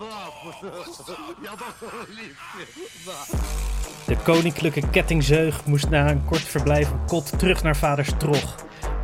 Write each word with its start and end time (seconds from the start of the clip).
De 4.06 4.16
koninklijke 4.24 4.90
kettingzeug 4.90 5.64
moest 5.64 5.90
na 5.90 6.10
een 6.10 6.24
kort 6.24 6.42
verblijf 6.42 6.90
op 6.90 7.06
kot 7.06 7.38
terug 7.38 7.62
naar 7.62 7.76
vaders 7.76 8.10
trog. 8.18 8.54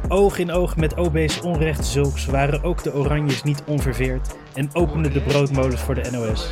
Oog 0.08 0.38
in 0.38 0.52
oog 0.52 0.76
met 0.76 0.94
OB's 0.94 1.40
onrecht 1.40 1.86
zulks 1.86 2.26
waren 2.26 2.62
ook 2.62 2.82
de 2.82 2.94
Oranjes 2.94 3.42
niet 3.42 3.62
onverveerd 3.66 4.34
en 4.54 4.70
openden 4.72 5.12
de 5.12 5.20
broodmolens 5.20 5.80
voor 5.80 5.94
de 5.94 6.10
NOS. 6.10 6.50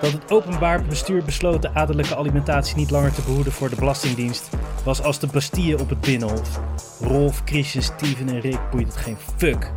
Dat 0.00 0.12
het 0.12 0.30
openbaar 0.30 0.82
bestuur 0.82 1.24
besloot 1.24 1.62
de 1.62 1.74
adellijke 1.74 2.16
alimentatie 2.16 2.76
niet 2.76 2.90
langer 2.90 3.12
te 3.12 3.22
behoeden 3.22 3.52
voor 3.52 3.70
de 3.70 3.76
Belastingdienst, 3.76 4.48
was 4.84 5.02
als 5.02 5.18
de 5.18 5.26
Bastille 5.26 5.78
op 5.78 5.88
het 5.88 6.00
Binnenhof. 6.00 6.60
Rolf, 7.00 7.42
Christian, 7.44 7.82
Steven 7.82 8.28
en 8.28 8.40
Rick 8.40 8.70
boeit 8.70 8.86
het 8.86 8.96
geen 8.96 9.16
fuck. 9.36 9.72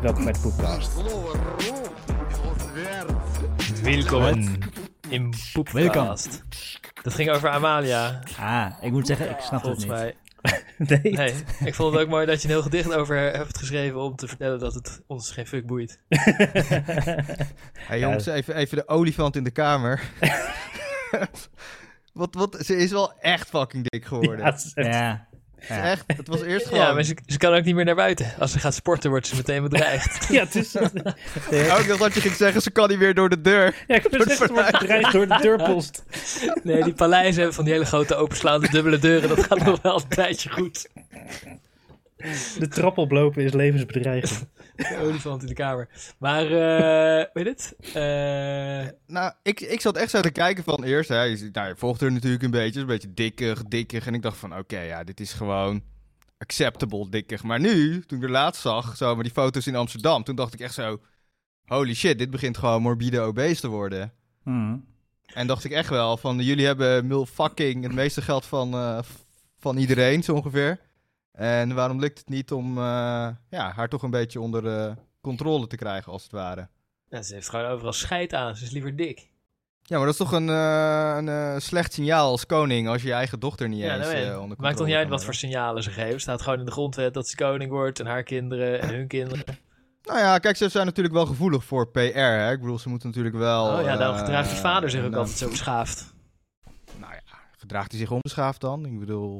Welkom 0.00 0.24
bij 0.24 0.32
de 0.32 0.38
podcast. 0.38 0.90
Welkom 3.86 4.58
in 5.08 5.34
Poepcast. 5.52 6.42
Dat 7.02 7.14
ging 7.14 7.30
over 7.30 7.48
Amalia, 7.48 8.20
Ah, 8.38 8.72
ik 8.80 8.92
moet 8.92 9.06
zeggen, 9.06 9.30
ik 9.30 9.40
snap 9.40 9.52
het 9.52 9.60
volgens 9.62 9.84
niet. 9.84 9.92
mij. 9.94 10.16
Nee. 10.78 11.12
Nee, 11.12 11.34
ik 11.64 11.74
vond 11.74 11.92
het 11.92 12.02
ook 12.02 12.08
mooi 12.08 12.26
dat 12.26 12.42
je 12.42 12.48
een 12.48 12.54
heel 12.54 12.62
gedicht 12.62 12.94
over 12.94 13.16
hebt 13.16 13.58
geschreven 13.58 14.00
om 14.00 14.16
te 14.16 14.28
vertellen 14.28 14.58
dat 14.58 14.74
het 14.74 15.02
ons 15.06 15.30
geen 15.30 15.46
fuck 15.46 15.66
boeit. 15.66 15.98
Hey 17.72 17.98
jongens, 17.98 18.26
even, 18.26 18.54
even 18.54 18.76
de 18.76 18.88
olifant 18.88 19.36
in 19.36 19.44
de 19.44 19.50
kamer. 19.50 20.00
wat, 22.12 22.34
wat, 22.34 22.56
ze 22.60 22.76
is 22.76 22.90
wel 22.90 23.12
echt 23.20 23.48
fucking 23.48 23.88
dik 23.88 24.04
geworden. 24.04 24.56
Ja, 24.74 25.28
Ja. 25.68 25.82
Echt, 25.82 26.04
het 26.06 26.28
was 26.28 26.42
eerst 26.42 26.66
gewoon... 26.66 26.80
Ja, 26.80 26.92
maar 26.92 27.02
ze, 27.02 27.16
ze 27.26 27.38
kan 27.38 27.54
ook 27.54 27.64
niet 27.64 27.74
meer 27.74 27.84
naar 27.84 27.94
buiten. 27.94 28.32
Als 28.38 28.52
ze 28.52 28.58
gaat 28.58 28.74
sporten, 28.74 29.10
wordt 29.10 29.26
ze 29.26 29.36
meteen 29.36 29.62
bedreigd. 29.62 30.26
ja, 30.32 30.44
het 30.44 30.54
is... 30.54 30.76
Ook 31.78 31.86
nog 31.86 31.98
dat 31.98 32.14
je 32.14 32.20
ging 32.20 32.34
zeggen, 32.34 32.62
ze 32.62 32.70
kan 32.70 32.88
niet 32.88 32.98
meer 32.98 33.14
door 33.14 33.28
de 33.28 33.40
deur. 33.40 33.74
Ja, 33.86 33.94
ik 33.94 34.06
zeggen, 34.10 34.36
ze 34.36 34.52
wordt 34.52 34.78
bedreigd 34.78 35.12
door 35.12 35.26
de 35.26 35.38
deurpost. 35.40 36.04
Nee, 36.62 36.82
die 36.82 36.92
paleizen 36.92 37.34
hebben 37.34 37.54
van 37.54 37.64
die 37.64 37.72
hele 37.72 37.86
grote 37.86 38.14
openslaande 38.14 38.68
dubbele 38.70 38.98
deuren. 38.98 39.28
Dat 39.28 39.42
gaat 39.44 39.64
nog 39.64 39.82
wel 39.82 39.96
een 39.96 40.08
tijdje 40.08 40.50
goed. 40.50 40.88
De 42.58 42.68
trap 42.68 42.98
oplopen 42.98 43.42
is 43.42 43.52
levensbedreigend. 43.52 44.46
De 44.88 44.98
olifant 45.02 45.42
in 45.42 45.48
de 45.48 45.54
kamer. 45.54 45.88
Maar, 46.18 46.44
eh 46.44 47.26
weet 47.32 47.44
je 47.44 47.50
het? 47.50 47.76
Eh, 47.94 48.94
Nou, 49.06 49.32
ik, 49.42 49.60
ik 49.60 49.80
zat 49.80 49.96
echt 49.96 50.10
zo 50.10 50.20
te 50.20 50.30
kijken 50.30 50.64
van 50.64 50.84
eerst, 50.84 51.08
hè, 51.08 51.22
je, 51.22 51.48
nou, 51.52 51.68
je 51.68 51.76
volgt 51.76 52.00
er 52.00 52.12
natuurlijk 52.12 52.42
een 52.42 52.50
beetje, 52.50 52.70
is 52.74 52.76
een 52.76 52.86
beetje 52.86 53.14
dikkig, 53.14 53.62
dikkig. 53.64 54.06
En 54.06 54.14
ik 54.14 54.22
dacht 54.22 54.36
van, 54.36 54.58
oké, 54.58 54.80
ja, 54.80 55.04
dit 55.04 55.20
is 55.20 55.32
gewoon 55.32 55.82
acceptable 56.38 57.08
dikkig. 57.08 57.42
Maar 57.42 57.60
nu, 57.60 58.02
toen 58.06 58.18
ik 58.18 58.24
er 58.24 58.30
laatst 58.30 58.62
zag, 58.62 58.96
zo 58.96 59.14
met 59.14 59.24
die 59.24 59.34
foto's 59.34 59.66
in 59.66 59.76
Amsterdam, 59.76 60.24
toen 60.24 60.36
dacht 60.36 60.54
ik 60.54 60.60
echt 60.60 60.74
zo, 60.74 61.00
holy 61.64 61.94
shit, 61.94 62.18
dit 62.18 62.30
begint 62.30 62.58
gewoon 62.58 62.82
morbide 62.82 63.20
obese 63.20 63.60
te 63.60 63.68
worden. 63.68 64.12
Hm. 64.42 64.76
En 65.26 65.46
dacht 65.46 65.64
ik 65.64 65.72
echt 65.72 65.88
wel 65.88 66.16
van, 66.16 66.38
jullie 66.38 66.66
hebben 66.66 67.06
mil 67.06 67.26
fucking 67.26 67.82
het 67.82 67.92
meeste 67.92 68.22
geld 68.22 68.44
van, 68.46 68.74
eh, 68.74 68.98
van 69.58 69.76
iedereen, 69.76 70.22
zo 70.22 70.34
ongeveer. 70.34 70.80
En 71.36 71.74
waarom 71.74 72.00
lukt 72.00 72.18
het 72.18 72.28
niet 72.28 72.52
om 72.52 72.78
eh, 72.78 73.28
ja, 73.50 73.72
haar 73.74 73.88
toch 73.88 74.02
een 74.02 74.10
beetje 74.10 74.40
onder 74.40 74.66
eh, 74.66 74.92
controle 75.20 75.66
te 75.66 75.76
krijgen, 75.76 76.12
als 76.12 76.22
het 76.22 76.32
ware? 76.32 76.68
ja, 77.08 77.22
ze 77.22 77.34
heeft 77.34 77.48
gewoon 77.48 77.66
overal 77.66 77.92
scheid 77.92 78.34
aan. 78.34 78.56
Ze 78.56 78.64
is 78.64 78.70
liever 78.70 78.96
dik. 78.96 79.30
Ja, 79.82 79.96
maar 79.96 80.06
dat 80.06 80.14
is 80.14 80.20
toch 80.20 80.32
een, 80.32 80.48
eh, 80.48 81.16
een 81.54 81.60
slecht 81.62 81.92
signaal 81.92 82.30
als 82.30 82.46
koning 82.46 82.88
als 82.88 83.02
je 83.02 83.08
je 83.08 83.14
eigen 83.14 83.40
dochter 83.40 83.68
niet 83.68 83.80
Ja, 83.80 83.96
eens 83.96 84.06
ik. 84.06 84.14
onder 84.14 84.26
controle 84.26 84.56
Maakt 84.60 84.76
toch 84.76 84.86
niet 84.86 84.96
uit 84.96 85.08
wat 85.08 85.24
voor 85.24 85.34
signalen 85.34 85.82
ze 85.82 85.90
geven. 85.90 86.20
staat 86.20 86.42
gewoon 86.42 86.58
in 86.58 86.64
de 86.64 86.70
grondwet 86.70 87.14
dat 87.14 87.28
ze 87.28 87.36
koning 87.36 87.70
wordt 87.70 88.00
en 88.00 88.06
haar 88.06 88.22
kinderen 88.22 88.80
en 88.80 88.88
hun 88.88 89.06
kinderen. 89.06 89.44
Nou 90.02 90.18
ja, 90.18 90.38
kijk, 90.38 90.56
ze 90.56 90.68
zijn 90.68 90.86
natuurlijk 90.86 91.14
wel 91.14 91.26
gevoelig 91.26 91.64
voor 91.64 91.88
PR, 91.88 91.98
hè. 92.18 92.52
Ik 92.52 92.60
bedoel, 92.60 92.78
ze 92.78 92.88
moeten 92.88 93.08
natuurlijk 93.08 93.36
wel... 93.36 93.64
Oh 93.66 93.82
ja, 93.82 93.98
eh, 93.98 94.18
gedraagt 94.18 94.50
die 94.50 94.58
vader 94.58 94.90
zich 94.90 95.00
ook 95.00 95.10
nou, 95.10 95.20
altijd 95.20 95.38
zo 95.38 95.48
beschaafd. 95.48 96.14
Nou 96.98 97.12
ja, 97.12 97.38
gedraagt 97.56 97.90
hij 97.90 98.00
zich 98.00 98.10
onbeschaafd 98.10 98.60
dan? 98.60 98.86
Ik 98.86 98.98
bedoel... 98.98 99.38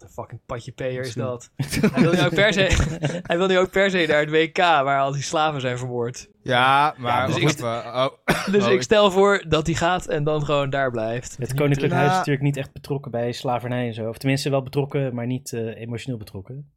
Wat 0.00 0.08
een 0.08 0.14
fucking 0.14 0.40
patje 0.46 0.72
peer 0.72 1.00
is 1.00 1.14
dat. 1.14 1.50
hij, 1.92 2.02
wil 2.02 2.12
nu 2.12 2.20
ook 2.20 2.34
per 2.34 2.52
se, 2.52 3.20
hij 3.22 3.36
wil 3.36 3.46
nu 3.46 3.58
ook 3.58 3.70
per 3.70 3.90
se 3.90 4.04
naar 4.08 4.20
het 4.20 4.30
WK 4.30 4.56
waar 4.56 5.00
al 5.00 5.12
die 5.12 5.22
slaven 5.22 5.60
zijn 5.60 5.78
vermoord. 5.78 6.28
Ja, 6.42 6.94
maar... 6.98 7.26
dus 7.26 7.36
ik- 7.36 7.48
even. 7.48 7.84
Oh, 7.86 8.08
Dus 8.52 8.64
Oh, 8.64 8.72
ik 8.72 8.82
stel 8.82 9.10
voor 9.10 9.44
dat 9.48 9.66
hij 9.66 9.74
gaat 9.74 10.06
en 10.06 10.24
dan 10.24 10.44
gewoon 10.44 10.70
daar 10.70 10.90
blijft. 10.90 11.36
Het 11.38 11.54
Koninklijk 11.54 11.92
Huis 11.92 12.10
is 12.10 12.16
natuurlijk 12.16 12.44
niet 12.44 12.56
echt 12.56 12.72
betrokken 12.72 13.10
bij 13.10 13.32
slavernij 13.32 13.86
en 13.86 13.94
zo. 13.94 14.08
Of 14.08 14.18
tenminste 14.18 14.50
wel 14.50 14.62
betrokken, 14.62 15.14
maar 15.14 15.26
niet 15.26 15.52
eh, 15.52 15.80
emotioneel 15.80 16.18
betrokken. 16.18 16.72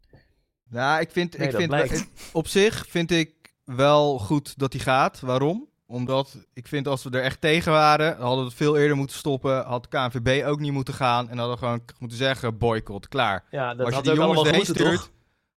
nou, 0.70 1.02
ik 1.02 1.12
vind... 1.12 1.38
Nee, 1.38 1.48
ik 1.48 1.52
dat 1.52 1.62
vind 1.62 1.74
blijkt. 1.74 2.10
op 2.32 2.48
zich 2.48 2.86
vind 2.90 3.12
ik 3.12 3.34
wel 3.64 4.20
goed 4.20 4.60
dat 4.60 4.74
hij 4.74 4.82
gaat. 4.82 5.20
Waarom? 5.20 5.70
Omdat 5.86 6.38
ik 6.54 6.68
vind 6.68 6.88
als 6.88 7.04
we 7.04 7.10
er 7.10 7.24
echt 7.24 7.42
tegen 7.42 7.72
waren, 7.72 8.18
hadden 8.18 8.40
we 8.40 8.46
het 8.46 8.54
veel 8.54 8.78
eerder 8.78 8.98
moeten 8.98 9.18
stoppen. 9.18 9.64
Had 9.66 9.88
KNVB 9.88 10.46
ook 10.46 10.60
niet 10.60 10.72
moeten 10.72 10.94
gaan. 10.94 11.30
En 11.30 11.38
hadden 11.38 11.56
we 11.56 11.64
gewoon 11.64 11.82
moeten 12.00 12.18
zeggen, 12.18 12.58
boycott, 12.58 13.08
klaar. 13.08 13.44
Ja, 13.52 13.70
dat 13.74 13.80
als 13.80 13.90
je 13.90 13.96
had 13.96 14.04
die 14.04 14.14
jongens 14.14 14.30
allemaal 14.38 14.52
erheen 14.52 14.66
stuurt... 14.66 14.96
toch? 14.96 15.10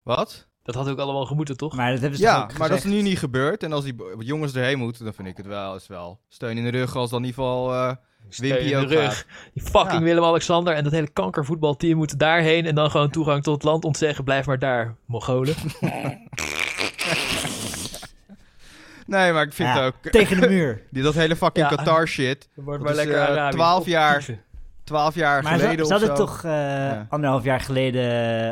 Wat? 0.02 0.46
Dat 0.62 0.74
had 0.74 0.88
ook 0.88 0.98
allemaal 0.98 1.26
gemoeten, 1.26 1.56
toch? 1.56 1.76
Maar 1.76 1.90
dat 1.90 2.00
hebben 2.00 2.18
ze 2.18 2.24
Ja, 2.24 2.42
ook 2.42 2.58
maar 2.58 2.68
dat 2.68 2.78
is 2.78 2.84
nu 2.84 3.02
niet 3.02 3.18
gebeurd. 3.18 3.62
En 3.62 3.72
als 3.72 3.84
die 3.84 3.94
jongens 4.18 4.54
erheen 4.54 4.78
moeten, 4.78 5.04
dan 5.04 5.14
vind 5.14 5.28
ik 5.28 5.36
het 5.36 5.46
wel, 5.46 5.74
is 5.74 5.86
wel 5.86 6.20
steun 6.28 6.56
in 6.58 6.64
de 6.64 6.70
rug 6.70 6.96
als 6.96 7.10
dan 7.10 7.18
in 7.22 7.26
ieder 7.26 7.42
geval 7.42 7.72
eh 7.74 7.92
Steun 8.28 8.50
Wimpy 8.54 8.64
in 8.64 8.78
de 8.78 8.84
ook 8.84 8.90
rug. 8.90 9.14
gaat. 9.16 9.26
Die 9.54 9.62
fucking 9.62 9.92
Ja. 9.92 10.00
Willem-Alexander 10.00 10.74
en 10.74 10.84
dat 10.84 10.92
hele 10.92 11.10
kankervoetbalteam 11.12 11.96
moeten 11.96 12.18
daarheen 12.18 12.66
en 12.66 12.74
dan 12.74 12.90
gewoon 12.90 13.10
toegang 13.10 13.42
tot 13.42 13.54
het 13.54 13.62
land 13.62 13.84
ontzeggen. 13.84 14.24
Blijf 14.24 14.46
maar 14.46 14.58
daar, 14.58 14.96
Mongolen. 15.06 15.54
Nee, 19.06 19.32
maar 19.32 19.42
ik 19.42 19.52
vind 19.52 19.68
Ja, 19.68 19.86
ook... 19.86 19.94
Tegen 20.02 20.40
de 20.40 20.48
muur. 20.48 20.82
Die, 20.90 21.02
dat 21.02 21.14
hele 21.14 21.36
fucking 21.36 21.68
Ja. 21.70 21.76
Qatar 21.76 22.08
shit. 22.08 22.48
Wordt 22.54 22.82
maar 22.82 22.90
is, 22.90 22.96
lekker 22.96 23.16
eh, 23.16 23.22
Arabisch. 23.22 23.56
12 23.56 23.86
jaar 23.86 24.14
Optieven. 24.18 24.44
Twaalf 24.84 25.14
jaar 25.14 25.42
Maar 25.42 25.52
ze, 25.52 25.58
geleden 25.64 25.86
ze 25.86 25.94
of 25.94 26.00
hadden 26.00 26.16
zo. 26.16 26.24
toch 26.24 26.44
eh, 26.44 26.50
Ja. 26.50 27.06
anderhalf 27.10 27.44
jaar 27.44 27.60
geleden 27.60 28.02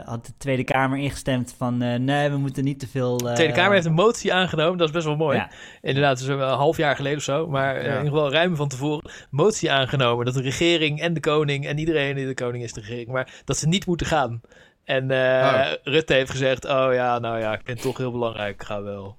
eh, 0.00 0.08
had 0.08 0.26
de 0.26 0.32
Tweede 0.38 0.64
Kamer 0.64 0.98
ingestemd 0.98 1.54
van 1.58 1.82
eh, 1.82 1.98
nee, 1.98 2.30
we 2.30 2.36
moeten 2.36 2.64
niet 2.64 2.78
te 2.80 2.88
veel... 2.88 3.16
De 3.16 3.32
Tweede 3.32 3.52
Kamer 3.52 3.72
heeft 3.72 3.86
een 3.86 3.92
motie 3.92 4.32
aangenomen, 4.32 4.78
dat 4.78 4.86
is 4.88 4.94
best 4.94 5.06
wel 5.06 5.16
mooi. 5.16 5.36
Ja. 5.36 5.50
Inderdaad, 5.80 6.18
zo 6.20 6.38
een 6.38 6.48
half 6.56 6.76
jaar 6.76 6.96
geleden 6.96 7.18
of 7.18 7.24
zo, 7.24 7.46
maar 7.46 7.76
eh, 7.76 7.82
in 7.84 7.96
ieder 7.96 8.08
geval 8.12 8.30
ruim 8.32 8.56
van 8.56 8.68
tevoren, 8.68 9.10
motie 9.30 9.72
aangenomen 9.72 10.24
dat 10.24 10.34
de 10.34 10.42
regering 10.42 11.00
en 11.00 11.14
de 11.14 11.20
koning 11.20 11.66
en 11.66 11.78
iedereen 11.78 12.14
die 12.14 12.26
de 12.26 12.34
koning 12.34 12.64
is 12.64 12.72
de 12.72 12.80
regering, 12.80 13.08
maar 13.08 13.42
dat 13.44 13.56
ze 13.56 13.68
niet 13.68 13.86
moeten 13.86 14.06
gaan. 14.06 14.40
En 14.84 15.10
eh, 15.10 15.48
Oh. 15.54 15.72
Rutte 15.82 16.12
heeft 16.14 16.30
gezegd, 16.30 16.64
oh 16.64 16.88
ja, 16.92 17.18
nou 17.18 17.38
ja, 17.38 17.52
ik 17.52 17.60
vind 17.64 17.78
het 17.78 17.86
toch 17.86 17.96
heel 17.98 18.12
belangrijk, 18.12 18.54
ik 18.60 18.66
ga 18.66 18.82
wel. 18.82 19.16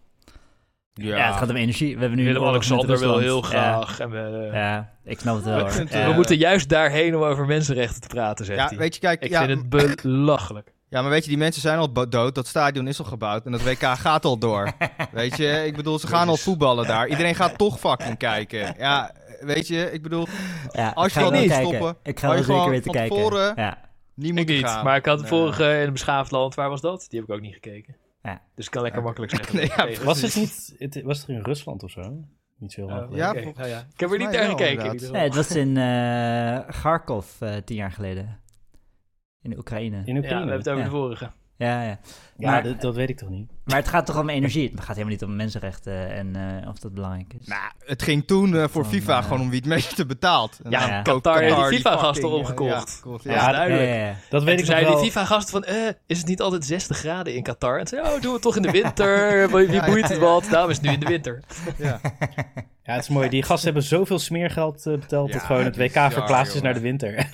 Ja. 1.03 1.27
het 1.27 1.35
gaat 1.35 1.49
om 1.49 1.55
energie. 1.55 1.93
We 1.95 1.99
hebben 1.99 2.17
nu 2.19 2.25
Willem-Alexander 2.25 2.99
wil 2.99 3.17
heel 3.17 3.41
Ja. 3.41 3.47
graag. 3.47 3.99
En 3.99 4.09
we, 4.09 4.49
Ja, 4.53 4.89
ik 5.03 5.19
snap 5.19 5.35
het 5.35 5.45
wel. 5.45 5.59
Hoor. 5.59 5.69
Ja. 5.69 5.85
eh, 5.85 6.07
we 6.07 6.13
moeten 6.13 6.37
juist 6.37 6.69
daarheen 6.69 7.15
om 7.15 7.21
over 7.23 7.45
mensenrechten 7.45 8.01
te 8.01 8.07
praten, 8.07 8.45
zegt 8.45 8.59
Ja, 8.59 8.67
hij. 8.67 8.77
weet 8.77 8.93
je, 8.93 8.99
kijk, 8.99 9.23
ik 9.23 9.29
ja, 9.29 9.45
vind 9.45 9.59
het 9.59 9.69
belachelijk. 10.01 10.73
ja, 10.89 11.01
maar 11.01 11.09
weet 11.11 11.23
je, 11.23 11.29
die 11.29 11.37
mensen 11.37 11.61
zijn 11.61 11.77
al 11.79 12.09
dood. 12.09 12.35
Dat 12.35 12.47
stadion 12.47 12.87
is 12.87 12.99
al 12.99 13.05
gebouwd 13.05 13.45
en 13.45 13.51
dat 13.51 13.63
WK 13.63 13.83
gaat 13.83 14.25
al 14.25 14.37
door. 14.37 14.71
weet 15.11 15.37
je, 15.37 15.63
ik 15.65 15.75
bedoel, 15.75 15.99
ze 15.99 16.07
gaan 16.07 16.27
al 16.29 16.37
voetballen 16.37 16.87
daar. 16.87 17.07
Iedereen 17.07 17.35
gaat 17.35 17.57
toch 17.57 17.79
fucking 17.79 18.17
kijken. 18.17 18.73
Ja, 18.77 19.11
weet 19.39 19.67
je, 19.67 19.91
ik 19.91 20.01
bedoel, 20.03 20.27
Ja, 20.71 20.91
Als 20.95 21.07
ik 21.07 21.13
je 21.13 21.19
al 21.23 21.31
niet 21.31 21.47
kijken. 21.47 21.67
stoppen, 21.67 21.97
Ik 22.03 22.19
ga 22.19 22.27
wel 22.27 22.35
je 22.37 22.43
zeker 22.43 22.55
gewoon 22.57 22.71
weten 22.71 22.91
kijken. 22.91 23.15
tevoren- 23.17 23.53
Ja. 23.55 23.77
niet 24.15 24.39
Ik 24.39 24.47
niet, 24.47 24.65
gaan. 24.65 24.83
maar 24.85 24.95
ik 24.97 25.05
had 25.05 25.19
de 25.19 25.27
vorige 25.27 25.63
in 25.79 25.85
een 25.87 25.91
beschaafd 25.93 26.31
land, 26.31 26.55
waar 26.55 26.69
was 26.69 26.81
dat? 26.81 27.05
Die 27.09 27.19
heb 27.19 27.29
ik 27.29 27.35
ook 27.35 27.41
niet 27.41 27.53
gekeken. 27.53 27.95
Ja. 28.25 28.41
Dus 28.55 28.65
ik 28.65 28.71
kan 28.71 28.81
lekker 28.81 28.99
Ja. 28.99 29.05
makkelijk 29.05 29.31
zeggen. 29.35 29.55
Nee, 29.57 29.93
ja, 29.95 30.03
Was 30.03 30.21
het 30.21 30.35
niet... 30.35 30.75
Het, 30.77 31.01
was 31.01 31.23
er 31.23 31.29
in 31.29 31.41
Rusland 31.41 31.83
of 31.83 31.91
zo? 31.91 32.23
Niet 32.57 32.71
zo 32.73 32.81
heel 32.87 32.89
lang 32.95 33.07
geleden. 33.07 33.43
Ja, 33.45 33.51
Nou 33.55 33.67
ja. 33.69 33.79
Ik 33.93 33.99
heb 33.99 34.11
er 34.11 34.17
niet 34.17 34.31
naar 34.31 34.49
gekeken. 34.49 35.11
Nee, 35.11 35.23
het 35.23 35.35
was 35.35 35.55
in 35.55 35.77
eh 35.87 36.67
Kharkov 36.67 37.41
eh, 37.41 37.55
tien 37.55 37.75
jaar 37.77 37.91
geleden. 37.91 38.39
In 39.41 39.57
Oekraïne. 39.57 40.01
In 40.05 40.05
Ja, 40.05 40.13
we 40.13 40.19
Oekraïne. 40.19 40.37
hebben 40.51 40.57
het 40.57 40.67
over 40.69 40.79
Ja. 40.83 40.85
de 40.89 40.95
vorige. 40.95 41.29
Ja, 41.57 41.83
ja. 41.83 41.99
Ja, 42.37 42.51
Maar- 42.51 42.63
dat, 42.63 42.81
dat 42.81 42.95
weet 42.95 43.09
ik 43.09 43.17
toch 43.17 43.29
niet. 43.29 43.49
Maar 43.65 43.75
het 43.77 43.87
gaat 43.87 44.05
toch 44.05 44.19
om 44.19 44.29
energie. 44.29 44.69
Het 44.69 44.79
gaat 44.79 44.87
helemaal 44.95 45.09
niet 45.11 45.23
om 45.23 45.35
mensenrechten 45.35 46.09
en 46.15 46.35
eh, 46.63 46.69
of 46.69 46.79
dat 46.79 46.93
belangrijk 46.93 47.33
is. 47.39 47.47
Nou, 47.47 47.61
het 47.85 48.01
ging 48.03 48.27
toen 48.27 48.55
eh, 48.55 48.59
voor 48.67 48.83
Van, 48.83 48.93
FIFA 48.93 49.17
eh, 49.17 49.23
gewoon 49.23 49.41
om 49.41 49.49
wie 49.49 49.59
het 49.59 49.67
meeste 49.67 50.05
betaalt. 50.05 50.59
En 50.63 50.71
Ja, 50.71 51.01
Qatar 51.01 51.41
heeft 51.41 51.55
die 51.55 51.65
FIFA-gasten 51.77 52.29
omgekocht. 52.31 53.01
ja, 53.05 53.19
Ja, 53.23 53.33
ja. 53.45 53.51
duidelijk. 53.51 53.87
Ja, 53.89 53.95
ja, 53.95 54.05
ja. 54.05 54.15
Dat 54.29 54.39
En 54.39 54.45
weet 54.47 54.55
toen 54.57 54.65
ik 54.65 54.71
zeiden 54.71 54.91
wel. 54.91 55.01
die 55.01 55.11
FIFA-gasten 55.11 55.51
van, 55.51 55.63
eh, 55.63 55.87
is 56.07 56.17
het 56.17 56.27
niet 56.27 56.41
altijd 56.41 56.65
60 56.65 56.97
graden 56.97 57.35
in 57.35 57.43
Qatar? 57.43 57.79
En 57.79 57.85
toen 57.85 57.99
zei, 57.99 58.15
oh, 58.15 58.21
doen 58.21 58.21
we 58.21 58.31
het 58.33 58.41
toch 58.41 58.55
in 58.55 58.61
de 58.61 58.71
winter? 58.71 59.49
Wie 59.71 59.85
boeit 59.85 60.07
het 60.09 60.17
wat? 60.17 60.47
Daarom 60.51 60.69
is 60.69 60.75
het 60.77 60.85
nu 60.85 60.91
in 60.91 60.99
de 60.99 61.05
winter. 61.07 61.43
Ja. 61.77 61.99
Ja, 62.83 62.93
het 62.93 63.01
is 63.03 63.09
mooi. 63.09 63.29
Die 63.29 63.43
gasten 63.43 63.65
hebben 63.65 63.83
zoveel 63.89 64.19
smeergeld 64.19 64.81
betaald... 64.83 65.31
dat 65.33 65.41
gewoon 65.41 65.63
het 65.63 65.77
WK 65.77 66.11
verplaatst 66.11 66.55
is 66.55 66.61
naar 66.61 66.73
de 66.73 66.79
winter. 66.79 67.13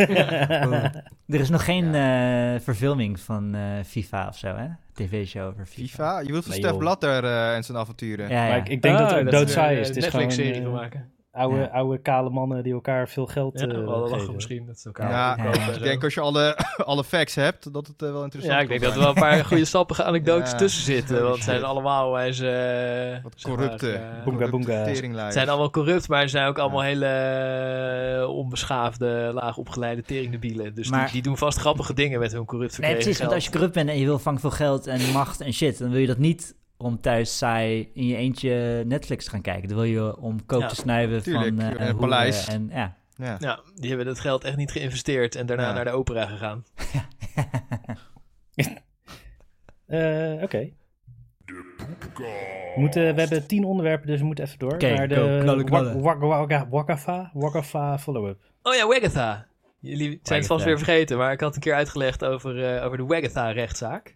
Er 1.28 1.40
is 1.40 1.50
nog 1.50 1.66
geen 1.66 1.96
eh, 1.96 2.62
verfilming 2.64 3.20
van 3.20 3.56
eh, 3.56 3.62
FIFA 3.86 4.28
of 4.28 4.38
zo, 4.38 4.56
hè? 4.56 4.66
TV-show 4.94 5.48
over 5.48 5.66
FIFA. 5.66 5.88
FIFA? 5.88 6.20
Je 6.20 6.32
wilt 6.32 6.46
van 6.46 6.54
Stef. 6.54 6.78
Blatter 6.78 7.24
eh, 7.24 7.56
en 7.56 7.64
zijn 7.64 7.78
avonturen. 7.78 8.30
Ja, 8.30 8.44
ja. 8.44 8.50
Maar 8.50 8.58
ik, 8.58 8.70
ik 8.70 8.82
denk 8.82 8.98
dat 8.98 9.10
het 9.10 9.20
ook 9.20 9.26
ze 9.26 9.26
er 9.26 9.32
doodsaai 9.32 9.76
een 9.76 9.82
is. 9.82 9.88
Het 9.88 9.98
is 9.98 10.04
Netflix-serie 10.04 10.54
gewoon... 10.54 10.74
van 10.74 10.76
eh, 10.76 10.82
maken. 10.82 11.12
Oude, 11.32 11.60
Ja. 11.60 11.66
oude 11.66 11.98
kale 12.02 12.30
mannen 12.30 12.64
die 12.64 12.74
elkaar 12.74 13.10
veel 13.10 13.26
geld 13.26 13.60
Ja, 13.60 13.68
eh, 13.68 13.74
wel 13.78 14.00
lachen 14.00 14.20
geven. 14.20 14.34
misschien. 14.36 14.66
Dat 14.66 14.80
ze 14.80 14.86
elkaar 14.86 15.10
Ja, 15.12 15.38
ik 15.76 15.84
denk 15.84 16.04
als 16.04 16.14
je 16.14 16.20
alle, 16.22 16.58
alle 16.86 17.04
facts 17.04 17.36
hebt, 17.36 17.74
dat 17.74 17.88
het 17.88 18.02
eh, 18.02 18.12
wel 18.12 18.24
interessant 18.24 18.54
Ja, 18.54 18.60
ik 18.62 18.68
denk 18.68 18.82
dat 18.82 18.92
er 18.92 18.98
wel 19.00 19.14
zijn. 19.14 19.24
een 19.32 19.36
paar 19.38 19.46
goede 19.46 19.66
sappige 19.66 20.04
anekdotes 20.04 20.52
Ja. 20.52 20.58
tussen 20.58 20.84
zitten. 20.84 21.22
Want 21.24 21.36
het 21.36 21.44
zijn 21.44 21.58
shit. 21.58 21.66
allemaal 21.66 22.12
wij 22.12 22.32
ze, 22.34 23.20
Wat 23.24 23.34
zeg 23.36 23.52
corrupte, 23.52 23.86
maar, 23.86 23.96
eh, 23.96 24.02
Boonga, 24.02 24.24
corrupte 24.24 24.50
boonga. 24.52 24.84
teringlijst. 24.84 25.28
Ze 25.28 25.38
zijn 25.38 25.50
allemaal 25.50 25.70
corrupt, 25.70 26.08
maar 26.08 26.22
ze 26.22 26.30
zijn 26.30 26.48
ook 26.48 26.58
allemaal 26.60 26.82
Ja. 26.84 26.88
hele 26.88 27.06
eh, 28.22 28.30
onbeschaafde, 28.30 29.32
laag 29.34 29.58
opgeleide 29.58 30.02
teringdebielen. 30.02 30.76
Dus 30.76 30.90
Maar- 30.90 31.04
die, 31.04 31.12
die 31.12 31.22
doen 31.22 31.38
vast 31.38 31.58
grappige 31.60 31.94
dingen 31.94 32.20
met 32.20 32.32
hun 32.32 32.46
corrupt 32.46 32.80
Nee, 32.80 32.94
precies. 32.94 33.20
Want 33.20 33.34
als 33.34 33.46
je 33.46 33.52
corrupt 33.52 33.74
bent 33.74 33.90
en 33.90 33.98
je 34.00 34.06
wil 34.06 34.20
vangen 34.20 34.40
veel 34.40 34.50
geld 34.52 34.88
en 34.88 35.12
macht 35.14 35.42
en 35.42 35.54
shit, 35.54 35.78
dan 35.80 35.90
wil 35.90 36.00
je 36.00 36.08
dat 36.08 36.18
niet 36.18 36.56
om 36.82 37.02
thuis 37.02 37.38
saai 37.38 37.90
in 37.94 38.06
je 38.08 38.16
eentje 38.16 38.84
Netflix 38.86 39.24
te 39.26 39.30
gaan 39.32 39.42
kijken. 39.42 39.68
Dan 39.68 39.78
wil 39.78 39.86
je 39.86 40.18
om 40.18 40.46
koop 40.46 40.62
Ja, 40.62 40.68
te 40.68 40.76
snuiven 40.76 41.24
tuurlijk. 41.24 41.56
van 41.56 41.60
eh 41.60 41.66
een 41.70 41.78
hoeren 41.78 41.98
paleis. 41.98 42.48
En, 42.48 42.70
ja. 42.74 42.96
Ja. 43.16 43.38
Ja, 43.40 43.60
die 43.76 43.90
hebben 43.90 44.08
het 44.08 44.20
geld 44.20 44.44
echt 44.44 44.58
niet 44.58 44.72
geïnvesteerd 44.72 45.36
en 45.36 45.46
daarna 45.46 45.68
Ja. 45.68 45.74
naar 45.74 45.86
de 45.86 45.92
opera 45.92 46.26
gegaan. 46.26 46.64
Eh, 49.88 50.42
Oké. 50.44 50.70
We 51.46 52.74
moeten- 52.76 53.16
we 53.16 53.20
hebben 53.22 53.48
tien 53.48 53.64
onderwerpen, 53.64 54.08
dus 54.08 54.20
we 54.20 54.26
moeten 54.26 54.46
even 54.46 54.60
door. 54.60 54.78
Naar 54.78 55.08
de 55.08 56.66
Wakafa 56.70 57.30
Wakafa 57.34 58.00
follow-up. 58.00 58.40
Oh 58.64 58.74
ja, 58.76 58.88
Wagatha. 58.88 59.48
Jullie 59.80 60.20
zijn 60.24 60.40
het 60.40 60.48
vast 60.48 60.66
weer 60.66 60.78
vergeten, 60.78 61.18
maar 61.18 61.32
ik 61.32 61.40
had 61.40 61.56
een 61.56 61.62
keer 61.62 61.74
uitgelegd 61.74 62.24
over, 62.26 62.76
eh, 62.76 62.86
over 62.86 62.98
de 62.98 63.04
Wagatha-rechtszaak. 63.06 64.16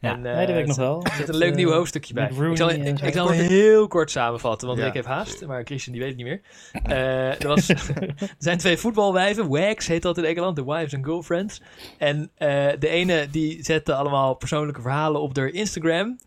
Ja. 0.00 0.12
En, 0.12 0.26
eh, 0.26 0.36
nee, 0.36 0.46
dat 0.46 0.54
weet 0.54 0.62
ik 0.62 0.66
nog 0.66 0.76
er 0.76 0.82
wel. 0.82 1.06
zit 1.06 1.18
Dat, 1.18 1.28
een 1.28 1.40
leuk 1.40 1.50
eh, 1.50 1.56
nieuw 1.56 1.70
hoofdstukje 1.70 2.14
bij. 2.14 2.28
Rooney 2.28 2.50
Ik 2.50 2.56
zal, 2.56 2.70
ik, 2.70 3.14
zal 3.14 3.30
hem 3.30 3.40
heel 3.46 3.86
kort 3.88 4.10
samenvatten, 4.10 4.68
want 4.68 4.80
Ja. 4.80 4.86
ik 4.86 4.92
heb 4.94 5.04
haast. 5.04 5.46
Maar 5.46 5.64
Christian 5.64 5.92
die 5.96 6.04
weet 6.04 6.16
het 6.16 6.24
niet 6.24 6.26
meer. 6.26 6.40
Eh, 6.96 7.42
er, 7.42 7.48
was, 7.48 7.68
er 7.68 8.14
zijn 8.38 8.58
twee 8.58 8.76
voetbalwijven. 8.76 9.48
Wags 9.48 9.86
heet 9.86 10.02
dat 10.02 10.18
in 10.18 10.24
Engeland. 10.24 10.56
De 10.56 10.64
wives 10.64 10.94
and 10.94 11.04
girlfriends. 11.04 11.62
En 11.98 12.30
eh, 12.36 12.68
de 12.78 12.88
ene 12.88 13.28
die 13.30 13.64
zette 13.64 13.94
allemaal 13.94 14.34
persoonlijke 14.34 14.80
verhalen 14.80 15.20
op 15.20 15.36
haar 15.36 15.48
Instagram. 15.48 16.18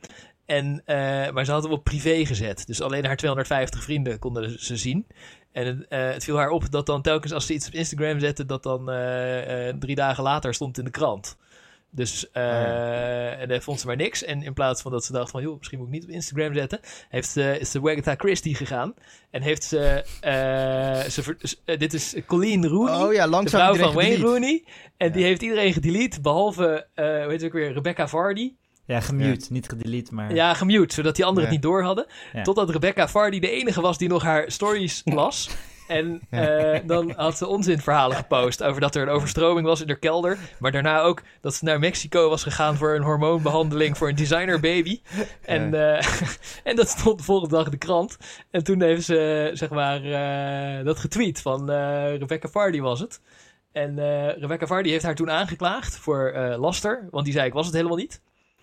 En, 0.46 0.82
eh, 0.86 0.96
maar 1.32 1.46
ze 1.46 1.52
had 1.52 1.64
hem 1.64 1.72
op 1.72 1.84
privé 1.84 2.26
gezet. 2.26 2.68
Dus 2.68 2.82
alleen 2.82 3.06
haar 3.06 3.18
250 3.18 3.84
vrienden 3.84 4.20
konden 4.20 4.64
ze 4.64 4.78
zien. 4.78 5.08
En 5.52 5.66
het, 5.66 5.88
eh, 5.88 6.10
het 6.10 6.24
viel 6.24 6.38
haar 6.38 6.50
op 6.50 6.72
dat 6.72 6.86
dan 6.86 7.02
telkens 7.02 7.34
als 7.34 7.46
ze 7.46 7.54
iets 7.54 7.68
op 7.68 7.74
Instagram 7.74 8.20
zette, 8.20 8.46
dat 8.46 8.64
dan 8.64 8.90
eh, 8.90 9.68
eh, 9.70 9.76
drie 9.80 9.96
dagen 9.96 10.24
later 10.24 10.54
stond 10.54 10.78
in 10.78 10.84
de 10.84 10.92
krant. 10.92 11.38
Dus 11.96 12.26
ja. 12.34 13.32
en 13.32 13.48
daar 13.48 13.62
vond 13.62 13.80
ze 13.80 13.88
maar 13.88 13.96
niks. 13.96 14.24
En 14.24 14.44
in 14.44 14.54
plaats 14.54 14.82
van 14.82 14.92
dat 14.92 15.06
ze 15.06 15.12
dacht 15.12 15.32
van, 15.32 15.42
joh, 15.42 15.58
misschien 15.58 15.78
moet 15.78 15.88
ik 15.88 15.94
niet 15.94 16.04
op 16.04 16.10
Instagram 16.10 16.54
zetten, 16.54 16.80
heeft 17.10 17.30
ze, 17.30 17.58
is 17.60 17.72
de 17.72 17.80
Wagatha 17.80 18.16
Christie 18.18 18.56
gegaan. 18.56 18.94
En 19.32 19.42
heeft 19.42 19.64
ze, 19.64 20.04
eh, 20.22 21.10
ze 21.10 21.24
ver- 21.24 21.38
eh, 21.66 21.80
dit 21.80 21.94
is 21.94 22.16
Colleen 22.28 22.68
Rooney, 22.68 23.04
Oh 23.06 23.14
ja, 23.14 23.24
de 23.24 23.30
langzaam 23.30 23.60
vrouw 23.60 23.72
iedereen 23.72 23.94
van 23.94 24.02
Wayne 24.02 24.16
gedelete. 24.16 24.34
Rooney. 24.40 24.64
En 24.98 25.12
die 25.12 25.24
heeft 25.24 25.42
iedereen 25.42 25.74
gedelete, 25.74 26.22
behalve, 26.22 26.88
eh 26.96 27.06
hoe 27.06 27.26
heet 27.32 27.40
ze 27.40 27.46
ook 27.46 27.54
weer, 27.54 27.74
Rebecca 27.74 28.08
Vardy. 28.08 28.54
ja, 28.86 29.00
gemute. 29.00 29.54
Niet 29.54 29.70
gedelete, 29.70 30.14
maar... 30.14 30.34
Ja, 30.34 30.54
gemute, 30.54 30.94
zodat 30.94 31.16
die 31.16 31.26
anderen 31.26 31.50
Ja. 31.50 31.56
het 31.56 31.64
niet 31.64 31.72
door 31.72 31.84
hadden. 31.84 32.06
Ja. 32.34 32.42
Totdat 32.42 32.70
Rebecca 32.70 33.08
Vardy 33.08 33.40
de 33.40 33.50
enige 33.50 33.82
was 33.82 33.98
die 33.98 34.08
nog 34.10 34.24
haar 34.24 34.52
stories 34.52 35.02
las. 35.20 35.50
En 35.88 36.22
eh, 36.30 36.80
dan 36.86 37.14
had 37.16 37.38
ze 37.38 37.48
onzinverhalen 37.48 38.18
gepost 38.18 38.64
over 38.64 38.82
dat 38.82 38.96
er 38.96 39.02
een 39.02 39.10
overstroming 39.10 39.68
was 39.68 39.82
in 39.82 39.88
haar 39.88 39.98
kelder. 39.98 40.38
Maar 40.60 40.72
daarna 40.72 41.02
ook 41.02 41.22
dat 41.42 41.54
ze 41.54 41.66
naar 41.66 41.80
Mexico 41.80 42.30
was 42.30 42.44
gegaan 42.44 42.76
voor 42.76 42.96
een 42.96 43.04
hormoonbehandeling 43.04 43.98
voor 43.98 44.10
een 44.10 44.16
designer 44.16 44.60
baby. 44.60 45.02
En, 45.42 45.74
eh, 45.74 46.06
en 46.70 46.76
dat 46.76 46.90
stond 46.90 47.18
de 47.18 47.24
volgende 47.24 47.56
dag 47.56 47.66
in 47.66 47.72
de 47.72 47.78
krant. 47.78 48.18
En 48.52 48.64
toen 48.64 48.82
heeft 48.82 49.06
ze, 49.06 49.50
zeg 49.54 49.70
maar, 49.70 50.04
eh, 50.04 50.86
dat 50.86 51.00
getweet 51.00 51.42
van 51.42 51.72
Rebecca 52.18 52.48
Vardy 52.48 52.80
was 52.80 53.00
het. 53.00 53.22
En 53.72 54.00
Rebecca 54.40 54.68
Vardy 54.68 54.90
heeft 54.90 55.04
haar 55.04 55.16
toen 55.16 55.32
aangeklaagd 55.32 55.98
voor 55.98 56.34
laster. 56.58 57.08
Want 57.12 57.26
die 57.26 57.34
zei, 57.34 57.48
ik 57.48 57.54
was 57.54 57.66
het 57.66 57.76
helemaal 57.76 57.98
niet. 57.98 58.22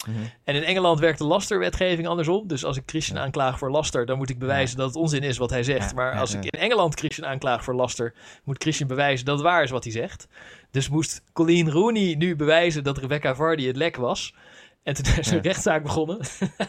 Mhm. 0.08 0.18
En 0.44 0.54
in 0.54 0.62
Engeland 0.62 1.00
werkt 1.00 1.18
de 1.18 1.24
lasterwetgeving 1.24 2.08
andersom. 2.08 2.48
Dus 2.48 2.64
als 2.64 2.76
ik 2.76 2.82
Christian 2.86 3.18
aanklaag 3.18 3.58
voor 3.58 3.70
laster, 3.70 4.06
dan 4.06 4.18
moet 4.18 4.30
ik 4.30 4.38
bewijzen 4.38 4.76
dat 4.76 4.86
het 4.86 4.96
onzin 4.96 5.22
is 5.22 5.38
wat 5.38 5.50
hij 5.50 5.62
zegt. 5.62 5.90
Ja, 5.90 5.94
Maar 5.94 6.18
als 6.18 6.34
ik 6.34 6.44
in 6.44 6.60
Engeland 6.60 6.94
Christian 6.98 7.28
aanklaag 7.28 7.64
voor 7.64 7.74
laster, 7.74 8.14
moet 8.44 8.62
Christian 8.62 8.88
bewijzen 8.88 9.26
dat 9.26 9.34
het 9.34 9.46
waar 9.46 9.62
is 9.62 9.70
wat 9.70 9.84
hij 9.84 9.92
zegt. 9.92 10.28
Dus 10.70 10.88
moest 10.88 11.22
Colleen 11.32 11.70
Rooney 11.70 12.14
nu 12.14 12.36
bewijzen 12.36 12.84
dat 12.84 12.98
Rebecca 12.98 13.34
Vardy 13.34 13.66
het 13.66 13.76
lek 13.76 13.96
was. 13.96 14.34
En 14.82 14.94
toen 14.94 15.04
is 15.18 15.30
een 15.30 15.42
rechtszaak 15.42 15.82
begonnen. 15.82 16.18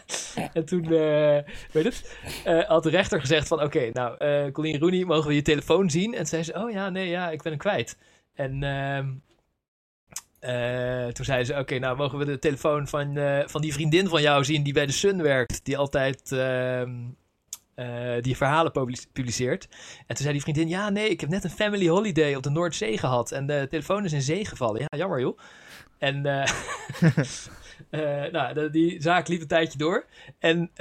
en 0.53 0.65
toen, 0.65 0.83
eh, 0.83 1.37
weet 1.71 1.83
het, 1.83 2.17
eh, 2.43 2.67
had 2.67 2.83
de 2.83 2.89
rechter 2.89 3.19
gezegd 3.19 3.47
van... 3.47 3.61
Oké, 3.61 3.89
nou, 3.93 4.17
eh 4.17 4.51
Colleen 4.51 4.79
Rooney, 4.79 5.05
mogen 5.05 5.27
we 5.27 5.35
je 5.35 5.41
telefoon 5.41 5.89
zien? 5.89 6.11
En 6.11 6.17
toen 6.17 6.25
zei 6.25 6.43
ze, 6.43 6.53
oh 6.53 6.71
ja, 6.71 6.89
nee, 6.89 7.09
ja, 7.09 7.29
ik 7.29 7.41
ben 7.41 7.51
hem 7.51 7.61
kwijt. 7.61 7.97
En 8.33 8.63
eh, 10.41 11.07
toen 11.07 11.25
zei 11.25 11.43
ze, 11.43 11.57
oké, 11.57 11.79
nou 11.79 11.97
mogen 11.97 12.17
we 12.17 12.25
de 12.25 12.39
telefoon 12.39 12.87
van, 12.87 13.17
eh, 13.17 13.47
van 13.47 13.61
die 13.61 13.73
vriendin 13.73 14.07
van 14.07 14.21
jou 14.21 14.43
zien 14.43 14.63
die 14.63 14.73
bij 14.73 14.85
de 14.85 14.91
Sun 14.91 15.21
werkt, 15.21 15.65
die 15.65 15.77
altijd 15.77 16.31
ehm, 16.31 16.91
eh, 17.75 18.21
die 18.21 18.37
verhalen 18.37 18.71
publi- 18.71 19.05
publiceert. 19.13 19.67
En 19.99 20.07
toen 20.15 20.17
zei 20.17 20.31
die 20.31 20.41
vriendin, 20.41 20.67
ja 20.67 20.89
nee, 20.89 21.09
ik 21.09 21.21
heb 21.21 21.29
net 21.29 21.43
een 21.43 21.49
family 21.49 21.87
holiday 21.87 22.35
op 22.35 22.43
de 22.43 22.49
Noordzee 22.49 22.97
gehad 22.97 23.31
en 23.31 23.45
de 23.45 23.67
telefoon 23.69 24.05
is 24.05 24.13
in 24.13 24.21
zee 24.21 24.45
gevallen. 24.45 24.81
Ja, 24.81 24.97
jammer 24.97 25.19
joh. 25.19 25.37
En 25.97 26.21
nou, 28.31 28.69
die 28.69 29.01
zaak 29.01 29.27
liep 29.27 29.41
een 29.41 29.47
tijdje 29.47 29.77
door. 29.77 30.05
En 30.39 30.71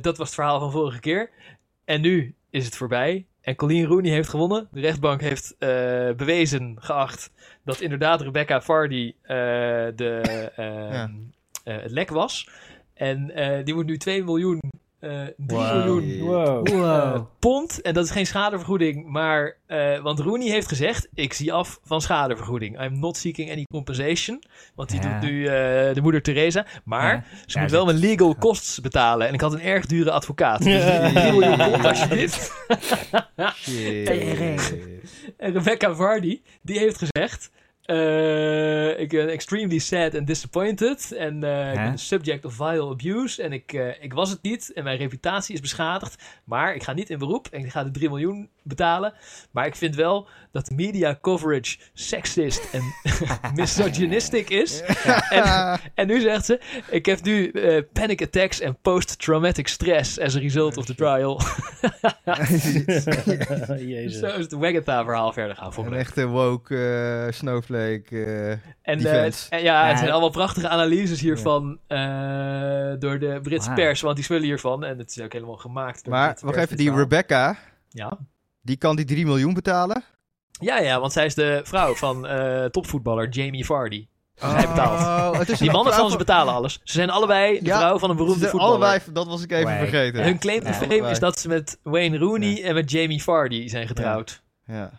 dat 0.00 0.16
was 0.16 0.26
het 0.26 0.34
verhaal 0.34 0.60
van 0.60 0.72
vorige 0.72 1.00
keer. 1.00 1.30
En 1.84 2.00
nu 2.00 2.34
is 2.50 2.64
het 2.64 2.76
voorbij. 2.76 3.26
En 3.40 3.54
Colleen 3.56 3.84
Rooney 3.86 4.10
heeft 4.10 4.28
gewonnen. 4.28 4.68
De 4.72 4.80
rechtbank 4.80 5.20
heeft 5.20 5.56
eh, 5.58 5.68
bewezen, 6.16 6.76
geacht, 6.80 7.30
dat 7.64 7.80
inderdaad 7.80 8.20
Rebecca 8.20 8.60
Vardy 8.60 9.14
eh, 9.22 9.36
de, 9.94 10.20
ehm, 10.56 10.92
Ja. 10.92 11.10
eh, 11.64 11.82
het 11.82 11.90
lek 11.90 12.10
was. 12.10 12.48
En 12.94 13.32
die 13.64 13.74
moet 13.74 13.86
nu 13.86 13.96
2 13.96 14.24
miljoen, 14.24 14.60
eh 15.00 15.10
3 15.10 15.34
Wow. 15.58 15.84
miljoen 15.86 16.20
Wow. 16.20 16.66
eh, 16.68 16.74
Wow. 16.74 17.26
pond. 17.38 17.80
En 17.80 17.94
dat 17.94 18.04
is 18.04 18.10
geen 18.10 18.26
schadevergoeding, 18.26 19.06
maar... 19.06 19.56
eh, 19.66 19.98
want 20.02 20.18
Rooney 20.18 20.48
heeft 20.50 20.68
gezegd, 20.68 21.08
ik 21.14 21.32
zie 21.32 21.52
af 21.52 21.80
van 21.84 22.00
schadevergoeding. 22.00 22.80
I'm 22.82 22.98
not 22.98 23.16
seeking 23.16 23.50
any 23.50 23.64
compensation. 23.72 24.42
Want 24.74 24.90
die 24.90 25.00
Ja. 25.02 25.20
doet 25.20 25.30
nu 25.30 25.46
eh, 25.46 25.52
de 25.94 26.00
moeder 26.02 26.22
Theresa. 26.22 26.66
Maar 26.84 27.14
Ja. 27.14 27.24
ze 27.46 27.56
Ja, 27.56 27.60
moet 27.62 27.70
wel 27.70 27.84
mijn 27.84 27.98
legal 27.98 28.36
costs 28.36 28.80
betalen. 28.80 29.26
En 29.28 29.34
ik 29.34 29.40
had 29.40 29.52
een 29.52 29.60
erg 29.62 29.86
dure 29.86 30.10
advocaat. 30.10 30.62
Dus 30.62 30.82
Ja. 30.84 31.08
3 31.10 31.32
miljoen 31.32 31.56
pond 31.56 31.84
alsjeblieft. 31.90 32.52
Shit. 33.54 34.08
En 35.36 35.52
Rebecca 35.52 35.94
Vardy, 35.94 36.40
die 36.62 36.78
heeft 36.78 36.98
gezegd... 36.98 37.50
eh, 37.90 39.00
ik 39.00 39.08
ben 39.08 39.28
extremely 39.28 39.78
sad 39.78 40.14
and 40.14 40.26
disappointed. 40.26 41.12
En 41.12 41.44
eh, 41.44 41.72
ik 41.72 41.78
Hè? 41.78 41.84
ben 41.84 41.98
subject 41.98 42.44
of 42.44 42.54
vile 42.54 42.88
abuse. 42.90 43.42
En 43.42 43.52
ik, 43.52 43.72
eh, 43.72 44.02
ik 44.02 44.12
was 44.12 44.30
het 44.30 44.42
niet. 44.42 44.72
En 44.72 44.84
mijn 44.84 44.98
reputatie 44.98 45.54
is 45.54 45.60
beschadigd. 45.60 46.22
Maar 46.44 46.74
ik 46.74 46.82
ga 46.82 46.92
niet 46.92 47.10
in 47.10 47.18
beroep. 47.18 47.46
En 47.50 47.64
ik 47.64 47.70
ga 47.70 47.84
de 47.84 47.90
3 47.90 48.08
miljoen 48.08 48.48
betalen. 48.62 49.12
Maar 49.50 49.66
ik 49.66 49.76
vind 49.76 49.94
wel 49.94 50.28
dat 50.52 50.66
de 50.66 50.74
media 50.74 51.18
coverage 51.20 51.78
sexist 51.92 52.68
en 52.72 52.82
misogynistic 53.54 54.50
is. 54.50 54.82
En, 55.30 55.80
en 55.94 56.06
nu 56.06 56.20
zegt 56.20 56.44
ze... 56.44 56.60
Ik 56.90 57.06
heb 57.06 57.22
nu 57.22 57.50
eh, 57.50 57.82
panic 57.92 58.22
attacks 58.22 58.60
en 58.60 58.76
post-traumatic 58.82 59.68
stress 59.68 60.20
as 60.20 60.36
a 60.36 60.38
result 60.38 60.76
of 60.76 60.84
the 60.84 60.94
trial. 60.94 61.40
Jezus. 63.78 64.18
Zo 64.20 64.26
is 64.26 64.44
het 64.44 64.52
Wagatha-verhaal 64.52 65.32
verder 65.32 65.56
gaan. 65.56 65.72
Een 65.86 65.94
echte 65.94 66.26
woke 66.26 66.76
eh, 67.26 67.32
eh, 68.10 68.50
En, 68.50 68.60
eh, 68.82 68.94
en 68.94 69.00
ja, 69.02 69.24
het 69.24 69.62
Ja. 69.62 69.96
zijn 69.96 70.10
allemaal 70.10 70.30
prachtige 70.30 70.68
analyses 70.68 71.20
hiervan 71.20 71.78
eh, 71.86 71.98
door 72.98 73.18
de 73.18 73.38
Britse 73.42 73.70
pers, 73.72 74.00
want 74.00 74.14
die 74.16 74.24
spullen 74.24 74.42
hiervan. 74.44 74.84
En 74.84 74.98
het 74.98 75.10
is 75.16 75.20
ook 75.22 75.32
helemaal 75.32 75.56
gemaakt. 75.56 76.04
door 76.04 76.12
maar 76.14 76.34
wacht 76.40 76.56
even, 76.56 76.68
dit 76.68 76.78
die. 76.78 76.94
Rebecca, 76.94 77.56
Ja. 77.88 78.18
die 78.62 78.76
kan 78.76 78.96
die 78.96 79.04
3 79.04 79.26
miljoen 79.26 79.54
betalen? 79.54 80.04
ja, 80.60 80.78
ja, 80.78 81.00
want 81.00 81.12
zij 81.12 81.24
is 81.26 81.34
de 81.34 81.60
vrouw 81.64 81.94
van 81.94 82.26
eh, 82.26 82.64
topvoetballer 82.64 83.28
Jamie 83.28 83.64
Vardy. 83.64 84.06
Betaalt. 84.40 85.00
Oh, 85.00 85.38
het 85.38 85.48
is 85.48 85.58
Die 85.58 85.70
mannen 85.70 85.94
van 85.94 86.10
ze 86.10 86.16
betalen 86.16 86.54
alles. 86.54 86.72
Ze 86.84 86.92
zijn 86.92 87.10
allebei 87.10 87.58
de 87.58 87.64
Ja, 87.64 87.78
vrouw 87.78 87.98
van 87.98 88.10
een 88.10 88.16
beroemde 88.16 88.48
voetballer. 88.48 88.66
allebei, 88.66 89.00
dat 89.12 89.26
was 89.26 89.42
ik 89.42 89.52
even 89.52 89.76
vergeten. 89.76 90.22
Hun 90.24 90.38
claim 90.38 90.60
to 90.60 90.66
Ja, 90.66 90.72
fame 90.72 90.86
allebei. 90.90 91.10
is 91.12 91.18
dat 91.18 91.38
ze 91.38 91.48
met 91.48 91.78
Wayne 91.82 92.18
Rooney 92.18 92.62
en 92.64 92.74
met 92.74 92.90
Jamie 92.90 93.22
Vardy 93.22 93.68
zijn 93.68 93.86
getrouwd. 93.86 94.42
Ja. 94.66 94.74
Ja. 94.74 94.90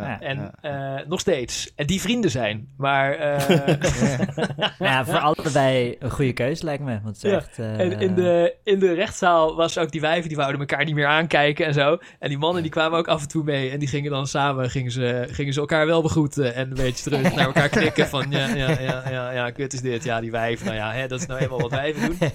Ja. 0.00 0.20
En 0.20 0.52
ja. 0.62 0.96
eh, 1.00 1.06
nog 1.06 1.20
steeds. 1.20 1.72
En 1.76 1.86
die 1.86 2.00
vrienden 2.00 2.30
zijn. 2.30 2.68
Maar 2.76 3.12
eh, 3.14 3.48
Nou 3.48 4.68
ja, 4.92 5.04
voor 5.04 5.18
allebei 5.18 5.96
een 5.98 6.10
goede 6.10 6.32
keuze 6.32 6.64
lijkt 6.64 6.82
me. 6.82 6.98
Want 7.02 7.24
echt... 7.24 7.58
eh, 7.58 7.80
En 7.80 8.00
in 8.00 8.14
de, 8.14 8.54
in 8.64 8.78
de 8.78 8.92
rechtszaal 8.94 9.56
was 9.56 9.78
ook 9.78 9.90
die 9.92 10.00
wijven, 10.00 10.28
die 10.28 10.36
wouden 10.36 10.60
elkaar 10.60 10.84
niet 10.84 10.94
meer 10.94 11.06
aankijken 11.06 11.66
en 11.66 11.74
zo. 11.74 11.98
En 12.18 12.28
die 12.28 12.38
mannen 12.38 12.62
die 12.62 12.70
kwamen 12.70 12.98
ook 12.98 13.08
af 13.08 13.22
en 13.22 13.28
toe 13.28 13.44
mee. 13.44 13.70
En 13.70 13.78
die 13.78 13.88
gingen 13.88 14.10
dan 14.10 14.26
samen, 14.26 14.70
gingen 14.70 14.90
ze, 14.92 15.26
gingen 15.30 15.52
ze 15.52 15.60
elkaar 15.60 15.86
wel 15.86 16.02
begroeten. 16.02 16.54
En 16.54 16.68
een 16.68 16.74
beetje 16.74 17.10
terug 17.10 17.34
naar 17.34 17.46
elkaar 17.46 17.68
knikken 17.68 18.06
van, 18.08 18.26
ja, 18.30 18.46
ja, 18.54 18.80
ja, 18.80 19.02
ja, 19.10 19.30
ja, 19.30 19.50
kut 19.50 19.72
is 19.72 19.80
dit. 19.80 20.04
Ja, 20.04 20.20
die 20.20 20.30
wijf, 20.30 20.64
nou 20.64 20.76
ja, 20.76 20.92
hè, 20.92 21.08
dat 21.08 21.20
is 21.20 21.26
nou 21.26 21.40
eenmaal 21.40 21.60
wat 21.60 21.70
wijven 21.70 22.06
doen. 22.08 22.18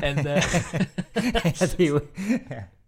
En, 0.00 0.26
eh, 0.26 0.42
Ja, 1.58 1.66
die- 1.76 1.92
ja. 2.48 2.68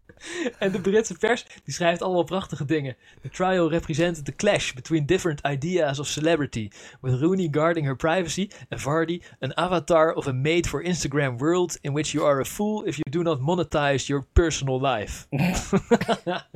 En 0.59 0.73
de 0.73 0.81
Britse 0.81 1.15
pers 1.15 1.47
die 1.65 1.75
schrijft 1.75 2.03
allemaal 2.03 2.25
prachtige 2.25 2.65
dingen. 2.65 2.97
The 3.23 3.29
trial 3.29 3.71
represented 3.71 4.25
the 4.25 4.35
clash 4.35 4.73
between 4.73 5.07
different 5.07 5.47
ideas 5.47 5.99
of 5.99 6.07
celebrity, 6.07 6.71
with 7.01 7.21
Rooney 7.21 7.49
guarding 7.51 7.87
her 7.87 7.97
privacy 7.97 8.51
and 8.69 8.81
Vardy 8.81 9.23
an 9.41 9.57
avatar 9.57 10.13
of 10.13 10.27
a 10.27 10.33
made 10.33 10.69
for 10.69 10.83
Instagram 10.83 11.37
world 11.37 11.79
in 11.81 11.93
which 11.93 12.13
you 12.13 12.27
are 12.27 12.41
a 12.41 12.45
fool 12.45 12.87
if 12.87 12.97
you 12.97 13.11
do 13.11 13.23
not 13.23 13.41
monetize 13.41 14.07
your 14.07 14.27
personal 14.33 14.81
life. 14.81 15.27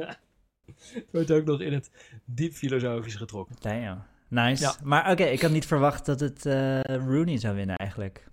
Wordt 1.13 1.31
ook 1.31 1.45
nog 1.45 1.61
in 1.61 1.73
het 1.73 1.91
diep 2.25 2.53
filosofisch 2.53 3.15
getrokken. 3.15 3.57
Damn. 3.61 4.03
Nice. 4.29 4.63
Ja. 4.63 4.75
Maar 4.83 5.11
oké, 5.11 5.25
ik 5.25 5.43
had 5.43 5.51
niet 5.51 5.67
verwacht 5.67 6.07
dat 6.07 6.21
het 6.21 6.47
eh, 6.47 6.81
Rooney 6.83 7.39
zou 7.39 7.55
winnen 7.55 7.77
eigenlijk. 7.77 8.29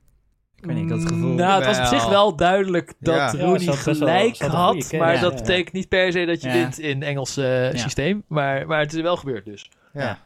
Ik 0.63 0.69
weet 0.69 0.75
niet, 0.77 0.85
ik 0.85 0.91
had 0.91 0.99
het 0.99 1.07
gevoel... 1.11 1.33
Nou, 1.33 1.63
het 1.63 1.77
was 1.77 1.79
op 1.91 1.99
zich 1.99 2.09
wel 2.09 2.35
duidelijk 2.35 2.93
dat 2.99 3.15
Ja. 3.15 3.31
Rooney 3.31 3.65
wel- 3.65 3.75
gelijk 3.75 4.37
had 4.37 4.91
Maar 4.91 5.13
ja. 5.13 5.19
dat 5.21 5.31
Ja. 5.33 5.37
betekent 5.39 5.73
niet 5.73 5.87
per 5.89 6.11
se 6.11 6.25
dat 6.25 6.41
je 6.41 6.47
Ja. 6.47 6.53
wint 6.53 6.79
in 6.79 7.03
Engels 7.03 7.37
eh, 7.37 7.71
Ja. 7.71 7.77
systeem. 7.77 8.23
Maar, 8.27 8.67
maar 8.67 8.79
het 8.79 8.93
is 8.93 9.01
wel 9.01 9.17
gebeurd 9.17 9.45
dus. 9.45 9.69
Ja. 9.93 10.19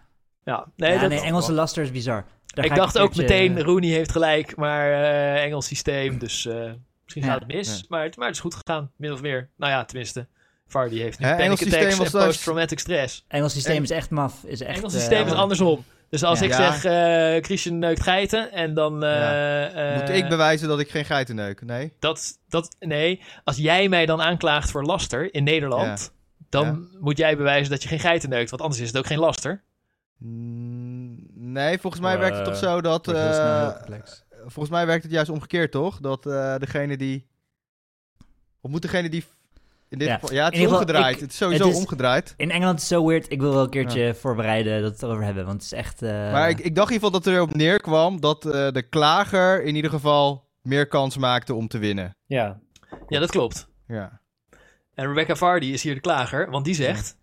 Ja, 0.43 0.65
nee, 0.75 0.93
ja, 0.93 0.99
dat, 0.99 1.09
nee, 1.09 1.19
Engelse 1.21 1.51
laster 1.53 1.83
is 1.83 1.91
bizar. 1.91 2.25
Daar 2.45 2.65
ik 2.65 2.75
dacht 2.75 2.97
ook 2.97 3.15
meteen, 3.15 3.61
Rooney 3.63 3.89
heeft 3.89 4.11
gelijk, 4.11 4.55
maar 4.55 4.91
eh, 4.91 5.43
Engels 5.43 5.65
systeem, 5.65 6.17
dus 6.17 6.45
eh, 6.45 6.55
misschien 7.03 7.23
Ja. 7.23 7.31
gaat 7.31 7.39
het 7.39 7.47
mis. 7.53 7.77
Ja. 7.77 7.85
Maar, 7.89 8.03
het, 8.03 8.17
maar 8.17 8.25
het 8.27 8.35
is 8.35 8.41
goed 8.41 8.55
gegaan, 8.55 8.91
min 8.95 9.11
of 9.11 9.21
meer. 9.21 9.49
Nou 9.57 9.71
ja, 9.71 9.85
tenminste. 9.85 10.27
Vardy 10.67 10.97
heeft 10.99 11.19
nu 11.19 11.25
Hè, 11.25 11.31
panic 11.31 11.45
Engels 11.45 11.59
systeem 11.59 11.79
attacks 11.81 12.05
en 12.05 12.11
was 12.11 12.25
post-traumatic 12.25 12.79
stress. 12.79 13.25
Engels 13.27 13.53
systeem 13.53 13.83
is 13.83 13.89
echt 13.91 14.09
maf. 14.09 14.43
Is 14.45 14.61
echt, 14.61 14.77
Engels 14.77 14.93
systeem 14.93 15.25
is 15.25 15.33
andersom. 15.33 15.83
Dus 16.09 16.23
als 16.23 16.39
Ja. 16.39 16.45
ik 16.45 16.51
Ja. 16.51 16.71
zeg, 16.71 16.83
eh 17.37 17.43
Christian 17.43 17.79
neukt 17.79 18.03
geiten 18.03 18.51
en 18.51 18.73
dan... 18.73 19.03
eh, 19.03 19.95
Moet 19.99 20.09
eh, 20.09 20.17
ik 20.17 20.29
bewijzen 20.29 20.67
dat 20.67 20.79
ik 20.79 20.89
geen 20.89 21.05
geiten 21.05 21.35
neuk? 21.35 21.61
Nee. 21.61 21.93
dat, 21.99 22.39
dat, 22.49 22.75
nee, 22.79 23.21
als 23.43 23.57
jij 23.57 23.89
mij 23.89 24.05
dan 24.05 24.21
aanklaagt 24.21 24.71
voor 24.71 24.83
laster 24.85 25.33
in 25.33 25.43
Nederland, 25.43 26.11
dan 26.49 26.87
moet 26.99 27.17
jij 27.17 27.37
bewijzen 27.37 27.71
dat 27.71 27.81
je 27.83 27.89
geen 27.89 27.99
geiten 27.99 28.29
neukt, 28.29 28.49
want 28.49 28.61
anders 28.61 28.81
is 28.81 28.87
het 28.87 28.97
ook 28.97 29.05
geen 29.07 29.19
laster. 29.19 29.63
Mm, 30.17 31.25
Nee, 31.33 31.79
volgens 31.79 32.01
mij 32.01 32.17
werkt 32.19 32.35
het 32.35 32.45
toch 32.45 32.57
zo 32.57 32.81
dat... 32.81 33.07
Eh, 33.07 33.73
complex. 33.75 34.23
volgens 34.41 34.69
mij 34.69 34.85
werkt 34.85 35.03
het 35.03 35.11
juist 35.11 35.29
omgekeerd, 35.29 35.71
toch? 35.71 35.99
Dat 35.99 36.25
eh, 36.25 36.55
degene 36.57 36.97
die... 36.97 37.27
Of 38.61 38.71
moet 38.71 38.81
degene 38.81 39.09
die... 39.09 39.25
In 39.89 39.97
dit 39.97 40.07
Ja. 40.07 40.13
geval... 40.13 40.33
Ja, 40.33 40.43
het 40.45 40.53
In 40.53 40.59
is 40.59 40.65
ieder 40.65 40.77
geval, 40.77 40.87
omgedraaid. 40.93 41.15
ik- 41.15 41.21
het 41.21 41.31
is 41.31 41.37
sowieso 41.37 41.63
het 41.65 41.73
is- 41.73 41.79
omgedraaid. 41.79 42.33
In 42.37 42.51
Engeland 42.51 42.75
is 42.81 42.89
het 42.89 42.99
zo 42.99 43.05
weird. 43.07 43.31
Ik 43.31 43.41
wil 43.41 43.53
wel 43.53 43.63
een 43.63 43.69
keertje 43.69 44.15
voorbereiden 44.15 44.73
dat 44.81 44.89
we 44.89 44.95
het 44.95 45.03
erover 45.03 45.23
hebben. 45.23 45.45
Want 45.45 45.55
het 45.63 45.71
is 45.71 45.77
echt... 45.77 46.01
eh, 46.01 46.09
Maar 46.11 46.49
ik, 46.49 46.59
ik 46.59 46.75
dacht 46.75 46.87
in 46.89 46.93
ieder 46.93 47.07
geval 47.07 47.11
dat 47.11 47.25
er 47.25 47.33
erop 47.33 47.55
neerkwam 47.55 48.19
dat 48.21 48.45
eh, 48.45 48.51
de 48.71 48.81
klager 48.89 49.63
in 49.63 49.75
ieder 49.75 49.91
geval 49.91 50.49
meer 50.61 50.87
kans 50.87 51.17
maakte 51.17 51.53
om 51.53 51.67
te 51.67 51.77
winnen. 51.77 52.15
Ja, 52.25 52.59
Ja, 53.07 53.19
dat 53.19 53.31
klopt. 53.31 53.67
Ja. 53.87 54.21
En 54.93 55.07
Rebecca 55.07 55.35
Vardy 55.35 55.65
is 55.65 55.83
hier 55.83 55.93
de 55.93 55.99
klager, 56.01 56.49
want 56.49 56.65
die 56.65 56.75
zegt... 56.75 57.17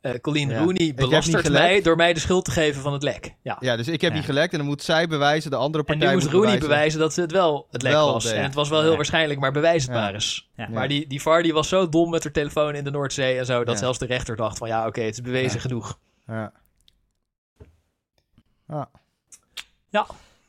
eh 0.00 0.12
Colleen 0.20 0.48
Ja. 0.48 0.58
Rooney 0.58 0.94
belastert 0.94 1.50
mij 1.50 1.82
door 1.82 1.96
mij 1.96 2.12
de 2.12 2.20
schuld 2.20 2.44
te 2.44 2.50
geven 2.50 2.82
van 2.82 2.92
het 2.92 3.02
lek. 3.02 3.34
Ja. 3.42 3.56
ja, 3.60 3.76
dus 3.76 3.88
ik 3.88 4.00
heb 4.00 4.10
Ja. 4.10 4.16
niet 4.16 4.26
gelekt 4.26 4.52
en 4.52 4.58
dan 4.58 4.66
moet 4.66 4.82
zij 4.82 5.06
bewijzen, 5.06 5.50
de 5.50 5.56
andere 5.56 5.78
En 5.78 5.84
partij 5.84 6.06
nu 6.08 6.12
moest 6.14 6.24
moet 6.26 6.34
Rooney 6.34 6.46
bewijzen. 6.58 6.68
bewijzen 6.74 7.00
dat 7.00 7.12
ze 7.14 7.20
het 7.20 7.32
wel 7.32 7.66
het 7.70 7.82
lek 7.82 7.92
Wel 7.92 8.12
was. 8.12 8.24
deed. 8.24 8.32
En 8.32 8.42
het 8.42 8.54
was 8.54 8.68
wel 8.68 8.80
heel 8.80 8.90
Ja. 8.90 8.96
waarschijnlijk, 8.96 9.40
maar 9.40 9.52
bewijs 9.52 9.82
het 9.82 9.94
Ja. 9.94 10.00
maar 10.00 10.14
eens. 10.14 10.50
Ja. 10.56 10.68
Maar 10.68 10.88
die, 10.88 11.06
die 11.06 11.22
Vardy 11.22 11.52
was 11.52 11.68
zo 11.68 11.88
dom 11.88 12.10
met 12.10 12.22
haar 12.22 12.32
telefoon 12.32 12.74
in 12.74 12.84
de 12.84 12.90
Noordzee 12.90 13.38
en 13.38 13.46
zo... 13.46 13.64
dat 13.64 13.74
Ja. 13.74 13.80
zelfs 13.80 13.98
de 13.98 14.06
rechter 14.06 14.36
dacht 14.36 14.58
van 14.58 14.68
ja, 14.68 14.86
oké, 14.86 15.00
het 15.00 15.14
is 15.14 15.20
bewezen 15.20 15.54
Ja. 15.54 15.60
genoeg. 15.60 15.98
Ja. 16.26 16.52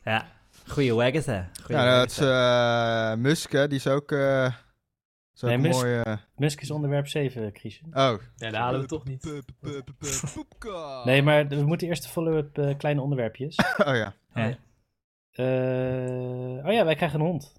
Ja, 0.04 0.26
goeie 0.68 0.94
Wagatha. 0.94 1.48
Goeie 1.64 1.82
Ja, 1.82 1.98
dat 1.98 2.10
is 2.10 2.18
eh 2.18 3.14
Musk, 3.14 3.52
hè, 3.52 3.68
die 3.68 3.78
is 3.78 3.86
ook, 3.86 4.12
eh 4.12 4.46
Nee, 5.48 5.58
Musk- 5.58 5.82
mooie... 5.82 6.18
Musk 6.36 6.60
is 6.60 6.70
onderwerp 6.70 7.06
7, 7.06 7.50
Christian. 7.54 7.88
Oh. 7.90 7.94
Ja, 8.36 8.50
daar 8.50 8.54
halen 8.60 8.80
we 8.80 8.86
toch 8.86 9.04
niet. 9.04 9.42
Nee, 11.04 11.22
maar 11.22 11.48
we 11.48 11.64
moeten 11.64 11.88
eerst 11.88 12.02
de 12.02 12.08
follow-up 12.08 12.58
eh, 12.58 12.76
kleine 12.78 13.00
onderwerpjes. 13.00 13.56
Oh 13.86 13.94
ja. 13.94 14.14
Eh, 15.30 16.66
oh 16.66 16.72
ja, 16.72 16.84
wij 16.84 16.94
krijgen 16.94 17.20
een 17.20 17.26
hond. 17.26 17.52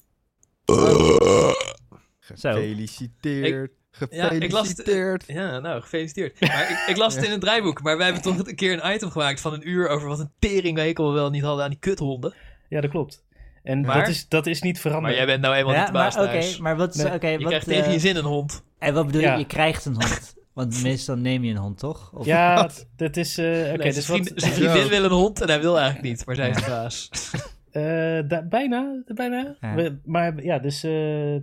Gefeliciteerd. 2.20 3.72
Ja, 4.10 4.30
ik 4.32 4.52
las- 4.52 4.68
Gefeliciteerd. 4.68 5.24
Ja, 5.28 5.60
nou, 5.60 5.82
gefeliciteerd. 5.82 6.40
Maar 6.42 6.72
ik, 6.72 6.78
ik 6.88 6.98
las 6.98 7.16
het 7.16 7.24
in 7.24 7.32
het 7.32 7.42
draaiboek, 7.42 7.82
maar 7.82 7.98
wij 7.98 8.06
hebben 8.06 8.24
toch 8.24 8.48
een 8.48 8.56
keer 8.56 8.84
een 8.84 8.94
item 8.94 9.10
gemaakt 9.12 9.42
van 9.42 9.54
een 9.54 9.70
uur 9.70 9.88
over 9.88 10.08
wat 10.08 10.20
een 10.20 10.32
teringhekel 10.40 11.08
we 11.08 11.14
wel 11.14 11.30
niet 11.30 11.44
hadden 11.44 11.64
aan 11.64 11.70
die 11.70 11.80
kuthonden. 11.80 12.34
Ja, 12.70 12.82
dat 12.82 12.90
klopt. 12.90 13.24
En 13.64 13.82
Maar- 13.82 13.98
dat, 14.00 14.08
is, 14.08 14.28
dat 14.28 14.46
is 14.48 14.62
niet 14.62 14.74
Maar 14.74 14.82
veranderd. 14.82 15.16
jij 15.16 15.26
bent 15.26 15.42
nou 15.42 15.56
eenmaal 15.56 15.74
Ja, 15.74 15.78
niet 15.80 15.88
de 15.88 15.94
baas 15.94 16.16
maar 16.16 16.24
oké, 16.24 16.32
thuis. 16.34 16.58
maar 16.58 16.78
wat... 16.78 16.96
Nee, 16.96 17.14
oké, 17.14 17.28
Je 17.28 17.38
wat, 17.38 17.48
krijgt 17.48 17.66
tegen 17.68 17.86
eh, 17.86 17.94
je 17.94 18.00
zin 18.00 18.16
een 18.16 18.24
hond. 18.24 18.64
En 18.80 18.94
wat 18.94 19.06
bedoel 19.06 19.22
je? 19.22 19.28
Ja. 19.28 19.36
Je 19.36 19.46
krijgt 19.46 19.86
een 19.86 19.94
hond. 19.94 20.36
Want 20.54 20.84
meestal 20.84 21.16
neem 21.16 21.44
je 21.44 21.52
een 21.52 21.58
hond, 21.58 21.78
toch? 21.80 22.12
Of, 22.14 22.26
Ja, 22.26 22.70
dat 22.96 23.18
is... 23.18 23.38
eh, 23.38 23.46
Oké, 23.46 23.78
Nee, 23.84 23.94
dus 23.94 24.06
zijn 24.06 24.26
vriend- 24.26 24.44
vriendin 24.46 24.88
wil 24.88 25.04
een 25.04 25.12
hond 25.12 25.42
en 25.42 25.48
hij 25.48 25.62
wil 25.62 25.80
eigenlijk 25.80 26.08
niet, 26.08 26.26
maar 26.26 26.36
zij 26.36 26.50
is 26.50 26.56
de 26.56 26.66
baas. 26.70 27.10
Eh, 27.72 27.82
da- 28.28 28.42
bijna, 28.50 29.02
bijna. 29.06 29.56
Ja. 29.62 29.76
We- 29.76 30.00
maar 30.06 30.44
ja, 30.44 30.60
dus 30.60 30.84
eh, 30.84 31.36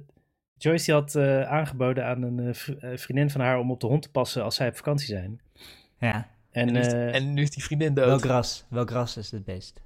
Joyce 0.57 0.85
die 0.85 0.95
had 0.95 1.15
eh, 1.15 1.43
aangeboden 1.43 2.07
aan 2.07 2.23
een 2.23 2.55
vriendin 2.99 3.31
van 3.31 3.41
haar 3.41 3.59
om 3.59 3.71
op 3.71 3.81
de 3.81 3.87
hond 3.87 4.03
te 4.03 4.11
passen 4.11 4.43
als 4.45 4.55
zij 4.55 4.69
op 4.69 4.77
vakantie 4.77 5.07
zijn. 5.07 5.41
Ja, 5.99 6.29
En, 6.51 6.67
En, 6.67 6.73
nu 6.73 6.79
is, 6.81 6.87
eh, 6.87 7.15
en 7.15 7.33
nu 7.35 7.43
is 7.43 7.51
die 7.51 7.63
vriendin 7.65 7.95
dood. 7.95 8.07
welk 8.07 8.25
ras? 8.25 8.65
Welk 8.69 8.91
ras 8.91 9.17
is 9.17 9.31
het 9.31 9.45
beest? 9.45 9.81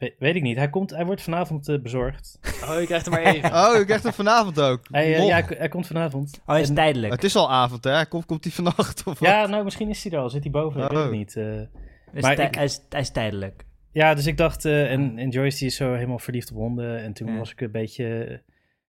We- 0.00 0.14
weet 0.18 0.34
ik 0.34 0.42
niet, 0.42 0.56
hij, 0.56 0.70
komt, 0.70 0.90
hij 0.90 1.04
wordt 1.04 1.22
vanavond 1.22 1.68
eh, 1.68 1.80
bezorgd. 1.80 2.38
Oh, 2.70 2.80
je 2.80 2.86
krijgt 2.86 3.06
er 3.06 3.12
maar 3.12 3.22
even. 3.34 3.52
Oh, 3.52 3.78
ik 3.80 3.86
krijg 3.86 4.02
hem 4.02 4.12
vanavond 4.12 4.60
ook. 4.60 4.80
Hij, 4.90 5.14
eh, 5.14 5.26
ja, 5.26 5.40
hij, 5.42 5.56
hij 5.58 5.68
komt 5.68 5.86
vanavond. 5.86 6.38
Oh, 6.40 6.46
hij 6.46 6.60
is 6.60 6.68
En- 6.68 6.74
tijdelijk. 6.74 7.12
Het 7.12 7.24
is 7.24 7.36
al 7.36 7.50
avond, 7.50 7.84
hè? 7.84 8.06
Komt, 8.06 8.26
komt 8.26 8.44
hij 8.44 8.52
vannacht? 8.52 8.98
Of 9.06 9.18
wat? 9.18 9.28
Ja, 9.28 9.46
nou 9.46 9.64
misschien 9.64 9.88
is 9.88 10.02
hij 10.04 10.12
er 10.12 10.18
al, 10.18 10.30
zit 10.30 10.42
hij 10.42 10.52
boven, 10.52 10.82
ik 10.82 10.88
weet 10.88 10.98
het 10.98 11.06
Oh. 11.06 11.12
niet. 11.12 11.36
eh. 11.36 11.44
Hij 11.44 11.68
is 12.14 12.22
maar 12.22 12.38
ik- 12.40 12.54
hij, 12.54 12.64
is, 12.64 12.80
hij 12.88 13.00
is 13.00 13.10
tijdelijk. 13.10 13.64
ja, 13.92 14.14
dus 14.14 14.26
ik 14.26 14.36
dacht, 14.36 14.64
eh, 14.64 14.92
en, 14.92 15.18
en 15.18 15.28
Joyce 15.28 15.58
die 15.58 15.66
is 15.66 15.76
zo 15.76 15.94
helemaal 15.94 16.18
verliefd 16.18 16.50
op 16.50 16.56
honden. 16.56 17.02
En 17.02 17.12
toen 17.12 17.32
Ja. 17.32 17.38
was 17.38 17.50
ik 17.50 17.60
een 17.60 17.70
beetje, 17.70 18.42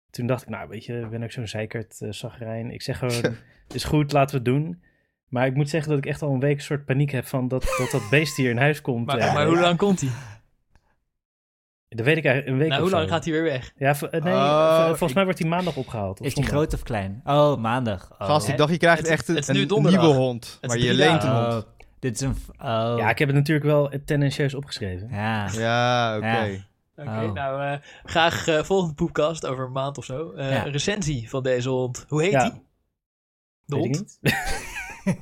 toen 0.10 0.28
dacht 0.28 0.42
ik, 0.42 0.50
nou 0.50 0.68
weet 0.70 0.86
je, 0.86 1.00
ik 1.00 1.10
ben 1.10 1.24
ook 1.24 1.32
zo'n 1.32 1.48
zeikert 1.48 2.00
uh, 2.02 2.12
zagrijn. 2.12 2.72
Ik 2.72 2.82
zeg 2.82 2.98
gewoon, 2.98 3.36
is 3.74 3.84
goed, 3.84 4.12
laten 4.12 4.44
we 4.44 4.50
het 4.50 4.60
doen. 4.62 4.82
Maar 5.28 5.46
ik 5.46 5.56
moet 5.56 5.70
zeggen 5.70 5.90
dat 5.90 5.98
ik 6.00 6.06
echt 6.06 6.22
al 6.22 6.34
een 6.34 6.40
week 6.40 6.56
een 6.56 6.62
soort 6.62 6.86
paniek 6.86 7.12
heb 7.12 7.26
van 7.26 7.48
dat 7.48 7.76
dat, 7.78 7.92
dat 7.92 8.10
beest 8.10 8.38
hier 8.38 8.50
in 8.50 8.58
huis 8.58 8.82
komt. 8.82 9.06
Maar, 9.06 9.18
eh, 9.18 9.34
maar 9.34 9.46
hoe 9.48 9.60
lang 9.60 9.78
komt 9.78 10.02
hij? 10.02 10.10
Dat 11.90 12.06
weet 12.06 12.18
ik 12.18 12.26
eigenlijk, 12.26 12.48
een 12.54 12.58
week 12.58 12.70
Nou, 12.70 12.82
of 12.84 12.88
hoe 12.90 12.98
lang 12.98 13.10
zo. 13.10 13.16
gaat 13.16 13.24
hij 13.24 13.34
weer 13.34 13.44
weg? 13.44 13.72
Ja, 13.78 13.96
eh, 14.12 14.24
nee, 14.24 14.34
Oh, 14.34 14.82
v- 14.84 14.88
volgens 14.88 15.10
ik- 15.10 15.16
mij 15.16 15.24
wordt 15.24 15.40
hij 15.40 15.48
maandag 15.50 15.76
opgehaald. 15.76 16.20
Of 16.20 16.26
Is 16.26 16.34
die 16.34 16.44
zondag. 16.44 16.52
groot 16.62 16.74
of 16.74 16.84
klein? 16.84 17.22
Oh, 17.26 17.58
maandag. 17.58 18.10
Oh. 18.20 18.28
Gast, 18.28 18.48
ik 18.48 18.58
dacht 18.58 18.72
je 18.72 18.78
krijgt 18.78 19.00
het- 19.02 19.08
echt 19.10 19.28
een, 19.28 19.36
het 19.36 19.48
is 19.50 19.56
nu 19.56 19.62
een 19.62 19.68
donderdag. 19.68 20.02
nieuwe 20.02 20.16
hond. 20.18 20.58
Maar 20.62 20.78
je 20.78 20.94
leent 20.94 21.24
een 21.24 21.30
hond. 21.36 21.54
Oh, 21.54 21.60
dit 22.00 22.14
is 22.16 22.22
een... 22.22 22.36
Oh. 22.58 22.94
Ja, 22.98 23.10
ik 23.10 23.20
heb 23.20 23.28
het 23.28 23.38
natuurlijk 23.38 23.66
wel 23.66 23.92
tendentieus 24.06 24.54
opgeschreven. 24.54 25.08
Ja. 25.12 25.50
Ja, 25.52 26.16
oké. 26.18 26.26
Ja. 26.28 26.66
Oké, 26.96 27.10
Oh. 27.26 27.34
nou, 27.34 27.62
eh, 27.64 27.78
graag 28.04 28.48
eh, 28.48 28.64
volgende 28.64 28.94
poepkast 28.94 29.46
over 29.46 29.66
een 29.66 29.72
maand 29.72 29.98
of 29.98 30.06
zo. 30.06 30.32
eh, 30.32 30.52
Ja. 30.52 30.66
Een 30.66 30.72
recensie 30.72 31.30
van 31.30 31.44
deze 31.44 31.70
hond. 31.70 32.06
Hoe 32.08 32.22
heet 32.22 32.32
Ja. 32.32 32.44
die? 32.50 32.62
De 33.66 33.76
Weet 33.76 33.86
ik 33.86 33.96
hond? 33.96 34.18
niet. 34.22 34.36
Die 35.06 35.16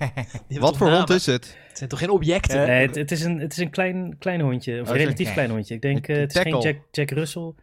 heeft 0.48 0.60
Wat 0.60 0.78
voor 0.78 0.92
hond 0.92 1.10
is 1.10 1.26
het? 1.26 1.58
Het 1.76 1.84
zijn 1.84 1.90
toch 1.90 2.00
geen 2.00 2.10
objecten? 2.10 2.62
Eh, 2.62 2.68
Nee, 2.68 2.86
het, 2.88 2.96
het 2.96 3.12
is 3.12 3.24
een, 3.24 3.40
het 3.40 3.52
is 3.52 3.58
een 3.58 3.70
klein, 3.70 4.16
klein 4.20 4.42
hondje. 4.42 4.82
Of 4.82 4.90
Oh, 4.90 4.96
relatief 4.96 5.28
een- 5.28 5.34
klein 5.34 5.50
hondje. 5.50 5.74
Ik 5.76 5.82
denk, 5.82 6.08
Een 6.08 6.16
eh, 6.16 6.22
het 6.22 6.36
is 6.36 6.42
geen. 6.42 6.60
Jack, 6.62 6.78
Jack 6.92 7.10
Russell. 7.10 7.54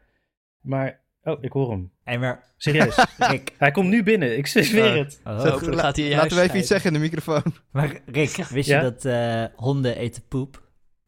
Maar, 0.60 1.00
oh, 1.22 1.42
ik 1.42 1.52
hoor 1.52 1.70
hem. 1.70 1.90
En 2.04 2.20
maar... 2.20 2.44
Serieus. 2.56 3.04
Rick, 3.18 3.52
Hij 3.58 3.70
komt 3.70 3.88
nu 3.88 4.02
binnen. 4.02 4.36
Ik 4.38 4.46
zweer 4.46 4.90
Oh. 4.92 4.98
het. 4.98 5.20
oh. 5.24 5.62
Laten 5.62 6.04
we 6.36 6.40
even 6.42 6.58
iets 6.58 6.68
zeggen 6.68 6.86
in 6.92 6.96
de 6.96 7.02
microfoon. 7.02 7.42
Maar 7.70 8.00
Rick, 8.06 8.30
wist 8.36 8.68
Ja? 8.68 8.76
je 8.76 8.82
dat 8.90 9.04
eh, 9.04 9.44
honden 9.56 9.96
eten 9.96 10.22
poep? 10.28 10.61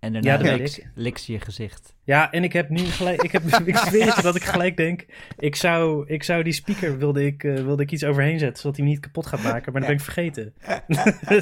En 0.04 0.12
daarna 0.12 0.30
Ja, 0.30 0.36
dat 0.36 0.46
weet 0.46 0.58
liks, 0.58 0.78
ik. 0.78 0.86
liks 0.94 1.26
je 1.26 1.40
gezicht. 1.40 1.94
Ja, 2.04 2.32
en 2.32 2.44
ik 2.44 2.52
heb 2.52 2.68
nu 2.68 2.78
gelijk... 2.84 3.22
Ik, 3.22 3.32
heb, 3.32 3.42
ik 3.64 3.76
zweer 3.76 4.18
dat 4.22 4.34
ik 4.34 4.44
gelijk 4.44 4.76
denk... 4.76 5.06
Ik 5.38 5.56
zou, 5.56 6.04
ik 6.08 6.22
zou 6.22 6.42
die 6.42 6.52
speaker... 6.52 6.98
Wilde 6.98 7.26
ik, 7.26 7.44
eh, 7.44 7.54
wilde 7.54 7.82
ik 7.82 7.90
iets 7.92 8.04
overheen 8.04 8.38
zetten... 8.38 8.62
Zodat 8.62 8.76
hij 8.76 8.84
hem 8.84 8.94
niet 8.94 9.04
kapot 9.04 9.26
gaat 9.26 9.42
maken. 9.42 9.72
Maar 9.72 9.80
dat 9.80 9.90
ben 9.90 9.98
ik 9.98 10.04
vergeten. 10.04 10.54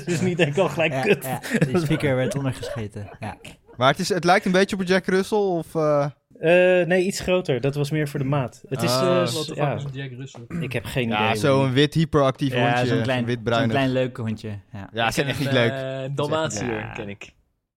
dus 0.06 0.20
nu 0.20 0.34
denk 0.34 0.52
ik 0.52 0.58
al 0.58 0.68
gelijk... 0.68 0.92
Ja, 0.92 1.00
kut. 1.02 1.24
ja, 1.24 1.40
die 1.66 1.78
speaker 1.78 2.16
werd 2.16 2.34
ondergescheten. 2.34 3.08
Ja. 3.20 3.36
Maar 3.76 3.88
het, 3.90 3.98
is, 3.98 4.08
het 4.08 4.24
lijkt 4.24 4.46
een 4.46 4.52
beetje 4.52 4.76
op 4.76 4.80
een 4.82 4.88
Jack 4.88 5.06
Russell 5.06 5.38
of... 5.38 5.74
eh, 5.74 6.06
Eh, 6.40 6.86
nee, 6.86 7.04
iets 7.04 7.20
groter. 7.20 7.60
Dat 7.60 7.74
was 7.74 7.90
meer 7.90 8.08
voor 8.08 8.18
de 8.20 8.26
maat. 8.26 8.62
Het 8.68 8.82
is... 8.82 8.90
Ah. 8.90 9.22
eh, 9.22 9.32
Wat 9.34 9.46
de 9.46 9.54
ja, 9.54 9.74
is 9.74 9.84
Jack 9.92 10.10
Russell? 10.18 10.42
ik 10.60 10.72
heb 10.72 10.84
geen 10.84 11.08
ja, 11.08 11.26
idee. 11.28 11.40
zo'n 11.40 11.72
wit 11.72 11.94
hyperactief 11.94 12.52
Ja, 12.54 12.66
hondje. 12.68 12.86
zo'n 12.94 13.02
klein, 13.02 13.18
zo'n 13.18 13.26
wit-bruinig. 13.26 13.70
klein 13.70 13.92
leuk 13.92 14.16
hondje. 14.16 14.48
Ja. 14.72 14.88
Ja, 14.92 15.06
ze 15.06 15.12
zijn 15.12 15.26
echt 15.26 15.38
niet 15.38 15.52
leuk. 15.52 15.72
Dalmatiër 16.16 16.72
Ja. 16.78 16.92
ken 16.92 17.08
ik. 17.08 17.32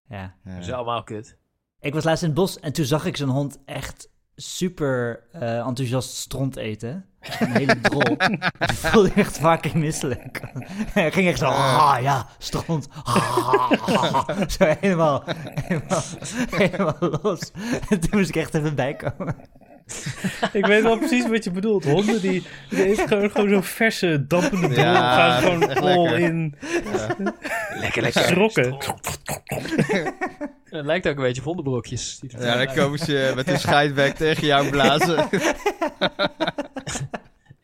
Ja. 0.08 0.34
Ja. 0.44 0.54
Dat 0.54 0.64
is 0.64 0.72
allemaal 0.72 1.04
kut. 1.04 1.38
Ik 1.80 1.94
was 1.94 2.04
laatst 2.04 2.24
in 2.24 2.30
het 2.30 2.38
bos 2.38 2.60
en 2.60 2.74
toen 2.74 2.86
zag 2.86 3.06
ik 3.06 3.18
zo'n 3.18 3.30
hond 3.30 3.60
echt 3.66 4.10
super 4.36 5.24
eh, 5.32 5.68
enthousiast 5.68 6.16
stront 6.16 6.56
eten. 6.56 7.06
Een 7.40 7.52
hele 7.52 7.82
drol. 7.90 8.12
ik 8.60 8.72
voelde 8.74 9.12
echt 9.16 9.38
fucking 9.38 9.74
misselijk. 9.74 10.42
Hij 10.94 11.12
ging 11.12 11.28
echt 11.28 11.40
zo, 11.40 11.46
ah 11.46 11.98
ja, 12.02 12.28
stront. 12.38 12.88
Ah, 13.04 13.72
zo 14.58 14.76
helemaal, 14.80 15.24
helemaal, 15.26 16.04
helemaal 16.50 16.98
los. 17.22 17.52
En 17.90 18.00
toen 18.00 18.20
moest 18.20 18.30
ik 18.30 18.36
echt 18.36 18.54
even 18.54 18.76
bijkomen. 18.76 19.36
Ik 20.54 20.66
weet 20.66 20.84
wel 20.84 20.98
precies 20.98 21.28
wat 21.28 21.44
je 21.44 21.52
bedoelt. 21.52 21.86
Honden 21.86 22.22
die, 22.22 22.44
die 22.70 22.86
eten 22.86 23.08
gewoon, 23.08 23.30
gewoon 23.30 23.50
zo'n 23.50 23.64
verse, 23.64 24.26
dampende. 24.28 24.76
Ja, 24.76 25.16
gaan 25.16 25.42
gewoon 25.42 25.76
all 25.76 26.04
lekker. 26.04 26.20
in. 26.20 26.56
Lekker, 27.80 28.02
lekker. 28.02 28.24
Schrokken. 28.24 28.78
Het 30.70 30.86
lijkt 30.86 31.08
ook 31.08 31.16
een 31.16 31.24
beetje 31.24 31.42
op 31.42 31.48
hondenbrokjes. 31.48 32.22
Ja, 32.28 32.66
dan 32.66 32.76
komen 32.76 33.00
ze 33.00 33.32
met 33.36 33.46
hun 33.46 33.60
scheidbek 33.60 34.16
tegen 34.16 34.46
jou 34.46 34.70
blazen. 34.70 35.30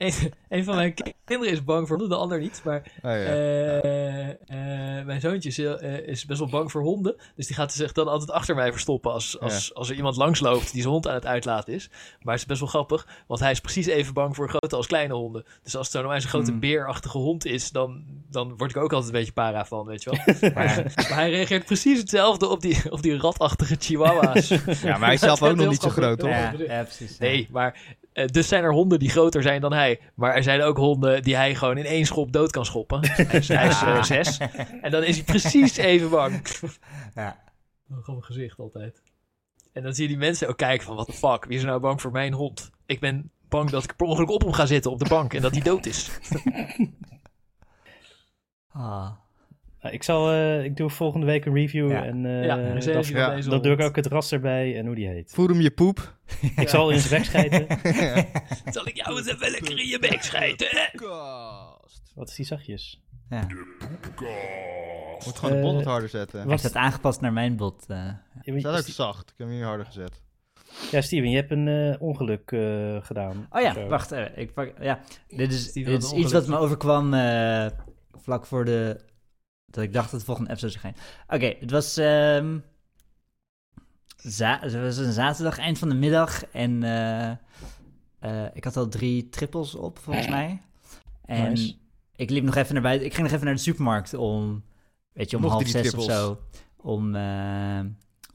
Een, 0.01 0.13
een 0.49 0.63
van 0.63 0.75
mijn 0.75 0.93
ki- 0.93 1.13
kinderen 1.25 1.53
is 1.53 1.63
bang 1.63 1.87
voor 1.87 1.97
honden, 1.97 2.17
de 2.17 2.23
ander 2.23 2.39
niet. 2.39 2.61
Maar 2.63 2.77
Oh, 2.77 3.01
ja. 3.01 3.11
eh, 3.11 4.29
eh, 4.29 5.05
mijn 5.05 5.21
zoontje 5.21 5.49
is, 5.49 5.57
heel- 5.57 5.79
eh, 5.79 6.07
is 6.07 6.25
best 6.25 6.39
wel 6.39 6.49
bang 6.49 6.71
voor 6.71 6.81
honden. 6.81 7.15
Dus 7.35 7.47
die 7.47 7.55
gaat 7.55 7.73
zich 7.73 7.91
dan 7.91 8.07
altijd 8.07 8.31
achter 8.31 8.55
mij 8.55 8.71
verstoppen 8.71 9.11
als, 9.11 9.39
als, 9.39 9.73
als 9.73 9.89
er 9.89 9.95
iemand 9.95 10.15
langsloopt 10.15 10.71
die 10.71 10.81
zijn 10.81 10.93
hond 10.93 11.07
aan 11.07 11.13
het 11.13 11.25
uitlaten 11.25 11.73
is. 11.73 11.89
Maar 12.21 12.33
het 12.33 12.41
is 12.41 12.47
best 12.47 12.59
wel 12.59 12.69
grappig, 12.69 13.07
want 13.27 13.39
hij 13.39 13.51
is 13.51 13.59
precies 13.59 13.85
even 13.85 14.13
bang 14.13 14.35
voor 14.35 14.49
grote 14.49 14.75
als 14.75 14.87
kleine 14.87 15.13
honden. 15.13 15.45
Dus 15.63 15.75
als 15.75 15.87
het 15.87 15.95
zo 15.95 16.01
nou 16.01 16.13
eens 16.13 16.23
een 16.23 16.29
grote 16.29 16.51
Hmm. 16.51 16.59
beerachtige 16.59 17.17
hond 17.17 17.45
is, 17.45 17.71
dan, 17.71 18.03
dan 18.29 18.57
word 18.57 18.69
ik 18.69 18.77
ook 18.77 18.93
altijd 18.93 19.13
een 19.13 19.17
beetje 19.19 19.33
para 19.33 19.65
van, 19.65 19.85
weet 19.85 20.03
je 20.03 20.09
wel. 20.09 20.51
Maar, 20.53 20.83
maar 20.95 21.13
hij 21.13 21.29
reageert 21.31 21.65
precies 21.65 21.99
hetzelfde 21.99 22.47
op 22.47 22.61
die, 22.61 22.91
op 22.91 23.01
die 23.01 23.17
ratachtige 23.17 23.75
chihuahua's. 23.79 24.47
ja, 24.47 24.97
maar 24.97 25.05
hij 25.05 25.13
is 25.13 25.19
zelf 25.19 25.43
ook 25.43 25.55
nog 25.55 25.69
niet 25.69 25.81
zo 25.81 25.89
groot, 25.89 26.19
toch? 26.19 26.29
Ja, 26.29 26.53
ja, 26.67 26.83
precies. 26.83 27.11
ja. 27.17 27.25
Nee, 27.25 27.47
maar 27.51 27.79
dus 28.13 28.47
zijn 28.47 28.63
er 28.63 28.71
honden 28.73 28.99
die 28.99 29.09
groter 29.09 29.41
zijn 29.41 29.61
dan 29.61 29.73
hij. 29.73 29.99
Maar 30.15 30.35
er 30.35 30.43
zijn 30.43 30.61
ook 30.61 30.77
honden 30.77 31.23
die 31.23 31.35
hij 31.35 31.55
gewoon 31.55 31.77
in 31.77 31.85
één 31.85 32.05
schop 32.05 32.31
dood 32.31 32.51
kan 32.51 32.65
schoppen. 32.65 32.99
Hij 33.09 33.39
is, 33.39 33.47
hij 33.47 33.67
is 33.67 33.81
eh, 33.81 34.03
zes. 34.03 34.37
En 34.81 34.91
dan 34.91 35.03
is 35.03 35.15
hij 35.15 35.25
precies 35.25 35.77
even 35.77 36.09
bang. 36.09 36.41
Ja. 37.15 37.43
Een 37.89 38.03
grappig 38.03 38.25
gezicht 38.25 38.59
altijd. 38.59 39.01
En 39.73 39.83
dan 39.83 39.93
zie 39.93 40.03
je 40.03 40.09
die 40.09 40.17
mensen 40.17 40.47
ook 40.47 40.57
kijken 40.57 40.85
van... 40.85 40.95
What 40.95 41.07
the 41.07 41.13
fuck, 41.13 41.45
wie 41.45 41.55
is 41.55 41.61
er 41.61 41.67
nou 41.67 41.79
bang 41.79 42.01
voor 42.01 42.11
mijn 42.11 42.33
hond? 42.33 42.69
Ik 42.85 42.99
ben 42.99 43.31
bang 43.49 43.69
dat 43.69 43.83
ik 43.83 43.95
per 43.95 44.07
ongeluk 44.07 44.29
op 44.29 44.41
hem 44.41 44.53
ga 44.53 44.65
zitten 44.65 44.91
op 44.91 44.99
de 44.99 45.09
bank... 45.09 45.33
en 45.33 45.41
dat 45.41 45.51
hij 45.51 45.61
dood 45.61 45.85
is. 45.85 46.09
Ah. 48.73 49.11
Nou, 49.81 49.93
ik, 49.93 50.03
zal, 50.03 50.31
eh, 50.31 50.63
ik 50.63 50.77
doe 50.77 50.89
volgende 50.89 51.25
week 51.25 51.45
een 51.45 51.53
review. 51.53 51.91
Ja. 51.91 52.03
En 52.05 52.25
eh, 52.25 52.45
ja, 52.45 52.55
dat, 52.73 53.07
ja, 53.07 53.35
dat 53.41 53.63
doe 53.63 53.73
ik 53.73 53.81
ook 53.81 53.95
het 53.95 54.05
ras 54.05 54.31
erbij 54.31 54.77
en 54.77 54.85
hoe 54.85 54.95
die 54.95 55.07
heet. 55.07 55.31
Voer 55.33 55.49
hem 55.49 55.61
je 55.61 55.71
poep. 55.71 56.17
Ik 56.55 56.69
zal 56.69 56.89
in 56.91 56.99
zijn 56.99 57.11
weg 57.11 57.25
schijten. 57.25 57.67
Zal 58.73 58.87
ik 58.87 58.95
jou 58.95 59.17
eens 59.17 59.27
even 59.27 59.51
lekker 59.51 59.79
in 59.79 59.87
je 59.87 59.99
bek 59.99 60.21
schijten? 60.23 60.67
Wat 62.15 62.29
is 62.29 62.35
die 62.35 62.45
zachtjes? 62.45 63.01
Ja. 63.29 63.47
Moet 65.25 65.37
gewoon 65.39 65.51
de 65.51 65.57
Eh, 65.57 65.61
bot 65.63 65.73
wat 65.75 65.83
harder 65.85 66.09
zetten. 66.09 66.41
Ik 66.41 66.47
Was- 66.47 66.61
heb 66.63 66.73
het 66.73 66.81
aangepast 66.81 67.21
naar 67.21 67.33
mijn 67.33 67.55
bot. 67.55 67.85
eh. 67.87 67.97
Ja, 68.41 68.59
Staat 68.59 68.77
ook 68.77 68.85
zacht. 68.93 69.29
Ik 69.29 69.33
heb 69.37 69.47
hem 69.47 69.55
hier 69.55 69.65
harder 69.65 69.85
gezet. 69.85 70.21
ja, 70.91 71.01
Steven, 71.01 71.29
je 71.29 71.35
hebt 71.35 71.51
een 71.51 71.67
eh, 71.67 72.01
ongeluk 72.01 72.51
eh, 72.51 72.97
gedaan. 73.01 73.47
Oh 73.49 73.61
ja, 73.61 73.73
Zo. 73.73 73.87
wacht. 73.87 74.11
eh, 74.11 74.25
ik 74.37 74.53
pak, 74.53 74.73
ja. 74.81 74.99
Dit 75.27 75.51
is, 75.53 75.71
dit 75.73 75.87
is 76.03 76.11
iets 76.11 76.31
wat 76.31 76.47
me 76.47 76.57
overkwam 76.57 77.13
eh, 77.13 77.65
vlak 78.11 78.45
voor 78.45 78.65
de... 78.65 79.09
Dat 79.71 79.83
ik 79.83 79.93
dacht 79.93 80.11
dat 80.11 80.19
de 80.19 80.25
volgende 80.25 80.49
episode 80.49 80.71
zou 80.71 80.83
gaan. 80.83 80.95
Oké, 81.35 81.55
het 81.59 81.71
was... 81.71 81.97
ehm, 81.97 82.57
het 84.21 84.73
was 84.73 84.97
een 84.97 85.11
zaterdag, 85.13 85.57
eind 85.57 85.77
van 85.79 85.89
de 85.89 85.95
middag. 85.95 86.45
En 86.45 86.83
eh, 86.83 87.29
eh, 88.19 88.47
ik 88.53 88.63
had 88.63 88.77
al 88.77 88.87
drie 88.87 89.29
trippels 89.29 89.75
op, 89.75 89.99
volgens 89.99 90.27
mij. 90.27 90.61
En 91.25 91.49
Nice. 91.49 91.75
ik 92.15 92.29
liep 92.29 92.43
nog 92.43 92.55
even 92.55 92.73
naar 92.73 92.83
buiten. 92.83 93.05
Ik 93.07 93.13
ging 93.13 93.23
nog 93.23 93.35
even 93.35 93.45
naar 93.45 93.55
de 93.55 93.61
supermarkt 93.61 94.13
om... 94.13 94.63
Weet 95.13 95.29
je, 95.29 95.35
om 95.35 95.41
Nog 95.41 95.51
half 95.51 95.67
zes 95.67 95.81
trippels. 95.81 96.05
of 96.05 96.11
zo. 96.11 96.39
Om, 96.77 97.15
eh, 97.15 97.79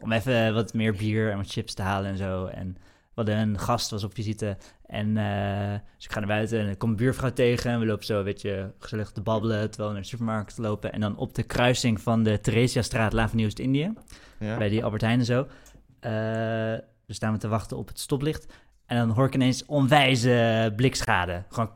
om 0.00 0.12
even 0.12 0.54
wat 0.54 0.74
meer 0.74 0.94
bier 0.94 1.30
en 1.30 1.36
wat 1.36 1.50
chips 1.50 1.74
te 1.74 1.82
halen 1.82 2.10
en 2.10 2.16
zo. 2.16 2.46
En 2.46 2.76
hadden 3.14 3.38
een 3.38 3.58
gast, 3.58 3.90
was 3.90 4.04
op 4.04 4.14
visite. 4.14 4.56
En 4.86 5.16
eh, 5.16 5.78
dus 5.96 6.04
ik 6.04 6.12
ga 6.12 6.18
naar 6.18 6.28
buiten 6.28 6.60
en 6.60 6.68
ik 6.68 6.78
kom 6.78 6.90
een 6.90 6.96
buurvrouw 6.96 7.32
tegen. 7.32 7.70
En 7.70 7.80
we 7.80 7.86
lopen 7.86 8.04
zo 8.04 8.18
een 8.18 8.24
beetje 8.24 8.72
gezellig 8.78 9.10
te 9.10 9.20
babbelen 9.20 9.60
terwijl 9.70 9.88
we 9.88 9.94
naar 9.94 10.02
de 10.02 10.08
supermarkt 10.08 10.58
lopen. 10.58 10.92
En 10.92 11.00
dan 11.00 11.16
op 11.16 11.34
de 11.34 11.42
kruising 11.42 12.00
van 12.00 12.22
de 12.22 12.40
Theresiastraat, 12.40 13.12
Lava 13.12 13.34
Nieuw-Indië, 13.36 13.92
Ja. 14.38 14.56
bij 14.58 14.68
die 14.68 14.84
Albert 14.84 15.02
Heijn 15.02 15.18
en 15.18 15.24
zo. 15.24 15.46
eh 16.00 16.74
dus 17.06 17.16
staan 17.16 17.32
we 17.32 17.38
te 17.38 17.48
wachten 17.48 17.76
op 17.76 17.88
het 17.88 17.98
stoplicht. 18.00 18.52
En 18.86 18.96
dan 18.96 19.10
hoor 19.10 19.26
ik 19.26 19.34
ineens 19.34 19.64
onwijze 19.66 20.72
blikschade. 20.76 21.42
Gewoon... 21.48 21.70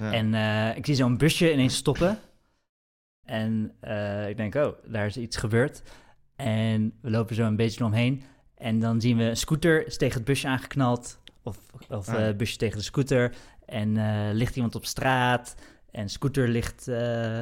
Ja. 0.00 0.12
En 0.12 0.34
eh, 0.34 0.76
ik 0.76 0.86
zie 0.86 0.94
zo'n 0.94 1.16
busje 1.16 1.52
ineens 1.52 1.76
stoppen. 1.76 2.18
En 3.24 3.74
ik 4.28 4.36
denk, 4.36 4.54
oh, 4.54 4.72
daar 4.86 5.06
is 5.06 5.16
iets 5.16 5.36
gebeurd. 5.36 5.82
En 6.36 6.92
we 7.02 7.10
lopen 7.10 7.34
zo 7.34 7.44
een 7.46 7.56
beetje 7.56 7.80
eromheen. 7.80 8.22
En 8.62 8.78
dan 8.80 9.00
zien 9.00 9.16
we 9.16 9.22
een 9.24 9.36
scooter 9.36 9.86
is 9.86 9.96
tegen 9.96 10.16
het 10.16 10.24
busje 10.24 10.48
aangeknald. 10.48 11.18
Of, 11.42 11.58
of 11.88 12.08
Ah. 12.08 12.28
eh, 12.28 12.36
busje 12.36 12.56
tegen 12.56 12.78
de 12.78 12.84
scooter. 12.84 13.34
En 13.66 13.96
eh, 13.96 14.32
ligt 14.34 14.56
iemand 14.56 14.74
op 14.74 14.84
straat. 14.84 15.54
En 15.90 16.08
scooter 16.08 16.48
ligt, 16.48 16.88
eh, 16.88 17.38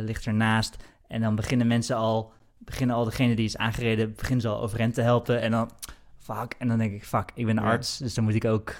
ligt 0.00 0.26
ernaast. 0.26 0.76
En 1.08 1.20
dan 1.20 1.34
beginnen 1.34 1.66
mensen 1.66 1.96
al, 1.96 2.32
beginnen 2.58 2.96
al 2.96 3.04
degene 3.04 3.34
die 3.34 3.44
is 3.44 3.56
aangereden, 3.56 4.14
beginnen 4.14 4.40
ze 4.40 4.48
al 4.48 4.60
overeind 4.60 4.94
te 4.94 5.00
helpen. 5.02 5.40
En 5.40 5.50
dan, 5.50 5.70
fuck. 6.18 6.54
En 6.58 6.68
dan 6.68 6.78
denk 6.78 6.92
ik, 6.92 7.04
fuck, 7.04 7.30
ik 7.34 7.46
ben 7.46 7.54
Ja. 7.54 7.60
arts, 7.62 7.98
dus 7.98 8.14
dan 8.14 8.24
moet 8.24 8.34
ik 8.34 8.44
ook... 8.44 8.74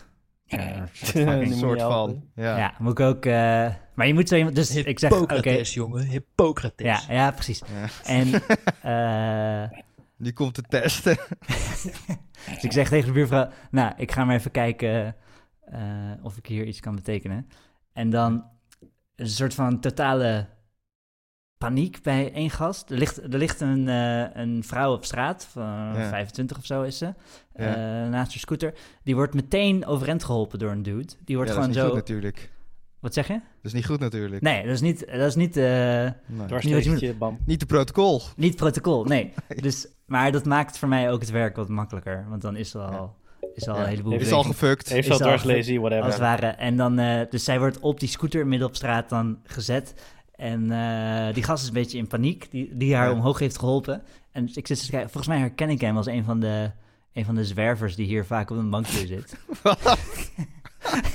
een 0.46 0.88
soort 0.92 1.80
Een 1.80 1.88
van. 1.90 2.24
Ja. 2.34 2.56
ja, 2.58 2.74
moet 2.78 2.98
ik 2.98 3.00
ook. 3.00 3.24
maar 3.94 4.06
je 4.06 4.14
moet 4.14 4.28
zo 4.28 4.36
iemand. 4.36 4.54
Dus 4.54 4.76
ik 4.76 4.98
zeg. 4.98 5.12
Oké. 5.12 5.20
Hippocrates, 5.34 5.74
jongen. 5.74 6.06
Hippocrates. 6.06 6.86
Ja, 7.06 7.14
ja, 7.14 7.30
precies. 7.30 7.62
Ja. 7.74 7.88
En. 8.04 8.30
Die 10.18 10.32
komt 10.32 10.54
te 10.54 10.62
testen. 10.62 11.16
dus 12.54 12.62
ik 12.62 12.72
zeg 12.72 12.88
tegen 12.88 13.06
de 13.06 13.12
buurvrouw. 13.12 13.48
Nou, 13.70 13.92
ik 13.96 14.12
ga 14.12 14.24
maar 14.24 14.34
even 14.36 14.50
kijken. 14.50 15.16
eh, 15.64 15.80
of 16.22 16.36
ik 16.36 16.46
hier 16.46 16.64
iets 16.66 16.80
kan 16.80 16.94
betekenen. 16.94 17.48
En 17.92 18.10
dan. 18.10 18.44
is 19.16 19.28
een 19.28 19.36
soort 19.36 19.54
van 19.54 19.80
totale. 19.80 20.46
paniek 21.58 22.02
bij 22.02 22.32
één 22.32 22.50
gast. 22.50 22.90
Er 22.90 22.98
ligt, 22.98 23.16
er 23.22 23.38
ligt 23.38 23.60
een, 23.60 23.88
eh, 23.88 24.26
een 24.42 24.64
vrouw 24.64 24.92
op 24.92 25.04
straat. 25.04 25.44
Van 25.50 25.62
Ja. 25.94 26.08
25 26.08 26.56
of 26.56 26.66
zo 26.66 26.82
is 26.82 26.98
ze. 26.98 27.04
Ja. 27.54 27.74
eh, 28.04 28.10
naast 28.10 28.30
haar 28.30 28.40
scooter. 28.40 28.74
Die 29.02 29.14
wordt 29.14 29.34
meteen 29.34 29.86
overeind 29.86 30.24
geholpen 30.24 30.58
door 30.58 30.70
een 30.70 30.82
dude. 30.82 31.12
Die 31.24 31.36
wordt 31.36 31.50
Ja, 31.50 31.56
dat 31.56 31.64
gewoon 31.64 31.68
is 31.68 31.74
niet 31.76 31.76
zo. 31.76 31.86
goed 31.86 31.94
natuurlijk. 31.98 32.52
Wat 33.00 33.14
zeg 33.14 33.26
je? 33.26 33.32
Dat 33.32 33.42
is 33.62 33.72
niet 33.72 33.86
goed 33.86 34.00
natuurlijk. 34.00 34.42
Nee, 34.42 34.62
dat 34.64 34.72
is 34.74 34.80
niet. 34.80 35.06
Dat 35.06 35.26
is 35.26 35.34
niet 35.34 35.56
eh, 35.56 35.64
Nee. 35.64 36.46
Dwarssteegje, 36.46 37.14
bam. 37.14 37.38
Niet 37.46 37.60
de 37.60 37.66
protocol. 37.66 38.20
Niet 38.36 38.56
protocol, 38.56 39.04
nee. 39.04 39.32
Dus, 39.60 39.86
maar 40.14 40.32
dat 40.32 40.44
maakt 40.44 40.78
voor 40.78 40.88
mij 40.88 41.10
ook 41.10 41.20
het 41.20 41.30
werk 41.30 41.56
wat 41.56 41.68
makkelijker. 41.68 42.26
Want 42.28 42.42
dan 42.42 42.56
is 42.56 42.74
er 42.74 42.80
al, 42.80 43.14
is 43.54 43.66
er 43.66 43.72
al 43.72 43.76
Ja. 43.78 43.82
een 43.84 43.88
heleboel 43.88 44.12
Heeft 44.12 44.24
Is 44.26 44.32
al 44.32 44.42
gefukt. 44.42 44.88
Heeft 44.88 45.08
Is 45.08 45.20
al 45.22 45.30
als 45.30 45.42
whatever. 45.42 46.04
het 46.04 46.18
ware. 46.18 46.46
En 46.46 46.76
dan, 46.76 46.98
eh, 46.98 47.20
dus 47.30 47.44
zij 47.44 47.58
wordt 47.58 47.80
op 47.80 48.00
die 48.00 48.08
scooter 48.08 48.46
midden 48.46 48.68
op 48.68 48.76
straat 48.76 49.08
dan 49.08 49.38
gezet. 49.44 49.94
En 50.36 50.70
eh, 50.70 51.34
die 51.34 51.42
gast 51.42 51.62
is 51.62 51.68
een 51.68 51.74
beetje 51.74 51.98
in 51.98 52.06
paniek, 52.06 52.50
die, 52.50 52.76
die 52.76 52.94
haar 52.94 53.06
Ja. 53.08 53.12
omhoog 53.12 53.38
heeft 53.38 53.58
geholpen. 53.58 54.02
En 54.32 54.50
ik 54.54 54.66
zit 54.66 54.84
te 54.84 54.90
kijken, 54.90 55.10
volgens 55.10 55.26
mij 55.34 55.38
herken 55.38 55.70
ik 55.70 55.80
hem 55.80 55.96
als 55.96 56.06
een 56.06 56.24
van 56.24 56.40
de, 56.40 56.70
een 57.12 57.24
van 57.24 57.34
de 57.34 57.44
zwervers 57.44 57.94
die 57.96 58.06
hier 58.06 58.24
vaak 58.24 58.50
op 58.50 58.56
een 58.56 58.70
bankje 58.70 59.06
zit. 59.06 59.36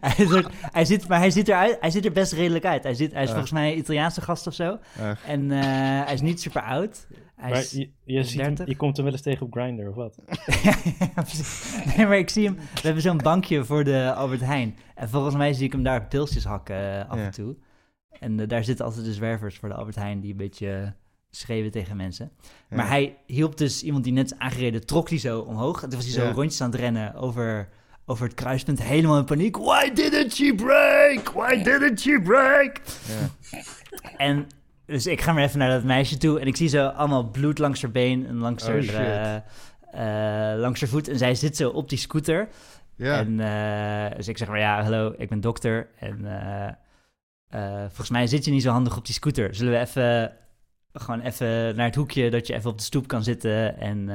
hij, 0.00 0.28
hij 0.70 0.84
ziet, 0.84 1.08
maar 1.08 1.18
hij 1.18 1.30
ziet, 1.30 1.48
eruit, 1.48 1.76
hij 1.80 1.90
ziet 1.90 2.04
er 2.04 2.12
best 2.12 2.32
redelijk 2.32 2.64
uit. 2.64 2.82
Hij, 2.82 2.94
ziet, 2.94 3.12
hij 3.12 3.22
is 3.22 3.30
volgens 3.30 3.52
mij 3.52 3.72
een 3.72 3.78
Italiaanse 3.78 4.20
gast 4.20 4.46
of 4.46 4.54
zo. 4.54 4.78
En 5.26 5.50
eh, 5.50 5.58
hij 6.04 6.14
is 6.14 6.20
niet 6.20 6.40
super 6.40 6.62
oud. 6.62 7.06
Hij 7.36 7.50
Maar 7.50 7.64
je, 7.70 7.90
je, 8.04 8.22
ziet 8.24 8.40
hem- 8.40 8.54
30? 8.54 8.66
je 8.66 8.76
komt 8.76 8.96
hem 8.96 9.04
wel 9.04 9.14
eens 9.14 9.22
tegen 9.22 9.46
op 9.46 9.52
Grindr 9.52 9.88
of 9.88 9.94
wat? 9.94 10.18
ja, 11.14 11.22
precies. 11.22 11.74
nee, 11.96 12.06
maar 12.06 12.18
ik 12.18 12.28
zie 12.30 12.44
hem. 12.46 12.54
We 12.56 12.80
hebben 12.82 13.02
zo'n 13.02 13.16
bankje 13.16 13.64
voor 13.64 13.84
de 13.84 14.12
Albert 14.14 14.40
Heijn. 14.40 14.76
En 14.94 15.08
volgens 15.08 15.34
mij 15.34 15.52
zie 15.52 15.64
ik 15.64 15.72
hem 15.72 15.82
daar 15.82 16.06
pilsjes 16.06 16.44
hakken 16.44 16.76
eh, 17.00 17.10
af 17.10 17.18
Ja. 17.18 17.24
en 17.24 17.30
toe. 17.30 17.56
En 18.20 18.40
eh, 18.40 18.48
daar 18.48 18.64
zitten 18.64 18.84
altijd 18.84 19.04
de 19.04 19.12
zwervers 19.12 19.56
voor 19.58 19.68
de 19.68 19.74
Albert 19.74 19.96
Heijn 19.96 20.20
die 20.20 20.30
een 20.30 20.36
beetje 20.36 20.94
schreeuwen 21.30 21.70
tegen 21.70 21.96
mensen. 21.96 22.30
Ja. 22.70 22.76
Maar 22.76 22.88
hij 22.88 23.16
hielp 23.26 23.56
dus 23.56 23.82
iemand 23.82 24.04
die 24.04 24.12
net 24.12 24.32
is 24.32 24.38
aangereden, 24.38 24.86
trok 24.86 25.08
die 25.08 25.18
zo 25.18 25.40
omhoog. 25.40 25.82
En 25.82 25.88
toen 25.88 25.98
was 25.98 26.08
hij 26.08 26.14
zo 26.20 26.24
Ja. 26.26 26.32
rondjes 26.32 26.60
aan 26.60 26.70
het 26.70 26.80
rennen 26.80 27.14
over, 27.14 27.68
over 28.06 28.24
het 28.24 28.34
kruispunt, 28.34 28.82
helemaal 28.82 29.18
in 29.18 29.24
paniek. 29.24 29.56
Why 29.56 29.90
didn't 29.92 30.32
she 30.34 30.54
break? 30.54 31.28
Why 31.34 31.62
didn't 31.62 32.00
she 32.00 32.20
break? 32.22 32.80
Ja. 33.08 33.30
En 34.16 34.46
dus 34.86 35.06
ik 35.06 35.20
ga 35.20 35.32
maar 35.32 35.42
even 35.42 35.58
naar 35.58 35.70
dat 35.70 35.84
meisje 35.84 36.16
toe 36.16 36.40
en 36.40 36.46
ik 36.46 36.56
zie 36.56 36.68
zo 36.68 36.86
allemaal 36.86 37.30
bloed 37.30 37.58
langs 37.58 37.82
haar 37.82 37.90
been 37.90 38.26
en 38.26 38.36
langs, 38.36 38.64
Oh, 38.64 38.70
haar, 38.70 39.44
eh, 39.92 40.52
eh, 40.52 40.58
langs 40.58 40.80
haar 40.80 40.88
voet. 40.88 41.08
En 41.08 41.18
zij 41.18 41.34
zit 41.34 41.56
zo 41.56 41.70
op 41.70 41.88
die 41.88 41.98
scooter. 41.98 42.48
Ja. 42.96 43.18
En 43.18 43.40
eh, 43.40 44.16
dus 44.16 44.28
ik 44.28 44.38
zeg 44.38 44.48
maar, 44.48 44.58
ja, 44.58 44.82
hallo, 44.82 45.14
ik 45.16 45.28
ben 45.28 45.40
dokter. 45.40 45.88
En 45.98 46.26
volgens 47.86 48.10
mij 48.10 48.26
zit 48.26 48.44
je 48.44 48.50
niet 48.50 48.62
zo 48.62 48.70
handig 48.70 48.96
op 48.96 49.06
die 49.06 49.14
scooter. 49.14 49.54
Zullen 49.54 49.72
we 49.72 49.78
even, 49.78 50.32
gewoon 50.92 51.20
even 51.20 51.76
naar 51.76 51.86
het 51.86 51.94
hoekje 51.94 52.30
dat 52.30 52.46
je 52.46 52.54
even 52.54 52.70
op 52.70 52.78
de 52.78 52.84
stoep 52.84 53.08
kan 53.08 53.22
zitten 53.22 53.78
en 53.78 54.10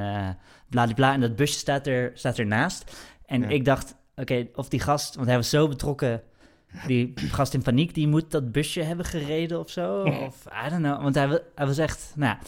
bladibla. 0.68 1.12
En 1.12 1.20
dat 1.20 1.36
busje 1.36 1.58
staat, 1.58 1.86
er, 1.86 2.10
staat 2.14 2.38
ernaast. 2.38 2.96
En 3.26 3.40
Ja. 3.40 3.48
ik 3.48 3.64
dacht, 3.64 3.94
oké, 4.14 4.46
of 4.54 4.68
die 4.68 4.80
gast, 4.80 5.14
want 5.14 5.26
hij 5.26 5.36
was 5.36 5.50
zo 5.50 5.68
betrokken... 5.68 6.22
Die 6.86 7.12
gast 7.16 7.54
in 7.54 7.62
paniek, 7.62 7.94
die 7.94 8.08
moet 8.08 8.30
dat 8.30 8.52
busje 8.52 8.82
hebben 8.82 9.04
gereden 9.06 9.58
of 9.58 9.70
zo. 9.70 10.02
Of, 10.02 10.46
I 10.66 10.70
don't 10.70 10.82
know. 10.82 11.02
Want 11.02 11.14
hij, 11.14 11.42
hij 11.54 11.66
was 11.66 11.78
echt, 11.78 12.12
nou 12.16 12.34
ja. 12.34 12.38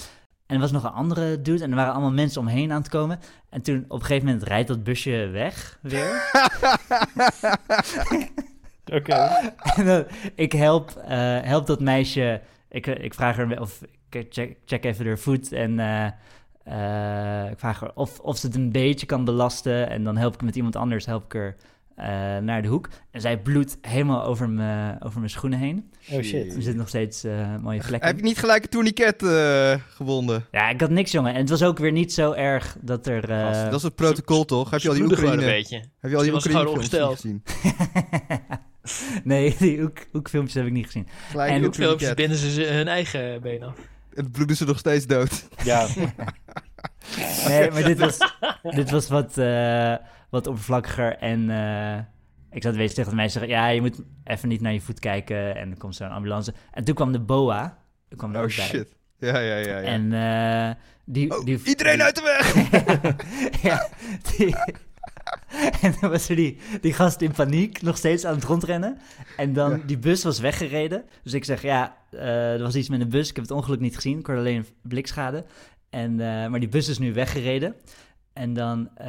En 0.46 0.54
er 0.54 0.60
was 0.60 0.72
nog 0.72 0.84
een 0.84 0.92
andere 0.92 1.42
dude 1.42 1.64
en 1.64 1.70
er 1.70 1.76
waren 1.76 1.92
allemaal 1.92 2.12
mensen 2.12 2.40
omheen 2.40 2.72
aan 2.72 2.80
het 2.80 2.88
komen. 2.88 3.18
En 3.48 3.62
toen 3.62 3.84
op 3.88 4.00
een 4.00 4.06
gegeven 4.06 4.26
moment 4.26 4.44
rijdt 4.44 4.68
dat 4.68 4.84
busje 4.84 5.28
weg 5.32 5.78
weer. 5.82 6.30
Oké. 8.96 9.14
en 9.76 9.84
dan, 9.84 10.04
ik 10.34 10.52
help, 10.52 10.90
eh, 10.90 11.40
help 11.40 11.66
dat 11.66 11.80
meisje. 11.80 12.40
Ik, 12.68 12.86
eh, 12.86 13.04
ik 13.04 13.14
vraag 13.14 13.36
haar 13.36 13.60
of 13.60 13.80
ik 14.14 14.26
check, 14.30 14.56
check 14.64 14.84
even 14.84 15.06
haar 15.06 15.18
voet 15.18 15.52
en 15.52 15.78
eh, 15.78 16.06
eh, 16.64 17.50
ik 17.50 17.58
vraag 17.58 17.80
haar 17.80 17.90
of, 17.94 18.20
of 18.20 18.38
ze 18.38 18.46
het 18.46 18.56
een 18.56 18.72
beetje 18.72 19.06
kan 19.06 19.24
belasten. 19.24 19.88
En 19.88 20.04
dan 20.04 20.16
help 20.16 20.34
ik 20.34 20.42
met 20.42 20.56
iemand 20.56 20.76
anders 20.76 21.06
help 21.06 21.24
ik 21.24 21.32
haar 21.32 21.46
eh, 21.46 21.66
naar 22.44 22.62
de 22.62 22.68
hoek. 22.68 22.88
En 23.10 23.20
zij 23.20 23.38
bloedt 23.38 23.78
helemaal 23.80 24.24
over 24.24 24.48
mijn 24.48 25.02
over 25.02 25.18
mijn 25.18 25.30
schoenen 25.30 25.58
heen. 25.58 25.90
Oh 26.10 26.22
shit. 26.22 26.46
Er 26.46 26.52
zitten 26.52 26.76
nog 26.76 26.88
steeds 26.88 27.24
eh, 27.24 27.56
mooie 27.56 27.82
vlekken. 27.82 28.08
Heb 28.08 28.16
je 28.18 28.22
niet 28.24 28.38
gelijk 28.38 28.62
een 28.62 28.68
tourniquet 28.68 29.22
eh 29.22 29.74
gewonden? 29.94 30.44
Ja, 30.50 30.68
ik 30.68 30.80
had 30.80 30.90
niks, 30.90 31.10
jongen. 31.12 31.32
En 31.34 31.40
het 31.40 31.48
was 31.50 31.62
ook 31.62 31.78
weer 31.78 31.92
niet 31.92 32.12
zo 32.12 32.32
erg 32.32 32.76
dat 32.80 33.06
er... 33.06 33.30
eh, 33.30 33.46
Gast, 33.46 33.64
dat 33.64 33.74
is 33.74 33.82
het 33.82 33.94
protocol 33.94 34.44
toch? 34.44 34.70
Heb 34.70 34.80
je 34.80 34.88
al 34.88 34.94
die 34.94 35.04
Oekraïne, 35.04 35.32
een 35.32 35.38
beetje. 35.38 35.84
heb 36.00 36.10
je 36.10 36.16
al 36.16 36.22
die 36.22 36.32
Oekraïne 36.32 37.14
gezien? 37.14 37.42
nee, 39.24 39.54
die 39.58 39.80
hoek, 39.80 39.98
hoekfilmpjes 40.12 40.54
heb 40.54 40.66
ik 40.66 40.72
niet 40.72 40.86
gezien. 40.86 41.08
Gelijk 41.30 41.50
En 41.50 41.58
die 41.58 41.66
Ook 41.66 41.74
filmpjes 41.74 42.08
tourniquet. 42.08 42.42
binden 42.46 42.64
ze 42.66 42.72
hun 42.74 42.88
eigen 42.88 43.40
been 43.42 43.62
af. 43.62 43.74
En 44.14 44.30
bloeden 44.30 44.56
ze 44.56 44.64
nog 44.64 44.78
steeds 44.78 45.06
dood. 45.06 45.48
Ja. 45.64 45.86
Nee, 47.48 47.70
maar 47.70 47.82
dit 47.84 47.98
was, 47.98 48.18
dit 48.62 48.90
was 48.90 49.08
wat, 49.08 49.38
eh, 49.38 49.94
wat 50.32 50.46
oppervlakkiger. 50.46 51.16
En 51.16 51.50
eh, 51.50 51.98
ik 52.50 52.62
zat 52.62 52.76
beetje 52.76 52.94
tegen 52.94 53.10
de 53.10 53.16
meisje 53.16 53.38
zeggen... 53.38 53.50
Ja, 53.56 53.66
je 53.68 53.80
moet 53.80 54.00
even 54.24 54.48
niet 54.48 54.60
naar 54.60 54.72
je 54.72 54.80
voet 54.80 54.98
kijken. 55.00 55.56
En 55.56 55.68
dan 55.68 55.78
komt 55.78 55.94
zo'n 55.94 56.10
ambulance. 56.10 56.54
En 56.72 56.84
toen 56.84 56.94
kwam 56.94 57.12
de 57.12 57.20
BOA. 57.20 57.78
Er 58.08 58.16
kwam 58.16 58.30
er 58.30 58.36
Oh 58.36 58.42
ook 58.42 58.56
bij. 58.56 58.64
shit. 58.64 58.94
Ja, 59.18 59.38
ja, 59.38 59.56
ja. 59.56 59.78
ja. 59.78 59.80
En 59.80 60.12
eh, 60.12 60.74
die, 61.04 61.38
Oh, 61.38 61.44
die... 61.44 61.60
iedereen 61.64 61.94
die- 61.94 62.02
uit 62.02 62.16
de 62.16 62.22
weg! 62.22 62.54
ja, 63.68 63.88
die... 64.36 64.54
En 65.82 65.94
dan 66.00 66.10
was 66.10 66.28
er 66.28 66.36
die, 66.36 66.58
die 66.80 66.92
gast 66.92 67.20
in 67.20 67.30
paniek 67.32 67.82
nog 67.82 67.96
steeds 67.96 68.24
aan 68.24 68.34
het 68.34 68.44
rondrennen. 68.44 68.98
En 69.36 69.52
dan, 69.52 69.70
Ja. 69.70 69.80
die 69.86 69.98
bus 69.98 70.22
was 70.24 70.38
weggereden. 70.40 71.04
Dus 71.22 71.32
ik 71.32 71.44
zeg, 71.44 71.62
ja, 71.62 71.96
eh, 72.10 72.52
er 72.52 72.62
was 72.62 72.74
iets 72.74 72.88
met 72.88 73.00
een 73.00 73.08
bus. 73.08 73.28
Ik 73.28 73.34
heb 73.36 73.44
het 73.44 73.54
ongeluk 73.54 73.80
niet 73.80 73.94
gezien. 73.94 74.18
Ik 74.18 74.26
hoorde 74.26 74.40
alleen 74.40 74.66
blikschade. 74.82 75.44
En, 75.90 76.14
maar 76.16 76.60
die 76.60 76.68
bus 76.68 76.88
is 76.88 76.98
nu 76.98 77.12
weggereden. 77.12 77.74
En 78.32 78.52
dan, 78.52 78.96
eh, 78.96 79.06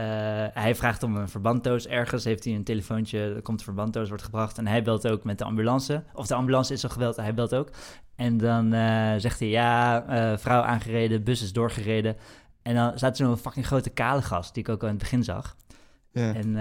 hij 0.53 0.75
vraagt 0.75 1.03
om 1.03 1.15
een 1.15 1.29
verbanddoos 1.29 1.88
ergens. 1.88 2.23
Heeft 2.23 2.43
hij 2.43 2.53
een 2.53 2.63
telefoontje, 2.63 3.19
er 3.19 3.41
komt 3.41 3.59
een 3.59 3.65
verbanddoos, 3.65 4.07
wordt 4.07 4.23
gebracht. 4.23 4.57
En 4.57 4.67
hij 4.67 4.83
belt 4.83 5.07
ook 5.07 5.23
met 5.23 5.38
de 5.38 5.43
ambulance. 5.43 6.03
Of 6.13 6.27
de 6.27 6.36
ambulance 6.36 6.73
is 6.73 6.83
al 6.83 6.89
gebeld, 6.89 7.15
hij 7.15 7.33
belt 7.33 7.55
ook. 7.55 7.69
En 8.15 8.38
dan 8.38 8.73
eh, 8.73 9.13
zegt 9.17 9.39
hij, 9.39 9.49
ja, 9.49 10.05
eh, 10.05 10.38
vrouw 10.38 10.62
aangereden, 10.62 11.23
bus 11.23 11.41
is 11.41 11.53
doorgereden. 11.53 12.15
En 12.62 12.75
dan 12.75 12.97
staat 12.97 13.19
er 13.19 13.25
zo'n 13.25 13.38
fucking 13.38 13.65
grote 13.65 13.89
kale 13.89 14.21
gast, 14.21 14.53
die 14.53 14.63
ik 14.63 14.69
ook 14.69 14.81
al 14.81 14.88
in 14.88 14.93
het 14.93 15.03
begin 15.03 15.23
zag. 15.23 15.55
Ja. 16.12 16.33
En 16.33 16.55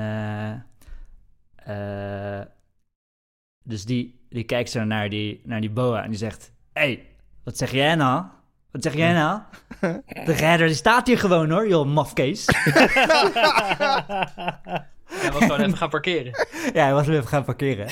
dus 3.65 3.85
die, 3.85 4.27
die 4.29 4.45
kijkt 4.45 4.71
zo 4.71 4.85
naar 4.85 5.09
die, 5.09 5.41
naar 5.45 5.61
die 5.61 5.71
boa 5.71 6.03
en 6.03 6.09
die 6.11 6.19
zegt... 6.19 6.53
hey, 6.73 7.07
wat 7.45 7.57
zeg 7.57 7.71
jij 7.71 7.95
nou? 7.95 8.25
Wat 8.73 8.83
zeg 8.83 8.95
jij 8.95 9.13
nou? 9.13 9.41
De 10.27 10.33
redder 10.33 10.67
die 10.67 10.77
staat 10.77 11.07
hier 11.07 11.19
gewoon 11.19 11.51
hoor, 11.51 11.69
joh, 11.69 11.87
mafkees. 11.87 12.47
Hij 15.13 15.33
was 15.33 15.43
gewoon 15.43 15.61
even 15.61 15.77
gaan 15.77 15.89
parkeren. 15.89 16.33
ja, 16.75 16.83
hij 16.85 16.93
was 16.93 17.07
weer 17.07 17.17
even 17.17 17.29
gaan 17.29 17.45
parkeren. 17.45 17.87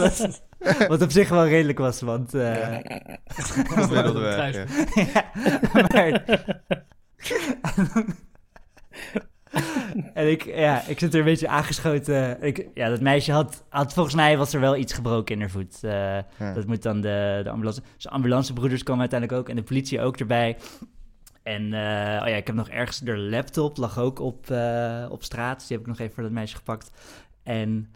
wat, 0.00 0.42
wat 0.88 1.02
op 1.02 1.10
zich 1.10 1.28
wel 1.28 1.46
redelijk 1.48 1.78
was, 1.78 2.00
want... 2.00 2.34
eh, 2.34 2.78
Dat 3.24 3.38
is 3.38 3.52
de 3.88 4.18
weg. 4.18 4.54
ja. 4.94 5.24
ja, 5.72 5.84
maar... 5.92 6.22
en 10.14 10.30
ik, 10.30 10.44
ja, 10.44 10.82
ik 10.86 10.98
zit 10.98 11.12
er 11.12 11.18
een 11.18 11.24
beetje 11.24 11.48
aangeschoten. 11.48 12.42
Ik, 12.42 12.68
ja, 12.74 12.88
dat 12.88 13.00
meisje 13.00 13.32
had, 13.32 13.64
had... 13.68 13.92
Volgens 13.92 14.14
mij 14.14 14.38
was 14.38 14.54
er 14.54 14.60
wel 14.60 14.76
iets 14.76 14.92
gebroken 14.92 15.34
in 15.34 15.40
haar 15.40 15.50
voet. 15.50 15.78
Eh, 15.82 15.92
Ja. 16.38 16.52
Dat 16.54 16.66
moet 16.66 16.82
dan 16.82 17.00
de, 17.00 17.40
de 17.42 17.50
ambulance... 17.50 17.82
Dus 17.94 18.08
ambulancebroeders 18.08 18.82
komen 18.82 19.00
uiteindelijk 19.00 19.40
ook. 19.40 19.48
En 19.48 19.56
de 19.56 19.62
politie 19.62 20.00
ook 20.00 20.16
erbij. 20.16 20.56
En 21.42 21.62
eh, 21.62 22.22
oh 22.22 22.28
ja, 22.28 22.36
ik 22.36 22.46
heb 22.46 22.56
nog 22.56 22.68
ergens... 22.68 22.98
De 22.98 23.16
laptop 23.16 23.76
lag 23.76 23.98
ook 23.98 24.18
op, 24.20 24.50
eh, 24.50 25.06
op 25.08 25.22
straat. 25.22 25.58
Dus 25.58 25.66
die 25.66 25.76
heb 25.76 25.86
ik 25.86 25.92
nog 25.92 26.00
even 26.00 26.14
voor 26.14 26.22
dat 26.22 26.32
meisje 26.32 26.56
gepakt. 26.56 26.90
En... 27.42 27.92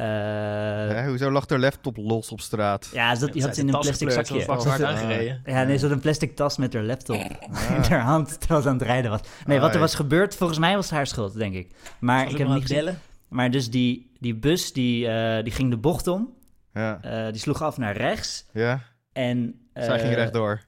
eh, 0.00 0.96
Hè, 0.96 1.08
hoezo 1.08 1.30
lag 1.30 1.48
er 1.48 1.58
laptop 1.60 1.96
los 1.96 2.30
op 2.30 2.40
straat? 2.40 2.90
ja, 2.92 3.14
die 3.14 3.42
had 3.42 3.54
ze 3.54 3.60
in 3.60 3.68
een 3.68 3.80
plastic 3.80 4.10
zakje. 4.10 4.44
was 4.46 4.64
hard 4.64 4.82
aangereden. 4.82 5.42
ja, 5.44 5.62
nee, 5.62 5.76
ze 5.78 5.84
had 5.86 5.94
een 5.94 6.00
plastic 6.00 6.36
tas 6.36 6.56
met 6.56 6.72
haar 6.74 6.82
laptop 6.82 7.16
Ah. 7.16 7.70
in 7.76 7.82
haar 7.90 8.00
hand 8.00 8.38
terwijl 8.40 8.62
ze 8.62 8.68
aan 8.68 8.74
het 8.74 8.82
rijden 8.82 9.10
was. 9.10 9.20
Nee, 9.46 9.60
wat 9.60 9.74
er 9.74 9.80
was 9.80 9.94
gebeurd, 9.94 10.36
volgens 10.36 10.58
mij 10.58 10.74
was 10.74 10.84
het 10.84 10.94
haar 10.94 11.06
schuld, 11.06 11.34
denk 11.34 11.54
ik. 11.54 11.70
Maar 12.00 12.30
ik 12.30 12.38
heb 12.38 12.48
niet 12.48 12.62
gezien. 12.62 12.96
Maar 13.28 13.50
dus 13.50 13.70
die, 13.70 14.10
die 14.20 14.34
bus, 14.34 14.72
die, 14.72 15.08
eh, 15.08 15.42
die 15.44 15.52
ging 15.52 15.70
de 15.70 15.76
bocht 15.76 16.06
om. 16.06 16.32
Ja. 16.74 16.98
Eh, 17.02 17.32
die 17.32 17.40
sloeg 17.40 17.62
af 17.62 17.76
naar 17.76 17.96
rechts. 17.96 18.46
ja. 18.52 18.80
En, 19.12 19.54
Zij 19.74 19.98
ging 19.98 20.10
eh, 20.10 20.16
rechtdoor. 20.16 20.60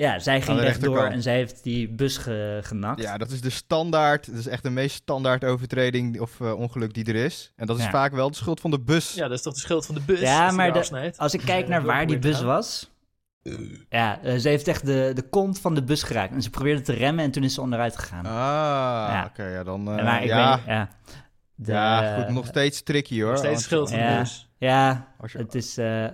Ja, 0.00 0.18
zij 0.18 0.40
ging 0.42 0.60
rechtdoor 0.60 1.04
en 1.04 1.22
zij 1.22 1.34
heeft 1.34 1.62
die 1.62 1.88
bus 1.88 2.16
ge, 2.16 2.60
genakt. 2.62 3.00
Ja, 3.00 3.18
dat 3.18 3.30
is 3.30 3.40
de 3.40 3.50
standaard. 3.50 4.26
Dat 4.30 4.38
is 4.38 4.46
echt 4.46 4.62
de 4.62 4.70
meest 4.70 4.94
standaard 4.96 5.44
overtreding 5.44 6.20
of 6.20 6.40
eh, 6.40 6.52
ongeluk 6.58 6.94
die 6.94 7.04
er 7.04 7.14
is. 7.14 7.52
En 7.56 7.66
dat 7.66 7.78
is 7.78 7.84
Ja. 7.84 7.90
vaak 7.90 8.12
wel 8.12 8.30
de 8.30 8.36
schuld 8.36 8.60
van 8.60 8.70
de 8.70 8.80
bus. 8.80 9.14
Ja, 9.14 9.28
dat 9.28 9.36
is 9.36 9.42
toch 9.42 9.54
de 9.54 9.60
schuld 9.60 9.86
van 9.86 9.94
de 9.94 10.00
bus? 10.00 10.20
Ja, 10.20 10.50
maar 10.50 10.72
de-? 10.72 11.12
Als 11.16 11.34
ik 11.34 11.40
kijk 11.40 11.68
naar 11.68 11.82
waar 11.82 12.06
die 12.06 12.18
bus 12.18 12.40
was... 12.42 12.90
Ja, 13.88 14.20
eh, 14.22 14.36
ze 14.36 14.48
heeft 14.48 14.68
echt 14.68 14.86
de, 14.86 15.10
de 15.14 15.22
kont 15.22 15.60
van 15.60 15.74
de 15.74 15.82
bus 15.82 16.02
geraakt. 16.02 16.32
En 16.32 16.42
ze 16.42 16.50
probeerde 16.50 16.80
te 16.82 16.92
remmen 16.92 17.24
en 17.24 17.30
toen 17.30 17.44
is 17.44 17.54
ze 17.54 17.60
onderuit 17.60 17.98
gegaan. 17.98 18.26
Ah, 18.26 18.32
Ja. 19.12 19.26
oké, 19.30 19.44
ja 19.46 19.64
dan... 19.64 19.88
eh, 19.98 20.04
maar 20.04 20.22
ik 20.22 20.28
ja, 20.28 20.56
weet 20.56 20.64
ja. 20.66 20.88
De- 21.54 21.72
ja, 21.72 22.22
goed, 22.22 22.34
nog 22.34 22.46
steeds 22.46 22.82
tricky 22.82 23.20
hoor. 23.20 23.30
Nog 23.30 23.38
steeds 23.38 23.62
schuld 23.62 23.90
van 23.90 23.98
Ja. 23.98 24.12
de 24.12 24.18
bus. 24.18 24.48
Ja, 24.58 25.08
het 25.32 25.54
is... 25.54 25.78
eh, 25.78 26.06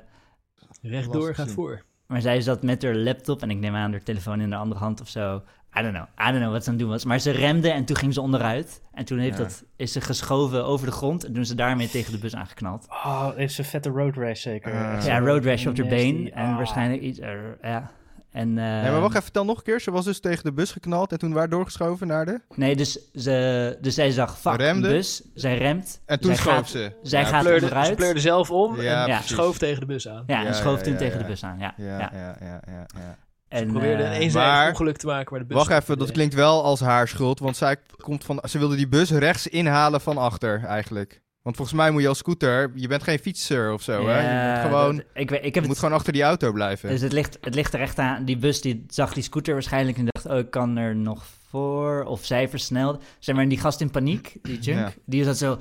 Rechtdoor 0.82 1.34
gaat 1.34 1.46
zien. 1.46 1.54
voor. 1.54 1.82
Maar 2.14 2.22
zij 2.22 2.40
zat 2.40 2.62
met 2.62 2.82
haar 2.82 2.94
laptop 2.94 3.42
en 3.42 3.50
ik 3.50 3.58
neem 3.58 3.74
aan 3.74 3.90
haar 3.90 4.02
telefoon 4.02 4.40
in 4.40 4.50
de 4.50 4.56
andere 4.56 4.80
hand 4.80 5.00
of 5.00 5.08
zo. 5.08 5.42
I 5.78 5.82
don't 5.82 5.94
know. 5.94 6.06
I 6.28 6.30
don't 6.30 6.38
know 6.38 6.52
wat 6.52 6.62
ze 6.64 6.68
aan 6.70 6.74
het 6.74 6.82
doen 6.84 6.92
was. 6.92 7.04
Maar 7.04 7.18
ze 7.18 7.30
remde 7.30 7.70
en 7.70 7.84
toen 7.84 7.96
ging 7.96 8.12
ze 8.14 8.20
onderuit. 8.20 8.82
En 8.92 9.04
toen 9.04 9.18
heeft 9.18 9.36
Ja. 9.38 9.42
dat, 9.42 9.64
is 9.76 9.92
ze 9.92 10.00
geschoven 10.00 10.64
over 10.64 10.86
de 10.86 10.92
grond 10.92 11.24
en 11.24 11.32
toen 11.32 11.42
is 11.42 11.48
ze 11.48 11.54
daarmee 11.54 11.88
tegen 11.88 12.12
de 12.12 12.18
bus 12.18 12.34
aangeknald. 12.34 12.86
Oh, 12.88 13.28
heeft 13.36 13.54
ze 13.54 13.60
een 13.60 13.66
vette 13.68 13.88
road 13.88 14.16
race 14.16 14.40
zeker? 14.40 14.72
Ah. 14.72 15.04
Ja, 15.04 15.18
road 15.18 15.44
rash 15.44 15.66
op 15.66 15.76
haar 15.78 15.86
been 15.86 16.32
en 16.32 16.48
Ah. 16.50 16.56
waarschijnlijk 16.56 17.02
iets... 17.02 17.18
ja. 17.62 17.90
En, 18.34 18.48
eh, 18.58 18.64
Nee, 18.82 18.90
maar 18.90 19.00
wacht 19.00 19.16
even, 19.16 19.32
dan 19.32 19.46
nog 19.46 19.56
een 19.56 19.62
keer. 19.62 19.80
Ze 19.80 19.90
was 19.90 20.04
dus 20.04 20.20
tegen 20.20 20.44
de 20.44 20.52
bus 20.52 20.72
geknald 20.72 21.12
en 21.12 21.18
toen 21.18 21.32
waar 21.32 21.48
doorgeschoven 21.48 22.06
naar 22.06 22.26
de... 22.26 22.40
Nee, 22.54 22.76
dus, 22.76 23.10
ze, 23.14 23.76
dus 23.80 23.94
zij 23.94 24.10
zag, 24.10 24.38
fuck, 24.40 24.56
Remde? 24.56 24.88
een 24.88 24.94
bus. 24.94 25.22
Zij 25.34 25.58
remt. 25.58 26.00
En 26.06 26.20
toen 26.20 26.30
zij 26.34 26.40
schoof 26.40 26.54
gaat, 26.54 26.68
ze. 26.68 26.92
zij 27.02 27.20
Ja, 27.20 27.26
gaat 27.26 27.42
Pleurde, 27.42 27.62
onderuit. 27.64 27.86
ze 27.86 27.94
pleurde 27.94 28.20
zelf 28.20 28.50
om 28.50 28.80
Ja, 28.80 29.02
en 29.02 29.08
Ja. 29.08 29.20
schoof 29.20 29.58
tegen 29.58 29.80
de 29.80 29.86
bus 29.86 30.08
aan. 30.08 30.24
Ja, 30.26 30.44
en 30.46 30.54
schoof 30.54 30.76
ja, 30.78 30.82
toen 30.82 30.92
ja, 30.92 30.98
tegen 30.98 31.16
ja. 31.16 31.22
de 31.22 31.28
bus 31.28 31.44
aan. 31.44 31.58
Ja, 31.58 31.74
Ja, 31.76 31.84
ja. 31.86 31.98
ja, 31.98 32.10
ja, 32.12 32.36
ja, 32.40 32.60
ja. 32.66 32.86
ja. 32.94 33.16
En, 33.48 33.70
probeerde 33.70 34.02
eh, 34.02 34.20
een 34.20 34.32
maar- 34.32 34.68
ongeluk 34.68 34.96
te 34.96 35.06
maken 35.06 35.30
waar 35.30 35.40
de 35.40 35.46
bus... 35.46 35.56
Wacht 35.56 35.70
even, 35.82 35.98
dat 35.98 36.10
klinkt 36.12 36.34
wel 36.34 36.64
als 36.64 36.80
haar 36.80 37.08
schuld, 37.08 37.38
want 37.38 37.56
zij 37.56 37.76
komt 37.96 38.24
van... 38.24 38.40
Ze 38.48 38.58
wilde 38.58 38.76
die 38.76 38.88
bus 38.88 39.10
rechts 39.10 39.46
inhalen 39.46 40.00
van 40.00 40.18
achter, 40.18 40.64
eigenlijk. 40.64 41.22
Want 41.44 41.56
volgens 41.56 41.76
mij 41.76 41.90
moet 41.90 42.02
je 42.02 42.08
als 42.08 42.18
scooter... 42.18 42.70
Je 42.74 42.88
bent 42.88 43.02
geen 43.02 43.18
fietser 43.18 43.72
of 43.72 43.82
zo, 43.82 44.06
hè? 44.08 44.20
Je 44.50 44.52
moet 44.54 44.64
gewoon, 44.70 44.96
dat- 44.96 45.04
ik, 45.14 45.30
ik 45.30 45.54
heb 45.54 45.68
het 45.68 45.78
gewoon 45.78 45.94
achter 45.94 46.12
die 46.12 46.22
auto 46.22 46.52
blijven. 46.52 46.88
Dus 46.88 47.00
het 47.00 47.12
ligt, 47.12 47.38
het 47.40 47.54
ligt 47.54 47.74
er 47.74 47.80
echt 47.80 47.98
aan. 47.98 48.24
Die 48.24 48.36
bus 48.36 48.60
die 48.60 48.84
zag 48.88 49.12
die 49.14 49.22
scooter 49.22 49.52
waarschijnlijk 49.52 49.98
en 49.98 50.06
dacht, 50.10 50.26
oh, 50.26 50.38
ik 50.38 50.50
kan 50.50 50.76
er 50.76 50.96
nog 50.96 51.24
voor. 51.48 52.04
Of 52.04 52.24
zij 52.24 52.48
versnelde. 52.48 52.98
Zeg 53.18 53.34
maar, 53.34 53.48
die 53.48 53.58
gast 53.60 53.80
in 53.80 53.90
paniek, 53.90 54.36
die 54.42 54.58
junk, 54.58 54.78
Ja. 54.78 54.92
die 55.06 55.24
zat 55.24 55.36
zo... 55.38 55.58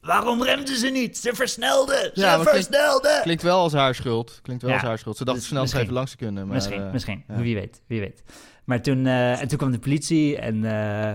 Waarom 0.00 0.42
remden 0.42 0.76
ze 0.76 0.88
niet? 0.88 1.18
Ze 1.18 1.34
versnelden! 1.34 2.10
Ze 2.14 2.20
Ja, 2.20 2.36
maar 2.36 2.46
klinkt- 2.46 2.66
versnelden! 2.68 3.22
Klinkt 3.22 3.42
wel 3.42 3.58
als 3.58 3.72
haar 3.72 3.94
schuld. 3.94 4.38
Klinkt 4.42 4.62
wel 4.62 4.72
als 4.72 4.82
haar 4.82 4.98
schuld. 4.98 5.16
Ze 5.16 5.24
dacht 5.24 5.38
dus 5.38 5.46
snel 5.46 5.64
even 5.64 5.92
langs 5.92 6.10
te 6.10 6.16
kunnen. 6.16 6.44
Maar, 6.46 6.54
misschien, 6.54 6.82
eh, 6.82 6.92
misschien. 6.92 7.24
Wie 7.26 7.54
weet, 7.54 7.80
wie 7.86 8.00
weet. 8.00 8.22
Maar 8.64 8.82
toen, 8.82 9.06
eh, 9.06 9.40
en 9.40 9.48
toen 9.48 9.58
kwam 9.58 9.70
de 9.72 9.78
politie 9.78 10.36
en 10.38 10.64
eh, 10.64 11.12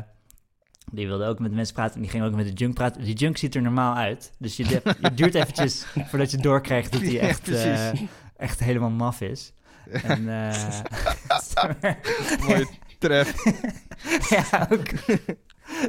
die 0.91 1.07
wilde 1.07 1.25
ook 1.25 1.39
met 1.39 1.51
mensen 1.51 1.73
praten. 1.75 1.95
En 1.95 2.01
die 2.01 2.09
ging 2.09 2.23
ook 2.23 2.33
met 2.35 2.45
de 2.47 2.53
junk 2.53 2.73
praten. 2.73 3.03
Die 3.03 3.15
junk 3.15 3.37
ziet 3.37 3.55
er 3.55 3.61
normaal 3.61 3.95
uit. 3.95 4.31
Dus 4.37 4.57
je, 4.57 4.63
de- 4.63 4.95
je 5.01 5.13
duurt 5.13 5.35
eventjes 5.35 5.85
voordat 6.09 6.31
je 6.31 6.37
doorkrijgt 6.37 6.91
dat 6.91 7.01
hij 7.01 7.19
echt, 7.19 7.47
eh, 7.49 7.89
echt 8.37 8.59
helemaal 8.59 8.89
maf 8.89 9.21
is. 9.21 9.53
En, 10.03 10.29
eh, 10.29 10.79
Mooie 12.47 12.67
tref. 12.99 13.33
ja, 14.29 14.67
ook. 14.71 14.87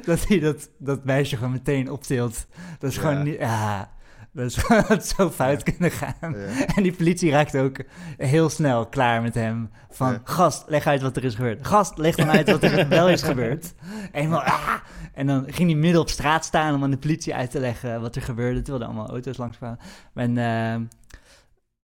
dat 0.05 0.29
hij 0.29 0.39
dat, 0.41 0.69
dat 0.79 1.05
meisje 1.05 1.37
gewoon 1.37 1.53
meteen 1.53 1.91
optilt. 1.91 2.47
Dat 2.79 2.91
is 2.91 2.97
Ja. 2.97 3.03
gewoon 3.03 3.23
niet... 3.23 3.39
Ja, 3.39 3.91
dat 4.33 4.47
is 4.47 4.57
gewoon 4.57 4.83
had 4.87 5.07
zo 5.07 5.31
fout 5.31 5.63
kunnen 5.63 5.91
gaan. 5.91 6.15
Ja. 6.21 6.67
En 6.75 6.83
die 6.83 6.93
politie 6.93 7.31
raakte 7.31 7.59
ook 7.61 7.77
heel 8.17 8.49
snel 8.49 8.87
klaar 8.87 9.23
met 9.23 9.35
hem. 9.35 9.71
Van, 9.91 10.13
Ja. 10.13 10.21
gast, 10.25 10.65
leg 10.69 10.87
uit 10.87 11.03
wat 11.03 11.17
er 11.17 11.25
is 11.25 11.35
gebeurd. 11.35 11.67
Gast, 11.67 11.99
leg 11.99 12.15
dan 12.15 12.31
uit 12.31 12.51
wat 12.51 12.63
er 12.63 12.89
wel 12.99 13.09
is 13.09 13.23
gebeurd. 13.23 13.75
Eenmaal, 14.13 14.43
ah! 14.43 14.75
En 15.13 15.27
dan 15.27 15.45
ging 15.53 15.71
hij 15.71 15.79
midden 15.79 16.01
op 16.01 16.09
straat 16.09 16.45
staan 16.45 16.75
om 16.75 16.83
aan 16.83 16.91
de 16.91 16.97
politie 16.99 17.35
uit 17.35 17.51
te 17.51 17.61
leggen 17.61 18.01
wat 18.01 18.17
er 18.17 18.23
gebeurde. 18.23 18.63
Terwijl 18.63 18.81
er 18.85 18.91
allemaal 18.91 19.11
auto's 19.11 19.37
langs 19.37 19.57
kwamen. 19.57 19.79
En, 20.15 20.39
ehm, 20.39 20.83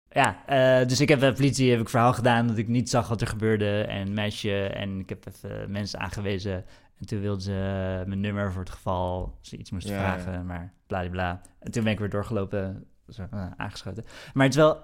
ja, 0.09 0.37
eh, 0.45 0.87
dus 0.87 0.99
ik 0.99 1.09
heb 1.09 1.19
bij 1.19 1.29
de 1.29 1.35
politie 1.35 1.71
heb 1.71 1.79
ik 1.79 1.89
verhaal 1.89 2.13
gedaan 2.13 2.47
dat 2.47 2.57
ik 2.57 2.67
niet 2.67 2.89
zag 2.89 3.07
wat 3.07 3.21
er 3.21 3.27
gebeurde. 3.27 3.81
En 3.81 4.13
meisje, 4.13 4.63
en 4.63 4.99
ik 4.99 5.09
heb 5.09 5.25
even 5.27 5.71
mensen 5.71 5.99
aangewezen. 5.99 6.65
En 7.01 7.07
toen 7.07 7.19
wilden 7.21 7.41
ze 7.41 7.51
mijn 8.07 8.19
nummer 8.19 8.51
voor 8.51 8.61
het 8.61 8.69
geval 8.69 9.37
ze 9.41 9.57
iets 9.57 9.71
moesten 9.71 9.93
Ja, 9.93 9.99
vragen, 9.99 10.45
maar 10.45 10.73
bladibla. 10.87 11.41
En 11.59 11.71
toen 11.71 11.83
ben 11.83 11.91
ik 11.93 11.99
weer 11.99 12.09
doorgelopen, 12.09 12.85
zo, 13.09 13.27
eh, 13.31 13.47
aangeschoten. 13.57 14.03
Maar 14.33 14.45
het 14.45 14.53
is 14.55 14.59
wel 14.61 14.79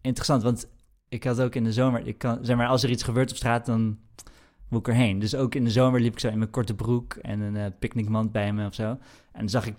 interessant, 0.00 0.42
want 0.42 0.68
ik 1.08 1.24
had 1.24 1.40
ook 1.40 1.54
in 1.54 1.64
de 1.64 1.72
zomer, 1.72 2.06
ik 2.06 2.18
kan, 2.18 2.38
zeg 2.44 2.56
maar, 2.56 2.66
als 2.68 2.82
er 2.82 2.90
iets 2.90 3.02
gebeurt 3.02 3.30
op 3.30 3.36
straat, 3.36 3.66
dan 3.66 3.98
moet 4.68 4.80
ik 4.80 4.88
erheen. 4.88 5.18
Dus 5.18 5.34
ook 5.34 5.54
in 5.54 5.64
de 5.64 5.70
zomer 5.70 6.00
liep 6.00 6.12
ik 6.12 6.18
zo 6.18 6.28
in 6.28 6.38
mijn 6.38 6.50
korte 6.50 6.74
broek 6.74 7.14
en 7.14 7.40
een 7.40 7.56
eh, 7.56 7.66
picknickmand 7.78 8.32
bij 8.32 8.52
me 8.52 8.66
of 8.66 8.74
zo. 8.74 8.88
En 8.90 8.98
dan 9.38 9.48
zag 9.48 9.66
ik 9.66 9.74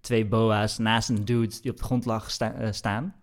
twee 0.00 0.26
boa's 0.26 0.78
naast 0.78 1.08
een 1.08 1.24
dude 1.24 1.60
die 1.60 1.70
op 1.70 1.76
de 1.76 1.84
grond 1.84 2.04
lag 2.04 2.30
sta- 2.30 2.52
eh, 2.54 2.72
staan. 2.72 3.14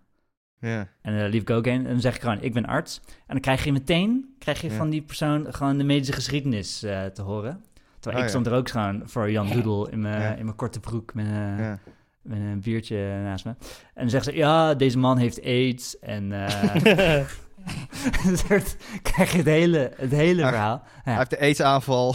Ja. 0.58 0.88
En 1.02 1.18
dan 1.18 1.28
liep 1.28 1.40
ik 1.40 1.50
ook 1.50 1.64
heen 1.64 1.84
en 1.86 1.90
dan 1.92 2.00
zeg 2.00 2.14
ik 2.14 2.20
gewoon, 2.20 2.42
ik 2.42 2.52
ben 2.52 2.66
arts. 2.66 3.00
En 3.06 3.12
dan 3.26 3.40
krijg 3.40 3.64
je 3.64 3.72
meteen, 3.72 4.34
krijg 4.38 4.60
je 4.60 4.68
Ja. 4.70 4.76
van 4.76 4.90
die 4.90 5.02
persoon 5.02 5.54
gewoon 5.54 5.78
de 5.78 5.84
medische 5.84 6.12
geschiedenis 6.12 6.78
te 6.78 7.22
horen. 7.22 7.64
Terwijl 8.00 8.14
Oh, 8.24 8.28
ik 8.28 8.34
ja. 8.34 8.40
stond 8.40 8.46
er 8.46 8.52
ook 8.52 8.68
gewoon 8.68 9.02
voor 9.04 9.30
Jan 9.30 9.48
Doedel 9.48 9.88
in 9.88 10.00
mijn, 10.00 10.20
Ja. 10.20 10.34
in 10.34 10.44
mijn 10.44 10.56
korte 10.56 10.80
broek 10.80 11.14
met, 11.14 11.26
een- 11.26 11.56
Ja. 11.58 11.78
met 12.22 12.38
een 12.38 12.60
biertje 12.60 13.20
naast 13.22 13.44
me. 13.44 13.50
En 13.50 14.00
dan 14.00 14.10
zeggen 14.10 14.32
ze, 14.32 14.38
ja, 14.38 14.74
deze 14.74 14.98
man 14.98 15.18
heeft 15.18 15.42
aids. 15.44 15.98
En 15.98 16.32
eh 16.46 17.24
soort- 18.46 18.76
krijg 19.02 19.30
je 19.32 19.36
het 19.38 19.46
hele, 19.46 19.92
het 19.96 20.10
hele 20.10 20.42
Ah, 20.42 20.48
verhaal. 20.48 20.82
Hij 21.02 21.12
Ja. 21.12 21.18
heeft 21.18 21.30
de 21.30 21.40
aids-aanval. 21.40 22.14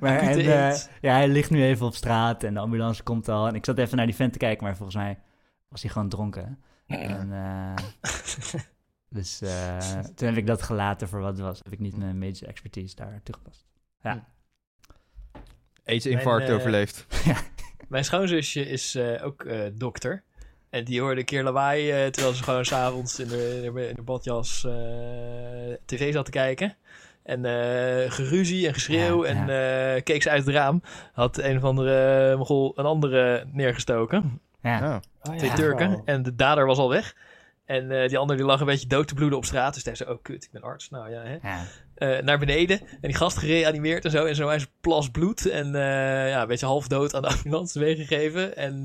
Maar 0.00 0.18
en, 0.18 0.32
de 0.36 0.52
eh, 0.52 0.76
ja, 1.00 1.12
hij 1.14 1.28
ligt 1.28 1.50
nu 1.50 1.62
even 1.64 1.86
op 1.86 1.94
straat 1.94 2.42
en 2.42 2.54
de 2.54 2.60
ambulance 2.60 3.02
komt 3.02 3.28
al. 3.28 3.46
En 3.46 3.54
ik 3.54 3.64
zat 3.64 3.78
even 3.78 3.96
naar 3.96 4.06
die 4.06 4.14
vent 4.14 4.32
te 4.32 4.38
kijken, 4.38 4.64
maar 4.64 4.76
volgens 4.76 4.96
mij 4.96 5.18
was 5.68 5.82
hij 5.82 5.90
gewoon 5.90 6.08
dronken. 6.08 6.58
En, 6.86 7.32
eh, 7.32 7.74
dus 9.10 9.40
eh, 9.42 9.78
toen 10.14 10.28
heb 10.28 10.36
ik 10.36 10.46
dat 10.46 10.62
gelaten 10.62 11.08
voor 11.08 11.20
wat 11.20 11.32
het 11.32 11.40
was. 11.40 11.60
Heb 11.62 11.72
ik 11.72 11.78
niet 11.78 11.96
mijn 11.96 12.18
medische 12.18 12.46
expertise 12.46 12.96
daar 12.96 13.20
toegepast. 13.22 13.66
Ja. 14.02 14.28
AIDS-infarct 15.84 16.38
Mijn, 16.38 16.50
eh, 16.50 16.56
overleefd. 16.56 17.06
Mijn 17.88 18.04
schoonzusje 18.04 18.68
is 18.68 18.94
eh, 18.94 19.24
ook 19.24 19.44
eh, 19.44 19.60
dokter. 19.74 20.22
En 20.70 20.84
die 20.84 21.00
hoorde 21.00 21.20
een 21.20 21.26
keer 21.26 21.42
lawaai 21.42 21.90
eh, 21.90 22.06
terwijl 22.06 22.34
ze 22.34 22.42
gewoon 22.42 22.64
s'avonds 22.64 23.18
in 23.18 23.28
de, 23.28 23.60
in 23.64 23.74
de, 23.74 23.88
in 23.88 23.94
de 23.94 24.02
badjas 24.02 24.64
eh, 24.64 24.72
tv 25.84 26.12
zat 26.12 26.24
te 26.24 26.30
kijken. 26.30 26.76
En 27.22 27.44
eh 27.44 28.10
geruzie 28.10 28.66
en 28.66 28.74
geschreeuw. 28.74 29.26
Ja, 29.26 29.30
en 29.30 29.40
eh, 29.96 30.02
keek 30.02 30.22
ze 30.22 30.30
uit 30.30 30.46
het 30.46 30.54
raam. 30.54 30.82
Had 31.12 31.38
een 31.38 31.56
of 31.56 31.64
andere 31.64 32.36
mogol 32.36 32.72
een 32.76 32.84
andere 32.84 33.44
neergestoken. 33.52 34.40
Ja. 34.62 35.00
Oh. 35.22 35.34
Twee 35.36 35.50
Ja. 35.50 35.54
Turken. 35.54 36.02
En 36.04 36.22
de 36.22 36.34
dader 36.34 36.66
was 36.66 36.78
al 36.78 36.88
weg. 36.88 37.16
En 37.70 37.90
eh, 37.90 38.08
die 38.08 38.18
ander 38.18 38.36
die 38.36 38.44
lag 38.44 38.60
een 38.60 38.66
beetje 38.66 38.86
dood 38.86 39.08
te 39.08 39.14
bloeden 39.14 39.38
op 39.38 39.44
straat. 39.44 39.74
Dus 39.74 39.84
hij 39.84 39.94
zei, 39.94 40.10
oh 40.10 40.22
kut, 40.22 40.44
ik 40.44 40.50
ben 40.52 40.62
arts. 40.62 40.90
Nou 40.90 41.10
ja, 41.10 41.22
hè. 41.22 41.38
Ja. 41.42 41.64
Eh, 41.94 42.22
naar 42.22 42.38
beneden. 42.38 42.80
En 42.80 42.98
die 43.00 43.14
gast 43.14 43.38
gereanimeerd 43.38 44.04
en 44.04 44.10
zo. 44.10 44.24
En 44.24 44.34
zo 44.34 44.48
is 44.48 44.66
plas 44.80 45.10
bloed. 45.10 45.46
En 45.46 45.74
eh, 45.74 46.28
ja, 46.28 46.42
een 46.42 46.48
beetje 46.48 46.66
half 46.66 46.88
dood 46.88 47.14
aan 47.14 47.22
de 47.22 47.28
ambulance 47.36 47.78
meegegeven. 47.78 48.56
En 48.56 48.84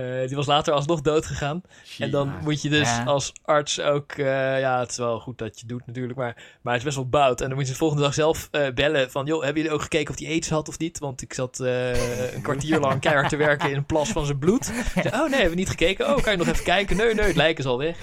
eh, 0.00 0.26
die 0.26 0.36
was 0.36 0.46
later 0.46 0.72
alsnog 0.74 1.00
dood 1.00 1.26
gegaan. 1.26 1.62
En 1.98 2.10
dan 2.10 2.32
moet 2.42 2.62
je 2.62 2.68
dus 2.68 2.88
Ja. 2.88 3.04
als 3.04 3.32
arts 3.44 3.80
ook... 3.80 4.12
eh, 4.12 4.60
ja, 4.60 4.80
het 4.80 4.90
is 4.90 4.96
wel 4.96 5.20
goed 5.20 5.38
dat 5.38 5.60
je 5.60 5.66
doet 5.66 5.86
natuurlijk. 5.86 6.18
Maar, 6.18 6.34
maar 6.62 6.72
het 6.72 6.82
is 6.82 6.84
best 6.88 6.96
wel 6.96 7.08
bout. 7.08 7.40
En 7.40 7.46
dan 7.48 7.56
moet 7.56 7.66
je 7.66 7.72
de 7.72 7.78
volgende 7.78 8.02
dag 8.02 8.14
zelf 8.14 8.48
eh, 8.50 8.68
bellen. 8.74 9.10
Van, 9.10 9.26
joh, 9.26 9.42
hebben 9.42 9.62
jullie 9.62 9.76
ook 9.76 9.82
gekeken 9.82 10.14
of 10.14 10.20
hij 10.20 10.28
aids 10.28 10.48
had 10.48 10.68
of 10.68 10.78
niet? 10.78 10.98
Want 10.98 11.22
ik 11.22 11.34
zat 11.34 11.60
eh, 11.60 12.34
een 12.34 12.42
kwartier 12.42 12.80
lang 12.80 13.00
keihard 13.00 13.28
te 13.28 13.36
werken 13.36 13.70
in 13.70 13.76
een 13.76 13.86
plas 13.86 14.08
van 14.08 14.24
zijn 14.26 14.38
bloed. 14.38 14.64
Zei, 14.94 15.08
oh 15.08 15.20
nee, 15.20 15.30
hebben 15.30 15.50
we 15.50 15.54
niet 15.54 15.68
gekeken? 15.70 16.08
Oh, 16.16 16.22
kan 16.22 16.32
je 16.32 16.38
nog 16.38 16.48
even 16.48 16.64
kijken? 16.64 16.96
Nee, 16.96 17.14
nee, 17.14 17.26
het 17.26 17.36
lijk 17.36 17.58
is 17.58 17.64
al 17.66 17.78
weg. 17.78 17.96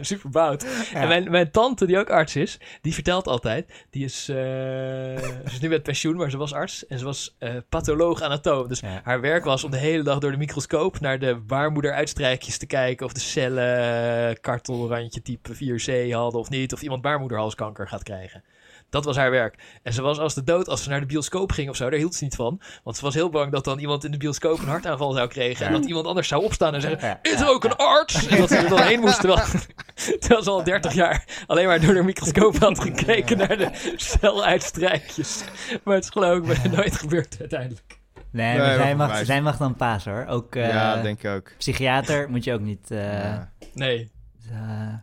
Super 0.00 0.30
bout. 0.30 0.66
Ja. 0.92 1.00
En 1.00 1.08
mijn, 1.08 1.30
mijn 1.30 1.50
tante, 1.50 1.86
die 1.86 1.98
ook 1.98 2.10
arts 2.10 2.36
is, 2.36 2.58
die 2.82 2.94
vertelt 2.94 3.26
altijd. 3.26 3.86
Die 3.90 4.04
is, 4.04 4.28
eh, 4.28 4.36
ze 4.36 5.40
is 5.44 5.60
nu 5.60 5.68
met 5.68 5.82
pensioen, 5.82 6.16
maar 6.16 6.30
ze 6.30 6.36
was 6.36 6.52
arts. 6.52 6.86
En 6.86 6.98
ze 6.98 7.04
was 7.04 7.36
eh 7.38 7.54
patholoog 7.68 8.22
anatoom. 8.22 8.68
Dus 8.68 8.80
Ja. 8.88 9.00
haar 9.04 9.20
werk 9.20 9.44
was 9.44 9.64
om 9.64 9.70
de 9.70 9.76
hele 9.76 10.02
dag 10.02 10.18
door 10.18 10.30
de 10.30 10.36
microscoop 10.36 11.00
naar 11.00 11.18
de 11.18 11.36
baarmoederuitstrijkjes 11.36 12.58
te 12.58 12.66
kijken. 12.66 13.06
Of 13.06 13.12
de 13.12 13.20
cellen 13.20 14.28
eh, 14.28 14.36
kartelrandje 14.40 15.22
type 15.22 15.54
4C 15.54 16.12
hadden 16.12 16.40
of 16.40 16.50
niet. 16.50 16.72
Of 16.72 16.82
iemand 16.82 17.02
baarmoederhalskanker 17.02 17.88
gaat 17.88 18.02
krijgen. 18.02 18.44
Dat 18.90 19.04
was 19.04 19.16
haar 19.16 19.30
werk. 19.30 19.58
En 19.82 19.92
ze 19.92 20.02
was 20.02 20.18
als 20.18 20.34
de 20.34 20.44
dood 20.44 20.68
als 20.68 20.82
ze 20.82 20.88
naar 20.88 21.00
de 21.00 21.06
bioscoop 21.06 21.52
ging 21.52 21.68
of 21.68 21.76
zo. 21.76 21.90
Daar 21.90 21.98
hield 21.98 22.14
ze 22.14 22.24
niet 22.24 22.34
van. 22.34 22.60
Want 22.84 22.96
ze 22.96 23.02
was 23.02 23.14
heel 23.14 23.28
bang 23.28 23.52
dat 23.52 23.64
dan 23.64 23.78
iemand 23.78 24.04
in 24.04 24.10
de 24.10 24.16
bioscoop 24.16 24.58
een 24.58 24.68
hartaanval 24.68 25.12
zou 25.12 25.28
krijgen. 25.28 25.66
En 25.66 25.72
dat 25.72 25.84
iemand 25.84 26.06
anders 26.06 26.28
zou 26.28 26.44
opstaan 26.44 26.74
en 26.74 26.80
zeggen... 26.80 27.18
Is 27.22 27.40
er 27.40 27.48
ook 27.48 27.64
een 27.64 27.76
arts? 27.76 28.26
En 28.26 28.38
dat 28.38 28.48
ze 28.48 28.56
er 28.56 28.68
dan 28.68 28.82
heen 28.82 29.00
moest, 29.00 29.20
terwijl, 29.20 29.46
terwijl 30.20 30.42
ze 30.42 30.50
al 30.50 30.64
30 30.64 30.94
jaar 30.94 31.24
alleen 31.46 31.66
maar 31.66 31.80
door 31.80 31.94
de 31.94 32.02
microscoop 32.02 32.56
had 32.58 32.80
gekeken 32.80 33.38
naar 33.38 33.56
de 33.56 33.70
celuitstrijkjes. 33.96 35.44
Maar 35.82 35.94
het 35.94 36.04
is 36.04 36.10
geloof 36.10 36.50
ik 36.50 36.70
nooit 36.70 36.96
gebeurd 36.96 37.36
uiteindelijk. 37.40 37.97
Nee, 38.32 38.58
maar 38.58 38.74
zij 38.74 38.96
mag, 38.96 39.10
mij- 39.10 39.24
zij 39.24 39.42
mag 39.42 39.56
dan 39.56 39.74
paas 39.76 40.04
hoor. 40.04 40.24
Ook 40.26 40.54
eh, 40.54 40.68
ja, 40.68 41.02
denk 41.02 41.22
ik 41.22 41.30
ook. 41.30 41.52
psychiater 41.58 42.30
moet 42.30 42.44
je 42.44 42.52
ook 42.52 42.60
niet... 42.60 42.90
eh, 42.90 43.12
Ja. 43.12 43.52
Nee. 43.74 44.12
eh, 44.50 44.94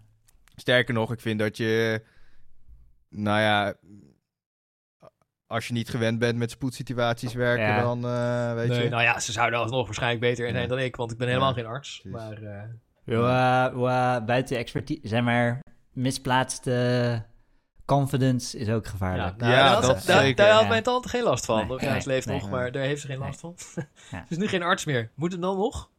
Sterker 0.56 0.94
nog, 0.94 1.12
ik 1.12 1.20
vind 1.20 1.40
dat 1.40 1.58
je... 1.58 2.04
Nou 3.10 3.40
ja... 3.40 3.74
Als 5.48 5.68
je 5.68 5.74
niet 5.74 5.90
gewend 5.90 6.20
bent 6.20 6.38
met 6.38 6.52
spoedsituaties 6.52 7.34
werken, 7.34 7.66
Ja. 7.66 7.82
dan 7.82 8.06
eh, 8.06 8.54
weet 8.54 8.68
nee. 8.70 8.84
je... 8.84 8.90
Nou 8.90 9.04
ja, 9.04 9.20
ze 9.20 9.32
zouden 9.32 9.60
alsnog 9.60 9.86
waarschijnlijk 9.86 10.22
beter 10.22 10.46
in 10.46 10.52
zijn 10.52 10.64
Ja. 10.64 10.70
dan 10.70 10.80
ik, 10.80 10.96
want 10.96 11.12
ik 11.12 11.18
ben 11.18 11.28
helemaal 11.28 11.50
Ja, 11.50 11.56
geen 11.56 11.66
arts. 11.66 12.00
precies. 12.02 12.40
Maar 13.06 13.74
eh, 13.74 14.26
buiten 14.26 14.58
expertise, 14.58 15.08
zeg 15.08 15.22
maar, 15.22 15.60
misplaatste 15.94 17.24
confidence 17.86 18.58
is 18.58 18.70
ook 18.70 18.88
gevaarlijk. 18.88 19.34
ja, 19.42 19.46
nou, 19.48 19.52
Ja, 19.52 19.64
daar, 19.64 19.74
had, 19.74 19.84
dat 19.84 20.02
ze- 20.02 20.34
daar, 20.36 20.52
had 20.52 20.62
Ja. 20.62 20.68
mijn 20.68 20.84
tante 20.84 21.10
geen 21.10 21.24
last 21.24 21.46
van. 21.46 21.68
Nee, 21.68 21.78
ja, 21.80 22.00
ze 22.00 22.08
leeft 22.10 22.28
nee. 22.28 22.40
nog, 22.40 22.50
maar 22.50 22.72
daar 22.72 22.84
heeft 22.84 23.02
ze 23.02 23.08
geen 23.08 23.20
Nee. 23.20 23.28
last 23.28 23.40
van. 23.40 23.56
Ja. 24.12 24.26
Is 24.30 24.38
nu 24.38 24.48
geen 24.48 24.64
arts 24.64 24.86
meer. 24.86 25.12
Moet 25.16 25.32
het 25.32 25.42
dan 25.42 25.58
nog? 25.58 25.90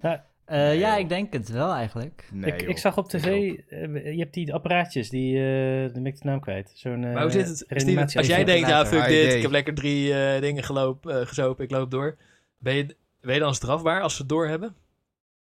Eh, 0.00 0.12
Nee, 0.46 0.78
ja, 0.78 0.96
ik 0.96 1.08
denk 1.08 1.32
het 1.32 1.48
wel 1.48 1.72
eigenlijk. 1.74 2.28
Nee, 2.32 2.52
ik, 2.52 2.62
ik 2.62 2.78
zag 2.78 2.96
op 2.96 3.08
tv, 3.08 3.26
eh, 3.26 4.12
je 4.12 4.18
hebt 4.18 4.34
die 4.34 4.54
apparaatjes, 4.54 5.10
die, 5.10 5.36
eh 5.38 5.82
dan 5.82 6.02
ben 6.02 6.06
ik 6.06 6.18
de 6.20 6.24
naam 6.28 6.40
kwijt. 6.40 6.72
Zo'n 6.74 7.04
eh, 7.04 7.12
maar 7.12 7.22
hoe 7.22 7.30
zit 7.30 7.48
het? 7.48 7.64
Steven, 7.68 8.02
als 8.16 8.26
jij 8.26 8.44
denkt, 8.44 8.68
ja, 8.68 8.86
fuck 8.86 9.00
Ah, 9.00 9.06
dit, 9.06 9.32
ik 9.34 9.42
heb 9.42 9.50
lekker 9.50 9.74
drie 9.74 10.14
eh, 10.14 10.40
dingen 10.40 10.62
geloop, 10.64 11.06
eh, 11.08 11.16
gezopen, 11.26 11.64
ik 11.64 11.70
loop 11.70 11.90
door. 11.90 12.16
Ben 12.58 12.74
je, 12.74 12.96
ben 13.20 13.34
je 13.34 13.40
dan 13.40 13.54
strafbaar 13.54 14.00
als 14.02 14.12
ze 14.14 14.20
het 14.20 14.28
doorhebben? 14.30 14.74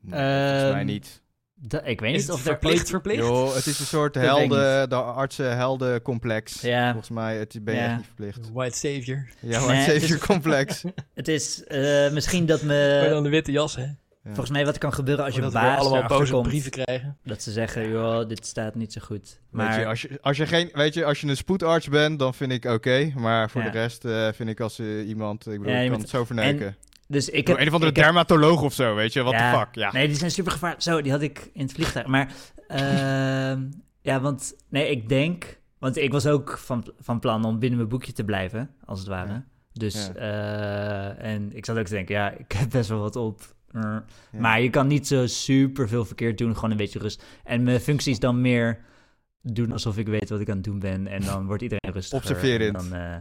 Nee, 0.00 0.20
volgens 0.50 0.62
mij 0.70 0.72
Ehm, 0.80 0.86
niet. 0.86 1.22
Da- 1.62 1.82
ik 1.82 2.00
weet 2.00 2.14
Is 2.14 2.16
niet 2.18 2.26
het 2.26 2.34
of 2.34 2.40
er 2.40 2.46
verplicht, 2.46 2.88
verplicht? 2.90 3.54
Het 3.54 3.66
is 3.66 3.78
een 3.80 3.86
soort 3.86 4.14
Dat 4.14 4.22
helden, 4.22 4.88
de 4.88 4.94
artsen-heldencomplex. 4.94 6.60
Ja. 6.60 6.88
Volgens 6.90 7.10
mij 7.10 7.38
het, 7.38 7.58
ben 7.64 7.74
je 7.74 7.80
Ja. 7.80 7.86
echt 7.86 7.96
niet 7.96 8.06
verplicht. 8.06 8.50
White 8.52 8.76
savior. 8.76 9.26
Ja, 9.40 9.58
Nee, 9.58 9.66
maar 9.66 9.76
het 9.76 9.86
het 9.86 10.02
is- 10.02 10.08
je 10.08 10.18
complex. 10.18 10.82
Het 11.14 11.28
is 11.28 11.64
eh, 11.64 12.10
misschien 12.10 12.46
dat 12.46 12.62
maar 12.62 12.76
me... 12.76 13.06
dan 13.10 13.22
de 13.22 13.28
witte 13.28 13.52
jas, 13.52 13.76
hè? 13.76 13.86
Volgens 14.24 14.50
mij 14.50 14.64
wat 14.64 14.78
kan 14.78 14.92
gebeuren 14.94 15.24
als 15.24 15.34
je 15.34 15.40
weer 15.40 15.50
baas 15.50 15.78
allemaal 15.80 16.06
boze 16.08 16.32
komt, 16.32 16.48
brieven 16.48 16.70
krijgen. 16.70 17.16
dat 17.24 17.42
ze 17.42 17.52
zeggen, 17.52 17.88
joh, 17.90 18.28
dit 18.28 18.46
staat 18.46 18.74
niet 18.74 18.92
zo 18.92 19.00
goed. 19.04 19.40
Maar... 19.50 19.66
Weet 19.66 19.74
je, 19.74 19.80
Maar 19.80 19.88
als, 19.90 20.02
je, 20.02 20.18
als, 20.20 20.36
je 20.36 20.46
geen, 20.46 20.68
weet 20.72 20.94
je, 20.94 21.04
als 21.04 21.20
je 21.20 21.26
een 21.26 21.36
spoedarts 21.36 21.88
bent, 21.88 22.18
dan 22.18 22.34
vind 22.34 22.52
ik 22.52 22.64
oké. 22.64 23.12
maar 23.16 23.50
voor 23.50 23.62
Ja. 23.62 23.70
de 23.70 23.78
rest 23.78 24.04
eh, 24.04 24.28
vind 24.34 24.48
ik 24.48 24.60
als 24.60 24.78
eh, 24.78 25.08
iemand... 25.08 25.46
Ik 25.46 25.58
bedoel, 25.58 25.72
Ja, 25.72 25.78
je 25.78 25.82
kan 25.82 25.92
moet- 25.92 26.00
het 26.02 26.10
zo 26.10 26.24
verneuken. 26.24 26.76
Dus 27.10 27.28
ik 27.28 27.46
heb... 27.46 27.56
een 27.58 27.66
of 27.66 27.72
andere 27.72 27.92
heb- 27.92 28.02
dermatoloog 28.04 28.62
of 28.62 28.72
zo, 28.74 28.94
weet 28.94 29.12
je? 29.12 29.22
Ja. 29.22 29.52
the 29.52 29.58
fuck, 29.58 29.74
ja. 29.74 29.92
Nee, 29.92 30.06
die 30.06 30.16
zijn 30.16 30.30
super 30.30 30.52
gevaarlijk. 30.52 30.82
Zo, 30.82 31.02
die 31.02 31.12
had 31.12 31.22
ik 31.22 31.50
in 31.52 31.62
het 31.62 31.72
vliegtuig. 31.72 32.06
Maar 32.06 32.32
ehm, 32.68 33.62
ja, 34.10 34.20
want 34.20 34.54
nee, 34.68 34.90
ik 34.90 35.08
denk, 35.08 35.58
want 35.78 35.96
ik 35.96 36.12
was 36.12 36.26
ook 36.26 36.58
van, 36.58 36.92
van 37.00 37.18
plan 37.20 37.44
om 37.44 37.58
binnen 37.58 37.78
mijn 37.78 37.90
boekje 37.90 38.12
te 38.12 38.24
blijven, 38.24 38.70
als 38.84 38.98
het 38.98 39.08
ware. 39.08 39.28
Ja. 39.32 39.44
Dus 39.72 40.10
Ja. 40.14 41.14
eh, 41.18 41.32
en 41.32 41.56
ik 41.56 41.64
zat 41.64 41.78
ook 41.78 41.84
te 41.86 41.92
denken, 41.94 42.14
ja, 42.14 42.30
ik 42.48 42.52
heb 42.52 42.70
best 42.70 42.88
wel 42.88 43.00
wat 43.00 43.16
op. 43.16 43.40
Ja. 43.72 44.04
Maar 44.38 44.60
je 44.60 44.70
kan 44.70 44.86
niet 44.86 45.06
zo 45.06 45.26
super 45.26 45.88
veel 45.88 46.04
verkeerd 46.04 46.38
doen, 46.38 46.54
gewoon 46.54 46.70
een 46.70 46.76
beetje 46.76 46.98
rust. 46.98 47.24
En 47.44 47.62
mijn 47.62 47.80
functie 47.80 48.12
is 48.12 48.18
dan 48.18 48.40
meer 48.40 48.78
doen 49.42 49.72
alsof 49.72 49.96
ik 49.98 50.06
weet 50.08 50.30
wat 50.30 50.40
ik 50.40 50.48
aan 50.48 50.54
het 50.56 50.64
doen 50.64 50.78
ben. 50.78 51.06
En 51.06 51.20
dan 51.22 51.46
wordt 51.46 51.62
iedereen 51.62 51.92
rustiger. 51.92 52.18
Observerend. 52.18 52.76
En 52.82 52.88
dan, 52.90 52.98
eh, 52.98 53.14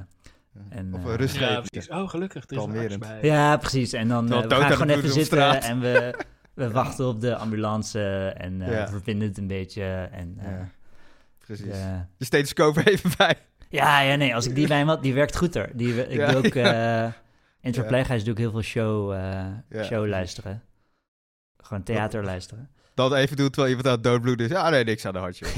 en, 0.70 0.94
Of 0.94 1.04
eh, 1.06 1.10
een 1.12 1.16
rust 1.16 1.36
Ja, 1.36 1.62
precies. 1.62 1.90
Oh, 1.90 2.10
gelukkig. 2.10 2.44
Er 2.50 2.58
is 2.58 2.64
een 2.94 3.00
bij. 3.00 3.20
Ja, 3.22 3.58
precies. 3.58 3.94
En 3.94 4.08
dan 4.08 4.32
eh, 4.34 4.42
we 4.42 4.50
gaan 4.50 4.64
aan 4.64 4.72
gewoon 4.72 4.90
even 4.90 5.10
zitten 5.12 5.62
en 5.62 5.80
we, 5.80 6.20
we 6.54 6.72
wachten 6.82 7.06
op 7.08 7.22
de 7.22 7.36
ambulance 7.36 8.28
en 8.38 8.62
eh 8.62 8.72
Ja. 8.72 8.84
we 8.86 8.90
verbinden 8.92 9.28
het 9.28 9.38
een 9.38 9.48
beetje. 9.48 9.84
En, 10.12 10.36
eh, 10.38 10.46
Ja, 10.52 10.70
precies. 11.38 11.66
de- 11.66 12.06
Je 12.18 12.26
stethoscoop 12.26 12.78
er 12.78 12.88
even 12.94 13.12
bij. 13.18 13.36
ja, 13.70 14.02
ja, 14.02 14.16
nee, 14.16 14.36
als 14.36 14.46
ik 14.48 14.56
die 14.56 14.68
bij 14.68 14.78
hem 14.78 14.88
had, 14.88 15.04
die 15.04 15.14
werkt 15.14 15.38
goed 15.38 15.54
hoor. 15.54 15.70
Die, 15.74 16.08
ik 16.10 16.18
Ja, 16.20 16.32
doe 16.32 16.38
ook, 16.46 16.54
ja. 16.54 17.04
eh, 17.04 17.12
in 17.62 17.70
het 17.70 17.76
verpleeghuis 17.76 18.24
doe 18.24 18.34
ik 18.34 18.40
heel 18.40 18.52
veel 18.52 18.62
show, 18.62 19.12
eh, 19.14 19.46
Ja, 19.70 19.84
show 19.84 20.08
luisteren. 20.08 20.62
Gewoon 21.58 21.84
theater 21.84 22.24
luisteren. 22.24 22.70
Dat 22.94 23.14
even 23.14 23.38
doet 23.38 23.54
terwijl 23.54 23.68
iemand 23.76 23.88
aan 23.88 23.94
het 23.94 24.04
doodbloeden 24.04 24.46
is. 24.46 24.52
Ja, 24.52 24.70
nee, 24.70 24.84
niks 24.84 25.06
aan 25.06 25.14
de 25.14 25.20
hartje. 25.20 25.46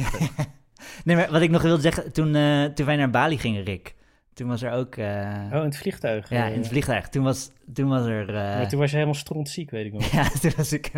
Nee, 1.04 1.16
maar 1.16 1.32
wat 1.32 1.42
ik 1.42 1.50
nog 1.50 1.62
wilde 1.62 1.82
zeggen, 1.82 2.12
toen, 2.12 2.36
eh, 2.36 2.66
toen 2.66 2.86
wij 2.86 2.96
naar 2.96 3.10
Bali 3.10 3.38
gingen, 3.38 3.64
Rick. 3.64 3.96
Toen 4.34 4.48
was 4.48 4.62
er 4.62 4.72
ook... 4.72 4.96
eh, 4.96 5.44
Oh, 5.52 5.58
in 5.58 5.64
het 5.64 5.78
vliegtuig. 5.78 6.30
ja, 6.30 6.46
eh. 6.48 6.54
in 6.54 6.58
het 6.60 6.68
vliegtuig. 6.68 7.10
Toen 7.10 7.24
was, 7.24 7.52
toen 7.74 7.90
was 7.90 8.06
er... 8.06 8.28
eh, 8.30 8.34
Maar 8.36 8.70
toen 8.70 8.80
was 8.80 8.90
je 8.90 8.96
helemaal 8.96 9.16
strontziek, 9.20 9.70
weet 9.70 9.86
ik 9.86 9.94
nog. 9.94 10.12
Ja, 10.12 10.30
toen 10.30 10.52
was 10.58 10.72
ik, 10.74 10.92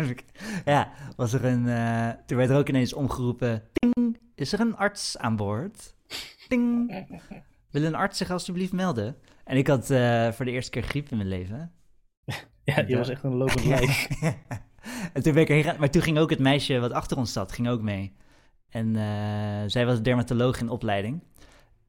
ja, 0.64 0.92
was 1.16 1.32
er 1.32 1.44
een, 1.44 1.68
eh, 1.68 2.08
toen 2.26 2.36
werd 2.36 2.50
er 2.50 2.56
ook 2.56 2.68
ineens 2.68 2.92
omgeroepen, 2.92 3.62
ting, 3.72 4.18
is 4.34 4.52
er 4.52 4.60
een 4.60 4.76
arts 4.76 5.18
aan 5.18 5.36
boord? 5.36 5.94
Ting, 6.48 6.92
wil 7.70 7.82
een 7.84 7.94
arts 7.94 8.18
zich 8.18 8.30
alsjeblieft 8.30 8.72
melden? 8.72 9.16
En 9.44 9.56
ik 9.56 9.66
had 9.66 9.90
eh, 9.90 10.32
voor 10.32 10.44
de 10.44 10.50
eerste 10.50 10.70
keer 10.70 10.82
griep 10.82 11.08
in 11.10 11.16
mijn 11.16 11.28
leven. 11.28 11.72
Ja, 12.64 12.84
je 12.86 12.96
was 12.96 13.08
echt 13.08 13.22
een 13.22 13.34
lopend 13.34 13.64
lijk. 13.64 14.08
en 15.12 15.22
toen 15.22 15.32
ben 15.32 15.42
ik 15.42 15.48
erheen 15.48 15.74
maar 15.78 15.90
toen 15.90 16.02
ging 16.02 16.18
ook 16.18 16.30
het 16.30 16.38
meisje 16.38 16.78
wat 16.78 16.92
achter 16.92 17.16
ons 17.16 17.32
zat, 17.32 17.52
ging 17.52 17.68
ook 17.68 17.80
mee. 17.82 18.12
En 18.68 18.96
eh, 18.96 19.62
zij 19.66 19.86
was 19.86 20.02
dermatoloog 20.02 20.60
in 20.60 20.68
opleiding. 20.68 21.22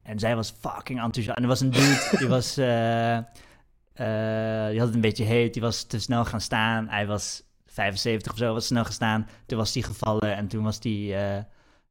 En 0.05 0.19
zij 0.19 0.35
was 0.35 0.53
fucking 0.59 1.01
enthousiast. 1.01 1.37
En 1.37 1.43
er 1.43 1.49
was 1.49 1.59
een 1.61 1.69
dude, 1.69 2.09
die 2.19 2.27
was, 2.27 2.57
eh, 2.57 3.17
eh, 3.17 4.69
die 4.69 4.77
had 4.79 4.87
het 4.87 4.95
een 4.95 5.01
beetje 5.01 5.23
heet, 5.23 5.53
die 5.53 5.61
was 5.61 5.83
te 5.83 5.99
snel 5.99 6.25
gaan 6.25 6.41
staan. 6.41 6.89
Hij 6.89 7.07
was 7.07 7.43
75 7.65 8.31
of 8.31 8.37
zo, 8.37 8.53
was 8.53 8.65
snel 8.65 8.83
gaan 8.83 8.93
staan. 8.93 9.27
Toen 9.45 9.57
was 9.57 9.73
hij 9.73 9.83
gevallen 9.83 10.35
en 10.35 10.47
toen 10.47 10.63
was 10.63 10.79
hij 10.81 11.45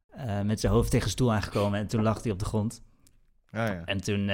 eh, 0.09 0.41
met 0.41 0.59
zijn 0.59 0.73
hoofd 0.73 0.89
tegen 0.91 1.05
een 1.05 1.11
stoel 1.11 1.33
aangekomen. 1.33 1.79
En 1.79 1.87
toen 1.87 2.03
lag 2.03 2.23
hij 2.23 2.31
op 2.31 2.39
de 2.39 2.45
grond. 2.45 2.81
Ja, 3.51 3.65
ja. 3.65 3.81
En 3.85 4.01
toen 4.03 4.27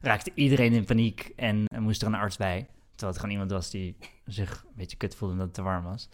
raakte 0.00 0.30
iedereen 0.34 0.72
in 0.72 0.84
paniek 0.84 1.32
en 1.36 1.64
er 1.66 1.82
moest 1.82 2.02
er 2.02 2.08
een 2.08 2.14
arts 2.14 2.36
bij. 2.36 2.66
Terwijl 2.90 3.10
het 3.10 3.16
gewoon 3.16 3.30
iemand 3.30 3.50
was 3.50 3.70
die 3.70 3.96
zich 4.24 4.64
een 4.68 4.74
beetje 4.76 4.96
kut 4.96 5.14
voelde 5.14 5.32
omdat 5.32 5.46
het 5.46 5.56
te 5.56 5.62
warm 5.62 5.84
was. 5.84 6.08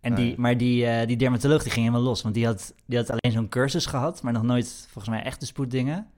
En 0.00 0.12
Ah, 0.12 0.18
die, 0.18 0.28
ja. 0.28 0.34
Maar 0.36 0.56
die, 0.56 1.06
die 1.06 1.16
dermatoloog 1.16 1.62
die 1.62 1.72
ging 1.72 1.84
helemaal 1.86 2.06
los. 2.06 2.22
Want 2.22 2.34
die 2.34 2.46
had, 2.46 2.74
die 2.86 2.98
had 2.98 3.10
alleen 3.10 3.32
zo'n 3.32 3.48
cursus 3.48 3.86
gehad, 3.86 4.22
maar 4.22 4.32
nog 4.32 4.42
nooit 4.42 4.86
volgens 4.90 5.14
mij 5.14 5.24
echte 5.24 5.46
spoeddingen. 5.46 6.10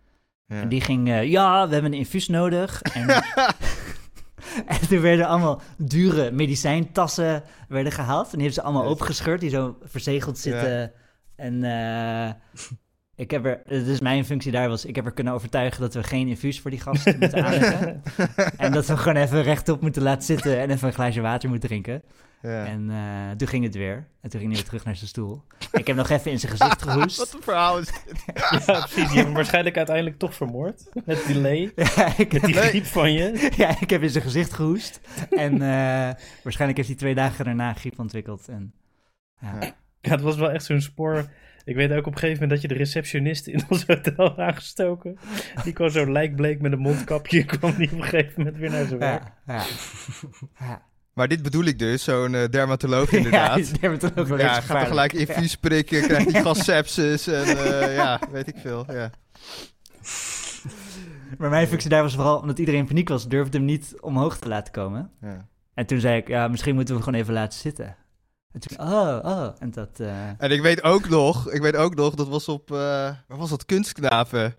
Ja. 0.49 0.61
En 0.61 0.69
die 0.69 0.81
ging, 0.81 1.09
eh, 1.09 1.31
ja, 1.31 1.67
we 1.67 1.73
hebben 1.73 1.93
een 1.93 1.99
infuus 1.99 2.29
nodig. 2.29 2.83
En, 2.83 3.09
en 4.67 4.89
toen 4.89 5.01
werden 5.01 5.27
allemaal 5.27 5.61
dure 5.77 6.31
medicijntassen 6.31 7.43
werden 7.69 7.93
gehaald. 7.93 8.25
En 8.25 8.31
die 8.39 8.39
hebben 8.41 8.55
ze 8.55 8.63
allemaal 8.63 8.83
Yes. 8.83 8.93
opengescheurd, 8.93 9.41
die 9.41 9.51
zo 9.51 9.77
verzegeld 9.83 10.39
zitten. 10.39 10.93
En 11.37 11.65
eh, 11.65 12.33
ik 13.17 13.31
heb 13.31 13.45
er, 13.47 13.63
dus 13.67 14.01
mijn 14.01 14.25
functie 14.25 14.53
daar 14.53 14.69
was, 14.69 14.85
ik 14.85 14.97
heb 14.97 15.07
er 15.07 15.13
kunnen 15.13 15.33
overtuigen 15.33 15.81
dat 15.81 15.95
we 15.95 16.03
geen 16.03 16.29
infuus 16.29 16.61
voor 16.61 16.71
die 16.71 16.81
gasten 16.81 17.19
moeten 17.19 17.45
aanleggen. 17.45 18.03
en 18.57 18.73
dat 18.73 18.87
we 18.87 18.97
gewoon 18.97 19.23
even 19.23 19.43
rechtop 19.43 19.81
moeten 19.81 20.03
laten 20.03 20.23
zitten 20.23 20.61
en 20.61 20.71
even 20.71 20.89
een 20.89 20.95
glaasje 20.95 21.21
water 21.21 21.49
moeten 21.49 21.69
drinken. 21.69 22.03
Ja. 22.43 22.65
En 22.67 22.91
eh, 22.91 23.37
toen 23.37 23.49
ging 23.49 23.65
het 23.65 23.75
weer. 23.75 23.95
En 24.21 24.31
toen 24.31 24.41
ging 24.41 24.53
hij 24.53 24.61
weer 24.61 24.65
terug 24.69 24.85
naar 24.85 24.97
zijn 24.97 25.09
stoel. 25.09 25.43
Ik 25.73 25.87
heb 25.87 25.97
nog 25.97 26.09
even 26.11 26.31
in 26.31 26.39
zijn 26.39 26.53
gezicht 26.53 26.85
Wat 26.85 26.93
gehoest. 26.95 27.35
een 27.35 27.43
verhaal 27.43 27.79
is 27.79 27.87
dit? 28.05 28.25
Ja, 28.67 28.87
precies. 28.91 29.23
Waarschijnlijk 29.33 29.77
uiteindelijk 29.77 30.19
toch 30.19 30.35
vermoord. 30.35 30.89
Met 31.05 31.27
delay. 31.27 31.73
ja, 31.97 32.07
ik 32.17 32.33
Met 32.33 32.33
heb, 32.33 32.43
die 32.45 32.55
Nee. 32.55 32.69
griep 32.69 32.85
van 32.85 33.13
je. 33.13 33.51
ja, 33.57 33.81
ik 33.81 33.91
heb 33.91 34.03
in 34.03 34.11
zijn 34.11 34.25
gezicht 34.25 34.53
gehoest. 34.53 35.01
En 35.31 35.53
eh, 35.53 36.15
waarschijnlijk 36.43 36.77
heeft 36.77 36.89
hij 36.89 36.97
twee 36.97 37.15
dagen 37.15 37.45
daarna 37.45 37.73
griep 37.73 37.99
ontwikkeld. 37.99 38.49
En, 38.49 38.73
ja. 39.41 39.57
Ja. 39.61 40.11
Het 40.11 40.21
was 40.21 40.37
wel 40.37 40.51
echt 40.51 40.65
zo'n 40.65 40.81
spoor. 40.81 41.27
Ik 41.65 41.75
weet 41.75 41.91
ook 41.93 42.07
op 42.07 42.13
een 42.13 42.19
gegeven 42.19 42.43
moment 42.43 42.51
dat 42.51 42.61
je 42.63 42.69
de 42.77 42.83
receptionist 42.85 43.47
in 43.47 43.63
ons 43.69 43.87
hotel 43.87 44.15
had 44.17 44.39
aangestoken. 44.39 45.19
Die 45.65 45.73
kwam 45.73 45.91
zo 45.91 46.13
lijkbleek 46.13 46.61
met 46.61 46.73
een 46.73 46.79
mondkapje. 46.79 47.45
kwam 47.45 47.75
die 47.77 47.93
op 47.93 47.99
een 47.99 48.03
gegeven 48.05 48.33
moment 48.37 48.57
weer 48.57 48.71
naar 48.71 48.87
zijn 48.87 48.99
werk. 48.99 49.23
Ja, 49.47 49.55
ja. 49.55 49.65
ja. 50.59 50.87
Maar 51.19 51.29
dit 51.29 51.43
bedoel 51.43 51.65
ik 51.65 51.79
dus, 51.79 52.05
zo'n 52.05 52.35
eh, 52.35 52.49
dermatoloog 52.51 53.13
inderdaad. 53.19 53.69
Ja, 53.69 53.77
dermatoloog 53.81 54.41
Ja, 54.41 54.61
gaat 54.61 54.81
er 54.81 54.87
gelijk 54.87 55.13
infuus 55.13 55.57
prikken, 55.57 56.03
krijgt 56.03 56.33
die 56.33 56.43
gassepsis 56.47 57.27
en 57.27 57.45
eh, 57.45 57.95
ja, 57.95 58.21
weet 58.31 58.49
ik 58.49 58.55
veel. 58.57 58.87
Ja. 58.93 59.11
Maar 61.39 61.51
mijn 61.51 61.69
functie 61.69 61.91
daar 61.91 62.03
was 62.03 62.15
vooral, 62.15 62.39
omdat 62.39 62.59
iedereen 62.59 62.81
in 62.81 62.87
paniek 62.87 63.09
was, 63.09 63.29
durfde 63.29 63.57
hem 63.57 63.67
niet 63.67 63.95
omhoog 64.01 64.39
te 64.39 64.49
laten 64.49 64.73
komen. 64.73 65.11
Ja. 65.21 65.49
En 65.75 65.87
toen 65.87 66.01
zei 66.01 66.17
ik, 66.17 66.29
ja, 66.29 66.49
misschien 66.49 66.75
moeten 66.75 66.95
we 66.95 67.01
hem 67.01 67.11
gewoon 67.11 67.25
even 67.25 67.41
laten 67.41 67.59
zitten. 67.59 67.97
En 68.53 68.61
toen, 68.61 68.81
oh, 68.81 69.19
oh. 69.23 69.49
En 69.59 69.71
dat, 69.71 70.01
eh, 70.01 70.29
En 70.39 70.51
ik 70.51 70.63
weet 70.63 70.83
ook 70.83 71.09
nog, 71.09 71.51
ik 71.51 71.63
weet 71.63 71.77
ook 71.77 71.95
nog, 71.95 72.15
dat 72.15 72.29
was 72.29 72.49
op, 72.49 72.69
waar 72.69 73.25
was 73.27 73.51
dat, 73.51 73.65
Kunstknaven. 73.65 74.55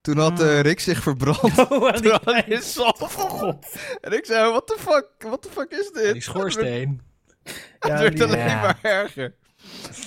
Toen 0.00 0.18
had 0.18 0.40
eh, 0.40 0.48
Ah. 0.48 0.60
Rick 0.60 0.80
zich 0.80 1.02
verbrand. 1.02 1.58
Oh, 1.70 1.86
aan 1.88 1.92
die 1.92 2.02
Toen 2.02 2.20
had 2.24 2.44
hij 2.44 2.60
zalf. 2.60 3.14
God. 3.14 3.66
En 4.00 4.12
ik 4.12 4.24
zei, 4.26 4.50
what 4.50 4.66
the 4.66 4.76
fuck, 4.78 5.08
what 5.18 5.42
the 5.42 5.48
fuck 5.50 5.70
is 5.70 5.90
dit? 5.92 6.12
Die 6.12 6.22
schoorsteen. 6.22 7.00
Ja, 7.80 7.88
het 7.90 8.00
werd 8.00 8.12
die- 8.16 8.22
alleen 8.24 8.38
Ja. 8.38 8.60
maar 8.60 8.78
erger. 8.82 9.34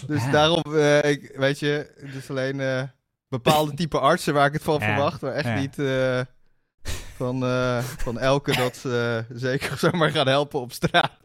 Dus 0.08 0.24
Ja. 0.24 0.32
daarom, 0.32 0.64
eh, 0.76 1.04
ik, 1.12 1.32
weet 1.36 1.60
je, 1.60 1.92
dus 2.14 2.30
alleen 2.30 2.60
eh, 2.60 2.84
bepaalde 3.30 3.74
type 3.74 4.00
artsen 4.10 4.34
waar 4.34 4.48
ik 4.48 4.54
het 4.54 4.64
van 4.64 4.80
Ja. 4.80 4.86
verwacht, 4.86 5.22
maar 5.22 5.34
echt 5.34 5.46
Ja. 5.46 5.60
niet 5.60 5.80
eh, 5.80 6.22
van, 7.16 7.44
eh, 7.44 7.78
van 7.80 8.20
elke 8.20 8.56
dat 8.56 8.76
ze 8.76 9.24
eh, 9.30 9.38
zeker 9.38 9.78
zomaar 9.78 10.10
gaan 10.12 10.28
helpen 10.28 10.60
op 10.60 10.72
straat. 10.72 11.20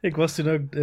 Ik 0.00 0.16
was 0.16 0.34
toen 0.34 0.48
ook, 0.50 0.74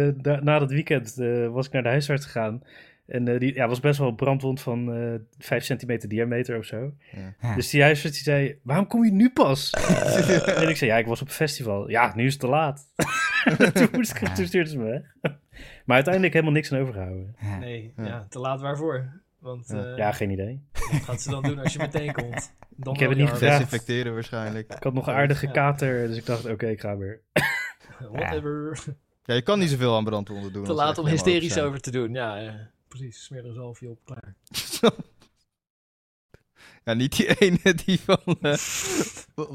na 0.42 0.58
dat 0.58 0.70
weekend, 0.70 1.18
eh, 1.18 1.48
was 1.48 1.66
ik 1.66 1.72
naar 1.72 1.82
de 1.82 1.88
huisarts 1.88 2.24
gegaan. 2.26 2.62
En 3.10 3.28
eh, 3.28 3.38
die 3.38 3.54
ja, 3.54 3.68
was 3.68 3.80
best 3.80 3.98
wel 3.98 4.08
een 4.08 4.14
brandwond 4.14 4.60
van 4.60 4.94
eh 4.94 5.14
5 5.38 5.64
centimeter 5.64 6.08
diameter 6.08 6.58
of 6.58 6.64
zo. 6.64 6.92
ja. 7.40 7.54
Dus 7.54 7.70
die 7.70 7.82
huisarts 7.82 8.14
die 8.16 8.24
zei, 8.24 8.58
waarom 8.62 8.86
kom 8.86 9.04
je 9.04 9.12
nu 9.12 9.30
pas? 9.30 9.70
en 10.56 10.68
ik 10.68 10.76
zei, 10.76 10.90
ja, 10.90 10.96
ik 10.96 11.06
was 11.06 11.20
op 11.22 11.26
een 11.28 11.32
festival. 11.34 11.88
Ja, 11.90 12.12
nu 12.16 12.24
is 12.26 12.32
het 12.32 12.40
te 12.40 12.48
laat. 12.48 12.86
toen, 13.74 13.88
moest 13.92 14.10
ik, 14.16 14.28
toen 14.28 14.46
stuurden 14.46 14.72
ze 14.72 14.78
me 14.78 14.84
weg. 14.84 15.02
maar 15.86 15.94
uiteindelijk 15.94 16.32
helemaal 16.32 16.54
niks 16.54 16.72
aan 16.72 16.80
overgehouden. 16.80 17.36
Nee, 17.60 17.92
Ja. 17.96 18.04
ja. 18.06 18.26
te 18.28 18.38
laat 18.38 18.60
waarvoor? 18.60 19.20
Want 19.38 19.68
Ja. 19.68 19.84
eh, 19.90 19.96
Ja, 19.96 20.12
geen 20.12 20.30
idee. 20.30 20.62
wat 20.72 21.02
gaat 21.02 21.22
ze 21.22 21.30
dan 21.30 21.42
doen 21.42 21.58
als 21.58 21.72
je 21.72 21.78
meteen 21.78 22.12
komt? 22.12 22.54
Dan 22.76 22.94
Ik 22.94 23.00
heb 23.00 23.08
het 23.08 23.18
niet 23.18 23.28
gevraagd. 23.28 23.52
Desinfecteren 23.52 24.12
waarschijnlijk. 24.14 24.74
Ik 24.74 24.82
had 24.82 24.92
nog 24.92 25.06
een 25.06 25.14
aardige 25.14 25.46
Ja. 25.46 25.52
kater, 25.52 26.06
dus 26.06 26.16
ik 26.16 26.26
dacht, 26.26 26.46
oké, 26.46 26.66
ik 26.66 26.80
ga 26.80 26.96
weer. 26.96 27.20
Whatever. 28.12 28.78
Ja, 29.24 29.34
je 29.34 29.42
kan 29.42 29.58
niet 29.58 29.70
zoveel 29.70 29.96
aan 29.96 30.04
brandwonden 30.04 30.52
doen. 30.52 30.64
Te 30.64 30.72
laat 30.72 30.98
om 30.98 31.06
hysterisch 31.06 31.58
over 31.58 31.80
te 31.80 31.90
doen. 31.90 32.12
Ja, 32.12 32.38
eh, 32.38 32.52
precies. 32.90 33.24
Smeer 33.24 33.42
er 33.42 33.48
een 33.48 33.54
zalfje 33.54 33.90
op, 33.90 34.04
klaar. 34.04 34.34
ja, 36.84 36.94
niet 36.94 37.16
die 37.16 37.38
ene 37.38 37.74
die 37.74 38.00
van... 38.00 38.18
eh, 38.40 38.52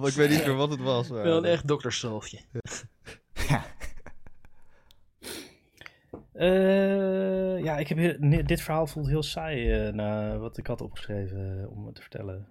ik 0.09 0.13
weet 0.15 0.29
niet 0.29 0.45
meer 0.45 0.55
wat 0.55 0.69
het 0.69 0.79
was. 0.81 1.09
maar- 1.09 1.23
Wel 1.23 1.37
een 1.37 1.45
echt 1.45 1.67
dokterszalfje. 1.67 2.39
Eh, 6.33 7.63
ja, 7.63 7.77
ik 7.77 7.87
heb 7.87 7.97
heel- 7.97 8.45
dit 8.45 8.61
verhaal 8.61 8.87
voelt 8.87 9.07
heel 9.07 9.23
saai 9.23 9.71
eh, 9.71 9.93
na 9.93 10.37
wat 10.37 10.57
ik 10.57 10.67
had 10.67 10.81
opgeschreven 10.81 11.61
eh, 11.61 11.69
om 11.71 11.85
het 11.85 11.95
te 11.95 12.01
vertellen. 12.01 12.47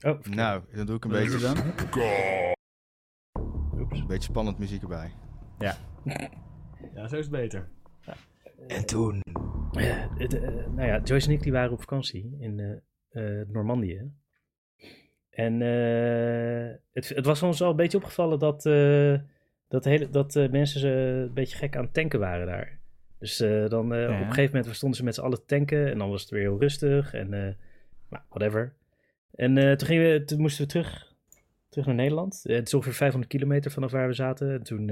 Oh. 0.00 0.22
Nou, 0.24 0.62
dan 0.74 0.86
doe 0.86 0.96
ik 0.96 1.04
een 1.04 1.10
beetje, 1.10 1.38
dan? 1.38 1.56
Oeps. 3.80 3.98
een 4.00 4.06
beetje 4.06 4.30
spannend 4.30 4.58
muziek 4.58 4.82
erbij. 4.82 5.12
Ja, 5.58 5.76
zo 6.94 7.04
is 7.16 7.26
het 7.26 7.30
beter. 7.30 7.68
En 8.68 8.86
toen? 8.86 9.22
Eh, 9.72 10.06
nou 10.74 10.86
ja, 10.86 11.00
Joyce 11.04 11.26
en 11.28 11.32
ik 11.32 11.42
die 11.42 11.52
waren 11.52 11.72
op 11.72 11.80
vakantie 11.80 12.36
in 12.38 12.80
eh, 13.10 13.40
eh, 13.40 13.48
Normandië. 13.48 14.10
En 15.30 15.60
het, 16.92 17.08
het 17.08 17.26
was 17.26 17.42
ons 17.42 17.62
al 17.62 17.70
een 17.70 17.76
beetje 17.76 17.98
opgevallen 17.98 18.38
dat, 18.38 18.62
dat, 19.68 19.84
hele, 19.84 20.10
dat 20.10 20.34
mensen 20.34 20.80
ze 20.80 20.88
een 20.88 21.34
beetje 21.34 21.56
gek 21.56 21.76
aan 21.76 21.84
het 21.84 21.94
tanken 21.94 22.20
waren 22.20 22.46
daar. 22.46 22.78
Dus 23.18 23.36
dan 23.68 23.84
op 23.84 23.90
een 23.90 24.32
gegeven 24.32 24.56
moment 24.56 24.76
stonden 24.76 24.98
ze 24.98 25.04
met 25.04 25.14
z'n 25.14 25.20
allen 25.20 25.46
tanken 25.46 25.90
en 25.90 25.98
dan 25.98 26.10
was 26.10 26.20
het 26.20 26.30
weer 26.30 26.40
heel 26.40 26.60
rustig 26.60 27.14
en 27.14 27.28
nou, 28.08 28.22
whatever. 28.28 28.74
En 29.34 29.54
toen, 29.54 29.88
gingen 29.88 30.12
we, 30.12 30.24
toen 30.24 30.40
moesten 30.40 30.64
we 30.64 30.70
terug, 30.70 31.14
terug 31.68 31.86
naar 31.86 31.94
Nederland. 31.94 32.40
Het 32.42 32.66
is 32.66 32.74
ongeveer 32.74 32.94
500 32.94 33.32
kilometer 33.32 33.70
vanaf 33.70 33.90
waar 33.90 34.08
we 34.08 34.14
zaten. 34.14 34.52
En 34.52 34.62
toen 34.62 34.90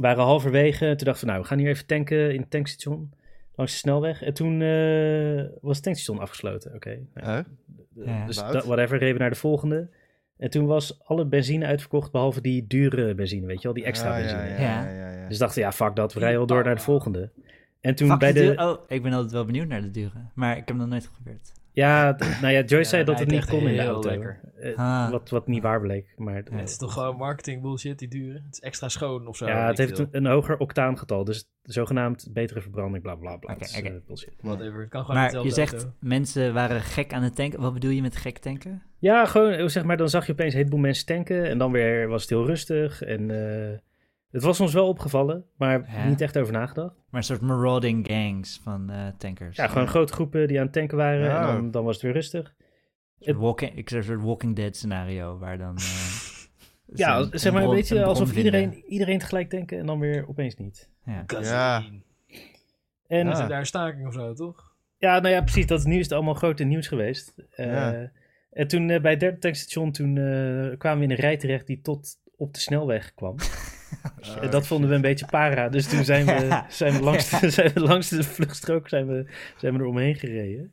eh, 0.00 0.06
waren 0.06 0.24
we 0.24 0.30
halverwege. 0.30 0.94
Toen 0.96 1.06
dachten 1.06 1.24
we, 1.24 1.30
nou, 1.30 1.42
we 1.42 1.48
gaan 1.48 1.58
hier 1.58 1.68
even 1.68 1.86
tanken 1.86 2.34
in 2.34 2.40
het 2.40 2.50
tankstation 2.50 3.12
langs 3.54 3.72
de 3.72 3.78
snelweg. 3.78 4.22
En 4.22 4.34
toen 4.34 4.62
eh, 4.62 5.44
was 5.60 5.74
het 5.74 5.84
tankstation 5.84 6.18
afgesloten. 6.18 6.74
Oké. 6.74 6.98
nou 7.14 7.26
ja, 7.26 7.34
Huh? 7.94 8.06
Ja. 8.06 8.26
dus 8.26 8.36
whatever, 8.36 8.98
reden 8.98 9.14
we 9.14 9.20
naar 9.20 9.30
de 9.30 9.36
volgende. 9.36 9.88
En 10.36 10.50
toen 10.50 10.66
was 10.66 11.00
alle 11.04 11.26
benzine 11.26 11.66
uitverkocht, 11.66 12.12
behalve 12.12 12.40
die 12.40 12.66
dure 12.66 13.14
benzine, 13.14 13.46
weet 13.46 13.56
je 13.56 13.62
wel, 13.62 13.72
die 13.72 13.84
extra 13.84 14.10
Ah, 14.10 14.16
benzine. 14.16 14.40
Ja, 14.42 14.48
ja, 14.48 14.90
ja, 14.90 14.90
ja, 14.90 15.10
ja. 15.10 15.28
Dus 15.28 15.38
dachten 15.38 15.58
we, 15.58 15.64
ja, 15.64 15.72
fuck 15.72 15.96
dat, 15.96 16.12
we 16.12 16.20
rijden 16.20 16.40
al 16.40 16.46
door 16.46 16.64
naar 16.64 16.74
de 16.74 16.80
volgende. 16.80 17.30
En 17.80 17.94
toen 17.94 18.08
Fuck 18.08 18.18
bij 18.18 18.32
de 18.32 18.54
Oh, 18.56 18.78
ik 18.88 19.02
ben 19.02 19.12
altijd 19.12 19.32
wel 19.32 19.44
benieuwd 19.44 19.68
naar 19.68 19.82
de 19.82 19.90
dure. 19.90 20.18
Maar 20.34 20.56
ik 20.56 20.68
heb 20.68 20.78
dat 20.78 20.86
nooit 20.86 21.10
gebeurd. 21.16 21.52
Ja, 21.72 22.16
nou 22.42 22.52
ja, 22.52 22.60
Joyce 22.60 22.76
Ja, 22.76 22.84
zei 22.84 23.04
dat 23.04 23.18
het 23.18 23.28
niet 23.30 23.44
kon 23.46 23.68
in 23.68 23.76
de 23.76 23.82
auto. 23.84 24.08
lekker. 24.08 24.40
Eh, 24.60 24.76
Ah. 24.76 25.10
wat, 25.10 25.30
wat 25.30 25.46
niet 25.46 25.62
waar 25.62 25.80
bleek, 25.80 26.12
maar... 26.16 26.34
Ja, 26.50 26.56
Het 26.56 26.68
is 26.68 26.76
toch 26.76 26.92
gewoon 26.92 27.16
marketing 27.16 27.62
bullshit, 27.62 27.98
die 27.98 28.08
dure? 28.08 28.32
Het 28.34 28.46
is 28.52 28.60
extra 28.60 28.88
schoon 28.88 29.26
of 29.26 29.36
zo. 29.36 29.46
ja, 29.46 29.66
het 29.66 29.78
heeft 29.78 29.98
een, 29.98 30.08
een 30.10 30.26
hoger 30.26 30.56
octaangetal, 30.58 31.24
dus 31.24 31.48
zogenaamd 31.62 32.28
betere 32.32 32.60
verbranding, 32.60 33.02
bla 33.02 33.14
bla 33.14 33.36
bla. 33.36 33.56
Is, 33.58 33.78
oké. 33.78 33.88
eh, 33.88 33.94
bullshit. 34.06 34.32
Whatever. 34.40 34.80
Het 34.80 34.88
kan 34.90 35.04
gewoon 35.04 35.20
Maar 35.20 35.42
je 35.42 35.50
zegt, 35.50 35.72
auto. 35.72 35.92
mensen 36.00 36.54
waren 36.54 36.80
gek 36.80 37.12
aan 37.12 37.22
het 37.22 37.34
tanken. 37.36 37.60
Wat 37.60 37.72
bedoel 37.72 37.90
je 37.90 38.02
met 38.02 38.16
gek 38.16 38.38
tanken? 38.38 38.82
Ja, 38.98 39.24
gewoon, 39.26 39.52
eh, 39.52 39.66
zeg 39.66 39.84
maar, 39.84 39.96
dan 39.96 40.08
zag 40.08 40.26
je 40.26 40.32
opeens 40.32 40.52
een 40.52 40.58
heleboel 40.58 40.80
mensen 40.80 41.06
tanken 41.06 41.44
en 41.48 41.58
dan 41.58 41.72
weer 41.72 42.08
was 42.08 42.20
het 42.20 42.30
heel 42.30 42.46
rustig. 42.46 43.02
En 43.02 43.30
eh, 43.30 43.78
het 44.30 44.42
was 44.42 44.60
ons 44.60 44.72
wel 44.72 44.88
opgevallen, 44.88 45.44
maar 45.56 45.90
Ja. 45.92 46.08
niet 46.08 46.20
echt 46.20 46.38
over 46.38 46.52
nagedacht. 46.52 46.94
Maar 47.10 47.20
een 47.20 47.26
soort 47.26 47.40
marauding 47.40 48.06
gangs 48.10 48.60
van 48.62 48.90
eh, 48.90 49.06
tankers. 49.18 49.56
Ja, 49.56 49.66
gewoon 49.66 49.88
grote 49.88 50.12
groepen 50.12 50.48
die 50.48 50.58
aan 50.58 50.64
het 50.64 50.72
tanken 50.72 50.96
waren 50.96 51.30
en 51.30 51.36
Oh. 51.36 51.46
dan, 51.46 51.70
dan 51.70 51.84
was 51.84 51.94
het 51.94 52.02
weer 52.04 52.12
rustig. 52.12 52.54
soort 53.20 53.36
walking, 53.36 53.76
ik 53.76 53.88
zeg 53.88 53.98
een 53.98 54.04
soort 54.04 54.22
Walking 54.22 54.56
Dead 54.56 54.76
scenario, 54.76 55.38
waar 55.38 55.58
dan... 55.58 55.76
eh, 55.76 55.84
Ja, 56.94 57.22
ze 57.24 57.38
zeg 57.38 57.52
maar 57.52 57.62
een 57.62 57.70
beetje 57.70 58.04
alsof 58.04 58.36
iedereen, 58.36 58.84
iedereen 58.86 59.18
tegelijk 59.18 59.50
denken 59.50 59.78
en 59.78 59.86
dan 59.86 59.98
weer 59.98 60.28
opeens 60.28 60.56
niet. 60.56 60.88
Ja. 61.04 61.22
Gasoline. 61.26 62.02
En 63.06 63.26
Ja. 63.26 63.46
daar 63.46 63.58
een 63.58 63.66
staking 63.66 64.06
of 64.06 64.12
zo, 64.14 64.32
toch? 64.34 64.74
Ja, 64.98 65.18
nou 65.20 65.34
ja, 65.34 65.40
precies. 65.42 65.66
Dat 65.66 65.78
is 65.78 65.84
nu 65.84 65.96
is 65.98 66.02
het 66.04 66.12
allemaal 66.12 66.34
groot 66.34 66.60
in 66.60 66.68
nieuws 66.68 66.88
geweest. 66.88 67.34
Eh, 67.50 67.66
Ja. 67.66 68.10
En 68.52 68.68
toen 68.68 68.86
bij 68.86 69.10
het 69.10 69.20
derde 69.20 69.38
tankstation 69.38 69.92
toen, 69.92 70.16
eh, 70.16 70.78
kwamen 70.78 70.98
we 70.98 71.04
in 71.04 71.10
een 71.10 71.16
rij 71.16 71.36
terecht 71.36 71.66
die 71.66 71.80
tot 71.80 72.16
op 72.36 72.54
de 72.54 72.60
snelweg 72.60 73.14
kwam. 73.14 73.36
Oh, 74.28 74.36
En 74.42 74.50
dat 74.50 74.66
vonden 74.66 74.88
we 74.88 74.94
een 74.94 75.00
beetje 75.00 75.26
para. 75.26 75.68
Dus 75.68 75.88
toen 75.88 76.04
zijn 76.04 76.26
we, 76.26 76.62
zijn 76.68 76.92
we, 76.92 77.02
langs, 77.02 77.40
de, 77.40 77.50
zijn 77.60 77.72
we 77.72 77.80
langs 77.80 78.08
de 78.08 78.22
vluchtstrook 78.22 78.88
zijn 78.88 79.06
we, 79.06 79.26
zijn 79.56 79.72
we 79.72 79.78
er 79.78 79.84
omheen 79.84 80.14
gereden. 80.14 80.72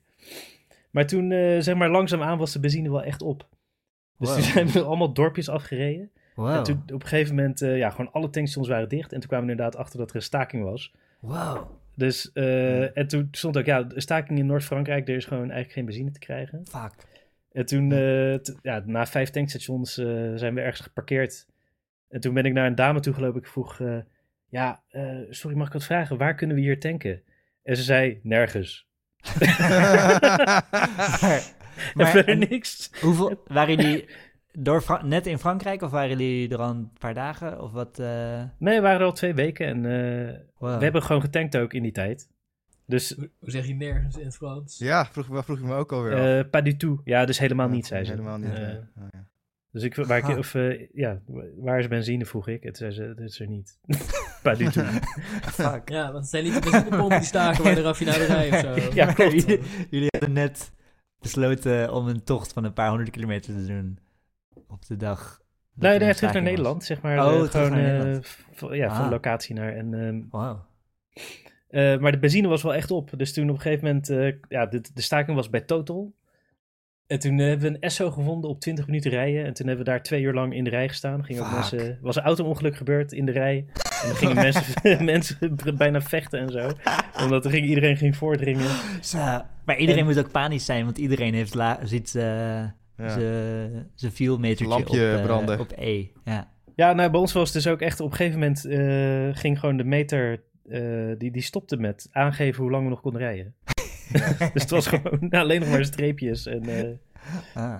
Maar 0.91 1.07
toen, 1.07 1.31
eh, 1.31 1.59
zeg 1.59 1.75
maar, 1.75 1.89
langzaamaan 1.89 2.37
was 2.37 2.51
de 2.53 2.59
benzine 2.59 2.89
wel 2.91 3.03
echt 3.03 3.21
op. 3.21 3.47
Dus 4.17 4.29
Wow. 4.29 4.37
toen 4.37 4.43
zijn 4.43 4.67
we 4.67 4.83
allemaal 4.83 5.13
dorpjes 5.13 5.49
afgereden. 5.49 6.11
Wow. 6.35 6.55
En 6.55 6.63
toen 6.63 6.81
op 6.93 7.01
een 7.01 7.07
gegeven 7.07 7.35
moment, 7.35 7.61
eh, 7.61 7.77
ja, 7.77 7.89
gewoon 7.89 8.11
alle 8.11 8.29
tankstations 8.29 8.67
waren 8.67 8.89
dicht. 8.89 9.13
En 9.13 9.19
toen 9.19 9.29
kwamen 9.29 9.45
we 9.45 9.51
inderdaad 9.51 9.79
achter 9.81 9.99
dat 9.99 10.09
er 10.09 10.15
een 10.15 10.21
staking 10.21 10.63
was. 10.63 10.93
Wow. 11.19 11.69
Dus, 11.95 12.31
en 12.33 13.07
toen 13.07 13.27
stond 13.31 13.57
ook, 13.57 13.65
ja, 13.65 13.87
staking 13.95 14.39
in 14.39 14.45
Noord-Frankrijk, 14.45 15.07
er 15.09 15.15
is 15.15 15.25
gewoon 15.25 15.41
eigenlijk 15.43 15.71
geen 15.71 15.85
benzine 15.85 16.11
te 16.11 16.19
krijgen. 16.19 16.65
Fuck. 16.67 16.93
En 17.51 17.65
toen, 17.65 17.89
ja, 18.61 18.83
na 18.85 19.05
vijf 19.05 19.29
tankstations 19.29 19.93
zijn 20.35 20.53
we 20.53 20.61
ergens 20.61 20.81
geparkeerd. 20.81 21.47
En 22.09 22.19
toen 22.19 22.33
ben 22.33 22.45
ik 22.45 22.53
naar 22.53 22.67
een 22.67 22.75
dame 22.75 22.99
toe 22.99 23.13
gelopen. 23.13 23.39
Ik 23.41 23.47
vroeg, 23.47 23.79
eh, 23.79 23.97
ja, 24.49 24.83
eh, 24.89 25.17
sorry, 25.29 25.57
mag 25.57 25.67
ik 25.67 25.73
wat 25.73 25.83
vragen? 25.83 26.17
Waar 26.17 26.35
kunnen 26.35 26.55
we 26.55 26.61
hier 26.61 26.79
tanken? 26.79 27.21
En 27.63 27.75
ze 27.75 27.83
zei, 27.83 28.19
nergens. 28.23 28.87
Maar, 31.93 32.07
verder 32.07 32.27
en 32.27 32.39
niks. 32.49 32.91
hoeveel, 33.01 33.43
waren 33.47 33.75
jullie 33.75 34.09
door 34.51 34.81
Fra- 34.81 35.05
net 35.05 35.27
in 35.27 35.37
Frankrijk 35.37 35.81
of 35.81 35.91
waren 35.91 36.09
jullie 36.09 36.49
er 36.49 36.57
al 36.57 36.69
een 36.69 36.91
paar 36.99 37.13
dagen? 37.13 37.61
Of 37.61 37.71
wat? 37.71 37.99
eh, 37.99 38.43
Nee, 38.57 38.75
we 38.75 38.81
waren 38.81 38.99
er 38.99 39.05
al 39.05 39.11
twee 39.13 39.33
weken 39.33 39.65
en 39.67 39.85
eh, 39.85 40.35
wow. 40.57 40.77
we 40.77 40.83
hebben 40.83 41.03
gewoon 41.03 41.21
getankt 41.21 41.57
ook 41.57 41.73
in 41.73 41.83
die 41.83 41.91
tijd. 41.91 42.29
Dus, 42.85 43.15
Hoe 43.17 43.29
zeg 43.51 43.67
je 43.67 43.73
nergens 43.73 44.17
in 44.17 44.25
het 44.25 44.35
Frans? 44.35 44.77
ja, 44.77 45.05
vroeg, 45.05 45.25
vroeg 45.45 45.57
ik 45.57 45.63
me 45.63 45.73
ook 45.75 45.91
alweer 45.91 46.13
af. 46.13 46.19
eh 46.45 46.49
pas 46.49 46.63
du 46.63 46.77
tout. 46.77 47.01
Ja, 47.03 47.25
dus 47.25 47.39
helemaal 47.39 47.69
niet, 47.69 47.85
zei 47.87 48.03
ze. 48.05 48.11
Helemaal 48.11 48.37
niet. 48.37 48.53
Nee. 48.53 48.79
Dus 49.77 49.85
ik, 49.85 49.95
waar, 49.95 50.17
ik, 50.29 50.37
of, 50.37 50.55
eh, 50.55 50.87
ja, 50.93 51.19
waar 51.57 51.79
is 51.79 51.87
benzine, 51.87 52.25
vroeg 52.25 52.47
ik. 52.47 52.69
Zei 52.71 52.91
ze, 52.91 53.13
dat 53.15 53.19
is 53.19 53.39
er 53.39 53.47
niet. 53.47 53.79
pas 54.43 54.57
du. 54.57 54.69
Fuck. 55.61 55.89
Ja, 55.89 56.03
want 56.03 56.17
het 56.17 56.27
zijn 56.27 56.43
niet 56.43 56.53
de 56.53 56.59
benzinepompen 56.69 57.17
die 57.17 57.27
staken 57.27 57.63
bij 57.63 57.73
de 57.75 57.81
raffinaderij 57.81 58.51
of 58.51 58.59
zo. 58.59 58.89
Ja, 58.93 59.13
klopt. 59.13 59.31
jullie, 59.31 59.59
jullie 59.89 60.07
hadden 60.11 60.33
net 60.33 60.71
besloten 61.19 61.93
om 61.93 62.07
een 62.07 62.23
tocht 62.23 62.53
van 62.53 62.63
een 62.63 62.73
paar 62.73 62.89
honderd 62.89 63.09
kilometer 63.09 63.53
te 63.53 63.65
doen 63.65 63.99
op 64.67 64.85
de 64.85 64.95
dag. 64.97 65.41
dat 65.73 65.89
Nee, 65.89 65.99
nee, 65.99 66.09
een 66.09 66.15
terug 66.15 66.33
naar 66.33 66.41
was. 66.41 66.49
Nederland, 66.51 66.83
zeg 66.83 67.01
maar. 67.01 67.17
Oh, 67.25 67.31
terug 67.31 67.51
gewoon, 67.51 67.71
naar 67.71 68.05
eh, 68.07 68.77
ja, 68.77 68.95
van 68.95 69.05
Ah. 69.05 69.11
locatie 69.11 69.55
naar. 69.55 69.73
En, 69.75 69.93
ehm, 69.93 70.21
Wow. 70.29 70.59
eh, 71.67 71.97
maar 71.97 72.11
de 72.11 72.19
benzine 72.19 72.47
was 72.47 72.63
wel 72.63 72.73
echt 72.73 72.91
op. 72.91 73.11
Dus 73.17 73.33
toen 73.33 73.49
op 73.49 73.55
een 73.55 73.61
gegeven 73.61 73.85
moment, 73.85 74.09
eh, 74.09 74.33
ja, 74.49 74.65
de, 74.65 74.81
de 74.93 75.01
staking 75.01 75.35
was 75.35 75.49
bij 75.49 75.61
Total. 75.61 76.13
En 77.07 77.19
toen 77.19 77.37
hebben 77.37 77.67
we 77.69 77.75
een 77.75 77.81
Esso 77.81 78.11
gevonden 78.11 78.49
op 78.49 78.59
20 78.59 78.85
minuten 78.85 79.11
rijden. 79.11 79.45
En 79.45 79.53
toen 79.53 79.67
hebben 79.67 79.85
we 79.85 79.91
daar 79.91 80.03
twee 80.03 80.21
uur 80.21 80.33
lang 80.33 80.53
in 80.55 80.63
de 80.63 80.69
rij 80.69 80.87
gestaan. 80.87 81.25
Ging 81.25 81.39
ook 81.39 81.51
mensen, 81.51 81.97
was 82.01 82.15
een 82.15 82.23
auto-ongeluk 82.23 82.75
gebeurd 82.75 83.11
in 83.11 83.25
de 83.25 83.31
rij. 83.31 83.65
En 84.01 84.07
dan 84.07 84.15
gingen 84.15 84.35
mensen, 84.35 84.63
mensen 85.05 85.55
bijna 85.77 86.01
vechten 86.01 86.39
en 86.39 86.49
zo. 86.49 86.69
Omdat 87.23 87.45
er 87.45 87.51
ging, 87.51 87.65
iedereen 87.65 87.97
ging 87.97 88.15
voordringen. 88.15 88.69
Zo. 89.01 89.17
Maar 89.65 89.77
iedereen 89.77 90.01
En- 90.01 90.07
moet 90.07 90.19
ook 90.19 90.31
panisch 90.31 90.65
zijn, 90.65 90.85
want 90.85 90.97
iedereen 90.97 91.33
heeft 91.33 91.53
la 91.53 91.79
ziet 91.83 92.09
zijn 92.09 92.75
Ja. 92.97 93.09
zijn 93.95 94.11
Lampje 94.67 95.11
op, 95.13 95.17
eh, 95.17 95.23
branden. 95.23 95.59
op 95.59 95.71
E. 95.77 96.05
Ja. 96.23 96.51
Ja, 96.75 96.93
nou, 96.93 97.11
bij 97.11 97.19
ons 97.19 97.33
was 97.33 97.53
het 97.53 97.63
dus 97.63 97.71
ook 97.73 97.81
echt 97.81 97.99
op 97.99 98.11
een 98.11 98.17
gegeven 98.17 98.39
moment 98.39 98.65
eh, 98.65 99.41
ging 99.41 99.59
gewoon 99.59 99.77
de 99.77 99.83
meter, 99.83 100.43
eh, 100.69 100.81
die, 101.17 101.31
die 101.31 101.41
stopte 101.41 101.77
met 101.77 102.07
aangeven 102.11 102.61
hoe 102.63 102.71
lang 102.71 102.83
we 102.83 102.89
nog 102.89 103.01
konden 103.01 103.21
rijden. 103.21 103.55
dus 104.53 104.61
het 104.61 104.69
was 104.69 104.87
gewoon 104.87 105.29
alleen 105.41 105.59
nog 105.59 105.69
maar 105.69 105.85
streepjes. 105.85 106.45
En, 106.45 106.63
eh, 106.63 106.95
Ah. 107.53 107.79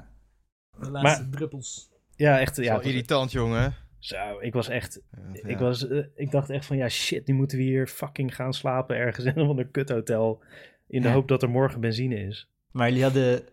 De 0.79 0.91
laatste 0.91 1.29
druppels. 1.29 1.89
ja, 2.15 2.39
echt. 2.39 2.55
Ja, 2.57 2.81
irritant, 2.81 3.31
jongen. 3.31 3.73
zo, 3.99 4.39
ik 4.39 4.53
was 4.53 4.67
echt. 4.67 5.01
Ja. 5.33 5.47
Ik, 5.49 5.57
was, 5.57 5.87
eh, 5.87 6.05
ik 6.15 6.31
dacht 6.31 6.49
echt 6.49 6.65
van 6.65 6.77
ja, 6.77 6.89
shit, 6.89 7.27
nu 7.27 7.33
moeten 7.33 7.57
we 7.57 7.63
hier 7.63 7.87
fucking 7.87 8.35
gaan 8.35 8.53
slapen 8.53 8.95
ergens 8.95 9.25
in 9.25 9.33
een 9.37 9.47
ander 9.47 9.67
kuthotel. 9.67 10.43
In 10.87 11.01
de 11.01 11.07
Ja. 11.07 11.13
hoop 11.13 11.27
dat 11.27 11.43
er 11.43 11.49
morgen 11.49 11.81
benzine 11.81 12.15
is. 12.15 12.49
Maar 12.71 12.87
jullie 12.87 13.03
hadden... 13.03 13.43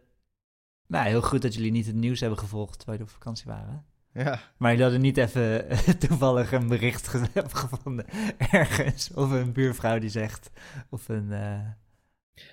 Nou, 0.87 1.09
heel 1.09 1.22
goed 1.22 1.43
dat 1.43 1.55
jullie 1.55 1.70
niet 1.72 1.87
het 1.87 1.95
nieuws 1.95 2.20
hebben 2.20 2.39
gevolgd 2.39 2.77
terwijl 2.79 2.99
jullie 2.99 3.12
op 3.14 3.18
vakantie 3.18 3.47
waren. 3.47 3.85
Ja. 4.12 4.41
Maar 4.57 4.68
jullie 4.70 4.83
hadden 4.85 5.03
niet 5.03 5.16
even 5.16 5.66
toevallig 6.09 6.53
een 6.53 6.68
bericht 6.68 7.09
ge- 7.09 7.29
gevonden 7.35 8.05
ergens. 8.51 9.11
Of 9.14 9.31
een 9.31 9.53
buurvrouw 9.53 9.99
die 9.99 10.11
zegt. 10.11 10.51
Of 10.91 11.09
een... 11.09 11.33
eh, 11.33 11.61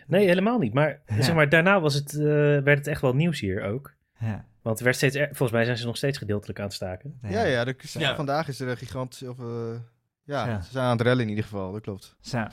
Nee, 0.08 0.28
helemaal 0.28 0.58
niet. 0.60 0.74
Maar, 0.74 1.02
Ja. 1.06 1.22
zeg 1.22 1.36
maar 1.36 1.50
daarna 1.50 1.80
was 1.82 1.94
het, 1.94 2.14
eh, 2.14 2.24
werd 2.60 2.78
het 2.78 2.88
echt 2.88 3.02
wel 3.02 3.14
nieuws 3.16 3.40
hier 3.40 3.64
ook. 3.64 3.94
ja. 4.20 4.46
Want 4.62 4.80
werd 4.80 4.96
steeds, 4.96 5.16
er- 5.16 5.28
volgens 5.28 5.52
mij 5.52 5.66
zijn 5.66 5.78
ze 5.78 5.86
nog 5.86 5.98
steeds 5.98 6.18
gedeeltelijk 6.18 6.60
aan 6.60 6.66
het 6.66 6.74
staken. 6.74 7.20
Ja, 7.22 7.44
ja, 7.44 7.64
de, 7.66 7.76
Ja. 7.98 8.16
vandaag 8.16 8.48
is 8.48 8.60
er 8.60 8.68
een 8.70 8.78
gigantisch... 8.78 9.24
Of, 9.28 9.40
eh, 9.40 9.76
ja, 10.24 10.48
Ja. 10.48 10.62
ze 10.62 10.72
zijn 10.72 10.86
aan 10.86 10.92
het 10.98 11.02
rellen 11.02 11.22
in 11.24 11.30
ieder 11.30 11.44
geval, 11.44 11.72
dat 11.72 11.82
klopt. 11.82 12.16
Zo. 12.20 12.38
Het 12.38 12.52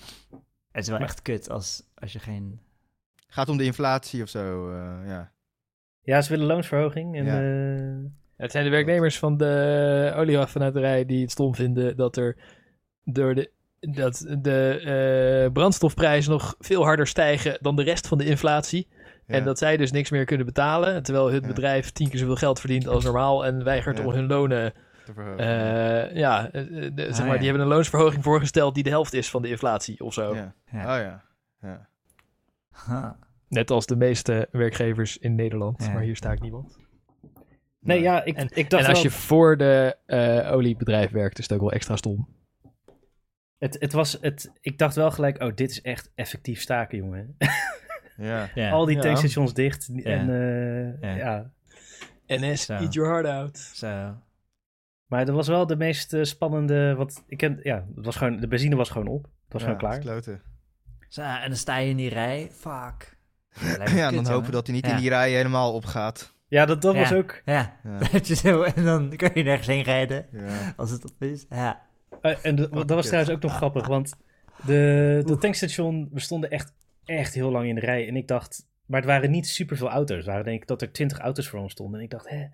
is 0.72 0.88
wel 0.88 0.98
Maar- 0.98 1.08
echt 1.08 1.22
kut 1.22 1.50
als, 1.50 1.82
als 1.94 2.12
je 2.12 2.18
geen... 2.18 2.60
Gaat 3.26 3.48
om 3.48 3.56
de 3.56 3.64
inflatie 3.64 4.22
of 4.22 4.28
zo, 4.28 4.70
eh, 4.70 5.00
ja. 5.06 5.32
Ja, 6.00 6.20
ze 6.22 6.30
willen 6.30 6.46
loonsverhoging. 6.46 7.16
En, 7.16 7.24
Ja. 7.24 7.40
eh, 7.76 8.10
Het 8.36 8.50
zijn 8.50 8.64
de 8.64 8.70
werknemers 8.70 9.18
van 9.18 9.36
de 9.36 10.12
olieraffinaderij 10.16 11.06
die 11.06 11.20
het 11.22 11.30
stom 11.30 11.54
vinden 11.54 11.96
dat 11.96 12.16
er 12.16 12.36
door 13.04 13.34
de, 13.34 13.50
dat 13.80 14.26
de 14.38 14.80
eh, 15.44 15.52
brandstofprijzen 15.52 16.30
nog 16.32 16.54
veel 16.58 16.84
harder 16.84 17.06
stijgen 17.06 17.58
dan 17.60 17.76
de 17.76 17.82
rest 17.82 18.08
van 18.08 18.18
de 18.18 18.24
inflatie. 18.24 18.88
Ja. 19.26 19.34
En 19.34 19.44
dat 19.44 19.58
zij 19.58 19.76
dus 19.76 19.92
niks 19.92 20.10
meer 20.10 20.24
kunnen 20.24 20.46
betalen. 20.46 21.02
Terwijl 21.02 21.30
het 21.32 21.42
Ja. 21.42 21.48
bedrijf 21.48 21.90
tien 21.90 22.08
keer 22.08 22.18
zoveel 22.18 22.36
geld 22.36 22.60
verdient 22.60 22.88
als 22.88 23.04
normaal. 23.04 23.44
En 23.46 23.64
weigert 23.64 23.98
Ja. 23.98 24.04
om 24.04 24.12
hun 24.12 24.26
lonen. 24.26 24.72
te 25.04 25.12
verhogen. 25.14 25.38
eh, 25.38 26.16
ja, 26.16 26.50
eh, 26.50 26.62
zeg 26.96 27.10
Ah, 27.10 27.18
maar, 27.18 27.26
ja. 27.26 27.36
die 27.36 27.48
hebben 27.48 27.60
een 27.60 27.72
loonsverhoging 27.72 28.22
voorgesteld 28.22 28.74
die 28.74 28.82
de 28.84 28.90
helft 28.90 29.12
is 29.12 29.30
van 29.30 29.42
de 29.42 29.48
inflatie 29.48 30.00
of 30.04 30.12
zo. 30.14 30.34
ja. 30.34 30.54
Ja. 30.72 30.80
Oh 30.96 31.02
ja. 31.02 31.22
ja. 31.62 31.88
Huh. 32.86 33.10
Net 33.48 33.70
als 33.70 33.86
de 33.86 33.96
meeste 33.96 34.48
werkgevers 34.52 35.18
in 35.18 35.34
Nederland. 35.34 35.84
Ja. 35.84 35.92
Maar 35.92 36.02
hier 36.02 36.16
sta 36.16 36.32
ik 36.32 36.40
niemand. 36.40 36.76
nee, 37.80 38.00
ja, 38.00 38.24
ik, 38.24 38.36
En- 38.36 38.48
ik 38.54 38.70
dacht 38.70 38.82
en 38.82 38.88
als 38.88 39.02
wel, 39.02 39.10
je 39.12 39.16
voor 39.18 39.56
de 39.56 39.96
eh, 40.06 40.52
oliebedrijf 40.52 41.10
werkt, 41.10 41.38
is 41.38 41.44
het 41.44 41.52
ook 41.52 41.60
wel 41.60 41.72
extra 41.72 41.96
stom. 41.96 42.28
Het, 43.58 43.76
het 43.80 43.92
was, 43.92 44.18
het, 44.20 44.52
ik 44.60 44.78
dacht 44.78 44.94
wel 44.94 45.10
gelijk, 45.10 45.42
oh, 45.42 45.54
dit 45.54 45.70
is 45.70 45.80
echt 45.80 46.10
effectief 46.14 46.60
staken, 46.60 46.98
jongen. 46.98 47.36
Ja. 48.20 48.48
Ja. 48.54 48.70
Al 48.70 48.84
die 48.84 48.96
Ja. 48.96 49.02
tankstations 49.02 49.54
dicht. 49.54 49.88
En 50.04 50.26
Ja. 50.26 50.98
eh, 51.00 51.16
ja. 51.16 51.50
NS, 52.26 52.64
Zo. 52.64 52.72
eat 52.74 52.94
your 52.94 53.10
heart 53.10 53.26
out. 53.26 53.58
Zo. 53.58 54.14
Maar 55.06 55.24
dat 55.26 55.34
was 55.34 55.48
wel 55.48 55.66
de 55.66 55.76
meest 55.76 56.12
eh, 56.12 56.22
spannende, 56.22 56.94
want 56.94 57.24
ik 57.26 57.36
ken, 57.38 57.60
ja, 57.62 57.86
het 57.96 58.04
was 58.04 58.16
gewoon, 58.16 58.36
de 58.40 58.48
benzine 58.48 58.76
was 58.76 58.90
gewoon 58.90 59.06
op. 59.08 59.22
Het 59.24 59.52
was 59.52 59.62
Ja, 59.62 59.66
gewoon 59.68 59.82
klaar. 59.82 59.98
kloten. 59.98 60.42
En 61.16 61.48
dan 61.48 61.56
sta 61.56 61.76
je 61.76 61.90
in 61.90 61.96
die 61.96 62.08
rij. 62.08 62.50
Fuck. 62.52 63.16
Ja, 63.60 63.74
kut, 63.84 63.94
dan 63.96 64.14
hopen 64.14 64.32
jongen. 64.32 64.50
dat 64.50 64.66
hij 64.66 64.74
niet 64.76 64.86
Ja. 64.86 64.92
in 64.92 64.98
die 65.00 65.08
rij 65.08 65.30
helemaal 65.30 65.72
opgaat. 65.74 66.34
Ja, 66.48 66.66
dat, 66.66 66.82
dat 66.82 66.94
Ja. 66.94 67.00
was 67.00 67.12
ook. 67.12 67.42
Ja, 67.44 67.76
en 68.74 68.84
dan 68.84 69.16
kan 69.16 69.30
je 69.34 69.42
nergens 69.42 69.66
heen 69.66 69.82
rijden 69.82 70.26
Ja. 70.32 70.72
als 70.76 70.90
het 70.90 71.04
op 71.12 71.22
is. 71.22 71.46
Ja. 71.48 71.86
Eh, 72.22 72.36
en 72.42 72.54
de- 72.54 72.68
dat 72.68 72.88
was 72.88 72.96
kut. 73.00 73.04
trouwens 73.06 73.30
ook 73.34 73.42
nog 73.42 73.56
grappig, 73.56 73.86
want 73.86 74.12
de, 74.66 75.22
de 75.26 75.38
tankstation, 75.38 76.08
we 76.12 76.20
stonden 76.20 76.50
echt, 76.50 76.72
echt 77.04 77.34
heel 77.34 77.50
lang 77.50 77.68
in 77.68 77.74
de 77.74 77.80
rij. 77.80 78.08
En 78.08 78.16
ik 78.16 78.28
dacht, 78.28 78.66
maar 78.86 79.00
het 79.00 79.08
waren 79.08 79.30
niet 79.30 79.46
superveel 79.48 79.88
auto's. 79.90 80.16
Het 80.16 80.26
waren 80.26 80.44
denk 80.44 80.62
ik 80.62 80.68
dat 80.68 80.82
er 80.82 80.92
twintig 80.92 81.18
auto's 81.18 81.48
voor 81.48 81.60
ons 81.60 81.72
stonden. 81.72 81.98
En 81.98 82.04
ik 82.04 82.10
dacht, 82.10 82.28
hè, 82.28 82.46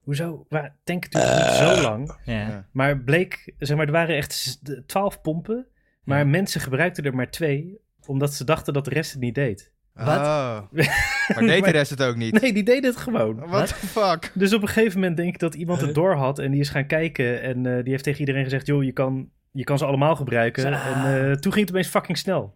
hoezo? 0.00 0.46
Waar, 0.48 0.76
tanken 0.84 1.10
duurt 1.10 1.24
niet 1.24 1.54
zo 1.76 1.80
lang. 1.82 2.18
Ja. 2.24 2.32
Ja. 2.48 2.66
Maar 2.72 2.98
bleek, 2.98 3.54
zeg 3.58 3.76
maar, 3.76 3.86
er 3.86 3.92
waren 3.92 4.16
echt 4.16 4.60
twaalf 4.86 5.20
pompen. 5.20 5.66
Maar 6.04 6.18
Ja. 6.18 6.24
mensen 6.24 6.60
gebruikten 6.60 7.04
er 7.04 7.14
maar 7.14 7.30
twee, 7.30 7.78
omdat 8.06 8.34
ze 8.34 8.44
dachten 8.44 8.72
dat 8.72 8.84
de 8.84 8.90
rest 8.90 9.12
het 9.12 9.20
niet 9.20 9.34
deed. 9.34 9.72
Wat? 9.96 10.16
Oh. 10.16 10.58
Maar 11.34 11.46
deed 11.46 11.64
de 11.64 11.70
rest 11.70 11.90
het 11.90 12.02
ook 12.02 12.16
niet? 12.16 12.40
Nee, 12.40 12.52
die 12.52 12.62
deden 12.62 12.90
het 12.90 12.96
gewoon. 13.00 13.36
What 13.46 13.68
the 13.68 13.74
fuck? 13.86 14.30
Dus 14.34 14.54
op 14.54 14.62
een 14.62 14.68
gegeven 14.68 14.98
moment 15.00 15.16
denk 15.16 15.28
ik 15.34 15.38
dat 15.38 15.54
iemand 15.54 15.80
het 15.80 15.94
door 15.94 16.14
had 16.14 16.38
en 16.38 16.50
die 16.50 16.60
is 16.60 16.68
gaan 16.68 16.86
kijken. 16.86 17.42
En 17.42 17.66
eh, 17.66 17.82
die 17.82 17.90
heeft 17.92 18.04
tegen 18.04 18.20
iedereen 18.20 18.44
gezegd, 18.44 18.66
joh, 18.66 18.84
je 18.84 18.92
kan, 18.92 19.28
je 19.52 19.64
kan 19.64 19.78
ze 19.78 19.84
allemaal 19.84 20.16
gebruiken. 20.16 20.64
En 20.64 20.72
eh, 20.72 21.32
toen 21.32 21.52
ging 21.52 21.66
het 21.66 21.74
opeens 21.74 21.88
fucking 21.88 22.18
snel. 22.18 22.54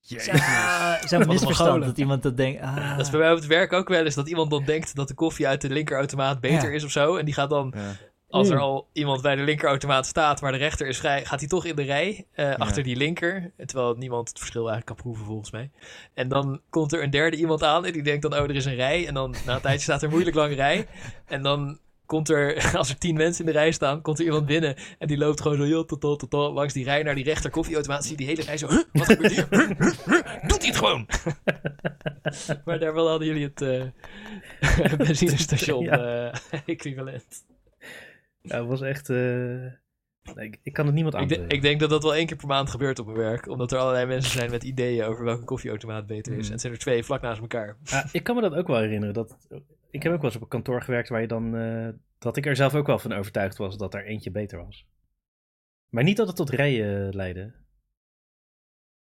Jezus. 0.00 0.40
Van 1.10 1.20
de 1.20 1.26
misverstand 1.26 1.84
dat 1.84 1.98
iemand 1.98 2.22
dat 2.22 2.36
denkt. 2.36 2.60
Ah, 2.62 2.96
Dat 2.96 3.06
is 3.06 3.10
bij 3.10 3.20
mij 3.20 3.30
op 3.30 3.36
het 3.36 3.46
werk 3.46 3.72
ook 3.72 3.88
wel 3.88 4.04
eens 4.04 4.14
dat 4.14 4.28
iemand 4.28 4.50
dan 4.50 4.64
denkt 4.64 4.94
dat 4.94 5.08
de 5.08 5.14
koffie 5.14 5.48
uit 5.48 5.60
de 5.60 5.70
linkerautomaat 5.70 6.40
beter 6.40 6.68
Ja. 6.68 6.74
is 6.74 6.84
of 6.84 6.90
zo. 6.90 7.16
En 7.16 7.24
die 7.24 7.34
gaat 7.34 7.50
dan 7.50 7.74
Ja. 7.76 7.92
Als 8.32 8.48
er 8.48 8.54
Mm. 8.56 8.60
al 8.62 8.88
iemand 8.92 9.22
bij 9.22 9.36
de 9.36 9.42
linkerautomaat 9.42 10.06
staat, 10.06 10.40
maar 10.40 10.52
de 10.52 10.58
rechter 10.58 10.86
is 10.86 10.98
vrij, 10.98 11.24
gaat 11.24 11.38
hij 11.40 11.48
toch 11.48 11.64
in 11.64 11.76
de 11.76 11.82
rij 11.82 12.26
eh, 12.32 12.54
achter 12.54 12.82
die 12.82 12.96
linker. 12.96 13.52
Terwijl 13.66 13.94
niemand 13.94 14.28
het 14.28 14.38
verschil 14.38 14.60
eigenlijk 14.70 14.86
kan 14.86 14.96
proeven, 15.04 15.24
volgens 15.26 15.50
mij. 15.50 15.70
En 16.14 16.28
dan 16.28 16.60
komt 16.70 16.92
er 16.92 17.02
een 17.02 17.10
derde 17.10 17.36
iemand 17.36 17.62
aan 17.62 17.84
en 17.86 17.92
die 17.92 18.02
denkt 18.02 18.22
dan, 18.22 18.32
oh, 18.34 18.38
er 18.42 18.54
is 18.54 18.64
een 18.64 18.74
rij. 18.74 19.06
En 19.06 19.14
dan 19.14 19.34
na 19.46 19.54
een 19.54 19.60
tijdje 19.60 19.80
staat 19.82 20.02
er 20.02 20.10
moeilijk 20.10 20.36
lang 20.36 20.54
rij. 20.54 20.86
En 21.26 21.42
dan 21.42 21.78
komt 22.06 22.28
er, 22.28 22.70
als 22.76 22.88
er 22.88 22.98
tien 22.98 23.16
mensen 23.16 23.44
in 23.46 23.52
de 23.52 23.58
rij 23.58 23.72
staan, 23.72 24.02
komt 24.02 24.18
er 24.18 24.24
iemand 24.24 24.46
binnen. 24.46 24.76
En 24.98 25.06
die 25.08 25.18
loopt 25.18 25.40
gewoon 25.40 25.56
zo 25.56 25.62
heel 25.64 25.84
tot, 25.84 26.00
tot, 26.00 26.18
tot, 26.18 26.30
tot 26.30 26.54
langs 26.54 26.72
die 26.72 26.84
rij 26.84 27.02
naar 27.02 27.14
die 27.14 27.24
rechter 27.24 27.50
koffieautomaat. 27.50 28.04
Zie 28.04 28.16
die 28.16 28.26
hele 28.26 28.42
rij 28.42 28.56
zo, 28.56 28.68
huh, 28.68 28.82
wat 28.92 29.06
gebeurt 29.06 29.32
hier? 29.32 29.46
Huh, 29.50 29.68
huh, 29.78 29.92
huh, 30.06 30.48
Doet 30.48 30.58
hij 30.62 30.68
het 30.68 30.76
gewoon? 30.76 31.06
maar 32.64 32.78
daar 32.78 32.94
wel 32.94 33.08
hadden 33.08 33.26
jullie 33.28 33.44
het 33.54 33.62
eh 33.62 34.96
benzinestation 35.06 35.84
Ja. 35.84 36.30
eh, 36.30 36.60
equivalent. 36.66 37.44
Ja, 38.42 38.58
het 38.58 38.66
was 38.68 38.80
echt... 38.80 39.10
eh, 39.10 39.64
ik, 40.34 40.58
ik 40.62 40.72
kan 40.72 40.86
het 40.86 40.94
niemand 40.94 41.14
Ik, 41.14 41.20
aanbevelen. 41.20 41.48
de- 41.48 41.54
ik 41.56 41.62
denk 41.62 41.80
dat 41.80 41.90
dat 41.90 42.02
wel 42.02 42.14
één 42.14 42.26
keer 42.26 42.36
per 42.36 42.46
maand 42.46 42.70
gebeurt 42.70 42.98
op 42.98 43.06
mijn 43.06 43.18
werk. 43.18 43.48
Omdat 43.48 43.72
er 43.72 43.78
allerlei 43.78 44.06
mensen 44.06 44.32
zijn 44.32 44.50
met 44.50 44.64
ideeën 44.64 45.04
over 45.04 45.24
welke 45.24 45.44
koffieautomaat 45.44 46.06
beter 46.06 46.32
is. 46.32 46.36
Hmm. 46.38 46.46
En 46.46 46.52
het 46.52 46.60
zijn 46.60 46.72
er 46.72 46.78
twee 46.78 47.04
vlak 47.04 47.20
naast 47.22 47.40
elkaar. 47.40 47.76
Ja, 47.84 48.04
ik 48.12 48.22
kan 48.22 48.34
me 48.34 48.40
dat 48.42 48.54
ook 48.54 48.66
wel 48.66 48.78
herinneren. 48.80 49.14
Dat, 49.14 49.36
ik 49.90 50.02
heb 50.02 50.12
ook 50.12 50.18
wel 50.20 50.26
eens 50.26 50.36
op 50.36 50.42
een 50.42 50.48
kantoor 50.48 50.82
gewerkt 50.82 51.08
waar 51.08 51.20
je 51.20 51.26
dan... 51.26 51.56
eh, 51.56 51.88
dat 52.18 52.36
ik 52.36 52.46
er 52.46 52.56
zelf 52.56 52.74
ook 52.74 52.86
wel 52.86 52.98
van 52.98 53.12
overtuigd 53.12 53.56
was 53.56 53.76
dat 53.76 53.94
er 53.94 54.04
eentje 54.06 54.30
beter 54.30 54.64
was. 54.64 54.86
Maar 55.88 56.04
niet 56.04 56.16
dat 56.16 56.26
het 56.26 56.36
tot 56.36 56.50
rijen 56.50 57.14
leidde. 57.14 57.52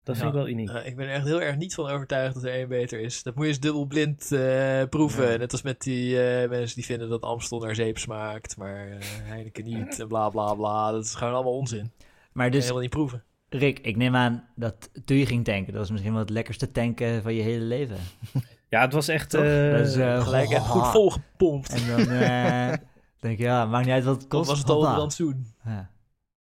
Dat 0.09 0.17
vind 0.17 0.29
Ja. 0.33 0.39
ik 0.39 0.45
wel 0.45 0.53
uniek. 0.55 0.71
Eh, 0.71 0.87
ik 0.87 0.97
ben 0.97 1.07
er 1.07 1.13
echt 1.15 1.25
heel 1.25 1.43
erg 1.43 1.57
niet 1.57 1.75
van 1.75 1.89
overtuigd 1.91 2.35
dat 2.35 2.43
er 2.45 2.53
één 2.53 2.69
beter 2.69 3.01
is. 3.01 3.23
Dat 3.23 3.35
moet 3.35 3.45
je 3.45 3.51
eens 3.51 3.61
dubbelblind 3.61 4.33
eh, 4.33 4.83
proeven. 4.91 5.31
Ja. 5.31 5.37
Net 5.37 5.53
als 5.53 5.63
met 5.63 5.83
die 5.83 6.23
eh, 6.23 6.49
mensen 6.49 6.75
die 6.77 6.85
vinden 6.85 7.09
dat 7.09 7.23
Amstel 7.23 7.59
naar 7.61 7.75
zeep 7.75 7.99
smaakt. 7.99 8.57
Maar 8.57 8.89
eh, 8.89 8.97
Heineken 9.23 9.65
niet. 9.65 10.01
En 10.01 10.09
bla 10.09 10.29
bla 10.29 10.55
bla. 10.55 10.91
Dat 10.93 11.05
is 11.05 11.15
gewoon 11.15 11.35
allemaal 11.35 11.57
onzin. 11.57 11.93
Maar 12.33 12.51
Dus, 12.51 12.61
helemaal 12.61 12.83
niet 12.83 12.91
proeven. 12.91 13.23
Rick, 13.49 13.79
ik 13.79 13.97
neem 13.97 14.17
aan 14.17 14.49
dat 14.57 14.91
toen 15.05 15.17
je 15.17 15.27
ging 15.27 15.45
tanken, 15.45 15.73
dat 15.73 15.81
was 15.81 15.91
misschien 15.91 16.13
wel 16.13 16.21
het 16.21 16.31
lekkerste 16.31 16.71
tanken 16.71 17.23
van 17.23 17.35
je 17.35 17.43
hele 17.43 17.65
leven. 17.65 17.97
Ja, 18.71 18.81
het 18.81 18.93
was 18.93 19.09
echt... 19.09 19.35
Eh, 19.35 19.73
Dat 19.73 19.95
eh, 19.97 20.23
Gelijk 20.23 20.51
echt 20.51 20.67
goed 20.67 20.87
volgepompt. 20.87 21.73
En 21.73 21.87
dan 21.87 22.09
eh, 22.09 22.69
denk 23.21 23.39
ik, 23.39 23.39
ja, 23.39 23.67
maakt 23.67 23.85
niet 23.85 23.95
uit 23.95 24.05
wat 24.05 24.17
het 24.17 24.29
kost. 24.29 24.49
was 24.49 24.59
het 24.59 24.69
al 24.71 24.87
een 24.87 24.95
rantsoen? 24.95 25.47
Ja. 25.65 25.91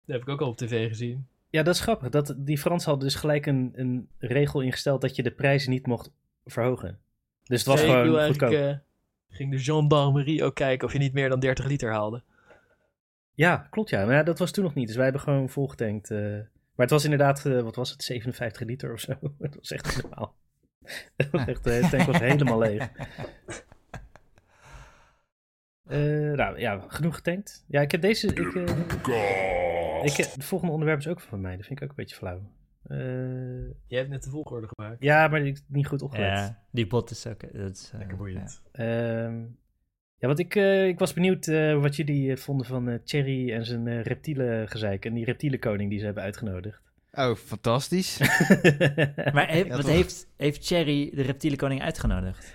Dat 0.05 0.17
heb 0.17 0.21
ik 0.23 0.29
ook 0.29 0.41
al 0.41 0.49
op 0.49 0.57
tv 0.57 0.89
gezien. 0.89 1.27
Ja, 1.57 1.63
dat 1.63 1.75
is 1.75 1.81
grappig. 1.81 2.09
Dat, 2.09 2.35
die 2.37 2.59
Fransen 2.59 2.91
hadden 2.91 3.09
dus 3.09 3.17
gelijk 3.19 3.47
een, 3.47 3.73
een 3.75 4.09
regel 4.19 4.61
ingesteld 4.61 5.01
dat 5.01 5.17
je 5.17 5.23
de 5.23 5.31
prijzen 5.31 5.71
niet 5.71 5.87
mocht 5.87 6.11
verhogen. 6.45 6.99
Dus 7.45 7.59
het 7.59 7.69
was 7.69 7.81
Nee, 7.83 7.91
gewoon 7.91 8.27
goedkoop. 8.27 8.53
eh, 8.53 8.75
ging 9.29 9.51
de 9.51 9.59
gendarmerie 9.59 10.45
ook 10.45 10.55
kijken 10.55 10.87
of 10.87 10.93
je 10.93 10.99
niet 10.99 11.13
meer 11.13 11.29
dan 11.29 11.41
30 11.41 11.65
liter 11.67 11.91
haalde. 11.93 12.23
Ja, 13.33 13.67
klopt 13.71 13.91
ja. 13.91 14.05
Maar 14.05 14.15
ja, 14.15 14.23
dat 14.23 14.39
was 14.39 14.51
toen 14.51 14.65
nog 14.65 14.75
niet. 14.75 14.87
Dus 14.87 14.95
wij 14.97 15.05
hebben 15.05 15.23
gewoon 15.23 15.49
volgetankt. 15.49 16.11
eh. 16.11 16.19
maar 16.19 16.87
het 16.87 16.91
was 16.91 17.05
inderdaad, 17.05 17.47
eh, 17.47 17.61
wat 17.61 17.77
was 17.77 17.91
het, 17.91 18.03
57 18.05 18.63
liter 18.67 18.93
of 18.93 19.01
zo. 19.01 19.13
het 19.39 19.55
was 19.57 19.71
echt 19.71 20.03
normaal. 20.03 20.35
Echt, 21.47 21.65
de 21.65 21.87
tank 21.91 22.03
was 22.03 22.19
helemaal 22.19 22.59
leeg. 22.59 22.91
Eh, 25.87 25.99
nou 26.33 26.59
ja, 26.59 26.85
genoeg 26.89 27.15
getankt. 27.15 27.65
Ja, 27.69 27.81
ik 27.81 27.91
heb 27.91 28.01
deze... 28.01 28.27
Ik, 28.27 28.55
eh, 28.55 28.63
ik, 30.05 30.13
heb- 30.13 30.33
het 30.33 30.45
volgende 30.45 30.73
onderwerp 30.73 30.99
is 31.01 31.09
ook 31.09 31.21
van 31.21 31.41
mij. 31.41 31.57
Dat 31.57 31.67
vind 31.67 31.79
ik 31.79 31.85
ook 31.85 31.91
een 31.91 31.97
beetje 32.05 32.17
flauw. 32.17 32.41
Eh, 32.87 32.97
Jij 33.87 33.99
hebt 33.99 34.09
net 34.11 34.23
de 34.23 34.31
volgorde 34.31 34.69
gemaakt. 34.77 35.03
ja, 35.03 35.29
maar 35.29 35.41
ik 35.47 35.61
niet 35.69 35.87
goed 35.87 36.03
opgelet. 36.03 36.27
Ja, 36.29 36.63
die 36.71 36.87
pot 36.87 37.11
is 37.11 37.27
ook... 37.27 37.41
Dat 37.53 37.71
is, 37.71 37.91
eh, 37.93 37.99
Lekker 37.99 38.17
boeiend. 38.17 38.63
Ehm, 38.73 39.41
ja, 40.19 40.27
want 40.27 40.39
ik, 40.39 40.55
eh, 40.55 40.87
ik 40.87 40.99
was 40.99 41.13
benieuwd 41.13 41.47
eh, 41.47 41.81
wat 41.81 41.97
jullie 41.97 42.31
eh, 42.31 42.37
vonden 42.37 42.67
van 42.67 42.89
eh 42.89 42.99
Thierry 43.05 43.53
en 43.53 43.65
zijn 43.67 43.87
eh 43.89 44.03
reptiele 44.03 44.65
gezeik. 44.69 45.05
En 45.05 45.15
die 45.15 45.25
reptielenkoning 45.25 45.91
die 45.91 45.99
ze 45.99 46.05
hebben 46.05 46.23
uitgenodigd. 46.23 46.81
Oh, 47.13 47.35
fantastisch. 47.35 48.17
ja. 48.17 49.31
Maar 49.35 49.49
heeft, 49.49 49.67
Ja, 49.67 49.77
wat 49.77 49.87
heeft, 49.89 50.29
heeft 50.37 50.67
Cherry 50.67 51.11
de 51.15 51.23
reptielenkoning 51.23 51.83
uitgenodigd? 51.83 52.55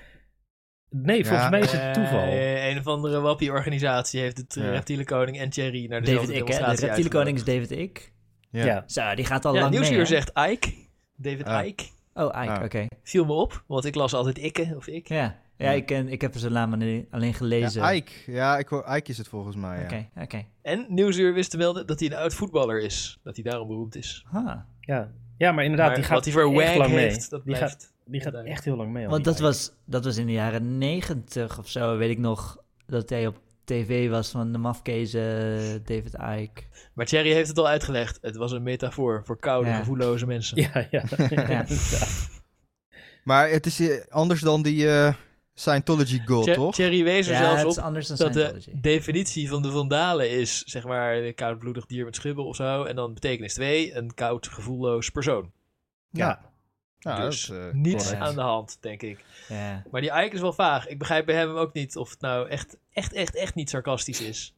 Nee, 0.91 1.25
volgens 1.25 1.43
Ja. 1.43 1.49
mij 1.49 1.59
is 1.59 1.71
het 1.71 1.93
toeval. 1.93 2.19
Eh, 2.27 2.69
een 2.69 2.77
of 2.79 2.87
andere 2.87 3.19
wappie-organisatie 3.19 4.19
heeft 4.21 4.37
het 4.37 4.55
uh, 4.55 4.63
Ja. 4.63 4.69
Reptielenkoning 4.71 5.39
en 5.39 5.49
Thierry 5.49 5.85
naar 5.89 6.01
David 6.01 6.05
dezelfde 6.27 6.33
Ik, 6.33 6.47
hè? 6.47 6.75
De 6.75 6.85
reptielenkoning 6.85 7.37
is. 7.37 7.43
David 7.43 7.71
Ik. 7.71 8.11
Ja. 8.49 8.65
ja. 8.65 8.83
Zo, 8.87 9.15
die 9.15 9.25
gaat 9.25 9.45
al 9.45 9.53
Ja, 9.53 9.59
lang 9.59 9.71
mee, 9.71 9.79
Nieuwsuur 9.79 10.05
zegt 10.05 10.31
Ike. 10.49 10.73
David 11.15 11.43
Ah. 11.45 11.65
Ike. 11.65 11.83
Oh, 12.13 12.25
Ike, 12.43 12.51
Ah. 12.51 12.63
oké. 12.63 12.85
Viel 13.03 13.25
me 13.25 13.33
op, 13.33 13.63
want 13.67 13.85
ik 13.85 13.95
las 13.95 14.13
altijd 14.13 14.37
Ikke 14.37 14.73
of 14.75 14.87
ik. 14.87 15.07
Ja, 15.07 15.35
ja 15.57 15.71
ik, 15.71 15.85
ken, 15.85 16.07
ik 16.07 16.21
heb 16.21 16.33
zijn 16.37 16.53
naam 16.53 16.73
alleen, 16.73 17.07
alleen 17.11 17.33
gelezen. 17.33 17.81
Ja, 17.81 17.93
Ike. 17.93 18.11
Ja, 18.25 18.57
ik 18.57 18.67
hoor, 18.67 18.95
Ike 18.95 19.11
is 19.11 19.17
het 19.17 19.27
volgens 19.27 19.55
mij, 19.55 19.77
ja. 19.79 19.83
Oké, 19.83 20.07
oké. 20.21 20.45
En 20.61 20.85
Nieuwsuur 20.89 21.33
wist 21.33 21.51
te 21.51 21.57
melden 21.57 21.87
dat 21.87 21.99
hij 21.99 22.09
een 22.09 22.15
oud 22.17 22.33
voetballer 22.33 22.79
is. 22.81 23.19
Dat 23.23 23.35
hij 23.35 23.43
daarom 23.43 23.67
beroemd 23.67 23.95
is. 23.95 24.25
Ah. 24.31 24.55
Ja. 24.79 25.11
ja, 25.37 25.51
maar 25.51 25.63
inderdaad, 25.63 25.87
maar 25.87 25.95
die 25.95 26.05
gaat 26.05 26.13
wat 26.15 26.23
hij 26.25 26.33
voor 26.33 26.53
wag 26.53 26.75
lang 26.75 26.93
mee. 26.93 27.03
heeft, 27.03 27.29
dat 27.29 27.45
die, 27.45 27.55
gaat, 27.55 27.59
blijft... 27.77 27.90
die 28.11 28.21
gaat 28.21 28.33
echt 28.33 28.65
heel 28.65 28.75
lang 28.75 28.91
mee. 28.91 29.03
al 29.05 29.09
Want 29.11 29.23
dat 29.23 29.39
was, 29.39 29.71
dat 29.85 30.05
was 30.05 30.17
in 30.17 30.25
de 30.25 30.31
jaren 30.31 30.77
negentig 30.77 31.59
of 31.59 31.69
zo, 31.69 31.97
weet 31.97 32.09
ik 32.09 32.17
nog, 32.17 32.57
dat 32.85 33.09
hij 33.09 33.27
op 33.27 33.39
tv 33.63 34.09
was 34.09 34.29
van 34.29 34.51
de 34.51 34.57
mafkezen 34.57 35.21
David 35.85 36.13
Ike. 36.13 36.61
Maar 36.93 37.05
Thierry 37.05 37.31
heeft 37.31 37.47
het 37.47 37.57
al 37.57 37.67
uitgelegd. 37.67 38.17
Het 38.21 38.35
was 38.35 38.51
een 38.51 38.63
metafoor 38.63 39.21
voor 39.25 39.39
koude, 39.39 39.69
Ja. 39.69 39.77
gevoelloze 39.77 40.25
mensen. 40.25 40.61
Ja, 40.61 40.87
ja. 40.91 41.03
Ja. 41.47 41.65
Maar 43.23 43.49
het 43.49 43.65
is 43.65 43.79
eh, 43.79 44.01
anders 44.09 44.41
dan 44.41 44.61
die 44.61 44.89
eh, 44.89 45.13
Scientology 45.53 46.21
Thie- 46.25 46.53
toch? 46.53 46.75
Thierry 46.75 47.03
wees 47.03 47.27
er 47.27 47.33
Ja, 47.33 47.39
zelfs 47.39 47.55
het 47.55 47.65
op 47.65 47.71
is 47.71 47.77
anders 47.77 48.07
dan 48.07 48.17
dat 48.17 48.33
de 48.33 48.63
definitie 48.81 49.49
van 49.49 49.61
de 49.61 49.71
vandalen 49.71 50.29
is, 50.29 50.63
zeg 50.63 50.83
maar, 50.83 51.15
een 51.17 51.35
koudbloedig 51.35 51.85
dier 51.85 52.05
met 52.05 52.15
schubben 52.15 52.45
of 52.45 52.55
zo. 52.55 52.83
En 52.83 52.95
dan 52.95 53.13
betekenis 53.13 53.53
2, 53.53 53.95
een 53.95 54.13
koud, 54.13 54.47
gevoelloos 54.47 55.09
persoon. 55.09 55.51
ja. 56.09 56.49
Ja, 57.03 57.19
dus 57.25 57.45
dat, 57.45 57.57
eh, 57.57 57.71
niets 57.71 58.03
correct. 58.03 58.21
aan 58.23 58.35
de 58.35 58.41
hand, 58.41 58.77
denk 58.81 59.01
ik. 59.01 59.25
Ja. 59.47 59.83
Maar 59.91 60.01
die 60.01 60.09
Ike 60.11 60.29
is 60.35 60.41
wel 60.41 60.53
vaag. 60.53 60.87
Ik 60.87 60.97
begrijp 60.99 61.25
bij 61.25 61.35
hem 61.35 61.49
ook 61.55 61.73
niet 61.73 61.97
of 61.97 62.09
het 62.09 62.21
nou 62.21 62.49
echt, 62.49 62.77
echt, 62.93 63.13
echt, 63.13 63.35
echt 63.35 63.55
niet 63.55 63.69
sarcastisch 63.69 64.21
is. 64.21 64.55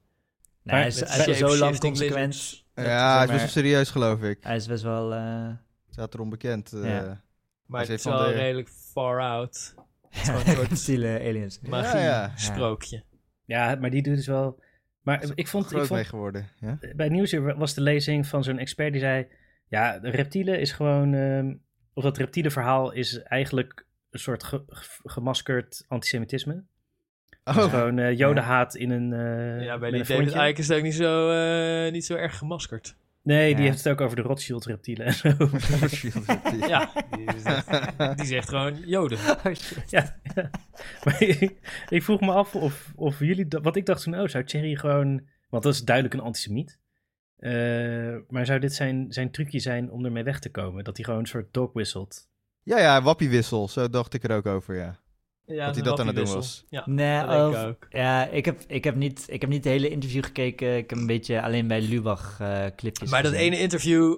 Nou, 0.64 0.78
hij 0.78 0.88
is, 0.88 1.00
hij 1.00 1.26
is 1.26 1.38
zo 1.38 1.58
lang 1.58 1.80
consequent. 1.80 2.64
ja, 2.76 3.14
hij 3.16 3.24
is 3.24 3.30
best 3.32 3.40
wel 3.42 3.50
serieus, 3.64 3.90
geloof 3.90 4.22
ik. 4.22 4.38
Hij 4.44 4.56
is 4.56 4.68
best 4.68 4.84
wel... 4.84 5.14
eh, 5.14 5.50
Staat 5.90 6.14
erom 6.14 6.30
bekend. 6.30 6.74
eh. 6.74 6.84
Ja. 6.84 7.22
Maar 7.66 7.82
Hij 7.82 7.90
het 7.90 8.00
is 8.00 8.04
wel 8.06 8.18
de- 8.26 8.32
redelijk 8.32 8.70
far 8.70 9.22
out. 9.22 9.74
gewoon 10.10 10.40
een 10.40 10.46
soort- 10.46 10.58
reptiele 10.58 11.20
aliens. 11.20 11.60
Magie, 11.60 12.00
ja. 12.00 12.32
sprookje. 12.36 13.04
ja, 13.46 13.76
maar 13.76 13.90
die 13.90 14.02
doet 14.04 14.16
dus 14.16 14.28
wel... 14.28 14.62
Maar 15.02 15.24
ik 15.36 15.48
vond, 15.48 15.66
groot 15.66 15.82
ik 15.82 15.88
vond 15.88 16.00
mee 16.00 16.10
geworden. 16.10 16.50
Ja? 16.60 16.78
bij 16.96 17.10
Nieuwsuur 17.10 17.58
was 17.58 17.74
de 17.74 17.82
lezing 17.82 18.28
van 18.28 18.44
zo'n 18.44 18.58
expert 18.58 18.92
die 18.92 19.02
zei... 19.02 19.28
Ja, 19.68 20.00
reptielen 20.02 20.60
is 20.60 20.72
gewoon... 20.72 21.14
ehm, 21.14 21.54
of 21.94 22.04
dat 22.04 22.18
reptiele 22.18 22.52
verhaal 22.52 22.92
is 22.92 23.22
eigenlijk 23.24 23.86
een 24.10 24.20
soort 24.20 24.44
ge- 24.44 24.64
ge- 24.68 25.00
gemaskerd 25.04 25.86
antisemitisme. 25.88 26.64
Oh, 27.46 27.58
Gewoon 27.58 27.98
eh, 28.00 28.18
jodenhaat 28.18 28.76
in 28.76 28.90
een 28.92 29.14
eh 29.14 29.66
Ja, 29.66 29.78
bij 29.78 29.90
die 29.92 30.00
David 30.04 30.58
is 30.58 30.68
het 30.68 30.78
ook 30.78 30.84
niet 30.84 30.94
zo, 30.96 31.30
eh, 31.32 31.92
niet 31.92 32.06
zo 32.06 32.16
erg 32.16 32.38
gemaskerd. 32.38 32.96
Nee, 33.24 33.56
die 33.56 33.64
Ja. 33.64 33.70
heeft 33.72 33.84
het 33.84 33.94
ook 33.94 34.02
over 34.02 34.16
de 34.16 34.22
Rothschild 34.22 34.66
reptielen 34.66 35.06
en 35.06 35.14
zo. 35.14 35.30
Ja, 36.68 36.92
die, 37.16 37.26
is 37.36 37.44
echt- 37.44 38.18
die 38.18 38.26
zegt 38.26 38.50
gewoon 38.50 38.78
joden. 38.86 39.18
Oh, 39.46 39.54
ja, 39.88 40.16
ja. 40.36 40.50
Maar 41.04 41.22
ik, 41.22 41.56
ik 41.90 42.04
vroeg 42.04 42.20
me 42.22 42.32
af 42.32 42.56
of, 42.56 42.92
of 42.96 43.20
jullie... 43.20 43.48
dat- 43.48 43.64
Wat 43.64 43.76
ik 43.76 43.86
dacht 43.86 44.04
toen, 44.04 44.20
oh, 44.20 44.28
zou 44.28 44.44
Thierry 44.44 44.76
gewoon... 44.76 45.22
Want 45.50 45.64
dat 45.64 45.74
is 45.74 45.82
duidelijk 45.84 46.16
een 46.16 46.22
antisemiet. 46.22 46.80
Eh, 47.44 48.16
maar 48.30 48.46
zou 48.46 48.60
dit 48.60 48.74
zijn, 48.74 49.06
zijn 49.10 49.32
trucje 49.32 49.60
zijn 49.60 49.92
om 49.92 50.06
ermee 50.06 50.24
weg 50.24 50.40
te 50.40 50.50
komen? 50.52 50.84
Dat 50.84 50.96
hij 50.96 51.06
gewoon 51.06 51.20
een 51.20 51.26
soort 51.26 51.54
dog 51.54 51.74
wisselt? 51.74 52.28
ja, 52.64 52.80
ja, 52.80 53.02
wappiewissel. 53.02 53.68
Zo 53.68 53.90
dacht 53.90 54.14
ik 54.14 54.24
er 54.24 54.36
ook 54.36 54.46
over, 54.46 54.76
ja. 54.76 55.00
Ja, 55.46 55.66
Dat 55.66 55.76
hij 55.76 55.84
dat 55.84 56.00
aan 56.00 56.08
het 56.08 56.16
doen 56.16 56.26
was. 56.34 56.66
Ja, 56.70 56.84
Nee, 56.86 57.20
dat 57.20 57.30
denk 57.30 57.48
of- 57.54 57.62
ik 57.62 57.68
ook. 57.68 57.86
ja, 57.90 58.26
ik 58.28 58.46
heb, 58.46 58.62
ik, 58.68 58.84
heb 58.84 58.96
niet, 58.96 59.24
ik 59.28 59.42
heb 59.42 59.50
niet 59.50 59.64
het 59.64 59.74
hele 59.74 59.90
interview 59.90 60.24
gekeken. 60.24 60.78
Ik 60.78 60.90
heb 60.90 61.00
een 61.00 61.06
beetje 61.08 61.42
alleen 61.42 61.68
bij 61.68 61.82
Lubach 61.82 62.38
eh, 62.40 62.66
clipjes 62.76 63.10
Maar 63.10 63.24
dat 63.24 63.32
gezien. 63.32 63.48
ene 63.48 63.60
interview 63.62 64.18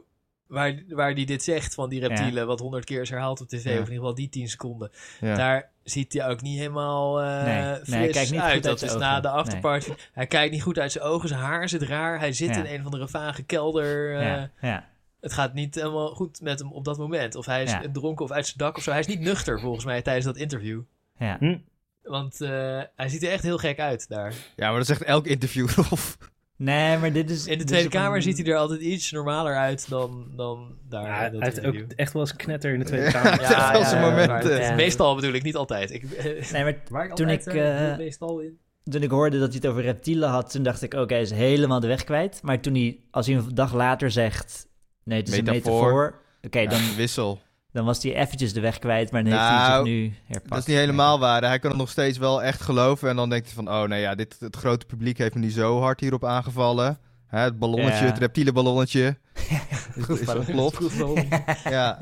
waar, 0.55 0.83
waar 0.89 1.15
die 1.15 1.25
dit 1.25 1.43
zegt 1.43 1.73
van 1.73 1.89
die 1.89 1.99
reptielen, 2.07 2.47
wat 2.47 2.59
honderd 2.59 2.85
keer 2.85 3.01
is 3.01 3.09
herhaald 3.09 3.41
op 3.41 3.47
tv, 3.47 3.63
Ja. 3.63 3.69
of 3.71 3.75
in 3.75 3.79
ieder 3.81 3.93
geval 3.95 4.15
die 4.15 4.29
tien 4.29 4.47
seconden, 4.49 4.91
ja. 5.21 5.35
daar 5.35 5.69
ziet 5.83 6.13
hij 6.13 6.27
ook 6.27 6.41
niet 6.41 6.57
helemaal 6.57 7.21
eh 7.21 7.43
Nee, 7.43 7.63
nee, 7.63 7.75
fris 7.75 7.89
hij 7.93 8.07
kijkt 8.09 8.31
niet 8.31 8.39
uit. 8.39 8.53
goed 8.53 8.53
uit 8.53 8.63
dat 8.63 8.79
zijn 8.79 8.91
is 8.91 8.95
ogen. 8.97 9.07
na 9.09 9.19
de 9.19 9.29
afterparty. 9.29 9.91
Hij 10.13 10.27
kijkt 10.27 10.51
niet 10.53 10.61
goed 10.61 10.79
uit 10.79 10.91
zijn 10.91 11.03
ogen, 11.03 11.27
zijn 11.29 11.39
haar 11.41 11.69
zit 11.69 11.81
raar, 11.81 12.19
hij 12.19 12.33
zit 12.33 12.49
Ja. 12.55 12.63
in 12.63 12.73
een 12.73 12.79
of 12.79 12.85
andere 12.85 13.07
vage 13.07 13.43
kelder. 13.43 14.15
eh, 14.15 14.21
Ja, 14.25 14.49
ja. 14.61 14.87
Het 15.21 15.33
gaat 15.33 15.53
niet 15.53 15.75
helemaal 15.75 16.07
goed 16.15 16.41
met 16.41 16.59
hem 16.59 16.71
op 16.71 16.85
dat 16.85 16.97
moment. 16.97 17.35
Of 17.35 17.45
hij 17.45 17.63
is 17.63 17.71
Ja. 17.71 17.81
dronken 17.91 18.25
of 18.25 18.31
uit 18.31 18.45
zijn 18.45 18.57
dak 18.57 18.77
of 18.77 18.83
zo. 18.83 18.91
Hij 18.91 18.99
is 18.99 19.07
niet 19.07 19.19
nuchter 19.19 19.59
volgens 19.59 19.85
mij 19.85 20.01
tijdens 20.01 20.25
dat 20.25 20.37
interview. 20.37 20.81
ja. 21.19 21.37
Hm? 21.39 21.57
Want 22.03 22.41
eh, 22.41 22.49
hij 22.95 23.09
ziet 23.09 23.23
er 23.23 23.31
echt 23.31 23.43
heel 23.43 23.57
gek 23.57 23.79
uit 23.79 24.09
daar. 24.09 24.33
ja, 24.55 24.67
maar 24.69 24.77
dat 24.77 24.87
zegt 24.87 25.03
elk 25.03 25.25
interview, 25.27 25.69
Rolf. 25.75 26.17
Nee, 26.57 26.97
maar 26.97 27.11
dit 27.11 27.29
is... 27.29 27.47
In 27.47 27.57
de 27.57 27.63
Tweede 27.63 27.89
Kamer 27.89 28.15
een- 28.15 28.21
ziet 28.21 28.37
hij 28.37 28.47
er 28.47 28.55
altijd 28.57 28.81
iets 28.81 29.11
normaler 29.11 29.55
uit 29.55 29.89
dan, 29.89 30.31
dan 30.35 30.77
daar. 30.89 31.05
Ja, 31.05 31.25
in 31.25 31.31
dat 31.31 31.41
hij 31.41 31.49
heeft 31.51 31.65
ook 31.65 31.91
echt 31.95 32.13
wel 32.13 32.21
eens 32.21 32.35
knetter 32.35 32.73
in 32.73 32.79
de 32.79 32.85
Tweede. 32.85 33.11
Kamer. 33.11 33.41
Ja, 33.41 33.99
momenten. 34.01 34.59
Ja. 34.61 34.75
Meestal 34.75 35.15
bedoel 35.15 35.33
ik 35.33 35.43
niet 35.43 35.55
altijd. 35.55 35.91
Ik, 35.91 36.05
Nee, 36.51 36.63
maar 36.63 36.75
waar 36.89 37.05
ik 37.05 37.13
toen 37.15 37.29
altijd 37.29 37.47
ik, 37.55 37.61
eh, 37.61 37.97
meestal 37.97 38.39
in. 38.39 38.57
toen 38.83 39.01
ik 39.03 39.09
hoorde 39.09 39.39
dat 39.39 39.47
hij 39.47 39.57
het 39.61 39.67
over 39.71 39.81
reptielen 39.81 40.29
had, 40.29 40.51
toen 40.51 40.63
dacht 40.63 40.81
ik, 40.81 40.93
oké, 40.93 41.13
hij 41.13 41.23
is 41.23 41.31
helemaal 41.31 41.79
de 41.79 41.87
weg 41.87 42.03
kwijt. 42.03 42.39
Maar 42.43 42.59
toen 42.61 42.73
hij, 42.73 42.99
als 43.11 43.27
hij 43.27 43.35
een 43.35 43.49
dag 43.55 43.73
later 43.73 44.11
zegt, 44.11 44.67
nee, 45.03 45.19
het 45.19 45.27
is 45.27 45.37
een 45.37 45.43
Metafoor. 45.43 46.21
Oké, 46.41 46.59
Ja, 46.59 46.69
dan, 46.69 46.79
wissel. 46.95 47.39
Dan 47.75 47.85
was 47.85 48.03
hij 48.03 48.15
eventjes 48.15 48.53
de 48.53 48.59
weg 48.59 48.79
kwijt, 48.79 49.11
maar 49.11 49.23
dan 49.23 49.31
heeft 49.31 49.43
hij 49.45 49.59
zich 49.59 49.67
Nou, 49.67 49.83
nu 49.89 50.13
herpakt. 50.25 50.49
Dat 50.49 50.57
is 50.59 50.65
niet 50.65 50.77
helemaal 50.77 51.19
waar. 51.19 51.43
Hij 51.43 51.59
kan 51.59 51.69
het 51.69 51.79
nog 51.79 51.89
steeds 51.89 52.17
wel 52.17 52.43
echt 52.43 52.61
geloven. 52.61 53.09
En 53.09 53.15
dan 53.15 53.29
denkt 53.29 53.45
hij 53.45 53.55
van, 53.55 53.69
oh 53.69 53.83
nee, 53.83 54.01
ja, 54.01 54.15
dit, 54.15 54.35
het 54.39 54.55
grote 54.55 54.85
publiek 54.85 55.17
heeft 55.17 55.33
me 55.33 55.39
niet 55.39 55.53
zo 55.53 55.79
hard 55.79 55.99
hierop 55.99 56.25
aangevallen. 56.25 56.97
Hè, 57.27 57.39
het 57.39 57.59
ballonnetje, 57.59 58.03
Ja. 58.03 58.09
het 58.09 58.17
reptiele 58.17 58.51
ballonnetje. 58.51 59.17
is, 59.95 60.19
is 60.19 60.25
dat 60.25 60.45
klopt. 60.45 60.79
Ja, 61.63 61.97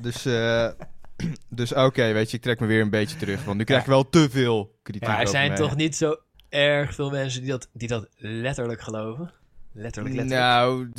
dus, 0.00 0.26
eh, 0.26 0.68
dus 1.48 1.74
oké, 1.74 2.12
weet 2.12 2.30
je, 2.30 2.36
ik 2.36 2.42
trek 2.42 2.60
me 2.60 2.66
weer 2.66 2.80
een 2.80 2.90
beetje 2.90 3.16
terug. 3.16 3.44
Want 3.44 3.58
nu 3.58 3.64
krijg 3.64 3.80
ik 3.80 3.86
wel 3.86 4.08
te 4.08 4.30
veel 4.30 4.78
kritiek 4.82 5.08
Maar 5.08 5.20
er 5.20 5.28
zijn 5.28 5.54
toch 5.54 5.76
niet 5.76 5.96
zo 5.96 6.16
erg 6.48 6.94
veel 6.94 7.10
mensen 7.10 7.40
die 7.40 7.50
dat, 7.50 7.68
die 7.72 7.88
dat 7.88 8.08
letterlijk 8.16 8.80
geloven? 8.80 9.32
Letterlijk, 9.72 10.14
letterlijk. 10.14 10.46
Nou, 10.46 10.90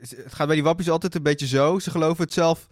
het 0.00 0.32
gaat 0.34 0.46
bij 0.46 0.56
die 0.56 0.64
wappies 0.64 0.90
altijd 0.90 1.14
een 1.14 1.22
beetje 1.22 1.46
zo. 1.46 1.78
Ze 1.78 1.90
geloven 1.90 2.24
het 2.24 2.32
zelf 2.32 2.68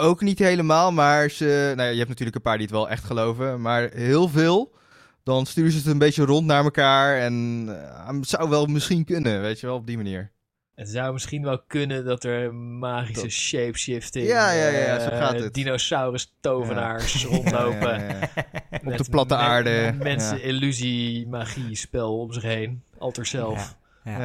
ook 0.00 0.20
niet 0.20 0.38
helemaal, 0.38 0.92
maar 0.92 1.30
ze... 1.30 1.72
Nou 1.76 1.82
ja, 1.86 1.92
je 1.92 1.96
hebt 1.96 2.08
natuurlijk 2.08 2.36
een 2.36 2.42
paar 2.42 2.56
die 2.56 2.66
het 2.66 2.74
wel 2.74 2.88
echt 2.88 3.04
geloven, 3.04 3.60
maar 3.60 3.90
heel 3.92 4.28
veel... 4.28 4.78
Dan 5.22 5.46
sturen 5.46 5.70
ze 5.72 5.76
het 5.78 5.86
een 5.86 5.98
beetje 5.98 6.24
rond 6.24 6.46
naar 6.46 6.64
elkaar 6.64 7.18
en 7.18 7.64
eh, 7.68 8.08
het 8.16 8.28
zou 8.28 8.48
wel 8.48 8.66
misschien 8.66 9.04
kunnen, 9.04 9.40
weet 9.40 9.60
je 9.60 9.66
wel, 9.66 9.76
op 9.76 9.86
die 9.86 9.96
manier. 9.96 10.32
Het 10.74 10.88
zou 10.88 11.12
misschien 11.12 11.42
wel 11.42 11.62
kunnen 11.66 12.04
dat 12.04 12.24
er 12.24 12.54
magische 12.54 13.22
Dat- 13.22 13.30
shapeshifting, 13.30 14.26
Ja, 14.26 14.50
ja, 14.52 14.68
ja, 14.68 15.00
zo 15.00 15.08
eh, 15.08 15.18
gaat 15.18 15.38
het. 15.40 15.54
dinosaurus-tovenaars 15.54 17.24
rondlopen. 17.24 17.98
Ja, 18.00 18.06
ja, 18.08 18.28
ja. 18.70 18.78
Met 18.82 18.98
de 18.98 19.10
platte 19.10 19.34
aarde. 19.36 19.94
Mensen, 20.02 20.36
Ja. 20.38 20.42
illusie, 20.44 21.28
magie, 21.28 21.76
spel 21.76 22.18
om 22.18 22.32
zich 22.32 22.42
heen. 22.42 22.82
Alter 22.98 23.26
zelf. 23.26 23.76
Ja. 24.04 24.10
Ja. 24.10 24.18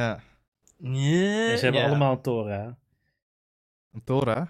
Ja. 0.78 1.50
En 1.50 1.58
ze 1.58 1.64
hebben 1.64 1.80
ja. 1.80 1.86
allemaal 1.88 2.12
een 2.12 2.22
Torah. 2.22 2.66
Een 3.92 4.04
Torah? 4.04 4.46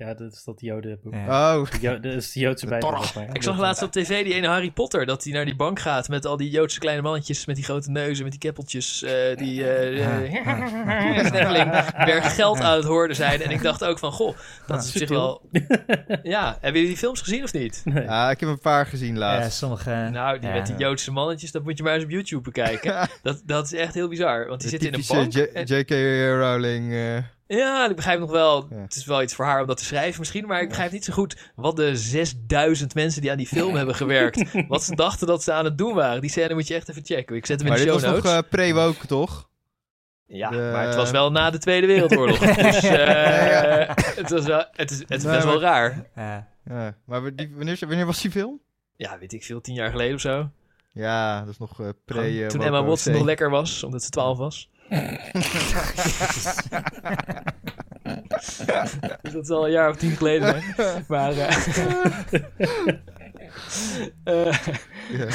Ja, 0.00 0.14
dat 0.14 0.32
is 0.32 0.44
dat 0.44 0.60
jodenboek. 0.60 1.14
Ja. 1.14 1.56
Oh, 1.58 1.66
Jo- 1.80 2.00
dat 2.00 2.12
is 2.12 2.32
de 2.32 2.40
Joodse 2.40 2.66
bijbel. 2.66 3.02
Ik 3.32 3.42
zag 3.42 3.58
laatst 3.58 3.82
op 3.82 3.92
tv 3.92 4.24
die 4.24 4.34
ene 4.34 4.46
Harry 4.46 4.70
Potter, 4.70 5.06
dat 5.06 5.24
hij 5.24 5.32
naar 5.32 5.44
die 5.44 5.56
bank 5.56 5.78
gaat 5.80 6.08
met 6.08 6.26
al 6.26 6.36
die 6.36 6.50
Joodse 6.50 6.78
kleine 6.78 7.02
mannetjes 7.02 7.46
met 7.46 7.56
die 7.56 7.64
grote 7.64 7.90
neuzen, 7.90 8.22
met 8.22 8.32
die 8.32 8.40
keppeltjes, 8.40 9.02
eh, 9.02 9.36
die 9.36 9.68
eh 9.70 11.26
sneffeling, 11.26 11.70
berg 12.04 12.34
geld 12.34 12.60
aan 12.60 12.76
het 12.76 12.84
hoorden 12.84 13.16
zijn. 13.16 13.42
En 13.42 13.50
ik 13.50 13.62
dacht 13.62 13.84
ook 13.84 13.98
van, 13.98 14.12
goh, 14.12 14.36
dat 14.66 14.82
is 14.82 14.88
op 14.92 14.96
zich 14.96 15.08
wel... 15.08 15.42
Ja, 16.22 16.44
hebben 16.52 16.72
jullie 16.72 16.86
die 16.88 16.96
films 16.96 17.20
gezien 17.20 17.42
of 17.44 17.52
niet? 17.52 17.80
Nee. 17.84 18.04
ja, 18.04 18.30
ik 18.30 18.40
heb 18.40 18.48
een 18.48 18.60
paar 18.60 18.86
gezien 18.86 19.12
Ja, 19.14 19.18
laatst. 19.18 19.58
sommige... 19.58 20.08
Nou, 20.12 20.38
die 20.38 20.48
ja. 20.48 20.54
met 20.54 20.66
die 20.66 20.76
Joodse 20.76 21.12
mannetjes, 21.12 21.50
dat 21.52 21.62
moet 21.62 21.76
je 21.76 21.82
maar 21.82 21.94
eens 21.94 22.04
op 22.04 22.10
YouTube 22.10 22.42
bekijken. 22.42 23.08
Dat, 23.22 23.42
dat 23.46 23.64
is 23.64 23.72
echt 23.72 23.94
heel 23.94 24.08
bizar, 24.08 24.46
want 24.46 24.60
die 24.60 24.70
De 24.70 24.76
zit 24.78 24.86
in 24.86 24.94
een 24.94 25.04
bank. 25.08 25.68
J.K. 25.68 25.90
Rowling. 26.40 26.92
eh, 26.92 27.16
Ja, 27.56 27.88
ik 27.90 27.96
begrijp 27.96 28.18
nog 28.20 28.30
wel. 28.30 28.66
Ja. 28.70 28.76
Het 28.76 28.96
is 28.96 29.04
wel 29.04 29.22
iets 29.22 29.34
voor 29.34 29.44
haar 29.44 29.60
om 29.60 29.66
dat 29.66 29.76
te 29.76 29.84
schrijven 29.84 30.18
misschien. 30.20 30.46
Maar 30.46 30.62
ik 30.62 30.68
begrijp 30.68 30.92
niet 30.92 31.04
zo 31.04 31.12
goed 31.12 31.50
wat 31.54 31.76
de 31.76 31.96
6000 31.96 32.94
mensen 32.94 33.20
die 33.22 33.30
aan 33.30 33.36
die 33.36 33.46
film 33.46 33.74
hebben 33.80 33.94
gewerkt. 33.94 34.66
wat 34.68 34.82
ze 34.84 34.94
dachten 34.94 35.26
dat 35.26 35.42
ze 35.42 35.52
aan 35.52 35.64
het 35.64 35.78
doen 35.78 35.94
waren. 35.94 36.20
Die 36.20 36.30
scène 36.30 36.54
moet 36.54 36.68
je 36.68 36.74
echt 36.74 36.88
even 36.88 37.04
checken. 37.04 37.36
Ik 37.36 37.46
zet 37.46 37.58
hem 37.60 37.66
in 37.68 37.72
maar 37.72 37.82
de 37.84 37.90
dit 37.90 38.00
show 38.00 38.02
was 38.04 38.12
notes. 38.14 38.32
nog 38.32 38.42
eh, 38.42 38.48
pre-woke, 38.50 39.06
toch? 39.06 39.48
ja, 40.26 40.50
de- 40.50 40.70
maar 40.72 40.86
het 40.86 40.94
was 40.94 41.10
wel 41.10 41.30
na 41.30 41.50
de 41.50 41.58
Tweede 41.58 41.86
Wereldoorlog. 41.86 42.38
dus 42.68 42.82
eh, 42.82 43.88
het, 43.96 44.30
was 44.30 44.44
wel, 44.44 44.64
het 44.72 44.90
is, 44.90 44.98
het 44.98 45.10
is 45.10 45.22
Nee, 45.22 45.32
best 45.34 45.44
wel 45.44 45.60
maar- 45.60 45.62
raar. 45.62 46.06
Ja. 46.16 46.48
Ja, 46.64 46.94
maar 47.04 47.34
die, 47.34 47.52
wanneer, 47.56 47.76
wanneer 47.80 48.06
was 48.06 48.20
die 48.22 48.30
film? 48.30 48.60
Ja, 48.96 49.18
weet 49.18 49.32
ik 49.32 49.44
veel, 49.44 49.60
tien 49.60 49.74
jaar 49.74 49.90
geleden 49.90 50.14
of 50.14 50.20
zo. 50.20 50.50
Ja, 50.92 51.40
dat 51.40 51.48
is 51.48 51.58
nog 51.58 51.80
eh, 51.80 51.88
pre... 52.04 52.46
Toen 52.46 52.62
Emma 52.62 52.84
Watson 52.84 53.12
nog 53.12 53.22
lekker 53.24 53.50
was, 53.50 53.82
omdat 53.82 54.02
ze 54.02 54.10
12 54.10 54.38
was. 54.38 54.70
dus 59.22 59.32
dat 59.32 59.42
is 59.42 59.50
al 59.50 59.64
een 59.64 59.70
jaar 59.70 59.90
of 59.90 59.96
tien 59.96 60.10
geleden. 60.10 60.62
Maar... 61.08 61.32
eh, 61.32 61.56
eh, 64.48 64.52
Ja. 65.10 65.26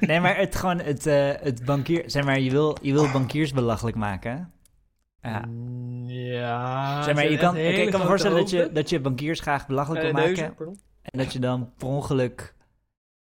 Nee, 0.00 0.20
maar 0.20 0.36
het 0.36 0.56
gewoon, 0.56 0.80
het, 0.80 1.06
eh, 1.06 1.30
het 1.40 1.64
bankier... 1.64 2.02
Zeg 2.06 2.24
maar, 2.24 2.40
je 2.40 2.50
wil, 2.50 2.76
je 2.82 2.92
wil 2.92 3.10
bankiers 3.12 3.52
belachelijk 3.52 3.96
maken? 3.96 4.52
Ja. 5.22 5.44
Ja. 6.06 7.02
Zeg 7.02 7.14
maar, 7.14 7.30
je 7.30 7.38
kan, 7.38 7.56
ik 7.56 7.90
kan 7.90 8.00
me 8.00 8.06
voorstellen 8.06 8.38
dat 8.38 8.50
je, 8.50 8.70
dat 8.72 8.88
je 8.88 9.00
bankiers 9.00 9.40
graag 9.40 9.66
belachelijk 9.66 10.02
wil 10.02 10.12
maken. 10.12 10.54
En 11.02 11.18
dat 11.18 11.32
je 11.32 11.38
dan 11.38 11.72
per 11.76 11.88
ongeluk 11.88 12.54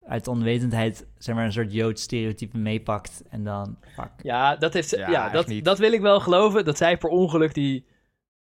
uit 0.08 0.28
onwetendheid, 0.28 1.06
zeg 1.18 1.34
maar, 1.34 1.44
een 1.44 1.52
soort 1.52 1.72
Joods 1.72 2.02
stereotype 2.02 2.58
meepakt. 2.58 3.22
En 3.30 3.44
dan, 3.44 3.78
fuck. 3.94 4.10
Ja, 4.22 4.56
dat, 4.56 4.72
heeft, 4.72 4.88
ze- 4.88 4.98
Ja, 4.98 5.10
ja, 5.10 5.30
dat, 5.30 5.46
niet. 5.46 5.64
dat 5.64 5.78
wil 5.78 5.92
ik 5.92 6.00
wel 6.00 6.20
geloven. 6.20 6.64
Dat 6.64 6.76
zij 6.76 6.96
per 6.96 7.08
ongeluk 7.10 7.54
die 7.54 7.86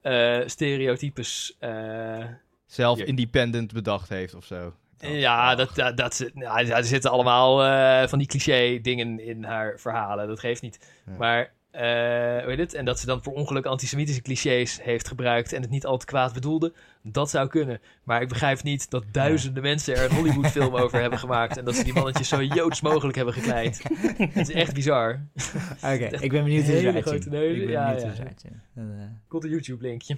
eh, 0.01 0.39
stereotypes... 0.45 1.55
eh, 1.60 2.26
Zelf 2.66 2.99
independent 2.99 3.74
bedacht 3.74 4.10
heeft 4.10 4.36
of 4.36 4.45
zo. 4.45 4.74
ja, 4.97 5.55
dat, 5.55 5.76
dat, 5.76 5.97
dat, 5.97 6.16
ze- 6.16 6.32
nou, 6.34 6.66
ja, 6.66 6.78
er 6.78 6.84
zitten 6.84 7.12
allemaal 7.12 7.64
eh, 7.66 8.08
van 8.08 8.20
die 8.20 8.28
cliché 8.28 8.80
dingen 8.82 9.20
in 9.20 9.43
haar 9.43 9.80
verhalen. 9.80 10.28
Dat 10.28 10.39
geeft 10.39 10.62
niet. 10.62 10.93
Ja. 11.05 11.14
Maar, 11.18 11.53
eh 11.78 12.43
hoe 12.43 12.49
heet 12.49 12.57
het? 12.57 12.73
En 12.73 12.86
dat 12.86 12.99
ze 12.99 13.05
dan 13.05 13.21
per 13.21 13.32
ongeluk 13.32 13.65
antisemitische 13.65 14.21
clichés 14.21 14.82
heeft 14.82 15.07
gebruikt 15.07 15.53
en 15.53 15.61
het 15.61 15.69
niet 15.69 15.86
al 15.86 15.97
te 15.97 16.05
kwaad 16.05 16.34
bedoelde. 16.34 16.73
Dat 17.03 17.30
zou 17.30 17.47
kunnen. 17.47 17.82
Maar 18.03 18.21
ik 18.21 18.28
begrijp 18.28 18.63
niet 18.63 18.89
dat 18.89 19.03
duizenden 19.11 19.63
mensen 19.63 19.95
er 19.95 20.03
een 20.03 20.15
Hollywood-film 20.15 20.75
over 20.84 21.01
hebben 21.01 21.19
gemaakt. 21.19 21.57
En 21.57 21.65
dat 21.65 21.75
ze 21.75 21.84
die 21.84 21.93
mannetjes 21.93 22.28
zo 22.28 22.43
joods 22.43 22.82
mogelijk 22.82 23.15
hebben 23.15 23.34
gekleid. 23.34 23.84
Het 24.17 24.49
is 24.49 24.51
echt 24.51 24.73
bizar. 24.73 25.28
Oké, 25.75 25.93
ik 26.19 26.32
ben 26.32 26.43
benieuwd 26.43 26.65
hoe 26.65 26.78
ze 26.78 26.88
eruit 26.88 27.05
grote 27.05 27.23
zien. 27.23 27.34
Ik 27.34 27.39
ben 27.39 27.41
ja, 27.41 27.86
benieuwd 27.86 28.01
ja. 28.01 28.07
hoe 28.07 28.15
ze 28.15 28.21
eruit 28.21 28.41
zien. 28.41 28.61
Dan, 28.75 28.91
eh, 28.91 29.05
Komt 29.28 29.43
een 29.43 29.49
YouTube-linkje. 29.49 30.17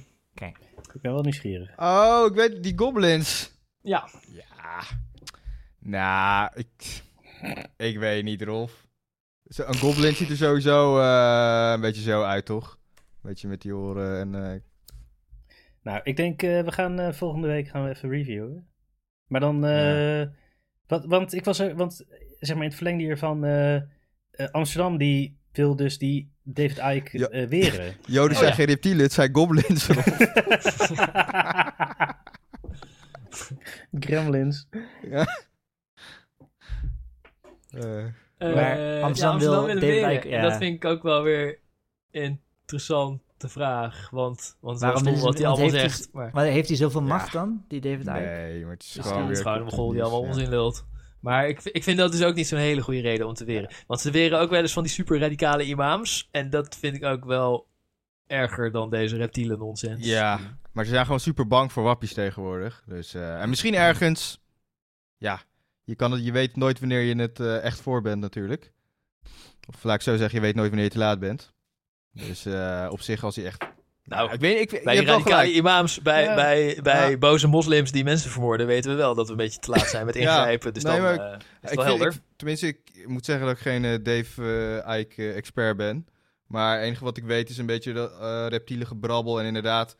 Ik 0.93 1.01
ben 1.01 1.13
wel 1.13 1.21
nieuwsgierig. 1.21 1.69
Oh, 1.77 2.25
ik 2.29 2.33
weet 2.33 2.63
die 2.63 2.73
goblins. 2.77 3.51
Ja. 3.81 4.09
Ja. 4.31 4.83
Nou, 5.79 6.51
ik, 6.55 7.03
ik 7.77 7.97
weet 7.97 8.23
niet, 8.23 8.41
Rolf. 8.41 8.87
Een 9.57 9.77
goblin 9.77 10.15
ziet 10.15 10.29
er 10.29 10.37
sowieso 10.37 10.99
eh, 10.99 11.71
een 11.73 11.81
beetje 11.81 12.01
zo 12.01 12.23
uit, 12.23 12.45
toch? 12.45 12.77
Een 12.95 13.29
beetje 13.29 13.47
met 13.47 13.61
die 13.61 13.75
oren 13.75 14.19
en... 14.19 14.35
eh, 14.53 14.59
Nou, 15.81 15.99
ik 16.03 16.17
denk, 16.17 16.43
eh, 16.43 16.63
we 16.63 16.71
gaan 16.71 17.13
volgende 17.13 17.47
week 17.47 17.67
gaan 17.67 17.83
we 17.83 17.89
even 17.89 18.09
reviewen. 18.09 18.67
Maar 19.27 19.41
dan, 19.41 19.59
wat, 20.87 21.05
want 21.05 21.33
ik 21.33 21.45
was 21.45 21.59
er, 21.59 21.75
want 21.75 22.05
zeg 22.39 22.55
maar 22.55 22.63
in 22.63 22.69
het 22.69 22.75
verlengde 22.77 23.03
hiervan, 23.03 23.45
Amsterdam 24.51 24.97
die 24.97 25.37
wil 25.51 25.75
dus 25.75 25.97
die 25.97 26.31
David 26.43 26.77
Icke 26.77 27.17
Ja. 27.17 27.27
eh, 27.27 27.47
weren. 27.47 27.95
Joden 28.05 28.31
Oh, 28.31 28.37
zijn 28.37 28.49
ja. 28.49 28.55
geen 28.55 28.65
reptielen, 28.65 29.03
het 29.03 29.13
zijn 29.13 29.35
goblins. 29.35 29.87
Gremlins. 33.99 34.67
Eh, 37.69 38.05
Maar 38.39 38.97
Eh, 38.97 39.03
Amsterdam 39.03 39.39
ja, 39.39 39.65
wil. 39.65 39.77
Icke, 39.77 40.19
En 40.19 40.29
ja. 40.29 40.41
dat 40.41 40.57
vind 40.57 40.75
ik 40.75 40.85
ook 40.85 41.03
wel 41.03 41.23
weer 41.23 41.59
interessante 42.11 43.49
vraag. 43.49 44.09
Want, 44.09 44.57
want 44.59 44.79
Waarom 44.79 45.07
is- 45.07 45.21
wat 45.21 45.37
hij 45.37 45.47
allemaal 45.47 45.69
hij- 45.69 45.79
zegt. 45.79 46.09
Maar 46.11 46.29
Maar 46.33 46.45
heeft 46.45 46.67
hij 46.67 46.77
zoveel 46.77 47.01
Ja. 47.01 47.07
macht 47.07 47.31
dan, 47.31 47.63
die 47.67 47.81
David 47.81 47.99
Icke? 48.07 48.11
nee, 48.19 48.61
maar 48.63 48.73
het 48.73 48.83
is 48.83 48.97
gewoon 49.01 49.21
is 49.21 49.27
weer... 49.27 49.37
gewoon 49.37 49.87
een 49.87 49.93
die 49.93 50.03
allemaal 50.03 50.21
ja. 50.23 50.27
onzin 50.27 50.49
lult. 50.49 50.85
Maar 51.19 51.47
ik, 51.47 51.63
ik 51.63 51.83
vind 51.83 51.97
dat 51.97 52.11
dus 52.11 52.23
ook 52.23 52.35
niet 52.35 52.47
zo'n 52.47 52.59
hele 52.59 52.81
goede 52.81 53.01
reden 53.01 53.27
om 53.27 53.33
te 53.33 53.45
weren. 53.45 53.71
Want 53.87 54.01
ze 54.01 54.11
weren 54.11 54.39
ook 54.39 54.49
wel 54.49 54.61
eens 54.61 54.73
van 54.73 54.83
die 54.83 54.91
super 54.91 55.19
radicale 55.19 55.63
imams. 55.65 56.27
En 56.31 56.49
dat 56.49 56.75
vind 56.75 56.95
ik 56.95 57.03
ook 57.03 57.25
wel 57.25 57.67
erger 58.27 58.71
dan 58.71 58.89
deze 58.89 59.15
reptiele 59.17 59.57
nonsens. 59.57 60.05
Ja, 60.05 60.39
maar 60.71 60.85
ze 60.85 60.91
zijn 60.91 61.05
gewoon 61.05 61.19
super 61.19 61.47
bang 61.47 61.71
voor 61.71 61.83
wappies 61.83 62.13
tegenwoordig. 62.13 62.83
Dus, 62.85 63.13
eh, 63.13 63.41
en 63.41 63.49
misschien 63.49 63.75
ergens... 63.75 64.41
Ja, 65.17 65.41
je, 65.89 65.95
kan 65.95 66.11
het, 66.11 66.25
je 66.25 66.31
weet 66.31 66.55
nooit 66.55 66.79
wanneer 66.79 67.01
je 67.01 67.15
het 67.15 67.39
eh, 67.39 67.63
echt 67.63 67.81
voor 67.81 68.01
bent 68.01 68.21
natuurlijk. 68.21 68.71
Of 69.67 69.83
laat 69.83 69.95
ik 69.95 70.01
zo 70.01 70.15
zeggen, 70.17 70.35
je 70.39 70.45
weet 70.45 70.55
nooit 70.55 70.67
wanneer 70.67 70.85
je 70.85 70.91
te 70.91 70.97
laat 70.97 71.19
bent. 71.19 71.53
Dus 72.13 72.45
eh, 72.45 72.87
op 72.91 73.01
zich 73.01 73.23
als 73.23 73.35
hij 73.35 73.45
echt... 73.45 73.63
Nou, 74.03 74.31
ik 74.33 74.39
weet, 74.39 74.59
ik, 74.59 74.71
je 74.71 74.81
bij 74.83 75.05
wel 75.05 75.17
radicale 75.17 75.51
imams, 75.53 76.01
bij, 76.01 76.23
Ja. 76.23 76.35
bij, 76.35 76.79
bij 76.83 77.09
Ja. 77.09 77.17
boze 77.17 77.47
moslims 77.47 77.91
die 77.91 78.03
mensen 78.03 78.31
vermoorden, 78.31 78.67
weten 78.67 78.91
we 78.91 78.97
wel 78.97 79.15
dat 79.15 79.25
we 79.25 79.31
een 79.31 79.37
beetje 79.37 79.59
te 79.59 79.69
laat 79.71 79.87
zijn 79.89 80.05
met 80.05 80.15
Ja. 80.15 80.21
ingrijpen. 80.21 80.73
Dus 80.73 80.83
Nee, 80.83 81.01
dan 81.01 81.19
eh, 81.19 81.35
is 81.61 81.69
het 81.69 81.75
wel 81.75 81.85
helder. 81.85 82.11
ik- 82.11 82.21
tenminste, 82.35 82.67
ik 82.67 83.03
moet 83.07 83.25
zeggen 83.25 83.45
dat 83.45 83.55
ik 83.55 83.61
geen 83.61 84.03
Dave 84.03 84.83
Ike 84.99 85.31
expert 85.31 85.77
ben. 85.77 86.07
Maar 86.47 86.75
het 86.77 86.85
enige 86.85 87.03
wat 87.03 87.17
ik 87.17 87.23
weet 87.23 87.49
is 87.49 87.57
een 87.57 87.65
beetje 87.65 87.93
dat 87.93 88.11
reptiele 88.51 88.85
gebrabbel. 88.85 89.39
En 89.39 89.45
inderdaad, 89.45 89.97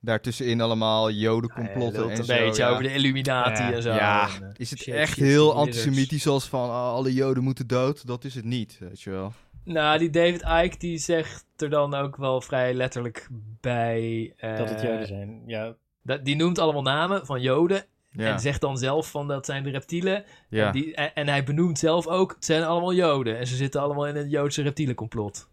daartussenin 0.00 0.60
allemaal 0.60 1.10
jodencomplotten 1.10 2.02
Hij 2.08 2.10
en 2.16 2.24
zo. 2.24 2.32
een 2.32 2.38
beetje 2.38 2.62
ja. 2.62 2.68
over 2.70 2.82
de 2.82 2.92
Illuminati 2.94 3.62
Ja. 3.62 3.72
en 3.72 3.82
zo. 3.82 3.92
Ja, 3.92 4.28
En, 4.36 4.42
eh, 4.42 4.48
is 4.56 4.70
het 4.70 4.78
shit, 4.80 4.94
echt 4.94 5.12
shit, 5.14 5.24
heel 5.24 5.54
antisemitisch 5.54 6.26
als 6.26 6.44
van 6.48 6.70
ah, 6.70 6.92
alle 6.92 7.12
joden 7.14 7.42
moeten 7.42 7.66
dood? 7.66 8.06
Dat 8.06 8.24
is 8.24 8.34
het 8.34 8.44
niet, 8.44 8.76
weet 8.80 9.00
je 9.02 9.10
wel. 9.10 9.32
Nou, 9.64 9.98
die 9.98 10.10
David 10.10 10.42
Icke 10.64 10.78
die 10.78 10.98
zegt 10.98 11.44
er 11.56 11.70
dan 11.70 11.94
ook 11.94 12.16
wel 12.16 12.40
vrij 12.40 12.74
letterlijk 12.74 13.28
bij. 13.60 14.32
eh, 14.36 14.56
Dat 14.58 14.70
het 14.70 14.80
Joden 14.80 15.06
zijn. 15.06 15.42
Ja, 15.46 15.74
dat- 16.02 16.24
die 16.24 16.36
noemt 16.36 16.58
allemaal 16.58 16.82
namen 16.82 17.26
van 17.26 17.40
Joden. 17.40 17.84
Ja. 18.10 18.32
En 18.32 18.40
zegt 18.40 18.60
dan 18.60 18.78
zelf 18.78 19.10
van 19.10 19.28
dat 19.28 19.46
zijn 19.46 19.62
de 19.62 19.70
reptielen. 19.70 20.24
ja. 20.48 20.66
En, 20.66 20.72
die, 20.72 20.94
en, 20.94 21.14
en 21.14 21.28
hij 21.28 21.44
benoemt 21.44 21.78
zelf 21.78 22.06
ook, 22.06 22.34
het 22.34 22.44
zijn 22.44 22.64
allemaal 22.64 22.94
Joden. 22.94 23.38
En 23.38 23.46
ze 23.46 23.56
zitten 23.56 23.80
allemaal 23.80 24.06
in 24.06 24.16
het 24.16 24.30
Joodse 24.30 24.62
reptielencomplot. 24.62 25.48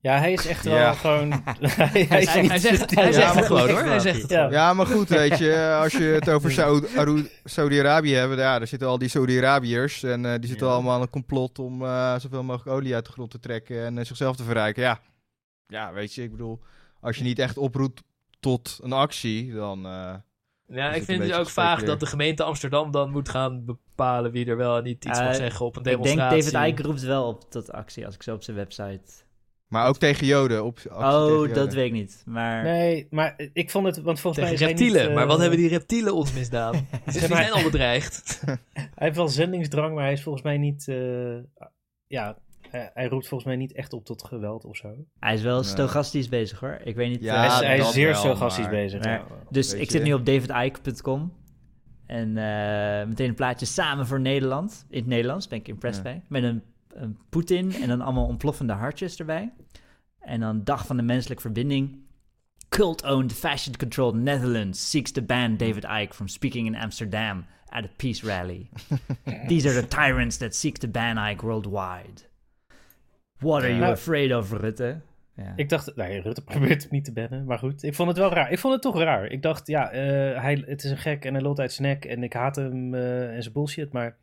Ja, 0.00 0.18
hij 0.18 0.32
is 0.32 0.46
echt 0.46 0.64
wel 0.64 0.76
Ja. 0.76 0.92
gewoon... 0.92 1.30
hij, 1.32 1.56
Hij, 1.92 2.06
hij 2.08 2.20
is 2.20 2.28
hij, 2.28 2.40
niet- 2.42 2.50
hij 2.50 2.58
zegt, 2.58 2.94
hij 2.94 3.12
zegt 3.12 3.26
maar 3.26 3.36
het 3.36 3.46
gewoon 3.46 3.70
hoor. 3.70 3.78
Hij 3.84 3.98
zegt 3.98 4.30
Ja. 4.30 4.72
maar 4.72 4.86
goed, 4.86 5.08
weet 5.08 5.38
je, 5.38 5.78
als 5.82 5.92
je 5.92 6.02
het 6.04 6.28
over 6.30 6.50
Saudi-Arabië 7.44 8.14
hebben, 8.14 8.38
ja, 8.38 8.58
daar 8.58 8.66
zitten 8.66 8.88
al 8.88 8.98
die 8.98 9.08
Saudi-Arabiërs 9.08 10.02
en 10.02 10.24
eh, 10.24 10.34
die 10.38 10.48
zitten 10.48 10.66
Ja. 10.66 10.72
allemaal 10.72 10.94
aan 10.94 11.00
een 11.00 11.10
complot 11.10 11.58
om 11.58 11.82
eh, 11.84 12.18
zoveel 12.18 12.42
mogelijk 12.42 12.76
olie 12.76 12.94
uit 12.94 13.06
de 13.06 13.12
grond 13.12 13.30
te 13.30 13.40
trekken 13.40 13.84
en 13.84 13.98
eh, 13.98 14.04
zichzelf 14.04 14.36
te 14.36 14.42
verrijken. 14.44 14.82
Ja. 14.82 15.00
ja, 15.66 15.92
weet 15.92 16.14
je, 16.14 16.22
ik 16.22 16.30
bedoel, 16.30 16.60
als 17.00 17.16
je 17.16 17.24
niet 17.24 17.38
echt 17.38 17.56
oproept 17.58 18.02
tot 18.40 18.78
een 18.82 18.92
actie, 18.92 19.52
dan... 19.54 19.86
eh, 19.86 20.14
Ja, 20.66 20.92
ik 20.92 21.02
vind 21.02 21.22
het 21.22 21.32
ook 21.32 21.48
vaag 21.48 21.82
dat 21.82 22.00
de 22.00 22.06
gemeente 22.06 22.42
Amsterdam 22.42 22.90
dan 22.90 23.10
moet 23.10 23.28
gaan 23.28 23.64
bepalen 23.64 24.30
wie 24.30 24.46
er 24.46 24.56
wel 24.56 24.76
en 24.76 24.84
niet 24.84 25.04
iets 25.04 25.18
Eh, 25.18 25.24
mag 25.24 25.34
zeggen 25.36 25.66
op 25.66 25.72
een 25.76 25.78
Ik 25.82 25.84
denk 25.84 26.02
demonstratie. 26.04 26.50
David 26.52 26.68
Icke 26.70 26.82
roept 26.82 27.02
wel 27.02 27.26
op 27.28 27.50
tot 27.50 27.72
actie 27.72 28.06
als 28.06 28.14
ik 28.14 28.22
zo 28.22 28.34
op 28.34 28.42
zijn 28.42 28.56
website... 28.56 29.26
maar 29.68 29.88
ook 29.88 29.96
tegen 29.98 30.26
Joden. 30.26 30.64
Op, 30.64 30.78
Oh, 30.92 31.00
Joden. 31.28 31.54
dat 31.54 31.74
weet 31.74 31.86
ik 31.86 31.92
niet. 31.92 32.22
Maar 32.26 32.62
Nee, 32.62 33.06
maar 33.10 33.34
ik 33.52 33.70
vond 33.70 33.86
het... 33.86 34.00
Want 34.00 34.20
volgens 34.20 34.44
Tegen 34.44 34.44
mij 34.44 34.52
is 34.52 34.60
hij 34.60 34.68
reptielen. 34.68 35.06
niet, 35.06 35.14
maar 35.16 35.26
wat 35.26 35.34
eh, 35.36 35.40
hebben 35.40 35.58
die 35.58 35.68
reptielen 35.68 36.14
ons 36.14 36.32
misdaan? 36.32 36.72
dus 37.04 37.28
maar- 37.28 37.38
zijn 37.42 37.52
al 37.52 37.62
bedreigd. 37.62 38.40
Hij 38.72 39.06
heeft 39.06 39.16
wel 39.16 39.28
zendingsdrang, 39.28 39.94
maar 39.94 40.04
hij 40.04 40.12
is 40.12 40.22
volgens 40.22 40.44
mij 40.44 40.56
niet... 40.58 40.88
eh, 40.88 41.36
ja, 42.06 42.38
hij, 42.70 42.90
hij 42.94 43.06
roept 43.08 43.28
volgens 43.28 43.44
mij 43.50 43.58
niet 43.58 43.72
echt 43.72 43.92
op 43.92 44.04
tot 44.04 44.24
geweld 44.24 44.64
of 44.64 44.76
zo. 44.76 44.94
hij 45.18 45.34
is 45.34 45.42
wel 45.42 45.60
Nee. 45.60 45.68
stochastisch 45.68 46.28
bezig 46.28 46.60
hoor. 46.60 46.78
Ik 46.84 46.96
weet 46.96 47.08
niet... 47.10 47.22
Ja, 47.22 47.36
hij 47.36 47.46
is, 47.46 47.54
hij 47.66 47.76
is 47.78 47.84
dat 47.84 47.92
zeer 47.92 48.06
wel, 48.12 48.14
sarcastisch 48.20 48.64
maar- 48.64 48.72
bezig. 48.74 49.02
Maar- 49.04 49.12
ja. 49.12 49.24
Dus 49.50 49.72
ik 49.74 49.90
zit 49.90 50.02
nu 50.02 50.12
op 50.12 50.26
davidike.com. 50.26 51.32
En 52.06 52.36
eh, 52.36 53.06
meteen 53.08 53.28
een 53.28 53.34
plaatje 53.34 53.66
samen 53.66 54.06
voor 54.06 54.20
Nederland. 54.20 54.86
In 54.90 54.98
het 54.98 55.06
Nederlands 55.08 55.48
ben 55.48 55.58
ik 55.58 55.68
impressed 55.68 56.04
Ja. 56.04 56.10
bij. 56.10 56.22
Met 56.28 56.42
een, 56.42 56.62
een 56.94 57.18
Poetin 57.28 57.72
en 57.72 57.88
dan 57.88 58.00
allemaal 58.00 58.26
ontploffende 58.26 58.72
hartjes 58.72 59.18
erbij. 59.18 59.52
En 60.20 60.40
dan 60.40 60.64
Dag 60.64 60.86
van 60.86 60.96
de 60.96 61.02
Menselijke 61.02 61.42
Verbinding. 61.42 62.06
Cult-owned, 62.68 63.32
fashion-controlled 63.32 64.14
Netherlands 64.14 64.90
seeks 64.90 65.10
to 65.10 65.22
ban 65.22 65.56
David 65.56 65.84
Icke 65.84 66.14
from 66.14 66.28
speaking 66.28 66.66
in 66.66 66.76
Amsterdam 66.76 67.44
at 67.68 67.84
a 67.84 67.88
peace 67.96 68.26
rally. 68.26 68.68
These 69.48 69.68
are 69.68 69.80
the 69.80 69.88
tyrants 69.88 70.36
that 70.36 70.54
seek 70.54 70.78
to 70.78 70.88
ban 70.88 71.16
Icke 71.16 71.42
worldwide. 71.42 72.22
What 73.38 73.62
are 73.62 73.68
you 73.68 73.80
Nou, 73.80 73.92
afraid 73.92 74.34
of, 74.34 74.52
Rutte? 74.52 75.00
Ja. 75.36 75.52
Ik 75.56 75.68
dacht, 75.68 75.96
nee, 75.96 76.20
Rutte 76.20 76.42
probeert 76.52 76.82
het 76.82 76.90
niet 76.90 77.04
te 77.04 77.12
bannen, 77.12 77.44
maar 77.44 77.58
goed. 77.58 77.82
Ik 77.82 77.94
vond 77.94 78.08
het 78.08 78.18
wel 78.18 78.32
raar. 78.32 78.50
Ik 78.50 78.58
vond 78.58 78.72
het 78.72 78.82
toch 78.82 78.98
raar. 78.98 79.26
Ik 79.26 79.42
dacht, 79.42 79.66
ja, 79.66 79.90
eh, 79.90 80.42
hij, 80.42 80.62
het 80.66 80.84
is 80.84 80.90
een 80.90 80.98
gek 80.98 81.24
en 81.24 81.32
hij 81.32 81.42
lult 81.42 81.60
uit 81.60 81.72
zijn 81.72 81.88
nek 81.88 82.04
en 82.04 82.22
ik 82.22 82.32
haat 82.32 82.56
hem 82.56 82.94
eh, 82.94 83.34
en 83.34 83.42
zijn 83.42 83.54
bullshit, 83.54 83.92
maar 83.92 84.16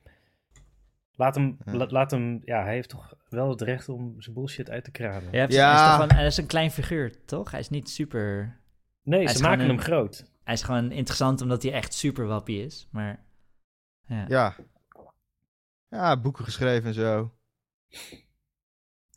laat 1.16 1.36
hem, 1.36 1.57
Ja. 1.66 1.74
la- 1.76 1.88
laat 1.89 2.11
hem, 2.11 2.41
ja, 2.43 2.63
hij 2.63 2.74
heeft 2.74 2.89
toch 2.89 3.13
wel 3.30 3.49
het 3.49 3.61
recht 3.61 3.89
om 3.89 4.22
zijn 4.22 4.36
bullshit 4.36 4.70
uit 4.70 4.84
te 4.84 4.91
kramen. 4.91 5.24
Ja. 5.32 5.38
Hij, 5.38 5.47
is 5.47 6.07
toch 6.07 6.11
hij 6.18 6.26
is 6.26 6.38
een 6.38 6.45
klein 6.45 6.72
figuur, 6.72 7.26
toch? 7.26 7.51
Hij 7.51 7.59
is 7.59 7.70
niet 7.70 7.89
super... 7.89 8.57
Nee, 9.03 9.24
Hij 9.24 9.34
ze 9.36 9.41
maken 9.41 9.66
hem 9.68 9.80
groot. 9.80 10.32
Hij 10.43 10.53
is 10.53 10.61
gewoon 10.63 10.91
interessant 10.91 11.41
omdat 11.41 11.63
hij 11.63 11.72
echt 11.72 11.93
super 11.93 12.26
wappie 12.26 12.66
is. 12.66 12.88
Maar 12.91 13.26
ja. 14.07 14.26
Ja. 14.28 14.55
Ja, 15.89 16.20
boeken 16.20 16.43
geschreven 16.43 16.88
en 16.88 16.93
zo. 16.93 17.32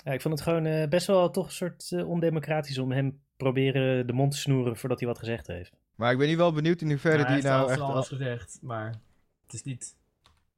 Ja, 0.05 0.13
ik 0.13 0.21
vond 0.21 0.35
het 0.35 0.43
gewoon 0.43 0.67
eh, 0.67 0.89
best 0.89 1.07
wel 1.07 1.31
toch 1.31 1.47
een 1.47 1.53
soort 1.53 1.93
eh, 1.93 2.09
ondemocratisch 2.09 2.79
om 2.79 2.93
hem 2.93 3.21
proberen 3.37 4.07
de 4.07 4.13
mond 4.13 4.31
te 4.33 4.39
snoeren 4.39 4.77
voordat 4.77 4.99
hij 4.99 5.09
wat 5.09 5.19
gezegd 5.19 5.47
heeft. 5.47 5.73
Maar 5.95 6.13
ik 6.13 6.19
ben 6.19 6.29
nu 6.29 6.37
wel 6.37 6.53
benieuwd 6.53 6.81
in 6.81 6.89
hoeverre 6.89 7.35
die 7.35 7.43
nou 7.43 7.71
echt... 7.71 7.81
alles 7.81 8.09
gezegd, 8.09 8.59
maar 8.63 8.95
het 9.43 9.53
is 9.53 9.63
niet... 9.63 9.97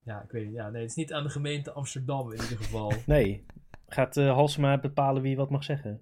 Ja, 0.04 0.22
ik 0.22 0.30
weet 0.30 0.46
niet. 0.46 0.54
Ja, 0.54 0.70
nee, 0.70 0.80
het 0.80 0.90
is 0.90 0.96
niet 0.96 1.12
aan 1.12 1.22
de 1.22 1.30
gemeente 1.30 1.72
Amsterdam 1.72 2.32
in 2.32 2.42
ieder 2.42 2.56
geval. 2.56 2.92
Nee, 3.06 3.46
gaat 3.88 4.16
eh 4.16 4.32
Halsema 4.32 4.78
bepalen 4.78 5.22
wie 5.22 5.36
wat 5.36 5.50
mag 5.50 5.64
zeggen? 5.64 6.00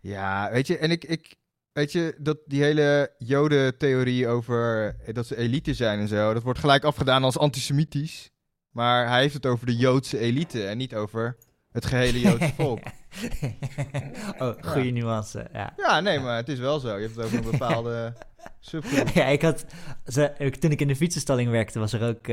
Ja, 0.00 0.50
weet 0.50 0.66
je, 0.66 0.78
en 0.78 0.90
ik, 0.90 1.04
ik 1.04 1.36
weet 1.72 1.92
je, 1.92 2.14
dat 2.18 2.38
die 2.46 2.62
hele 2.62 3.14
Joden-theorie 3.18 4.28
over 4.28 4.88
eh, 5.04 5.14
dat 5.14 5.26
ze 5.26 5.36
elite 5.36 5.74
zijn 5.74 5.98
en 5.98 6.08
zo, 6.08 6.32
dat 6.32 6.42
wordt 6.42 6.58
gelijk 6.58 6.84
afgedaan 6.84 7.24
als 7.24 7.38
antisemitisch. 7.38 8.32
Maar 8.70 9.08
hij 9.08 9.20
heeft 9.20 9.34
het 9.34 9.46
over 9.46 9.66
de 9.66 9.76
Joodse 9.76 10.18
elite 10.18 10.66
en 10.66 10.76
niet 10.76 10.94
over 10.94 11.36
het 11.72 11.84
gehele 11.84 12.20
Joodse 12.20 12.52
volk. 12.58 12.80
oh, 14.38 14.62
goede 14.62 14.90
nuance. 14.90 15.48
Ja. 15.52 15.72
Ja, 15.76 16.00
nee, 16.00 16.18
maar 16.20 16.36
het 16.36 16.48
is 16.48 16.58
wel 16.58 16.78
zo. 16.78 16.96
Je 16.96 17.02
hebt 17.02 17.16
het 17.16 17.24
over 17.24 17.38
een 17.38 17.50
bepaalde 17.50 18.12
subgroep. 18.60 19.08
ja, 19.08 19.24
ik 19.24 19.42
had... 19.42 19.64
Ze, 20.06 20.52
toen 20.58 20.70
ik 20.70 20.80
in 20.80 20.88
de 20.88 20.96
fietsenstalling 20.96 21.50
werkte, 21.50 21.78
was 21.78 21.92
er 21.92 22.08
ook... 22.08 22.26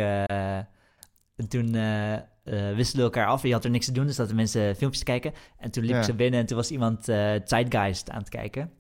eh, 1.36 1.46
toen 1.46 1.76
eh 1.76 2.14
eh, 2.14 2.76
wisselden 2.76 3.10
we 3.10 3.16
elkaar 3.16 3.28
af. 3.28 3.44
Je 3.44 3.52
had 3.54 3.64
er 3.64 3.70
niks 3.70 3.86
te 3.86 3.92
doen, 3.92 4.06
dus 4.06 4.16
zaten 4.16 4.36
mensen 4.36 4.76
filmpjes 4.76 5.04
te 5.04 5.12
kijken. 5.12 5.34
En 5.58 5.72
toen 5.72 5.84
liep 5.84 5.96
Ja. 5.96 6.04
zo 6.04 6.14
binnen 6.14 6.40
en 6.40 6.46
toen 6.46 6.58
was 6.58 6.72
iemand 6.72 7.10
eh 7.10 7.34
Zeitgeist 7.46 8.10
aan 8.10 8.20
het 8.20 8.30
kijken. 8.30 8.72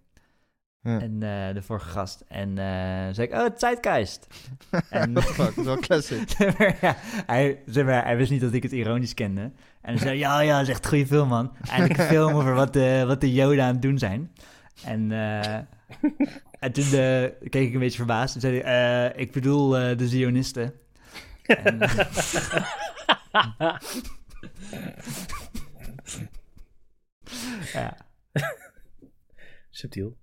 Ja. 0.83 0.99
En 0.99 1.19
de 1.53 1.61
vorige 1.61 1.89
gast. 1.89 2.23
En 2.27 2.55
zei 3.15 3.27
ik, 3.27 3.33
oh, 3.33 3.45
Zeitgeist. 3.55 4.27
en, 4.89 5.13
What 5.13 5.25
the 5.25 5.33
fuck, 5.33 5.45
dat 5.45 5.57
is 5.57 5.63
wel 5.65 5.79
classic. 5.79 6.29
Ja, 6.81 6.95
hij, 7.25 7.61
zeg 7.65 7.85
maar, 7.85 8.03
hij 8.03 8.17
wist 8.17 8.31
niet 8.31 8.41
dat 8.41 8.53
ik 8.53 8.63
het 8.63 8.71
ironisch 8.71 9.13
kende. 9.13 9.51
En 9.81 9.99
zei, 9.99 10.17
ja, 10.17 10.39
ja, 10.39 10.57
dat 10.57 10.67
is 10.67 10.69
echt 10.73 10.83
een 10.83 10.89
goede 10.89 11.07
film, 11.07 11.27
man. 11.27 11.51
Eindelijk 11.69 11.99
een 11.99 12.05
film 12.05 12.33
over 12.33 12.53
wat 12.53 12.73
de, 12.73 13.03
wat 13.07 13.21
de 13.21 13.33
Joden 13.33 13.63
aan 13.63 13.73
het 13.73 13.81
doen 13.81 13.97
zijn. 13.97 14.31
En, 14.85 15.11
en 16.59 16.71
toen 16.71 16.89
keek 17.49 17.67
ik 17.67 17.73
een 17.73 17.79
beetje 17.79 17.97
verbaasd. 17.97 18.35
En 18.35 18.41
zei 18.41 18.61
hij, 18.61 19.13
ik 19.15 19.31
bedoel 19.31 19.69
de 19.69 20.07
Zionisten. 20.07 20.73
En, 21.45 21.79
ja, 27.73 27.97
Subtiel. 29.69 30.17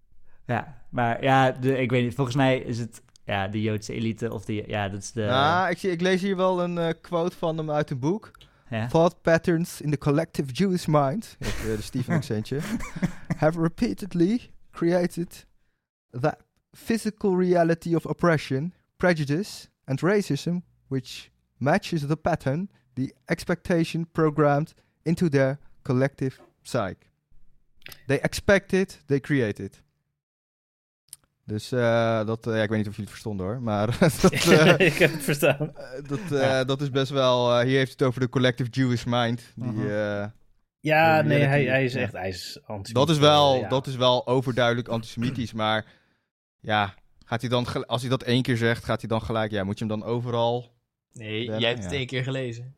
ja, 0.46 0.82
maar 0.90 1.22
ja, 1.22 1.50
de, 1.50 1.78
ik 1.78 1.90
weet 1.90 2.04
niet. 2.04 2.14
Volgens 2.14 2.36
mij 2.36 2.58
is 2.58 2.78
het 2.78 3.02
ja, 3.28 3.48
de 3.48 3.62
Joodse 3.62 3.92
elite 3.92 4.32
of 4.32 4.44
de... 4.44 4.64
Ja, 4.66 4.88
dat 4.88 5.02
is 5.02 5.12
de... 5.12 5.24
Nou, 5.24 5.70
ik, 5.70 5.78
zie, 5.78 5.90
ik 5.90 6.00
lees 6.00 6.22
hier 6.22 6.36
wel 6.36 6.62
een 6.62 6.78
eh, 6.78 6.94
quote 7.00 7.36
van 7.36 7.56
hem 7.56 7.70
uit 7.70 7.90
een 7.90 7.98
boek. 7.98 8.30
ja. 8.70 8.86
Thought 8.86 9.22
patterns 9.22 9.80
in 9.80 9.90
the 9.90 9.98
collective 9.98 10.52
Jewish 10.52 10.86
mind, 10.86 11.36
of 11.40 11.60
de 11.60 11.82
Stephen 11.82 12.14
accentje, 12.20 12.60
have 13.36 13.60
repeatedly 13.60 14.50
created 14.70 15.46
that 16.20 16.36
physical 16.72 17.36
reality 17.36 17.94
of 17.94 18.06
oppression, 18.06 18.74
prejudice, 18.96 19.68
and 19.84 20.00
racism, 20.00 20.62
which 20.88 21.28
matches 21.56 22.00
the 22.06 22.16
pattern, 22.16 22.70
the 22.94 23.14
expectation 23.24 24.08
programmed 24.12 24.74
into 25.02 25.28
their 25.28 25.58
collective 25.82 26.40
psyche. 26.62 27.06
They 28.06 28.18
expect 28.18 28.72
it, 28.72 29.02
they 29.06 29.20
create 29.20 29.62
it. 29.64 29.82
Dus 31.44 31.72
eh, 31.72 32.26
dat, 32.26 32.46
eh, 32.46 32.54
ja, 32.56 32.62
ik 32.62 32.68
weet 32.68 32.78
niet 32.78 32.88
of 32.88 32.96
jullie 32.96 33.00
het 33.00 33.10
verstonden 33.10 33.46
hoor, 33.46 33.62
maar 33.62 33.86
dat, 34.20 34.32
eh, 34.32 34.78
ik 34.86 34.94
heb 34.94 35.12
het 35.12 35.22
verstaan. 35.22 35.72
dat, 36.06 36.18
eh, 36.30 36.40
Ja. 36.40 36.64
dat 36.64 36.80
is 36.80 36.90
best 36.90 37.10
wel. 37.10 37.52
eh, 37.58 37.64
hier 37.66 37.76
heeft 37.76 37.92
het 37.92 38.02
over 38.02 38.20
de 38.20 38.28
collective 38.28 38.70
Jewish 38.70 39.04
mind. 39.04 39.52
Die, 39.54 39.94
eh, 39.94 40.26
Ja, 40.80 41.22
de 41.22 41.28
nee, 41.28 41.42
hij, 41.42 41.64
hij 41.64 41.84
is 41.84 41.94
echt, 41.94 42.12
hij 42.12 42.28
is 42.28 42.58
antisemitisch. 42.66 42.92
dat, 42.92 43.10
is 43.10 43.18
wel, 43.18 43.56
Ja. 43.56 43.68
dat 43.68 43.86
is 43.86 43.96
wel 43.96 44.26
overduidelijk 44.26 44.88
antisemitisch. 44.88 45.52
maar 45.52 45.86
ja, 46.60 46.94
gaat 47.24 47.40
hij 47.40 47.50
dan, 47.50 47.86
als 47.86 48.00
hij 48.00 48.10
dat 48.10 48.22
één 48.22 48.42
keer 48.42 48.56
zegt, 48.56 48.84
gaat 48.84 49.00
hij 49.00 49.08
dan 49.08 49.22
gelijk. 49.22 49.50
Ja, 49.50 49.64
moet 49.64 49.78
je 49.78 49.84
hem 49.86 50.00
dan 50.00 50.08
overal. 50.08 50.76
Nee, 51.12 51.44
jij 51.44 51.68
hebt 51.70 51.82
het 51.84 51.92
één 51.92 52.06
keer 52.06 52.22
gelezen. 52.22 52.74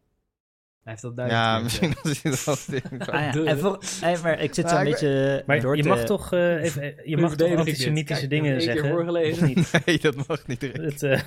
Hij 0.82 0.92
heeft 0.92 1.02
dat 1.02 1.16
duidelijk 1.16 1.46
Ja, 1.46 1.54
keer 1.54 1.64
misschien 1.64 1.94
dat 2.02 2.22
hij 2.22 2.32
dat 2.44 2.66
ding. 2.90 3.08
Ah, 3.08 3.20
ja. 3.20 3.30
Duh. 3.30 3.48
En 3.50 3.58
voor, 3.58 3.82
eh, 4.02 4.22
maar 4.22 4.40
ik 4.40 4.54
zit 4.54 4.68
zo'n 4.70 4.78
ik- 4.78 4.84
beetje 4.84 5.42
Maar 5.46 5.60
door 5.60 5.76
je 5.76 5.82
te- 5.82 5.88
mag 5.88 6.04
toch, 6.04 6.32
eh, 6.32 6.62
even, 6.62 6.82
eh, 6.82 7.06
je 7.06 7.16
mag 7.16 7.34
toch 7.36 7.48
ik 7.50 7.56
antisemitische 7.58 8.22
ik 8.24 8.30
dingen 8.30 8.50
één 8.50 8.58
keer 8.58 8.72
zeggen? 8.72 8.88
voorgelezen. 8.90 9.42
Of 9.48 9.54
niet? 9.54 9.70
Nee, 9.86 9.98
dat 9.98 10.28
mag 10.28 10.46
niet. 10.46 10.60
direct. 10.60 11.00
Het, 11.00 11.02
eh, 11.02 11.20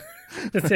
het, 0.51 0.67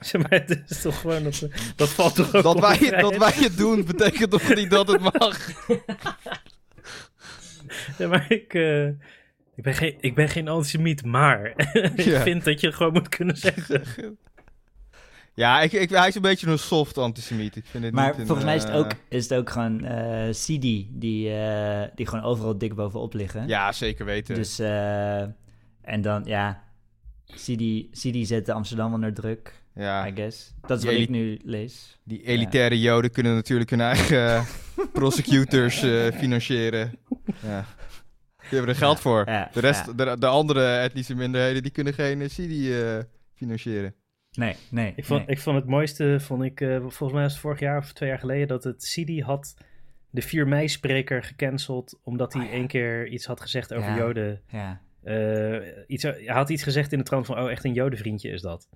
zeg 0.00 0.20
maar, 0.22 0.30
het 0.46 0.62
is 0.70 0.80
toch 0.82 1.00
gewoon, 1.00 1.22
dat, 1.22 1.46
dat 1.76 1.88
valt 1.88 2.14
toch 2.14 2.34
ook 2.34 2.42
Dat 2.42 2.60
wij, 2.60 2.90
dat 3.00 3.16
wij 3.16 3.32
het 3.34 3.56
doen, 3.56 3.84
betekent 3.84 4.30
toch 4.30 4.54
niet 4.54 4.70
dat 4.70 4.88
het 4.88 5.00
mag? 5.00 5.38
Ja, 7.98 8.08
maar 8.08 8.26
ik, 8.32 8.54
eh, 8.54 8.86
ik, 9.56 9.62
ben 9.62 9.74
geen, 9.74 9.94
ik 10.00 10.14
ben 10.14 10.28
geen 10.28 10.48
antisemiet, 10.48 11.04
maar 11.04 11.52
ik 11.94 12.00
Ja. 12.00 12.22
vind 12.22 12.44
dat 12.44 12.60
je 12.60 12.66
het 12.66 12.76
gewoon 12.76 12.92
moet 12.92 13.08
kunnen 13.08 13.36
zeggen. 13.36 14.18
Ja, 15.34 15.60
ik, 15.60 15.72
ik, 15.72 15.90
hij 15.90 16.08
is 16.08 16.14
een 16.14 16.22
beetje 16.22 16.46
een 16.46 16.58
soft 16.58 16.98
antisemiet. 16.98 17.56
Ik 17.56 17.66
vind 17.66 17.84
het 17.84 17.94
Maar 17.94 18.10
niet 18.10 18.18
een, 18.18 18.26
volgens 18.26 18.46
mij 18.46 18.56
is 18.56 18.62
het 18.62 18.72
eh, 18.72 18.78
ook, 18.78 18.92
is 19.08 19.28
het 19.28 19.38
ook 19.38 19.50
gewoon 19.50 19.84
eh 19.84 20.30
CD 20.30 20.86
die, 20.90 21.30
eh, 21.30 21.88
die 21.94 22.06
gewoon 22.06 22.24
overal 22.24 22.58
dik 22.58 22.74
bovenop 22.74 23.14
liggen. 23.14 23.48
Ja, 23.48 23.72
zeker 23.72 24.04
weten. 24.04 24.34
Dus, 24.34 24.58
en 24.58 26.00
dan, 26.00 26.22
ja, 26.24 26.62
CD, 27.26 27.90
CD 27.90 28.26
zet 28.26 28.46
de 28.46 28.52
Amsterdam 28.52 28.94
onder 28.94 29.14
druk, 29.14 29.62
ja. 29.74 30.06
I 30.06 30.12
guess. 30.14 30.54
Dat 30.60 30.76
is 30.78 30.82
Die 30.84 30.92
wat 30.92 31.00
ik 31.00 31.08
nu 31.08 31.40
lees. 31.44 31.98
Die 32.04 32.22
elitaire 32.22 32.80
joden 32.80 33.10
kunnen 33.10 33.34
natuurlijk 33.34 33.70
hun 33.70 33.80
eigen 33.80 34.44
prosecutors 34.92 35.78
financieren. 36.14 36.98
Ja. 37.42 37.64
Die 38.38 38.58
hebben 38.58 38.68
er 38.68 38.76
geld 38.76 39.00
voor. 39.00 39.22
Ja, 39.26 39.50
De, 39.52 39.60
rest, 39.60 39.98
de, 39.98 40.16
de 40.18 40.26
andere 40.26 40.76
etnische 40.76 41.14
minderheden 41.14 41.62
die 41.62 41.70
kunnen 41.70 41.94
geen 41.94 42.20
uh, 42.20 42.26
CD 42.26 42.74
financieren. 43.34 43.94
Nee, 44.34 44.56
nee. 44.70 44.92
Ik 44.96 45.04
vond, 45.04 45.26
nee. 45.26 45.36
ik 45.36 45.42
vond 45.42 45.56
het 45.56 45.66
mooiste, 45.66 46.20
vond 46.20 46.42
ik, 46.42 46.60
eh, 46.60 46.76
volgens 46.80 47.12
mij 47.12 47.22
was 47.22 47.32
het 47.32 47.40
vorig 47.40 47.60
jaar 47.60 47.78
of 47.78 47.92
twee 47.92 48.08
jaar 48.08 48.18
geleden, 48.18 48.48
dat 48.48 48.64
het 48.64 48.82
CD 48.84 49.20
had 49.20 49.56
de 50.10 50.22
4 50.22 50.48
mei-spreker 50.48 51.22
gecanceld, 51.22 52.00
omdat 52.02 52.32
hij 52.32 52.42
Oh, 52.42 52.48
ja. 52.48 52.54
één 52.54 52.66
keer 52.66 53.06
iets 53.06 53.26
had 53.26 53.40
gezegd 53.40 53.74
over 53.74 53.90
Ja. 53.90 53.96
Joden. 53.96 54.40
Ja. 54.48 54.80
Eh, 55.02 55.60
iets, 55.86 56.02
hij 56.02 56.24
had 56.26 56.50
iets 56.50 56.62
gezegd 56.62 56.92
in 56.92 56.98
de 56.98 57.04
trant 57.04 57.26
van, 57.26 57.38
oh, 57.38 57.50
echt 57.50 57.64
een 57.64 57.72
Jodenvriendje 57.72 58.30
is 58.30 58.40
dat. 58.40 58.68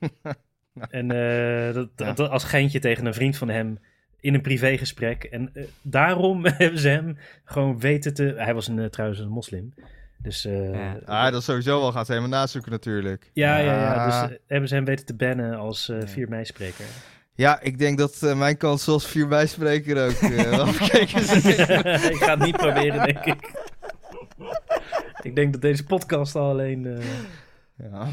en 0.90 1.10
eh, 1.10 1.74
dat, 1.74 1.88
Ja. 1.96 2.12
dat 2.12 2.30
als 2.30 2.44
geintje 2.44 2.78
tegen 2.78 3.06
een 3.06 3.14
vriend 3.14 3.36
van 3.36 3.48
hem 3.48 3.78
in 4.20 4.34
een 4.34 4.40
privégesprek. 4.40 5.24
En 5.24 5.52
daarom 5.82 6.44
hebben 6.46 6.80
ze 6.80 6.88
hem 6.88 7.16
gewoon 7.44 7.80
weten 7.80 8.14
te... 8.14 8.34
Hij 8.36 8.54
was 8.54 8.68
een, 8.68 8.90
trouwens 8.90 9.20
een 9.20 9.28
moslim. 9.28 9.74
Dus 10.18 10.44
eh, 10.44 10.72
Ja. 10.74 10.96
Ah, 11.04 11.32
dat 11.32 11.42
sowieso 11.44 11.80
wel. 11.80 11.92
Gaat 11.92 12.06
ze 12.06 12.12
helemaal 12.12 12.38
nazoeken 12.40 12.70
natuurlijk. 12.70 13.30
ja, 13.32 13.56
ja, 13.58 13.72
ja. 13.74 13.94
Ah. 13.94 14.04
Dus 14.22 14.30
eh, 14.30 14.36
hebben 14.46 14.68
ze 14.68 14.74
hem 14.74 14.84
weten 14.84 15.06
te 15.06 15.14
bannen 15.14 15.58
als 15.58 15.88
eh 15.88 16.00
Ja. 16.00 16.06
4 16.06 16.28
mei-spreker. 16.28 16.84
Ja, 17.34 17.60
ik 17.60 17.78
denk 17.78 17.98
dat 17.98 18.22
eh, 18.22 18.38
mijn 18.38 18.56
kans 18.56 18.84
zoals 18.84 19.06
vier 19.06 19.28
bijspreker 19.28 20.04
ook 20.06 20.12
eh, 20.30 20.50
wel 20.56 20.64
bekeken 20.66 21.22
zijn. 21.24 21.44
ik 22.12 22.16
ga 22.16 22.30
het 22.30 22.38
niet 22.44 22.56
proberen, 22.56 23.04
denk 23.04 23.24
ik. 23.24 23.50
ik 25.22 25.34
denk 25.34 25.52
dat 25.52 25.62
deze 25.62 25.84
podcast 25.84 26.34
al 26.34 26.50
alleen... 26.50 26.86
eh, 26.86 27.04
Ja. 27.90 28.08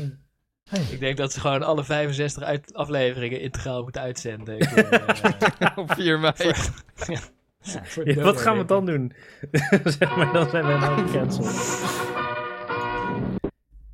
Ik 0.90 1.00
denk 1.00 1.18
dat 1.18 1.34
ze 1.34 1.40
gewoon 1.40 1.64
alle 1.64 1.84
65 1.84 2.44
uit 2.44 2.74
afleveringen 2.74 3.40
integraal 3.42 3.84
moeten 3.84 4.02
uitzenden. 4.02 4.60
Ik, 4.60 4.72
eh, 4.72 5.68
Op 5.78 5.94
4 5.94 6.20
mei. 6.20 6.34
voor 6.36 7.20
Ja, 7.64 8.24
wat 8.24 8.42
gaan 8.42 8.58
we 8.58 8.66
dan 8.66 8.86
doen? 8.86 9.14
zeg 10.00 10.16
maar, 10.16 10.34
dan 10.34 10.50
zijn 10.50 10.66
we 10.66 10.74
nou 10.74 11.08
gecanceld. 11.08 11.82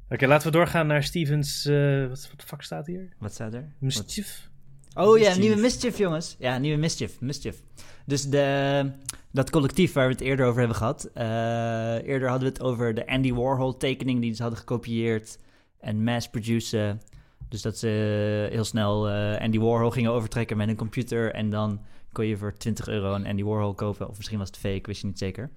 Oké, 0.09 0.27
laten 0.27 0.51
we 0.51 0.57
doorgaan 0.57 0.87
naar 0.87 1.03
Stevens... 1.03 1.65
eh, 1.65 2.07
wat, 2.07 2.27
wat 2.29 2.39
de 2.39 2.45
fuck 2.45 2.61
staat 2.61 2.85
hier? 2.85 3.09
Wat 3.17 3.33
staat 3.33 3.53
er? 3.53 3.73
Mischief? 3.79 4.49
Oh 4.93 5.17
ja, 5.17 5.35
nieuwe 5.35 5.55
Mischief, 5.55 5.97
jongens. 5.97 6.35
Ja, 6.39 6.57
nieuwe 6.57 6.77
Mischief. 6.77 7.19
Mischief. 7.21 7.61
Dus 8.05 8.23
de, 8.23 8.91
dat 9.31 9.49
collectief 9.49 9.93
waar 9.93 10.07
we 10.07 10.11
het 10.13 10.21
eerder 10.21 10.45
over 10.45 10.59
hebben 10.59 10.77
gehad. 10.77 11.09
eh, 11.13 11.27
eerder 12.07 12.29
hadden 12.29 12.47
we 12.47 12.53
het 12.53 12.63
over 12.63 12.93
de 12.93 13.07
Andy 13.07 13.33
Warhol 13.33 13.77
tekening 13.77 14.21
die 14.21 14.33
ze 14.33 14.41
hadden 14.41 14.59
gekopieerd 14.59 15.39
en 15.79 16.03
mass-produceren. 16.03 17.01
Dus 17.49 17.61
dat 17.61 17.77
ze 17.77 17.87
heel 18.51 18.63
snel 18.63 19.09
eh, 19.09 19.41
Andy 19.41 19.59
Warhol 19.59 19.89
gingen 19.91 20.11
overtrekken 20.11 20.57
met 20.57 20.67
een 20.67 20.75
computer. 20.75 21.33
En 21.33 21.49
dan 21.49 21.81
kon 22.11 22.25
je 22.25 22.37
voor 22.37 22.53
20 22.53 22.87
euro 22.87 23.13
een 23.13 23.27
Andy 23.27 23.43
Warhol 23.43 23.73
kopen. 23.73 24.09
Of 24.09 24.17
misschien 24.17 24.37
was 24.37 24.47
het 24.47 24.57
fake, 24.57 24.81
wist 24.83 25.01
je 25.01 25.07
niet 25.07 25.17
zeker. 25.17 25.49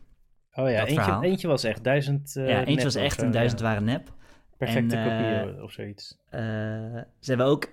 Oh 0.54 0.70
ja, 0.70 0.86
eentje, 0.86 1.18
eentje 1.22 1.48
was 1.48 1.64
echt 1.64 1.84
duizend 1.84 2.36
eh, 2.36 2.48
ja, 2.48 2.64
eentje 2.64 2.84
was 2.84 2.94
echt 2.94 3.18
zo, 3.18 3.24
en 3.24 3.30
duizend 3.30 3.60
ja. 3.60 3.66
waren 3.66 3.84
nep. 3.84 4.12
Perfecte 4.58 4.96
En, 4.96 5.34
eh, 5.34 5.42
kopie 5.42 5.62
of 5.62 5.72
zoiets. 5.72 6.18
Eh, 6.30 6.40
ze 7.20 7.28
hebben 7.28 7.46
ook 7.46 7.68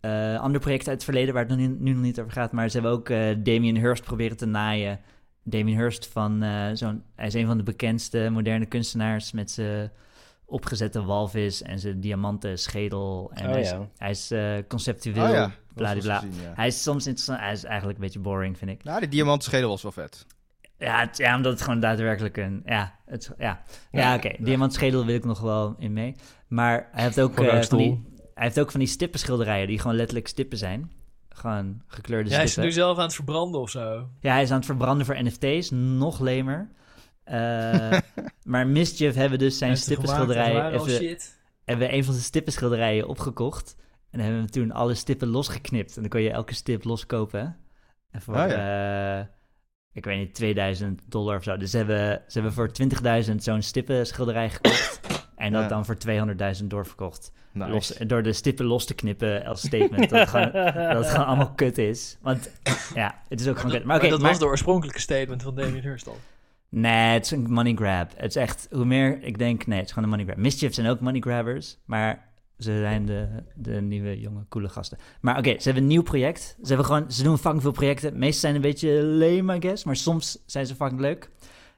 eh 0.00 0.40
andere 0.40 0.58
projecten 0.58 0.88
uit 0.88 0.96
het 0.96 1.04
verleden 1.04 1.34
waar 1.34 1.46
het 1.46 1.56
nu, 1.56 1.66
nu 1.66 1.92
nog 1.92 2.02
niet 2.02 2.20
over 2.20 2.32
gaat. 2.32 2.52
Maar 2.52 2.68
ze 2.68 2.80
hebben 2.80 2.98
ook 2.98 3.08
eh 3.08 3.36
Damien 3.38 3.76
Hirst 3.76 4.04
proberen 4.04 4.36
te 4.36 4.46
naaien. 4.46 5.00
Damien 5.42 5.76
Hirst 5.76 6.06
van 6.06 6.42
eh, 6.42 6.70
zo'n... 6.72 7.02
Hij 7.14 7.26
is 7.26 7.34
een 7.34 7.46
van 7.46 7.56
de 7.56 7.62
bekendste 7.62 8.28
moderne 8.30 8.66
kunstenaars 8.66 9.32
met 9.32 9.50
zijn 9.50 9.90
opgezette 10.50 11.02
walvis 11.04 11.62
en 11.62 11.78
zijn 11.78 12.00
diamanten 12.00 12.58
schedel. 12.58 13.30
En 13.34 13.44
Oh 13.46 13.50
hij 13.52 13.60
is, 13.60 13.70
ja. 13.70 13.88
hij 13.96 14.10
is 14.10 14.30
eh, 14.30 14.54
conceptueel, 14.68 15.24
Oh 15.26 15.30
ja, 15.32 15.40
dat 15.46 15.52
bladibla. 15.74 16.12
was 16.14 16.22
gezien, 16.24 16.42
ja. 16.42 16.52
Hij 16.54 16.66
is 16.66 16.82
soms 16.82 17.06
interessant, 17.06 17.40
hij 17.40 17.52
is 17.52 17.64
eigenlijk 17.64 17.98
een 17.98 18.04
beetje 18.04 18.18
boring, 18.20 18.58
vind 18.58 18.70
ik. 18.70 18.84
Nou, 18.84 19.00
die 19.00 19.08
diamantenschedel 19.08 19.68
was 19.68 19.82
wel 19.82 19.92
vet. 19.92 20.26
Ja, 20.78 21.00
het- 21.00 21.16
ja 21.16 21.36
omdat 21.36 21.52
het 21.52 21.62
gewoon 21.62 21.80
daadwerkelijk 21.80 22.36
een... 22.36 22.62
Ja, 22.64 22.94
het, 23.06 23.30
ja. 23.38 23.62
ja, 23.90 24.00
Ja. 24.00 24.14
oké. 24.14 24.30
Diamantschedel 24.38 25.04
wil 25.04 25.14
ik 25.14 25.24
nog 25.24 25.40
wel 25.40 25.74
in 25.78 25.92
mee. 25.92 26.14
Maar 26.48 26.88
hij 26.92 27.02
heeft 27.04 27.20
ook, 27.20 27.38
eh, 27.38 27.54
een 27.54 27.64
van, 27.64 27.78
die, 27.78 28.04
hij 28.34 28.44
heeft 28.44 28.60
ook 28.60 28.70
van 28.70 28.80
die 28.80 28.88
stippenschilderijen 28.88 29.66
die 29.66 29.78
gewoon 29.78 29.96
letterlijk 29.96 30.28
stippen 30.28 30.58
zijn. 30.58 30.90
Gewoon 31.28 31.82
gekleurde 31.86 32.28
Ja, 32.30 32.34
hij 32.34 32.44
is 32.44 32.50
stippen. 32.50 32.72
nu 32.72 32.78
zelf 32.78 32.96
aan 32.98 33.04
het 33.04 33.14
verbranden 33.14 33.60
of 33.60 33.70
zo. 33.70 34.08
Ja, 34.20 34.32
hij 34.32 34.42
is 34.42 34.50
aan 34.50 34.56
het 34.56 34.66
verbranden 34.66 35.06
voor 35.06 35.22
NFT's. 35.22 35.70
Nog 35.70 36.20
lemer. 36.20 36.68
Eh, 37.30 37.98
maar 38.42 38.66
Mischief 38.66 39.14
hebben 39.14 39.38
dus 39.38 39.58
zijn 39.58 39.76
waren 39.86 40.62
al 40.78 40.86
Even, 40.86 40.90
shit. 40.90 41.38
hebben 41.64 41.88
we 41.88 41.94
een 41.94 42.04
van 42.04 42.12
zijn 42.12 42.24
stippenschilderijen 42.24 43.08
opgekocht. 43.08 43.76
En 44.10 44.20
hebben 44.20 44.42
we 44.42 44.48
toen 44.50 44.72
alle 44.72 44.94
stippen 44.94 45.28
losgeknipt. 45.28 45.94
En 45.96 46.00
dan 46.00 46.10
kon 46.10 46.20
je 46.22 46.30
elke 46.30 46.54
stip 46.54 46.84
loskopen. 46.84 47.56
En 48.10 48.22
voor, 48.22 48.34
Oh 48.34 48.52
eh, 49.18 49.26
ik 49.92 50.04
weet 50.04 50.18
niet, 50.18 50.34
2000 50.34 51.00
dollar 51.08 51.36
of 51.36 51.42
zo. 51.42 51.56
Dus 51.56 51.70
ze 51.70 51.76
hebben, 51.76 52.22
ze 52.26 52.32
hebben 52.40 52.52
voor 52.52 52.70
20.000 53.30 53.34
zo'n 53.42 53.62
stippenschilderij 53.62 54.50
gekocht. 54.50 55.00
En 55.36 55.52
dat 55.52 55.62
Ja. 55.62 55.68
dan 55.68 55.84
voor 55.84 55.96
200.000 56.60 56.64
doorverkocht. 56.66 57.32
Nice. 57.52 57.70
Los, 57.70 57.88
door 58.06 58.22
de 58.22 58.32
stippen 58.32 58.64
los 58.64 58.84
te 58.84 58.94
knippen 58.94 59.44
als 59.44 59.60
statement. 59.60 60.10
dat, 60.10 60.18
het 60.20 60.28
gewoon, 60.28 60.52
dat 60.52 60.96
het 61.04 61.06
gewoon 61.10 61.26
allemaal 61.26 61.52
kut 61.54 61.78
is. 61.78 62.16
Want 62.20 62.50
ja, 62.94 63.22
het 63.28 63.40
is 63.40 63.48
ook 63.48 63.56
gewoon 63.56 63.70
kut. 63.72 63.84
Maar 63.84 63.86
Maar, 63.86 63.96
oké, 63.96 64.08
dat 64.08 64.20
maar- 64.20 64.30
was 64.30 64.38
de 64.38 64.44
oorspronkelijke 64.46 65.00
statement 65.00 65.42
van 65.42 65.54
Damien 65.54 65.82
Hirst 65.82 66.08
al. 66.08 66.16
Nee, 66.70 67.12
het 67.12 67.24
is 67.24 67.30
een 67.30 67.52
money 67.52 67.74
grab. 67.74 68.12
Het 68.16 68.28
is 68.28 68.36
echt, 68.36 68.68
hoe 68.70 68.84
meer 68.84 69.22
ik 69.22 69.38
denk, 69.38 69.66
nee, 69.66 69.78
het 69.78 69.86
is 69.86 69.92
gewoon 69.92 70.08
een 70.08 70.16
money 70.16 70.32
grab. 70.32 70.42
Mischief 70.44 70.74
zijn 70.74 70.86
ook 70.86 71.00
money 71.00 71.20
grabbers, 71.20 71.78
maar 71.84 72.28
ze 72.58 72.76
zijn 72.78 73.06
de, 73.06 73.28
de 73.54 73.80
nieuwe, 73.80 74.20
jonge, 74.20 74.44
coole 74.48 74.68
gasten. 74.68 74.98
Maar 75.20 75.38
oké, 75.38 75.50
ze 75.50 75.62
hebben 75.62 75.82
een 75.82 75.88
nieuw 75.88 76.02
project. 76.02 76.40
Ze, 76.62 76.68
hebben 76.68 76.86
gewoon, 76.86 77.12
ze 77.12 77.22
doen 77.22 77.38
fucking 77.38 77.62
veel 77.62 77.70
projecten. 77.70 78.18
Meestal 78.18 78.40
zijn 78.40 78.54
een 78.54 78.60
beetje 78.60 79.02
lame, 79.02 79.56
I 79.56 79.60
guess, 79.60 79.84
maar 79.84 79.96
soms 79.96 80.42
zijn 80.46 80.66
ze 80.66 80.74
fucking 80.74 81.00
leuk. 81.00 81.30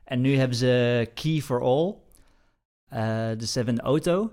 En 0.05 0.21
nu 0.21 0.37
hebben 0.37 0.57
ze 0.57 1.11
Key 1.15 1.41
for 1.41 1.63
All. 1.63 1.95
Eh, 2.89 3.39
dus 3.39 3.53
ze 3.53 3.59
hebben 3.59 3.75
een 3.79 3.85
auto 3.85 4.33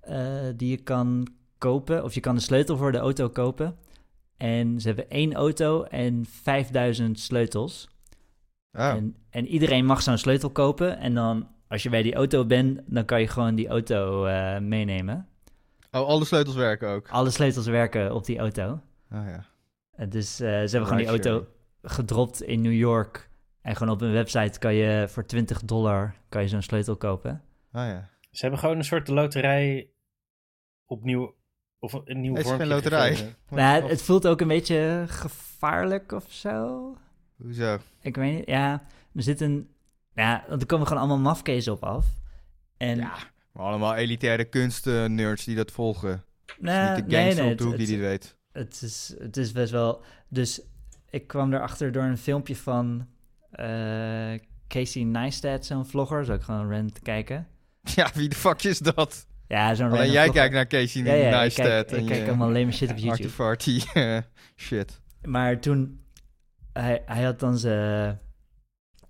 eh, 0.00 0.44
die 0.56 0.70
je 0.70 0.76
kan 0.76 1.26
kopen, 1.58 2.04
of 2.04 2.14
je 2.14 2.20
kan 2.20 2.34
de 2.34 2.40
sleutel 2.40 2.76
voor 2.76 2.92
de 2.92 2.98
auto 2.98 3.28
kopen. 3.28 3.76
En 4.36 4.80
ze 4.80 4.86
hebben 4.86 5.10
één 5.10 5.34
auto 5.34 5.82
en 5.82 6.24
5000 6.28 7.20
sleutels. 7.20 7.88
Oh. 8.76 8.86
En, 8.88 9.16
en 9.30 9.46
iedereen 9.46 9.84
mag 9.84 10.02
zo'n 10.02 10.18
sleutel 10.18 10.50
kopen. 10.50 10.98
En 10.98 11.14
dan, 11.14 11.48
als 11.68 11.82
je 11.82 11.88
bij 11.90 12.02
die 12.02 12.14
auto 12.14 12.44
bent, 12.44 12.80
dan 12.86 13.04
kan 13.04 13.20
je 13.20 13.28
gewoon 13.28 13.54
die 13.54 13.68
auto 13.68 14.24
eh, 14.24 14.58
meenemen. 14.58 15.26
oh, 15.90 16.06
alle 16.06 16.24
sleutels 16.24 16.56
werken 16.56 16.88
ook. 16.88 17.08
Alle 17.08 17.30
sleutels 17.30 17.66
werken 17.66 18.14
op 18.14 18.24
die 18.24 18.38
auto. 18.38 18.80
Oh 19.12 19.24
ja. 19.26 19.44
Eh, 19.92 20.10
dus 20.10 20.40
eh, 20.40 20.48
ze 20.48 20.54
hebben 20.54 20.86
gewoon 20.86 20.96
die 20.96 21.06
auto 21.06 21.46
gedropt 21.82 22.42
in 22.42 22.60
New 22.60 22.72
York. 22.72 23.28
En 23.62 23.76
gewoon 23.76 23.94
op 23.94 24.00
een 24.00 24.12
website 24.12 24.58
kan 24.58 24.74
je 24.74 25.08
voor 25.08 25.26
20 25.26 25.62
dollar 25.64 26.14
kan 26.28 26.42
je 26.42 26.48
zo'n 26.48 26.62
sleutel 26.62 26.96
kopen. 26.96 27.42
Oh 27.72 27.82
ja. 27.82 28.08
Ze 28.30 28.40
hebben 28.40 28.58
gewoon 28.60 28.76
een 28.76 28.84
soort 28.84 29.08
loterij 29.08 29.90
opnieuw... 30.86 31.34
Of 31.78 31.92
een 32.04 32.20
nieuw 32.20 32.34
Het 32.34 32.46
is 32.46 32.52
geen 32.52 32.66
loterij. 32.66 33.34
Nou, 33.50 33.82
Of- 33.82 33.90
het 33.90 34.02
voelt 34.02 34.26
ook 34.26 34.40
een 34.40 34.48
beetje 34.48 35.04
gevaarlijk 35.06 36.12
of 36.12 36.24
zo. 36.28 36.96
Hoezo? 37.36 37.78
Ik 38.00 38.16
weet 38.16 38.34
niet, 38.36 38.46
ja. 38.48 38.82
Er 39.14 39.22
zit 39.22 39.40
een... 39.40 39.68
Ja, 40.14 40.44
want 40.48 40.60
er 40.60 40.66
komen 40.66 40.86
gewoon 40.86 41.02
allemaal 41.02 41.18
mafkezen 41.32 41.72
op 41.72 41.82
af. 41.84 42.06
En, 42.76 42.96
Ja, 42.96 43.16
maar 43.52 43.64
allemaal 43.66 43.94
elitaire 43.94 44.44
kunstnerds 44.44 45.44
die 45.44 45.56
dat 45.56 45.70
volgen. 45.72 46.24
nou, 46.58 46.96
niet 46.96 47.10
de 47.10 47.16
gangster 47.16 47.44
op 47.50 47.58
de 47.58 47.64
hoek 47.64 47.72
het- 47.72 47.86
die 47.86 47.90
dit 47.96 48.06
weet. 48.06 48.36
Het 48.52 48.82
is, 48.82 49.14
het 49.18 49.36
is 49.36 49.52
best 49.52 49.72
wel. 49.72 50.02
Dus 50.28 50.60
ik 51.10 51.26
kwam 51.26 51.52
erachter 51.52 51.92
door 51.92 52.02
een 52.02 52.18
filmpje 52.18 52.56
van 52.56 53.06
eh, 53.50 54.34
Casey 54.68 55.02
Neistat, 55.02 55.64
zo'n 55.66 55.86
vlogger. 55.86 56.24
Zou 56.24 56.38
ik 56.38 56.44
gewoon 56.44 56.90
te 56.90 57.00
kijken. 57.00 57.46
Ja, 57.94 58.10
wie 58.14 58.28
de 58.28 58.36
fuck 58.36 58.62
is 58.62 58.78
dat? 58.78 59.26
Ja, 59.48 59.74
zo'n 59.74 59.86
Alleen 59.90 60.10
jij 60.10 60.22
vlogger. 60.24 60.32
kijkt 60.32 60.54
naar 60.54 60.66
Casey 60.66 61.02
Ja, 61.02 61.12
ja, 61.14 61.42
ik 61.42 61.54
kijk, 61.54 61.90
en 61.90 61.98
ik 61.98 62.06
kijk 62.06 62.20
je 62.20 62.26
allemaal 62.28 62.48
alleen 62.48 62.64
maar 62.64 62.74
shit 62.74 62.90
op 62.90 62.96
YouTube. 63.06 63.22
arty-farty 63.22 63.80
eh, 63.94 64.18
shit. 64.66 65.00
Maar 65.24 65.60
toen, 65.60 66.00
hij, 66.82 67.02
hij 67.06 67.24
had 67.24 67.40
dan 67.40 67.58
zijn... 67.58 68.20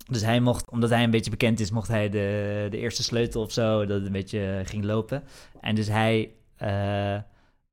Dus 0.09 0.21
hij 0.21 0.39
mocht, 0.39 0.69
omdat 0.69 0.89
hij 0.89 1.03
een 1.03 1.11
beetje 1.11 1.29
bekend 1.29 1.59
is, 1.59 1.71
mocht 1.71 1.87
hij 1.87 2.09
de, 2.09 2.67
de 2.69 2.77
eerste 2.77 3.03
sleutel 3.03 3.41
of 3.41 3.51
zo, 3.51 3.85
dat 3.85 3.97
het 3.97 4.05
een 4.05 4.11
beetje 4.11 4.61
ging 4.65 4.83
lopen. 4.83 5.23
En 5.61 5.75
dus 5.75 5.87
hij 5.87 6.31
eh, 6.55 7.17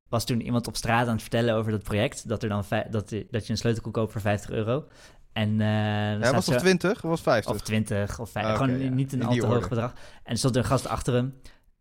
was 0.09 0.25
toen 0.25 0.41
iemand 0.41 0.67
op 0.67 0.75
straat 0.75 1.07
aan 1.07 1.13
het 1.13 1.21
vertellen 1.21 1.55
over 1.55 1.71
dat 1.71 1.83
project, 1.83 2.27
dat, 2.27 2.43
er 2.43 2.49
dan 2.49 2.63
dat, 2.69 3.09
dat 3.29 3.45
je 3.45 3.51
een 3.51 3.57
sleutel 3.57 3.81
kon 3.81 3.91
kopen 3.91 4.11
voor 4.11 4.21
50 4.21 4.49
euro. 4.49 4.87
En 5.35 5.61
eh, 5.61 6.11
er 6.11 6.19
Ja, 6.19 6.31
was 6.31 6.47
het 6.47 6.59
20 6.59 7.03
of 7.03 7.09
was 7.09 7.21
50? 7.21 7.53
Of 7.53 7.61
20 7.61 8.19
of 8.19 8.29
5. 8.29 8.45
Ah, 8.45 8.55
gewoon 8.55 8.79
ja. 8.79 8.89
niet 8.89 9.13
een 9.13 9.23
al 9.23 9.35
te 9.35 9.45
hoog 9.45 9.69
bedrag. 9.69 9.93
En 10.23 10.31
er 10.31 10.37
stond 10.37 10.55
een 10.55 10.65
gast 10.65 10.87
achter 10.87 11.13
hem. 11.13 11.35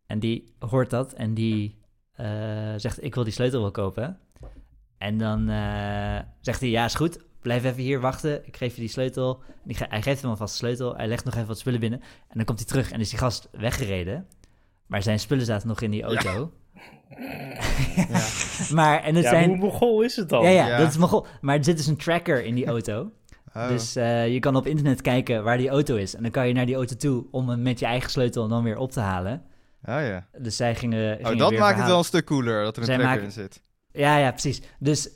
En 0.06 0.18
die 0.18 0.54
hoort 0.58 0.90
dat. 0.90 1.12
En 1.12 1.34
die 1.34 1.78
eh, 2.12 2.26
zegt: 2.76 3.04
Ik 3.04 3.14
wil 3.14 3.24
die 3.24 3.32
sleutel 3.32 3.60
wel 3.60 3.70
kopen. 3.70 4.18
En 4.98 5.18
dan 5.18 5.48
eh, 5.48 6.18
zegt 6.40 6.60
hij: 6.60 6.68
Ja, 6.68 6.84
is 6.84 6.94
goed. 6.94 7.18
Blijf 7.44 7.64
even 7.64 7.82
hier 7.82 8.00
wachten. 8.00 8.46
Ik 8.46 8.56
geef 8.56 8.74
je 8.74 8.80
die 8.80 8.90
sleutel. 8.90 9.42
En 9.48 9.54
die 9.64 9.76
ge- 9.76 9.86
hij 9.88 10.02
geeft 10.02 10.20
hem 10.22 10.30
alvast 10.30 10.52
de 10.52 10.58
sleutel. 10.58 10.96
Hij 10.96 11.06
legt 11.06 11.24
nog 11.24 11.34
even 11.34 11.46
wat 11.46 11.58
spullen 11.58 11.80
binnen. 11.80 12.00
En 12.00 12.34
dan 12.36 12.44
komt 12.44 12.58
hij 12.58 12.68
terug 12.68 12.90
en 12.90 13.00
is 13.00 13.10
die 13.10 13.18
gast 13.18 13.48
weggereden. 13.52 14.26
Maar 14.86 15.02
zijn 15.02 15.20
spullen 15.20 15.44
zaten 15.44 15.68
nog 15.68 15.80
in 15.80 15.90
die 15.90 16.02
auto. 16.02 16.52
Ja. 17.16 18.12
Maar, 18.74 19.02
en 19.02 19.14
het 19.14 19.24
Ja, 19.24 19.30
zijn. 19.30 19.48
hoe 19.48 19.58
mogol 19.58 20.02
is 20.02 20.16
het 20.16 20.28
dan? 20.28 20.42
Ja, 20.44 20.48
ja, 20.50 20.66
Ja. 20.66 20.78
dat 20.78 20.88
is 20.88 20.96
mogol. 20.96 21.26
Maar 21.40 21.56
er 21.56 21.64
zit 21.64 21.76
dus 21.76 21.86
een 21.86 21.96
tracker 21.96 22.44
in 22.44 22.54
die 22.54 22.66
auto. 22.66 23.10
Oh. 23.56 23.68
Dus 23.68 23.96
eh, 23.96 24.32
je 24.32 24.38
kan 24.38 24.56
op 24.56 24.66
internet 24.66 25.00
kijken 25.00 25.44
waar 25.44 25.56
die 25.56 25.68
auto 25.68 25.96
is. 25.96 26.14
En 26.14 26.22
dan 26.22 26.30
kan 26.30 26.48
je 26.48 26.54
naar 26.54 26.66
die 26.66 26.74
auto 26.74 26.96
toe 26.96 27.24
om 27.30 27.48
hem 27.48 27.62
met 27.62 27.78
je 27.78 27.86
eigen 27.86 28.10
sleutel 28.10 28.48
dan 28.48 28.62
weer 28.62 28.78
op 28.78 28.90
te 28.92 29.00
halen. 29.00 29.42
ja. 29.86 30.26
Dus 30.38 30.56
zij 30.56 30.74
gingen. 30.74 31.18
Oh, 31.18 31.36
dat 31.38 31.50
weer 31.50 31.58
maakt 31.58 31.78
het 31.78 31.86
wel 31.86 31.98
een 31.98 32.04
stuk 32.04 32.24
cooler, 32.24 32.62
dat 32.64 32.74
er 32.76 32.82
een 32.82 32.88
Zij 32.88 32.98
maken- 32.98 33.22
in 33.24 33.32
zit. 33.32 33.60
Ja, 33.92 34.16
ja, 34.16 34.30
precies. 34.30 34.62
Dus 34.78 35.08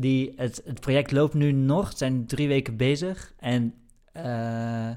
die, 0.00 0.32
het, 0.36 0.62
het 0.64 0.80
project 0.80 1.12
loopt 1.12 1.34
nu 1.34 1.52
nog. 1.52 1.88
Het 1.88 1.98
zijn 1.98 2.26
drie 2.26 2.48
weken 2.48 2.76
bezig. 2.76 3.32
En 3.38 3.74
eh, 4.12 4.90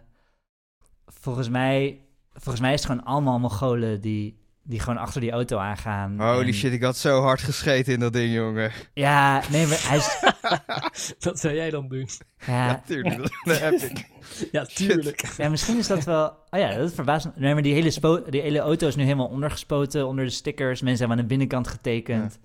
volgens, 1.05 1.49
mij, 1.49 1.99
volgens 2.33 2.59
mij 2.59 2.73
is 2.73 2.81
het 2.83 2.89
gewoon 2.91 3.05
allemaal 3.05 3.39
Mongolen 3.39 4.01
die, 4.01 4.37
die 4.63 4.79
gewoon 4.79 4.97
achter 4.99 5.21
die 5.21 5.31
auto 5.31 5.57
aangaan. 5.57 6.21
Holy 6.21 6.47
En- 6.47 6.53
shit, 6.53 6.73
ik 6.73 6.83
had 6.83 6.97
zo 6.97 7.21
hard 7.21 7.41
gescheten 7.41 7.93
in 7.93 7.99
dat 7.99 8.13
ding, 8.13 8.33
jongen. 8.33 8.71
Ja, 8.93 9.41
nee, 9.51 9.67
maar 9.67 9.87
hij 9.87 9.97
is... 9.97 10.19
Dat 11.19 11.39
zou 11.39 11.53
jij 11.53 11.69
dan 11.69 11.87
doen. 11.87 12.07
Ja, 12.45 12.67
Ja, 12.67 12.81
tuurlijk, 12.85 13.39
dat 13.43 13.59
heb 13.59 13.73
ik. 13.73 14.07
Ja, 14.51 14.65
tuurlijk. 14.65 15.33
Ja, 15.37 15.49
misschien 15.49 15.77
is 15.77 15.87
dat 15.87 16.03
wel. 16.03 16.27
Oh 16.49 16.59
ja, 16.59 16.75
dat 16.77 16.93
verbaast 16.93 17.25
me. 17.25 17.31
Nee, 17.35 17.53
maar 17.53 17.63
die 17.63 17.73
hele, 17.73 17.91
spo- 17.91 18.23
die 18.29 18.41
hele 18.41 18.59
auto 18.59 18.87
is 18.87 18.95
nu 18.95 19.03
helemaal 19.03 19.27
ondergespoten 19.27 20.07
onder 20.07 20.25
de 20.25 20.31
stickers. 20.31 20.81
Mensen 20.81 20.99
hebben 20.99 21.17
aan 21.17 21.23
de 21.23 21.29
binnenkant 21.29 21.67
getekend. 21.67 22.39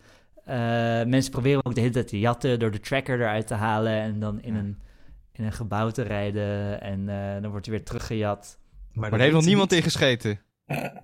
Eh, 0.45 0.57
mensen 1.05 1.31
proberen 1.31 1.65
ook 1.65 1.75
de 1.75 1.81
hele 1.81 1.93
tijd 1.93 2.09
te 2.09 2.19
jatten 2.19 2.59
door 2.59 2.71
de 2.71 2.81
tracker 2.81 3.21
eruit 3.21 3.47
te 3.47 3.55
halen 3.55 3.93
en 3.93 4.21
dan 4.21 4.41
in, 4.43 4.53
Ja. 4.55 4.59
een, 4.61 4.79
in 5.33 5.45
een 5.45 5.53
gebouw 5.53 5.91
te 5.91 6.03
rijden. 6.03 6.81
En 6.81 7.09
eh, 7.09 7.43
dan 7.43 7.51
wordt 7.51 7.67
hij 7.67 7.75
weer 7.75 7.85
teruggejat. 7.85 8.59
Maar 8.93 9.13
er 9.13 9.19
heeft 9.21 9.33
nog 9.33 9.45
niemand 9.45 9.73
in 9.73 9.83
gescheten. 9.83 10.41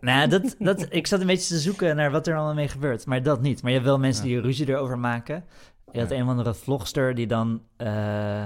Nou, 0.01 0.29
dat, 0.29 0.57
dat, 0.59 0.87
ik 0.91 1.07
zat 1.07 1.21
een 1.21 1.27
beetje 1.27 1.55
te 1.55 1.61
zoeken 1.61 1.97
naar 1.97 2.11
wat 2.11 2.27
er 2.27 2.35
allemaal 2.37 2.55
mee 2.55 2.69
gebeurt. 2.69 3.07
Maar 3.07 3.23
dat 3.23 3.41
niet. 3.43 3.63
Maar 3.63 3.71
je 3.71 3.77
hebt 3.77 3.89
wel 3.89 3.99
mensen 3.99 4.29
Ja. 4.29 4.31
die 4.35 4.41
ruzie 4.41 4.69
erover 4.69 4.99
maken. 4.99 5.45
Je 5.93 6.01
had 6.01 6.11
Ja. 6.11 6.17
een 6.17 6.23
of 6.23 6.29
andere 6.29 6.55
vlogster 6.55 7.15
die 7.15 7.27
dan... 7.27 7.63
eh, 7.77 8.45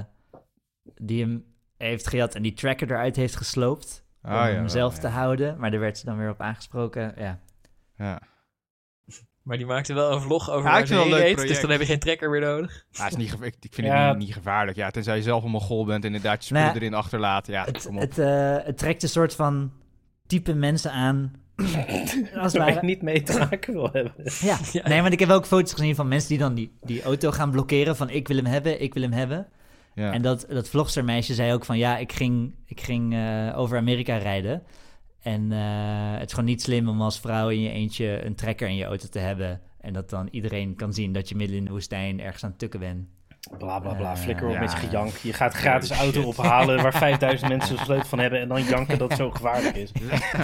die 0.95 1.22
hem 1.22 1.45
heeft 1.76 2.07
gejat 2.09 2.34
en 2.34 2.42
die 2.42 2.53
tracker 2.53 2.90
eruit 2.90 3.16
heeft 3.16 3.36
gesloopt. 3.36 4.05
Oh, 4.22 4.30
om 4.30 4.36
ja, 4.36 4.47
hem 4.47 4.68
zelf 4.68 4.95
ja. 4.95 5.01
te 5.01 5.09
houden. 5.09 5.59
Maar 5.59 5.70
daar 5.70 5.80
werd 5.80 5.99
ze 5.99 6.05
dan 6.05 6.16
weer 6.18 6.30
op 6.30 6.40
aangesproken. 6.40 7.14
Ja. 7.16 7.38
Ja. 7.97 8.20
Maar 9.45 9.57
die 9.57 9.66
maakte 9.66 9.95
wel 9.95 10.12
een 10.12 10.20
vlog 10.20 10.51
over 10.51 10.70
Ja, 10.70 10.78
reed, 11.16 11.36
dus 11.36 11.61
dan 11.61 11.70
heb 11.70 11.80
je 11.80 11.86
geen 11.86 11.99
trekker 11.99 12.30
meer 12.30 12.40
nodig. 12.40 12.84
Ja, 12.90 13.07
is 13.07 13.16
niet 13.16 13.32
ik, 13.40 13.55
ik 13.61 13.74
vind 13.74 13.86
Ja. 13.86 14.09
het 14.09 14.16
niet, 14.16 14.26
niet 14.26 14.34
gevaarlijk. 14.36 14.76
Ja, 14.76 14.90
tenzij 14.90 15.16
je 15.16 15.22
zelf 15.22 15.45
een 15.45 15.51
mogol 15.51 15.84
bent 15.84 16.05
en 16.05 16.14
inderdaad 16.14 16.40
je 16.40 16.45
spullen 16.45 16.64
Nou 16.66 16.76
erin 16.76 16.95
achterlaat. 16.95 17.47
Ja, 17.47 17.64
Het, 17.64 17.84
kom 17.86 17.97
op. 17.97 18.01
het, 18.03 18.18
eh, 18.18 18.57
het 18.66 18.78
trekt 18.78 19.03
een 19.03 19.09
soort 19.09 19.34
van 19.34 19.72
type 20.26 20.55
mensen 20.55 20.92
aan. 20.92 21.32
Als 22.34 22.53
het 22.53 22.57
Waar 22.62 22.68
ik 22.68 22.82
niet 22.82 23.03
mee 23.03 23.22
te 23.22 23.38
maken 23.38 23.72
wil 23.72 23.88
hebben. 23.92 24.12
Ja. 24.40 24.59
Ja. 24.72 24.88
nee, 24.88 25.01
want 25.01 25.12
ik 25.12 25.20
heb 25.20 25.30
ook 25.30 25.47
foto's 25.47 25.72
gezien 25.72 25.95
van 25.95 26.09
mensen 26.09 26.28
die 26.28 26.38
dan 26.38 26.55
die, 26.55 26.72
die 26.82 27.03
auto 27.03 27.30
gaan 27.30 27.51
blokkeren. 27.51 27.97
Van 27.97 28.11
ik 28.11 28.28
wil 28.28 28.36
hem 28.36 28.47
hebben, 28.47 28.82
ik 28.82 28.95
wil 28.95 29.03
hem 29.03 29.12
hebben. 29.12 29.47
ja. 29.95 30.12
En 30.12 30.22
dat, 30.22 30.47
dat 30.49 30.68
vlogstermeisje 30.68 31.34
zei 31.34 31.53
ook 31.53 31.64
van 31.64 31.78
ja, 31.78 31.97
ik 31.99 32.12
ging, 32.12 32.55
ik 32.66 32.80
ging 32.80 33.14
eh, 33.14 33.59
over 33.59 33.76
Amerika 33.76 34.16
rijden. 34.16 34.62
En 35.25 35.53
eh, 35.53 35.59
het 36.12 36.27
is 36.27 36.31
gewoon 36.31 36.45
niet 36.49 36.62
slim 36.62 36.89
om 36.89 37.03
als 37.03 37.20
vrouw 37.20 37.49
in 37.49 37.61
je 37.61 37.70
eentje 37.70 38.25
een 38.25 38.35
trekker 38.35 38.68
in 38.68 38.77
je 38.77 38.85
auto 38.85 39.09
te 39.09 39.18
hebben. 39.18 39.61
En 39.81 39.93
dat 39.93 40.11
dan 40.11 40.29
iedereen 40.31 40.77
kan 40.77 40.93
zien 40.93 41.12
dat 41.12 41.29
je 41.29 41.35
midden 41.37 41.57
in 41.57 41.64
de 41.64 41.70
woestijn 41.70 42.20
ergens 42.20 42.45
aan 42.45 42.51
het 42.51 42.59
tukken 42.59 42.81
bent. 42.81 43.07
Bla 43.59 43.79
bla 43.81 43.95
bla, 43.95 44.11
Eh, 44.12 44.16
flikker 44.18 44.47
op 44.47 44.53
ja. 44.53 44.61
met 44.61 44.70
je 44.72 44.77
gejank. 44.79 45.16
Je 45.16 45.33
gaat 45.33 45.53
gratis 45.55 45.91
Holy 45.91 46.01
auto 46.03 46.22
ophalen 46.29 46.83
waar 46.83 46.93
5000 47.09 47.49
mensen 47.49 47.79
een 47.79 47.85
sleutel 47.85 48.09
van 48.09 48.18
hebben 48.18 48.41
en 48.41 48.49
dan 48.49 48.62
janken 48.62 48.99
dat 48.99 49.09
het 49.09 49.18
zo 49.18 49.31
gevaarlijk 49.31 49.77
is. 49.77 49.91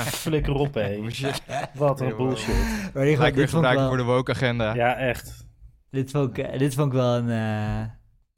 Flikker 0.05 0.55
op, 0.55 0.75
hé. 0.75 0.97
Oh. 0.97 1.33
Wat 1.75 2.01
een 2.01 2.17
bullshit. 2.17 2.55
Maar 2.95 3.05
die- 3.05 3.15
Gelijk 3.17 3.35
weer 3.35 3.49
gebruiken 3.49 3.81
wel, 3.81 3.89
voor 3.89 3.97
de 4.05 4.13
woke-agenda. 4.13 4.75
Ja, 4.75 4.97
echt. 4.97 5.47
dit, 5.91 6.11
vond 6.11 6.39
ik, 6.39 6.45
eh, 6.47 6.59
dit 6.59 6.75
vond 6.75 6.87
ik 6.87 6.93
wel 6.93 7.17
een, 7.17 7.31
eh, 7.31 7.81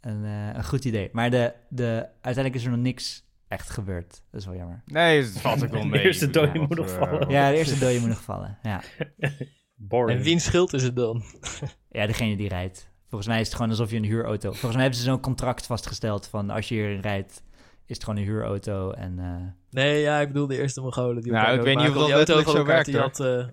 een, 0.01 0.25
eh, 0.25 0.55
een 0.57 0.65
goed 0.65 0.85
idee. 0.85 1.09
Maar 1.13 1.31
de, 1.31 1.53
de, 1.69 2.07
uiteindelijk 2.21 2.55
is 2.55 2.65
er 2.65 2.71
nog 2.71 2.81
niks 2.81 3.25
echt 3.53 3.71
gebeurd. 3.71 4.23
Dat 4.31 4.41
is 4.41 4.47
wel 4.47 4.57
jammer. 4.57 4.83
Nee, 4.87 5.23
het 5.23 5.41
valt 5.41 5.65
ook 5.65 5.71
wel 5.71 5.81
De 5.83 5.89
mee. 5.89 6.03
eerste 6.05 6.25
Ik 6.25 6.33
bedoel, 6.33 6.47
dode 6.47 6.59
moet 6.59 6.77
nog 6.77 6.87
eh, 6.87 6.99
vallen. 6.99 7.29
Ja, 7.31 7.51
de 7.51 7.57
eerste 7.57 7.79
dode 7.79 7.99
moet 8.01 8.09
nog 8.09 8.23
vallen. 8.23 8.59
Ja. 8.63 8.81
Boring. 9.75 10.19
En 10.19 10.25
wiens 10.25 10.45
schuld 10.45 10.73
is 10.73 10.83
het 10.83 10.97
dan? 10.97 11.23
ja, 11.91 12.07
degene 12.07 12.37
die 12.37 12.49
rijdt. 12.49 12.91
Volgens 13.09 13.31
mij 13.31 13.41
is 13.41 13.47
het 13.47 13.55
gewoon 13.57 13.71
alsof 13.71 13.91
je 13.91 13.97
een 13.97 14.05
huurauto... 14.05 14.49
Volgens 14.51 14.73
mij 14.73 14.81
hebben 14.83 14.99
ze 15.01 15.05
zo'n 15.05 15.21
contract 15.21 15.67
vastgesteld 15.67 16.27
van 16.27 16.51
als 16.51 16.69
je 16.69 16.75
hierin 16.75 17.01
rijdt, 17.01 17.43
is 17.87 17.95
het 17.97 18.05
gewoon 18.05 18.19
een 18.19 18.27
huurauto. 18.27 18.91
En 18.91 19.19
eh, 19.19 19.37
Nee, 19.71 20.01
ja, 20.01 20.21
ik 20.21 20.29
bedoel 20.29 20.47
de 20.47 20.59
eerste 20.61 20.81
Mongolen 20.81 21.23
die 21.23 21.33
Nou, 21.33 21.57
ik 21.59 21.63
weet 21.63 21.77
niet 21.77 21.89
of 21.89 21.95
dat 22.09 22.27
die 22.27 22.37
van 22.43 22.53
zo 22.53 22.65
werkt, 22.65 22.91
wat, 22.93 23.17
Ja, 23.19 23.51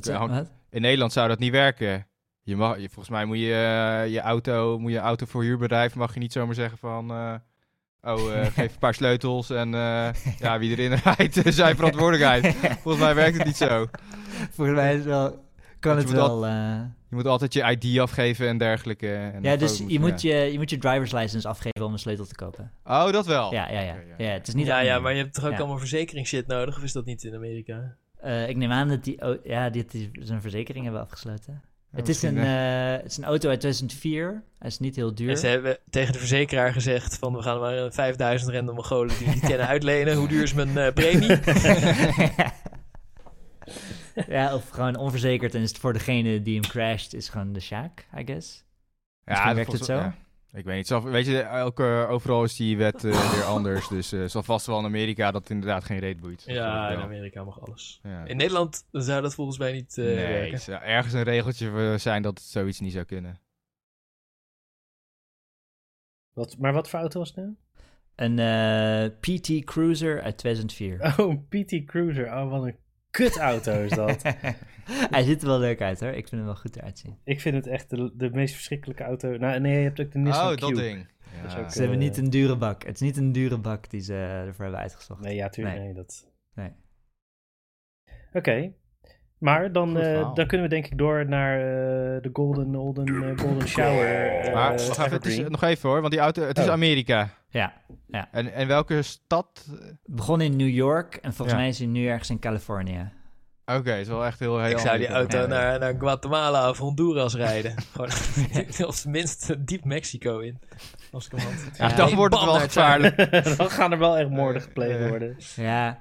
zeg- 0.00 0.18
wat? 0.18 0.50
In 0.70 0.80
Nederland 0.80 1.12
zou 1.12 1.28
dat 1.28 1.38
niet 1.38 1.52
werken. 1.52 2.06
Je 2.42 2.56
mag, 2.56 2.78
je, 2.78 2.86
volgens 2.88 3.08
mij 3.08 3.24
moet 3.24 3.38
je 3.38 3.52
eh, 3.54 4.12
je 4.12 4.20
auto, 4.20 4.78
moet 4.78 4.92
je 4.92 4.98
auto 4.98 5.26
voor 5.26 5.42
huurbedrijf, 5.42 5.94
mag 5.94 6.14
je 6.14 6.20
niet 6.20 6.32
zomaar 6.32 6.54
zeggen 6.54 6.78
van... 6.78 7.10
eh, 8.02 8.12
oh, 8.14 8.32
eh, 8.34 8.46
geef 8.54 8.72
een 8.72 8.78
paar 8.78 8.94
sleutels 8.94 9.50
en 9.50 9.74
eh, 9.74 10.08
ja, 10.38 10.58
wie 10.58 10.70
erin 10.76 10.92
rijdt, 11.04 11.44
is 11.46 11.54
zijn 11.54 11.76
verantwoordelijkheid. 11.76 12.54
Volgens 12.82 13.04
mij 13.04 13.14
werkt 13.14 13.36
het 13.36 13.46
niet 13.46 13.56
zo. 13.56 13.86
Volgens 14.50 14.76
mij 14.76 14.94
is 14.96 15.04
wel, 15.04 15.44
kan 15.80 15.96
het 15.96 16.10
wel... 16.10 16.46
eh, 16.46 16.80
Je 17.10 17.16
moet 17.16 17.26
altijd 17.26 17.52
je 17.52 17.76
ID 17.78 17.98
afgeven 17.98 18.48
en 18.48 18.58
dergelijke. 18.58 19.14
En 19.14 19.42
ja, 19.42 19.52
een 19.52 19.58
dus 19.58 19.82
je 19.86 20.00
moet 20.00 20.22
ja. 20.22 20.36
je, 20.36 20.52
je 20.52 20.58
moet 20.58 20.70
je 20.70 20.78
driver's 20.78 21.12
license 21.12 21.48
afgeven 21.48 21.86
om 21.86 21.92
een 21.92 21.98
sleutel 21.98 22.24
te 22.26 22.34
kopen. 22.34 22.70
Oh, 22.84 23.12
dat 23.12 23.26
wel. 23.26 23.52
Ja, 23.52 23.70
ja, 23.70 23.80
ja. 23.80 23.94
Ja. 23.94 24.14
ja, 24.26 24.30
het 24.32 24.48
is 24.48 24.54
niet 24.54 24.66
Ja, 24.66 24.78
ja, 24.80 24.98
maar 24.98 25.12
je 25.12 25.18
hebt 25.22 25.34
toch 25.34 25.44
ook 25.44 25.52
Ja. 25.52 25.58
allemaal 25.58 25.78
verzekeringsshit 25.78 26.46
nodig? 26.46 26.76
Of 26.76 26.82
is 26.82 26.92
dat 26.92 27.04
niet 27.04 27.24
in 27.24 27.34
Amerika? 27.34 27.96
Eh, 28.20 28.48
ik 28.48 28.56
neem 28.56 28.70
aan 28.72 28.88
dat 28.88 29.04
die, 29.04 29.20
au- 29.20 29.38
ja, 29.44 29.70
die, 29.70 29.84
die 29.88 30.10
zijn 30.12 30.40
verzekering 30.40 30.84
hebben 30.84 31.02
afgesloten. 31.02 31.62
Ja, 31.92 31.98
het, 31.98 32.08
is 32.08 32.22
een, 32.22 32.38
eh, 32.38 32.94
eh, 32.94 33.02
het 33.02 33.10
is 33.10 33.16
een 33.16 33.24
auto 33.24 33.48
uit 33.48 33.60
2004. 33.60 34.42
Hij 34.58 34.68
is 34.68 34.78
niet 34.78 34.96
heel 34.96 35.14
duur. 35.14 35.30
En 35.30 35.38
ze 35.38 35.46
hebben 35.46 35.78
tegen 35.90 36.12
de 36.12 36.18
verzekeraar 36.18 36.72
gezegd 36.72 37.18
van 37.18 37.32
we 37.36 37.42
gaan 37.42 37.60
maar 37.60 37.76
een 37.76 37.92
5000 37.92 38.50
random 38.50 38.74
Mongolen 38.74 39.18
die 39.18 39.28
niet 39.28 39.40
kennen 39.50 39.66
uitlenen. 39.66 40.16
Hoe 40.16 40.28
duur 40.28 40.42
is 40.42 40.52
mijn 40.52 40.78
eh, 40.78 40.92
premie? 40.92 41.38
ja, 44.36 44.54
of 44.54 44.68
gewoon 44.68 44.96
onverzekerd 44.96 45.54
en 45.54 45.62
is 45.62 45.68
het 45.68 45.78
voor 45.78 45.92
degene 45.92 46.42
die 46.42 46.60
hem 46.60 46.70
crasht, 46.70 47.14
is 47.14 47.28
gewoon 47.28 47.52
de 47.52 47.60
Sjaak, 47.60 48.06
I 48.18 48.24
guess. 48.24 48.64
Misschien 49.24 49.46
dat 49.46 49.56
werkt 49.56 49.72
het 49.72 49.84
zo. 49.84 49.94
ja. 49.94 50.14
Ik 50.52 50.64
weet 50.64 50.76
niet. 50.76 50.86
Zal- 50.86 51.02
weet 51.02 51.26
je, 51.26 51.40
elke, 51.40 52.06
overal 52.08 52.44
is 52.44 52.56
die 52.56 52.76
wet 52.76 53.04
eh, 53.04 53.32
weer 53.34 53.44
anders. 53.44 53.88
Dus 53.88 54.12
eh 54.12 54.24
zal 54.24 54.42
vast 54.42 54.66
wel 54.66 54.78
in 54.78 54.84
Amerika 54.84 55.30
dat 55.30 55.40
het 55.40 55.50
inderdaad 55.50 55.84
geen 55.84 55.98
reet 55.98 56.20
boeit. 56.20 56.42
Ja, 56.46 56.90
in. 56.90 56.98
Amerika 56.98 57.44
mag 57.44 57.60
alles. 57.60 58.00
Ja. 58.02 58.24
In 58.24 58.36
Nederland 58.36 58.86
zou 58.90 59.22
dat 59.22 59.34
volgens 59.34 59.58
mij 59.58 59.72
niet 59.72 59.98
eh, 59.98 60.04
nee, 60.04 60.14
werken. 60.16 60.52
het 60.52 60.62
zou 60.62 60.82
ergens 60.82 61.14
een 61.14 61.22
regeltje 61.22 61.70
voor 61.70 61.98
zijn 61.98 62.22
dat 62.22 62.38
het 62.38 62.46
zoiets 62.46 62.80
niet 62.80 62.92
zou 62.92 63.04
kunnen. 63.04 63.40
Wat, 66.32 66.58
maar 66.58 66.72
wat 66.72 66.88
voor 66.88 66.98
auto 66.98 67.18
was 67.18 67.28
het 67.28 67.36
nou? 67.36 67.54
Een 68.14 68.38
eh, 68.38 69.18
PT 69.20 69.64
Cruiser 69.64 70.22
uit 70.22 70.38
2004. 70.38 71.00
Oh, 71.18 71.30
een 71.30 71.46
PT 71.48 71.84
Cruiser. 71.86 72.26
Oh, 72.26 72.50
wat 72.50 72.62
een 72.64 72.76
kutauto 73.12 73.82
is 73.82 73.90
dat. 73.90 74.22
Hij 75.14 75.22
ziet 75.22 75.42
er 75.42 75.48
wel 75.48 75.58
leuk 75.58 75.80
uit 75.80 76.00
hoor. 76.00 76.08
Ik 76.08 76.28
vind 76.28 76.30
hem 76.30 76.44
wel 76.44 76.54
goed 76.54 76.76
eruit 76.76 76.98
zien. 76.98 77.18
Ik 77.24 77.40
vind 77.40 77.54
het 77.54 77.66
echt 77.66 77.90
de, 77.90 78.12
de 78.14 78.30
meest 78.30 78.54
verschrikkelijke 78.54 79.02
auto. 79.02 79.36
Nou, 79.36 79.60
nee, 79.60 79.76
je 79.76 79.82
hebt 79.82 80.00
ook 80.00 80.12
de 80.12 80.18
Nissan 80.18 80.52
oh, 80.52 80.56
dat 80.56 80.68
Cube. 80.70 80.80
ding. 80.80 81.06
Dat 81.42 81.52
Ja. 81.52 81.58
ook, 81.58 81.70
Ze 81.70 81.78
hebben 81.80 81.98
eh, 81.98 82.04
niet 82.04 82.16
een 82.16 82.30
dure 82.30 82.56
bak. 82.56 82.84
Het 82.84 82.94
is 82.94 83.00
niet 83.00 83.16
een 83.16 83.32
dure 83.32 83.58
bak 83.58 83.90
die 83.90 84.00
ze 84.00 84.14
ervoor 84.14 84.64
hebben 84.64 84.80
uitgezocht. 84.82 85.20
Nee, 85.20 85.34
ja, 85.34 85.48
tuurlijk. 85.48 85.76
Nee. 85.76 85.84
Nee, 85.84 85.94
dat... 85.94 86.32
Nee. 86.54 86.72
Oké. 88.32 88.72
Maar 89.42 89.72
dan, 89.72 89.98
eh, 89.98 90.34
dan 90.34 90.46
kunnen 90.46 90.68
we 90.68 90.74
denk 90.74 90.86
ik 90.86 90.98
door 90.98 91.28
naar 91.28 91.56
eh, 91.58 92.22
de 92.22 92.30
Golden, 92.32 92.74
Golden, 92.74 93.06
eh, 93.06 93.38
golden 93.38 93.68
Shower. 93.68 94.50
Maar 94.54 94.70
wacht 94.70 94.98
even, 94.98 95.12
het 95.12 95.26
is, 95.26 95.38
nog 95.48 95.62
even 95.62 95.88
hoor, 95.88 96.00
want 96.00 96.12
die 96.12 96.20
auto, 96.22 96.42
het 96.42 96.58
is 96.58 96.64
Oh. 96.66 96.70
Amerika. 96.72 97.28
Ja. 97.48 97.72
En, 98.30 98.52
en 98.52 98.66
welke 98.66 99.02
stad? 99.02 99.66
Begon 100.04 100.40
in 100.40 100.56
New 100.56 100.68
York 100.68 101.14
en 101.14 101.32
volgens 101.32 101.50
Ja. 101.56 101.56
mij 101.62 101.68
is 101.68 101.78
hij 101.78 101.86
nu 101.86 102.06
ergens 102.06 102.30
in 102.30 102.38
Californië. 102.38 103.10
Oké, 103.64 103.90
het 103.90 104.00
is 104.00 104.08
wel 104.08 104.24
echt 104.24 104.38
heel, 104.38 104.60
heel 104.60 104.70
Ik 104.70 104.78
zou 104.78 104.98
die 104.98 105.08
auto 105.08 105.38
Ja. 105.38 105.46
naar, 105.46 105.78
naar 105.78 105.94
Guatemala 105.98 106.68
of 106.70 106.78
Honduras 106.78 107.34
rijden. 107.46 107.74
Gewoon, 107.92 108.08
of 108.90 109.00
tenminste 109.00 109.64
diep 109.64 109.84
Mexico 109.84 110.38
in. 110.38 110.58
Als 111.12 111.26
ik 111.26 111.32
hem 111.32 111.40
had. 111.40 111.76
Ja, 111.76 111.88
Ja. 111.88 111.94
dan 111.94 112.14
wordt 112.14 112.34
het 112.34 112.44
wel 112.44 112.54
gevaarlijk. 112.58 113.16
dan 113.58 113.70
gaan 113.70 113.92
er 113.92 113.98
wel 113.98 114.16
echt 114.18 114.28
moorden 114.30 114.62
gepleegd 114.62 115.08
worden. 115.08 115.36
Ja, 115.56 115.98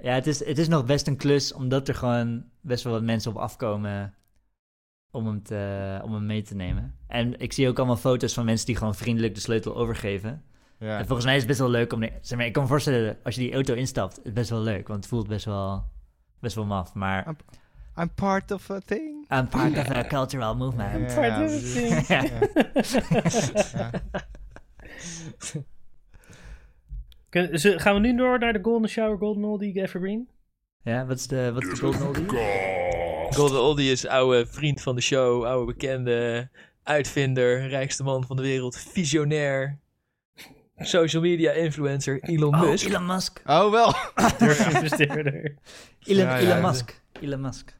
ja 0.00 0.14
het, 0.14 0.26
is, 0.26 0.44
het 0.44 0.58
is 0.58 0.68
nog 0.68 0.84
best 0.84 1.06
een 1.06 1.16
klus, 1.16 1.52
omdat 1.52 1.88
er 1.88 1.94
gewoon 1.94 2.44
best 2.60 2.84
wel 2.84 2.92
wat 2.92 3.02
mensen 3.02 3.30
op 3.30 3.36
afkomen 3.36 4.14
om 5.10 5.26
hem, 5.26 5.42
te, 5.42 6.00
om 6.04 6.12
hem 6.12 6.26
mee 6.26 6.42
te 6.42 6.54
nemen. 6.54 6.94
En 7.06 7.40
ik 7.40 7.52
zie 7.52 7.68
ook 7.68 7.78
allemaal 7.78 7.96
foto's 7.96 8.34
van 8.34 8.44
mensen 8.44 8.66
die 8.66 8.76
gewoon 8.76 8.94
vriendelijk 8.94 9.34
de 9.34 9.40
sleutel 9.40 9.76
overgeven. 9.76 10.42
Ja. 10.78 10.98
En 10.98 11.06
volgens 11.06 11.24
mij 11.26 11.34
is 11.34 11.40
het 11.40 11.48
best 11.48 11.60
wel 11.60 11.70
leuk 11.70 11.92
om... 11.92 12.02
Zeg 12.20 12.38
maar, 12.38 12.46
ik 12.46 12.52
kan 12.52 12.62
me 12.62 12.68
voorstellen, 12.68 13.16
als 13.22 13.34
je 13.34 13.40
die 13.40 13.52
auto 13.52 13.74
instapt, 13.74 14.16
het 14.16 14.26
is 14.26 14.32
best 14.32 14.50
wel 14.50 14.60
leuk, 14.60 14.88
want 14.88 15.00
het 15.00 15.08
voelt 15.08 15.28
best 15.28 15.44
wel, 15.44 15.84
best 16.40 16.54
wel 16.54 16.64
maf. 16.64 16.94
Maar 16.94 17.36
I'm 17.98 18.10
part 18.14 18.50
of 18.50 18.70
a 18.70 18.80
thing. 18.80 19.26
I'm 19.30 19.48
part 19.48 19.78
of 19.78 19.90
a 19.90 20.04
cultural 20.04 20.56
movement. 20.56 21.10
Ja, 21.10 21.14
Part 21.14 21.44
of 21.44 21.50
the 21.50 21.72
thing. 21.72 22.06
Ja. 22.06 22.24
Ja. 25.52 25.64
Kun- 27.28 27.58
ze- 27.58 27.78
gaan 27.78 27.94
we 27.94 28.00
nu 28.00 28.16
door 28.16 28.38
naar 28.38 28.52
de 28.52 28.58
Golden 28.62 28.88
Shower, 28.88 29.18
Golden 29.18 29.44
Oldie, 29.44 29.80
Evergreen? 29.82 30.28
Ja, 30.82 31.06
wat 31.06 31.16
is 31.18 31.26
de, 31.26 31.52
wat 31.52 31.62
is 31.62 31.68
de 31.70 31.76
golden 31.76 32.06
oldie? 32.06 32.26
Golden 33.30 33.60
Oldie 33.60 33.90
is 33.90 34.06
oude 34.06 34.46
vriend 34.46 34.82
van 34.82 34.94
de 34.94 35.00
show, 35.00 35.44
oude 35.44 35.72
bekende, 35.72 36.48
uitvinder, 36.82 37.68
rijkste 37.68 38.02
man 38.02 38.24
van 38.26 38.36
de 38.36 38.42
wereld, 38.42 38.76
visionair, 38.78 39.78
social 40.78 41.22
media 41.22 41.52
influencer 41.52 42.22
Elon 42.22 42.54
Oh, 42.54 42.60
Musk. 42.60 42.88
Elon 42.88 43.06
Musk. 43.06 43.42
Oh, 43.46 43.70
wel. 43.70 43.94
Elon, 45.06 46.24
Ja, 46.24 46.36
ja, 46.36 46.38
Elon. 46.38 46.60
Musk. 46.62 47.00
Elon 47.20 47.40
Musk. 47.40 47.76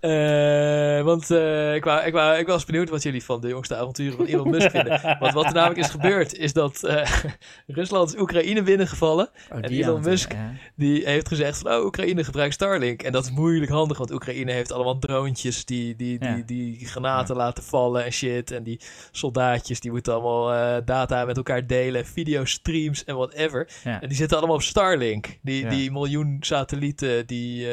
Eh, 0.00 1.02
want 1.02 1.30
eh, 1.30 1.74
ik, 1.74 1.84
wou, 1.84 2.04
ik, 2.06 2.12
wou, 2.12 2.38
ik 2.38 2.46
was 2.46 2.64
benieuwd 2.64 2.88
wat 2.90 3.02
jullie 3.02 3.24
van 3.24 3.40
de 3.40 3.48
jongste 3.48 3.76
avonturen 3.76 4.16
van 4.16 4.26
Elon 4.26 4.50
Musk 4.50 4.70
vinden. 4.70 5.00
Want 5.20 5.32
wat 5.34 5.44
er 5.44 5.52
namelijk 5.52 5.80
is 5.80 5.90
gebeurd, 5.90 6.34
is 6.36 6.52
dat 6.52 6.84
eh, 6.84 7.10
Rusland 7.66 8.14
is 8.14 8.20
Oekraïne 8.20 8.62
binnengevallen. 8.62 9.30
Oh, 9.52 9.58
En 9.60 9.68
die 9.68 9.82
Elon 9.84 10.00
Musk. 10.00 10.32
ja. 10.32 10.52
Die 10.76 11.04
heeft 11.04 11.28
gezegd 11.28 11.58
van, 11.58 11.72
oh, 11.72 11.84
Oekraïne 11.84 12.24
gebruikt 12.24 12.54
Starlink. 12.54 13.02
En 13.02 13.12
dat 13.12 13.24
is 13.24 13.30
moeilijk 13.30 13.70
handig, 13.70 13.98
want 13.98 14.10
Oekraïne 14.12 14.52
heeft 14.52 14.72
allemaal 14.72 14.98
droontjes 14.98 15.64
die, 15.64 15.96
die, 15.96 16.18
die, 16.18 16.28
Ja. 16.28 16.42
die 16.46 16.86
granaten 16.86 17.36
laten 17.36 17.64
vallen 17.64 18.04
en 18.04 18.12
shit. 18.12 18.50
En 18.50 18.62
die 18.62 18.80
soldaatjes, 19.10 19.80
die 19.80 19.90
moeten 19.90 20.12
allemaal 20.12 20.84
data 20.84 21.24
met 21.24 21.36
elkaar 21.36 21.66
delen, 21.66 22.06
videostreams 22.06 23.04
en 23.04 23.16
whatever. 23.16 23.68
En 23.84 24.08
die 24.08 24.16
zitten 24.16 24.36
allemaal 24.38 24.56
op 24.56 24.62
Starlink. 24.62 25.38
Die, 25.42 25.66
die 25.66 25.90
miljoen 25.92 26.36
satellieten 26.40 27.26
die 27.26 27.66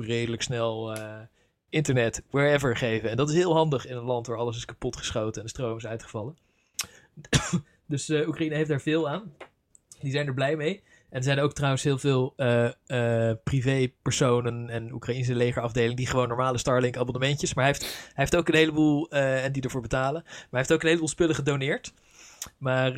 redelijk 0.00 0.42
snel 0.42 0.96
internet 1.72 2.22
wherever 2.30 2.76
geven. 2.76 3.10
En 3.10 3.16
dat 3.16 3.28
is 3.28 3.34
heel 3.34 3.54
handig 3.54 3.86
in 3.86 3.96
een 3.96 4.02
land 4.02 4.26
waar 4.26 4.36
alles 4.36 4.56
is 4.56 4.64
kapotgeschoten 4.64 5.40
en 5.40 5.46
de 5.46 5.52
stroom 5.52 5.76
is 5.76 5.86
uitgevallen. 5.86 6.36
dus 7.86 8.08
eh, 8.08 8.28
Oekraïne 8.28 8.54
heeft 8.54 8.68
daar 8.68 8.80
veel 8.80 9.08
aan. 9.08 9.32
Die 10.00 10.12
zijn 10.12 10.26
er 10.26 10.34
blij 10.34 10.56
mee. 10.56 10.82
En 11.10 11.18
er 11.18 11.22
zijn 11.22 11.40
ook 11.40 11.52
trouwens 11.52 11.82
heel 11.82 11.98
veel 11.98 12.32
eh 12.36 12.70
eh, 12.86 13.36
privépersonen 13.44 14.70
en 14.70 14.92
Oekraïnse 14.92 15.34
legerafdeling 15.34 15.96
die 15.96 16.06
gewoon 16.06 16.28
normale 16.28 16.58
Starlink 16.58 16.96
abonnementjes. 16.96 17.54
Maar 17.54 17.64
hij 17.64 17.72
heeft, 17.72 17.92
hij 17.92 18.12
heeft 18.14 18.36
ook 18.36 18.48
een 18.48 18.54
heleboel, 18.54 19.10
en 19.10 19.52
die 19.52 19.62
ervoor 19.62 19.80
betalen. 19.80 20.22
Maar 20.24 20.32
hij 20.50 20.58
heeft 20.58 20.72
ook 20.72 20.82
een 20.82 20.88
heleboel 20.88 21.08
spullen 21.08 21.34
gedoneerd. 21.34 21.92
Maar, 22.58 22.92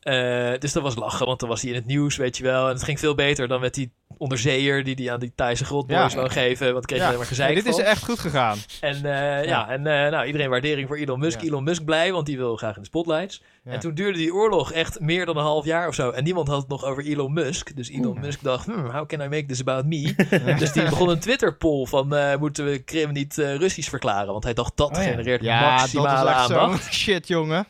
eh, 0.00 0.52
dus 0.58 0.72
dat 0.72 0.82
was 0.82 0.94
lachen, 0.96 1.26
want 1.26 1.40
dan 1.40 1.48
was 1.48 1.60
hij 1.60 1.70
in 1.70 1.76
het 1.76 1.86
nieuws, 1.86 2.16
weet 2.16 2.36
je 2.36 2.42
wel. 2.42 2.66
En 2.66 2.72
het 2.72 2.82
ging 2.82 2.98
veel 2.98 3.14
beter 3.14 3.48
dan 3.48 3.60
met 3.60 3.74
die 3.74 3.92
onderzeeër 4.16 4.84
die 4.84 4.94
hij 4.94 5.12
aan 5.12 5.20
die 5.20 5.32
Thaise 5.34 5.64
grotboys 5.64 6.12
Ja. 6.12 6.18
wou 6.18 6.30
geven. 6.30 6.72
Want 6.72 6.74
dan 6.74 6.84
kreeg 6.84 6.98
je 6.98 7.04
alleen 7.04 7.18
maar 7.18 7.26
gezeik 7.26 7.54
Nee, 7.54 7.62
dit 7.62 7.72
is 7.72 7.80
echt 7.80 8.04
goed 8.04 8.18
gegaan. 8.18 8.58
En 8.80 8.94
eh, 8.94 9.44
ja. 9.44 9.68
en 9.68 9.86
eh, 9.86 10.10
nou, 10.10 10.26
iedereen 10.26 10.50
waardering 10.50 10.88
voor 10.88 10.96
Elon 10.96 11.18
Musk. 11.18 11.42
Elon 11.42 11.64
Musk 11.64 11.84
blij, 11.84 12.12
want 12.12 12.26
die 12.26 12.36
wil 12.36 12.56
graag 12.56 12.74
in 12.74 12.80
de 12.80 12.86
spotlights. 12.86 13.42
En 13.64 13.80
toen 13.80 13.94
duurde 13.94 14.18
die 14.18 14.34
oorlog 14.34 14.72
echt 14.72 15.00
meer 15.00 15.26
dan 15.26 15.36
een 15.36 15.42
half 15.42 15.64
jaar 15.64 15.88
of 15.88 15.94
zo. 15.94 16.10
En 16.10 16.24
niemand 16.24 16.48
had 16.48 16.60
het 16.60 16.68
nog 16.68 16.84
over 16.84 17.04
Elon 17.04 17.32
Musk. 17.32 17.76
Dus 17.76 17.90
Elon 17.90 18.20
Musk 18.20 18.42
dacht, 18.42 18.66
hmm, 18.66 18.90
how 18.90 19.06
can 19.06 19.20
I 19.20 19.28
make 19.28 19.44
this 19.44 19.60
about 19.60 19.84
me? 19.84 20.14
dus 20.58 20.72
die 20.72 20.82
begon 20.82 21.08
een 21.08 21.18
Twitter-poll 21.18 21.86
van, 21.86 22.38
moeten 22.38 22.64
we 22.64 22.78
Krim 22.78 23.12
niet 23.12 23.34
Russisch 23.36 23.88
verklaren? 23.88 24.32
Want 24.32 24.44
hij 24.44 24.54
dacht, 24.54 24.76
dat 24.76 24.96
Oh 24.96 25.02
genereert 25.02 25.42
maximale 25.42 26.30
aandacht. 26.30 26.92
shit, 27.02 27.28
jongen. 27.28 27.66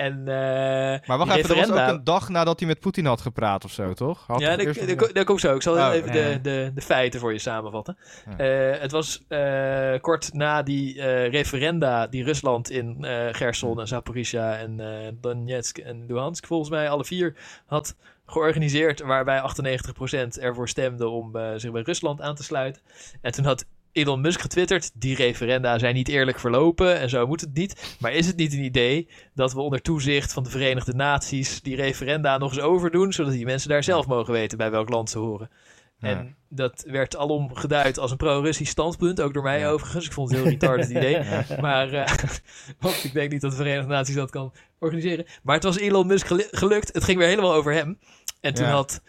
En, 0.00 0.18
eh, 0.18 1.08
Maar 1.08 1.18
wacht 1.18 1.30
even, 1.30 1.48
dat 1.48 1.48
was 1.48 1.56
referenda- 1.56 1.88
ook 1.90 1.96
een 1.98 2.04
dag 2.04 2.28
nadat 2.28 2.58
hij 2.58 2.68
met 2.68 2.80
Poetin 2.80 3.06
had 3.06 3.20
gepraat 3.20 3.64
of 3.64 3.70
zo, 3.72 3.92
toch? 3.92 4.26
Had 4.26 4.40
ja, 4.40 4.56
dat, 4.56 5.24
komt 5.24 5.40
zo. 5.40 5.54
Ik 5.54 5.62
zal 5.62 5.74
Oh, 5.74 5.94
even 5.94 6.14
ja. 6.14 6.32
de, 6.32 6.40
de, 6.40 6.70
de 6.74 6.80
feiten 6.80 7.20
voor 7.20 7.32
je 7.32 7.38
samenvatten. 7.38 7.96
Ja. 8.36 8.44
Eh, 8.72 8.80
het 8.80 8.90
was 8.90 9.24
eh, 9.28 9.94
kort 10.00 10.32
na 10.32 10.62
die 10.62 11.02
referenda 11.28 12.06
die 12.06 12.24
Rusland 12.24 12.70
in 12.70 12.96
Gerson 13.32 13.80
en 13.80 13.86
Zaporizhia 13.88 14.56
en 14.56 14.80
Donetsk 15.20 15.78
en 15.78 16.06
Luhansk 16.06 16.46
volgens 16.46 16.70
mij 16.70 16.90
alle 16.90 17.04
vier 17.04 17.36
had 17.66 17.96
georganiseerd. 18.26 19.00
Waarbij 19.00 19.40
98% 19.40 20.38
ervoor 20.40 20.68
stemde 20.68 21.08
om 21.08 21.32
zich 21.56 21.70
bij 21.72 21.82
Rusland 21.82 22.20
aan 22.20 22.34
te 22.34 22.42
sluiten. 22.42 22.82
En 23.20 23.32
toen 23.32 23.44
had 23.44 23.66
Elon 23.92 24.20
Musk 24.20 24.40
getwitterd, 24.40 24.90
die 24.94 25.16
referenda 25.16 25.78
zijn 25.78 25.94
niet 25.94 26.08
eerlijk 26.08 26.38
verlopen 26.38 26.98
en 26.98 27.08
zo 27.08 27.26
moet 27.26 27.40
het 27.40 27.54
niet. 27.54 27.96
Maar 28.00 28.12
is 28.12 28.26
het 28.26 28.36
niet 28.36 28.52
een 28.52 28.64
idee 28.64 29.08
dat 29.34 29.52
we 29.52 29.60
onder 29.60 29.82
toezicht 29.82 30.32
van 30.32 30.42
de 30.42 30.50
Verenigde 30.50 30.94
Naties 30.94 31.62
die 31.62 31.76
referenda 31.76 32.38
nog 32.38 32.52
eens 32.52 32.60
overdoen, 32.60 33.12
zodat 33.12 33.32
die 33.32 33.44
mensen 33.44 33.68
daar 33.68 33.84
zelf 33.84 34.06
mogen 34.06 34.32
weten 34.32 34.58
bij 34.58 34.70
welk 34.70 34.88
land 34.88 35.10
ze 35.10 35.18
horen? 35.18 35.50
Ja. 35.98 36.08
En 36.08 36.36
dat 36.48 36.84
werd 36.86 37.16
alom 37.16 37.54
geduid 37.54 37.98
als 37.98 38.10
een 38.10 38.16
pro-Russisch 38.16 38.70
standpunt, 38.70 39.20
ook 39.20 39.34
door 39.34 39.42
mij 39.42 39.58
Ja. 39.58 39.68
overigens. 39.70 40.06
Ik 40.06 40.12
vond 40.12 40.30
het 40.30 40.40
heel 40.40 40.48
retarded 40.48 40.90
idee. 40.96 41.18
Maar, 41.60 41.92
eh, 41.92 42.12
want 42.80 43.04
ik 43.04 43.12
denk 43.12 43.32
niet 43.32 43.40
dat 43.40 43.50
de 43.50 43.56
Verenigde 43.56 43.88
Naties 43.92 44.14
dat 44.14 44.30
kan 44.30 44.52
organiseren. 44.78 45.26
Maar 45.42 45.54
het 45.54 45.64
was 45.64 45.78
Elon 45.78 46.06
Musk 46.06 46.26
gelu- 46.26 46.48
gelukt. 46.50 46.92
Het 46.94 47.04
ging 47.04 47.18
weer 47.18 47.28
helemaal 47.28 47.54
over 47.54 47.72
hem. 47.72 47.98
En 48.40 48.54
toen 48.54 48.66
had 48.66 49.02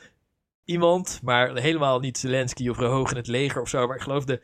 iemand, 0.66 1.20
maar 1.24 1.56
helemaal 1.56 2.00
niet 2.00 2.18
Zelensky 2.18 2.70
of 2.70 2.78
hoog 2.78 3.12
in 3.12 3.18
het 3.18 3.28
leger 3.28 3.62
of 3.62 3.70
zo, 3.70 3.88
maar 3.88 3.96
ik 3.96 4.02
geloof 4.02 4.26
de 4.26 4.42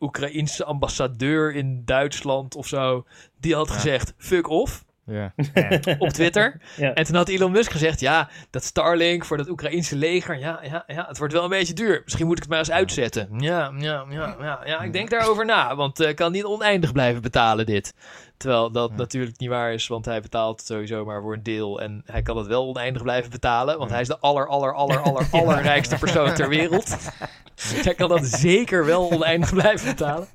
Oekraïense 0.00 0.64
ambassadeur 0.64 1.52
in 1.52 1.84
Duitsland 1.84 2.54
of 2.56 2.66
zo, 2.66 3.06
die 3.40 3.54
had 3.54 3.70
gezegd, 3.70 4.14
fuck 4.16 4.48
off, 4.48 4.84
Ja. 5.10 5.32
op 5.98 6.08
Twitter. 6.08 6.60
Ja. 6.76 6.94
En 6.94 7.04
toen 7.04 7.14
had 7.14 7.28
Elon 7.28 7.52
Musk 7.52 7.70
gezegd, 7.70 8.00
ja, 8.00 8.28
dat 8.50 8.64
Starlink 8.64 9.24
voor 9.24 9.36
dat 9.36 9.48
Oekraïense 9.48 9.96
leger, 9.96 10.38
ja, 10.38 10.60
ja, 10.62 10.84
ja, 10.86 11.04
het 11.08 11.18
wordt 11.18 11.32
wel 11.32 11.42
een 11.44 11.48
beetje 11.50 11.74
duur. 11.74 12.00
Misschien 12.04 12.26
moet 12.26 12.36
ik 12.36 12.42
het 12.42 12.50
maar 12.50 12.58
eens 12.58 12.70
uitzetten. 12.70 13.28
Ja, 13.38 13.72
ja, 13.78 14.04
ja, 14.10 14.36
ja, 14.40 14.60
ja 14.64 14.80
ik 14.80 14.92
denk 14.92 15.10
daarover 15.10 15.44
na, 15.44 15.76
want 15.76 16.00
ik 16.00 16.16
kan 16.16 16.32
niet 16.32 16.44
oneindig 16.44 16.92
blijven 16.92 17.22
betalen 17.22 17.66
dit. 17.66 17.94
Terwijl 18.36 18.70
dat 18.70 18.90
Ja. 18.90 18.96
natuurlijk 18.96 19.38
niet 19.38 19.48
waar 19.48 19.72
is, 19.72 19.86
want 19.86 20.04
hij 20.04 20.20
betaalt 20.20 20.62
sowieso 20.64 21.04
maar 21.04 21.20
voor 21.20 21.32
een 21.32 21.42
deel. 21.42 21.80
En 21.80 22.02
hij 22.06 22.22
kan 22.22 22.36
het 22.36 22.46
wel 22.46 22.66
oneindig 22.66 23.02
blijven 23.02 23.30
betalen, 23.30 23.76
want 23.76 23.88
Ja. 23.88 23.92
hij 23.94 24.02
is 24.02 24.08
de 24.08 24.18
aller, 24.18 24.46
aller, 24.46 24.74
aller, 24.74 24.98
aller, 24.98 25.26
allerrijkste 25.40 25.96
persoon 25.96 26.34
ter 26.34 26.48
wereld. 26.48 26.96
hij 27.84 27.94
kan 27.94 28.08
dat 28.08 28.24
zeker 28.26 28.84
wel 28.84 29.10
oneindig 29.12 29.52
blijven 29.52 29.86
betalen. 29.90 30.28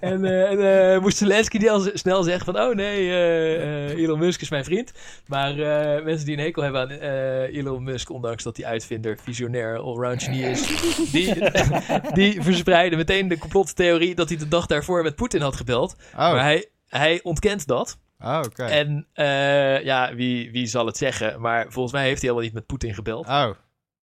En, 0.00 0.24
eh, 0.24 0.50
en 0.50 0.92
eh, 0.94 1.00
moest 1.00 1.16
Zelensky 1.16 1.58
die 1.58 1.70
al 1.70 1.86
snel 1.94 2.22
zeggen 2.22 2.44
van... 2.54 2.60
Oh 2.60 2.74
nee, 2.74 3.10
eh, 3.10 3.54
eh, 3.54 3.75
Elon 3.76 4.18
Musk 4.18 4.40
is 4.40 4.50
mijn 4.50 4.64
vriend. 4.64 4.92
Maar 5.26 5.50
eh, 5.58 6.04
mensen 6.04 6.26
die 6.26 6.36
een 6.36 6.42
hekel 6.42 6.62
hebben 6.62 6.80
aan 6.80 6.90
eh, 6.90 7.56
Elon 7.56 7.82
Musk... 7.82 8.10
ondanks 8.10 8.42
dat 8.42 8.56
hij 8.56 8.66
uitvinder, 8.66 9.18
visionair, 9.18 9.78
allround 9.78 10.22
genie 10.22 10.44
is... 10.44 10.66
die, 11.12 11.34
die 12.18 12.42
verspreiden 12.42 12.98
meteen 12.98 13.28
de 13.28 13.38
complottheorie... 13.38 14.14
dat 14.14 14.28
hij 14.28 14.38
de 14.38 14.48
dag 14.48 14.66
daarvoor 14.66 15.02
met 15.02 15.16
Poetin 15.16 15.40
had 15.40 15.56
gebeld. 15.56 15.96
Oh, 16.12 16.16
Maar 16.18 16.42
hij, 16.42 16.68
hij 16.88 17.20
ontkent 17.22 17.66
dat. 17.66 17.98
oh 18.20 18.40
oké. 18.44 18.64
En 18.64 19.06
eh, 19.12 19.84
ja, 19.84 20.14
wie, 20.14 20.50
wie 20.50 20.66
zal 20.66 20.86
het 20.86 20.96
zeggen? 20.96 21.40
Maar 21.40 21.66
volgens 21.68 21.94
mij 21.94 22.04
heeft 22.04 22.20
hij 22.20 22.30
helemaal 22.30 22.44
niet 22.44 22.54
met 22.54 22.66
Poetin 22.66 22.94
gebeld. 22.94 23.26
Oh. 23.26 23.50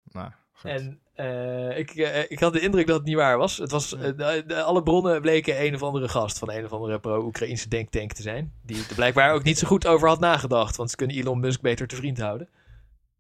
Nou, 0.04 0.32
goed. 0.52 0.70
En 0.72 1.00
eh, 1.16 1.78
ik, 1.78 1.92
eh, 1.92 2.20
ik 2.32 2.40
had 2.40 2.54
de 2.54 2.60
indruk 2.60 2.88
dat 2.88 2.98
het 2.98 3.06
niet 3.06 3.16
waar 3.16 3.38
was. 3.38 3.58
Het 3.58 3.72
was 3.72 3.94
eh, 3.96 4.02
de- 4.02 4.44
de- 4.48 4.62
alle 4.64 4.84
bronnen 4.84 5.22
bleken 5.22 5.66
een 5.66 5.76
of 5.76 5.84
andere 5.84 6.08
gast 6.10 6.40
van 6.40 6.52
een 6.52 6.66
of 6.66 6.72
andere 6.74 7.00
pro-Oekraïnse 7.00 7.70
denktank 7.70 8.12
te 8.14 8.22
zijn. 8.22 8.54
Die 8.62 8.78
er 8.90 8.96
blijkbaar 8.96 9.34
ook 9.34 9.44
niet 9.44 9.58
zo 9.58 9.68
goed 9.68 9.88
over 9.88 10.08
had 10.08 10.20
nagedacht. 10.20 10.76
Want 10.76 10.90
ze 10.90 10.96
kunnen 10.96 11.16
Elon 11.16 11.40
Musk 11.40 11.62
beter 11.62 11.88
te 11.88 11.96
vriend 11.96 12.20
houden. 12.20 12.50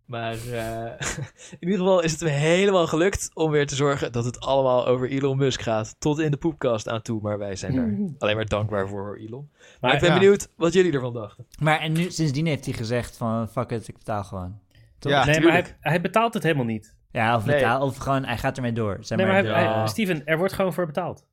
Maar 0.06 0.34
eh, 0.52 0.86
in 1.60 1.68
ieder 1.68 1.78
geval 1.78 2.02
is 2.02 2.12
het 2.12 2.22
me 2.22 2.30
helemaal 2.30 2.88
gelukt 2.88 3.30
om 3.34 3.52
weer 3.52 3.68
te 3.68 3.76
zorgen 3.76 4.12
dat 4.12 4.26
het 4.26 4.39
allemaal 4.39 4.88
over 4.88 5.10
Elon 5.10 5.38
Musk 5.38 5.62
gaat. 5.62 5.96
Tot 6.00 6.20
in 6.20 6.32
de 6.32 6.38
poepkast 6.38 6.88
aan 6.88 7.02
toe. 7.02 7.22
Maar 7.22 7.38
wij 7.38 7.56
zijn 7.56 7.76
daar 7.76 7.96
alleen 8.20 8.36
maar 8.36 8.46
dankbaar 8.46 8.88
voor, 8.88 9.18
Elon. 9.18 9.50
Maar, 9.54 9.68
Maar 9.82 9.94
ik 9.94 10.00
ben 10.00 10.10
ja. 10.10 10.16
benieuwd 10.20 10.50
wat 10.56 10.74
jullie 10.74 10.91
ervan 10.94 11.14
dachten. 11.14 11.46
Maar 11.60 11.80
en 11.80 11.91
nu, 11.91 12.12
sindsdien 12.12 12.46
heeft 12.46 12.66
hij 12.66 12.74
gezegd 12.74 13.18
van, 13.18 13.50
fuck 13.50 13.70
it, 13.72 13.88
ik 13.88 13.98
betaal 13.98 14.24
gewoon. 14.24 14.60
Toch? 15.00 15.12
Ja, 15.12 15.26
nee, 15.26 15.41
maar 15.41 15.52
hij, 15.52 15.78
hij 15.80 16.02
betaalt 16.02 16.34
het 16.34 16.44
helemaal 16.44 16.66
niet. 16.66 16.96
Ja, 17.14 17.36
of 17.36 17.45
Nee. 17.45 17.55
betaal, 17.55 17.82
of 17.82 17.97
gewoon, 17.97 18.26
hij 18.26 18.38
gaat 18.38 18.55
ermee 18.55 18.72
door. 18.74 18.97
Zeg 18.99 19.18
Nee, 19.18 19.28
maar 19.28 19.36
maar, 19.36 19.43
hij, 19.45 19.53
de- 19.64 19.68
hij- 19.70 19.78
Ja. 19.80 19.88
Steven, 19.88 20.26
er 20.26 20.38
wordt 20.38 20.53
gewoon 20.53 20.74
voor 20.74 20.86
betaald. 20.86 21.26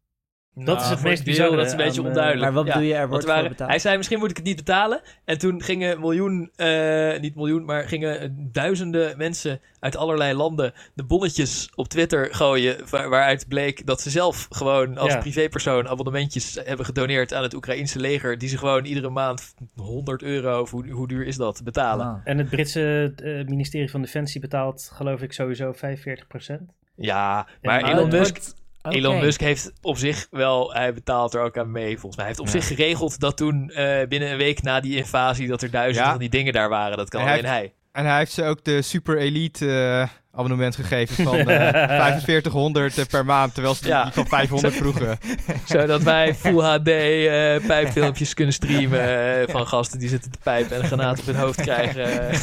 Nou, 0.55 0.79
is 0.81 0.89
het 0.89 1.03
meest 1.03 1.25
bizarre 1.25 1.57
Dat 1.57 1.67
is 1.67 1.71
een 1.73 1.77
beetje 1.79 2.01
eh, 2.01 2.07
onduidelijk. 2.07 2.43
maar 2.43 2.53
wat 2.53 2.67
Ja. 2.67 2.73
bedoel 2.73 2.89
je, 2.89 2.95
er 2.95 2.99
Want 3.01 3.11
wordt 3.11 3.27
waren, 3.27 3.41
voor 3.43 3.51
betaald? 3.51 3.71
hij 3.71 3.79
zei, 3.79 3.97
misschien 3.97 4.19
moet 4.19 4.31
ik 4.31 4.37
het 4.37 4.45
niet 4.45 4.57
betalen. 4.57 5.01
En 5.25 5.39
toen 5.39 5.63
gingen 5.63 6.01
miljoen, 6.01 6.51
eh, 6.57 7.19
niet 7.21 7.35
miljoen, 7.35 7.65
maar 7.65 7.89
gingen 7.89 8.21
eh, 8.21 8.29
duizenden 8.33 9.17
mensen 9.17 9.61
uit 9.81 9.97
allerlei 9.97 10.35
landen 10.35 10.73
de 10.95 11.05
bonnetjes 11.05 11.69
op 11.75 11.89
Twitter 11.89 12.35
gooien. 12.35 12.77
Waar, 12.91 13.09
waaruit 13.09 13.49
bleek 13.49 13.87
dat 13.87 14.01
ze 14.01 14.11
zelf 14.11 14.47
gewoon 14.51 14.99
als 14.99 15.13
Ja. 15.13 15.19
privépersoon 15.19 15.89
abonnementjes 15.89 16.59
hebben 16.65 16.87
gedoneerd 16.87 17.35
aan 17.35 17.43
het 17.43 17.55
Oekraïense 17.55 17.99
leger. 18.01 18.39
Die 18.39 18.49
ze 18.49 18.59
gewoon 18.59 18.85
iedere 18.85 19.11
maand 19.11 19.55
100 19.77 20.23
euro, 20.23 20.61
of 20.61 20.71
hoe, 20.71 20.89
hoe 20.91 21.09
duur 21.09 21.27
is 21.27 21.37
dat, 21.37 21.61
betalen. 21.65 22.07
Ah. 22.07 22.21
En 22.25 22.39
het 22.39 22.49
Britse 22.49 23.13
eh, 23.17 23.45
ministerie 23.47 23.91
van 23.91 24.01
Defensie 24.03 24.41
betaalt, 24.41 24.91
geloof 24.95 25.23
ik, 25.23 25.33
sowieso 25.33 25.73
45%. 25.73 26.73
Ja, 26.95 27.47
maar 27.63 27.83
Elon 27.93 28.09
Musk 28.09 28.39
Elon. 28.83 29.19
Musk 29.21 29.41
heeft 29.41 29.73
op 29.83 29.97
zich 29.99 30.27
wel, 30.31 30.73
hij 30.75 30.95
betaalt 30.95 31.35
er 31.35 31.43
ook 31.43 31.59
aan 31.59 31.71
mee 31.71 31.91
volgens 31.99 32.17
mij. 32.17 32.25
Hij 32.25 32.27
heeft 32.27 32.39
op 32.39 32.47
Ja. 32.47 32.53
zich 32.53 32.67
geregeld 32.77 33.21
dat 33.21 33.37
toen 33.37 33.71
eh, 33.71 34.09
binnen 34.09 34.31
een 34.31 34.37
week 34.37 34.63
na 34.63 34.81
die 34.81 34.97
invasie 34.97 35.49
dat 35.49 35.63
er 35.63 35.71
duizenden 35.71 36.05
Ja. 36.05 36.11
van 36.11 36.21
die 36.21 36.29
dingen 36.29 36.53
daar 36.53 36.69
waren. 36.69 36.97
Dat 36.97 37.09
kan 37.09 37.21
En 37.21 37.29
alleen 37.29 37.45
hij. 37.45 37.73
En 38.01 38.07
hij 38.07 38.19
heeft 38.19 38.33
ze 38.33 38.45
ook 38.45 38.65
de 38.65 38.83
Super 38.83 39.19
Elite 39.19 39.67
eh, 39.73 40.09
abonnement 40.39 40.77
gegeven 40.77 41.25
van 41.25 41.37
eh 41.39 41.71
4500 42.01 42.99
eh, 42.99 43.05
per 43.07 43.25
maand, 43.25 43.55
terwijl 43.55 43.75
ze 43.75 43.83
die, 43.83 43.91
Ja. 43.91 44.05
die 44.05 44.13
van 44.13 44.27
500 44.27 44.75
vroegen. 44.75 45.19
Zodat 45.65 46.03
wij 46.03 46.35
Full 46.35 46.61
HD 46.61 46.89
eh, 46.89 47.67
pijpfilmpjes 47.67 48.35
kunnen 48.35 48.55
streamen 48.55 49.49
van 49.51 49.67
gasten 49.67 49.99
die 49.99 50.09
zitten 50.09 50.31
te 50.31 50.39
pijpen 50.43 50.77
en 50.77 50.81
een 50.83 50.87
granaat 50.87 51.19
op 51.19 51.27
hun 51.27 51.37
hoofd 51.37 51.61
krijgen. 51.61 52.35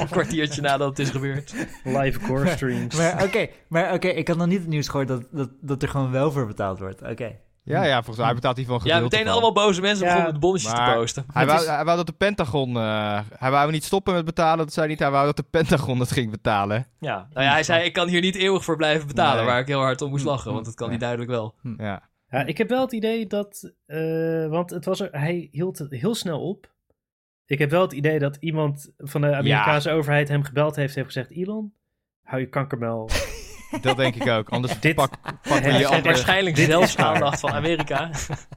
een 0.00 0.08
kwartiertje 0.10 0.60
nadat 0.60 0.88
het 0.88 0.98
is 0.98 1.10
gebeurd. 1.10 1.54
Live 1.84 2.18
core 2.20 2.50
streams. 2.56 2.96
Maar 2.96 3.22
oké, 3.24 3.46
maar 3.68 3.92
oké, 3.92 4.08
ik 4.08 4.28
had 4.28 4.36
nog 4.36 4.46
niet 4.46 4.60
het 4.60 4.68
nieuws 4.68 4.88
gehoord 4.88 5.08
dat, 5.08 5.22
dat, 5.30 5.48
dat 5.60 5.82
er 5.82 5.88
gewoon 5.88 6.10
wel 6.10 6.32
voor 6.32 6.46
betaald 6.46 6.78
wordt. 6.78 7.02
Oké. 7.02 7.32
Ja, 7.66 7.84
ja, 7.84 8.02
volgens 8.02 8.24
mij 8.26 8.34
betaalt 8.34 8.56
hij 8.56 8.64
van 8.64 8.74
Ja, 8.74 8.80
gedeelte 8.80 9.02
meteen 9.02 9.22
van. 9.24 9.32
allemaal 9.32 9.52
boze 9.52 9.80
mensen 9.80 10.00
Ja, 10.04 10.04
begonnen 10.10 10.32
met 10.32 10.40
bonnetjes 10.42 10.72
maar- 10.72 10.92
te 10.92 10.98
posten. 10.98 11.24
Hij 11.32 11.46
wou, 11.46 11.60
is- 11.60 11.66
hij 11.66 11.84
wou 11.84 11.96
dat 11.96 12.06
de 12.06 12.12
Pentagon... 12.12 12.76
eh, 12.76 13.20
hij 13.38 13.50
wou 13.50 13.70
niet 13.70 13.84
stoppen 13.84 14.14
met 14.14 14.24
betalen, 14.24 14.58
dat 14.64 14.72
zei 14.72 14.86
hij 14.86 14.94
niet. 14.94 15.02
Hij 15.04 15.12
wou 15.12 15.26
dat 15.26 15.36
de 15.36 15.42
Pentagon 15.50 16.00
het 16.00 16.12
ging 16.12 16.30
betalen. 16.30 16.86
Ja, 16.98 17.28
nou 17.32 17.46
ja, 17.46 17.52
hij 17.52 17.62
zei 17.62 17.84
ik 17.84 17.92
kan 17.92 18.08
hier 18.08 18.20
niet 18.20 18.34
eeuwig 18.34 18.64
voor 18.64 18.76
blijven 18.76 19.06
betalen, 19.06 19.36
Nee. 19.36 19.46
waar 19.46 19.60
ik 19.60 19.66
heel 19.66 19.80
hard 19.80 20.02
om 20.02 20.10
moest 20.10 20.24
lachen, 20.24 20.52
want 20.52 20.64
dat 20.64 20.74
kan 20.74 20.88
hij 20.88 20.98
duidelijk 20.98 21.30
wel. 21.30 21.54
Ja. 21.76 22.08
Ja, 22.28 22.44
ik 22.44 22.58
heb 22.58 22.68
wel 22.68 22.80
het 22.80 22.92
idee 22.92 23.26
dat. 23.26 23.72
eh, 23.86 24.46
want 24.46 24.70
het 24.70 24.84
was 24.84 25.00
er, 25.00 25.08
hij 25.12 25.48
hield 25.50 25.78
het 25.78 25.90
heel 25.90 26.14
snel 26.14 26.48
op. 26.48 26.72
Ik 27.46 27.58
heb 27.58 27.70
wel 27.70 27.82
het 27.82 27.92
idee 27.92 28.18
dat 28.18 28.36
iemand 28.40 28.92
van 28.96 29.20
de 29.20 29.34
Amerikaanse 29.34 29.90
overheid 29.90 30.28
hem 30.28 30.42
gebeld 30.42 30.76
heeft. 30.76 30.94
Heeft 30.94 31.06
gezegd: 31.06 31.30
Elon, 31.30 31.74
hou 32.22 32.40
je 32.40 32.48
kankermel. 32.48 33.08
Dat 33.80 33.96
denk 33.96 34.14
ik 34.14 34.28
ook. 34.28 34.48
Anders 34.48 34.80
Dit- 34.80 34.94
pak, 34.94 35.10
pakken 35.22 35.62
we 35.62 35.70
Het 35.70 35.78
je 35.78 35.86
andere... 35.86 36.02
waarschijnlijk 36.04 36.56
zelfs 36.56 36.96
aandacht 36.96 37.40
van 37.40 37.50
Amerika. 37.52 38.10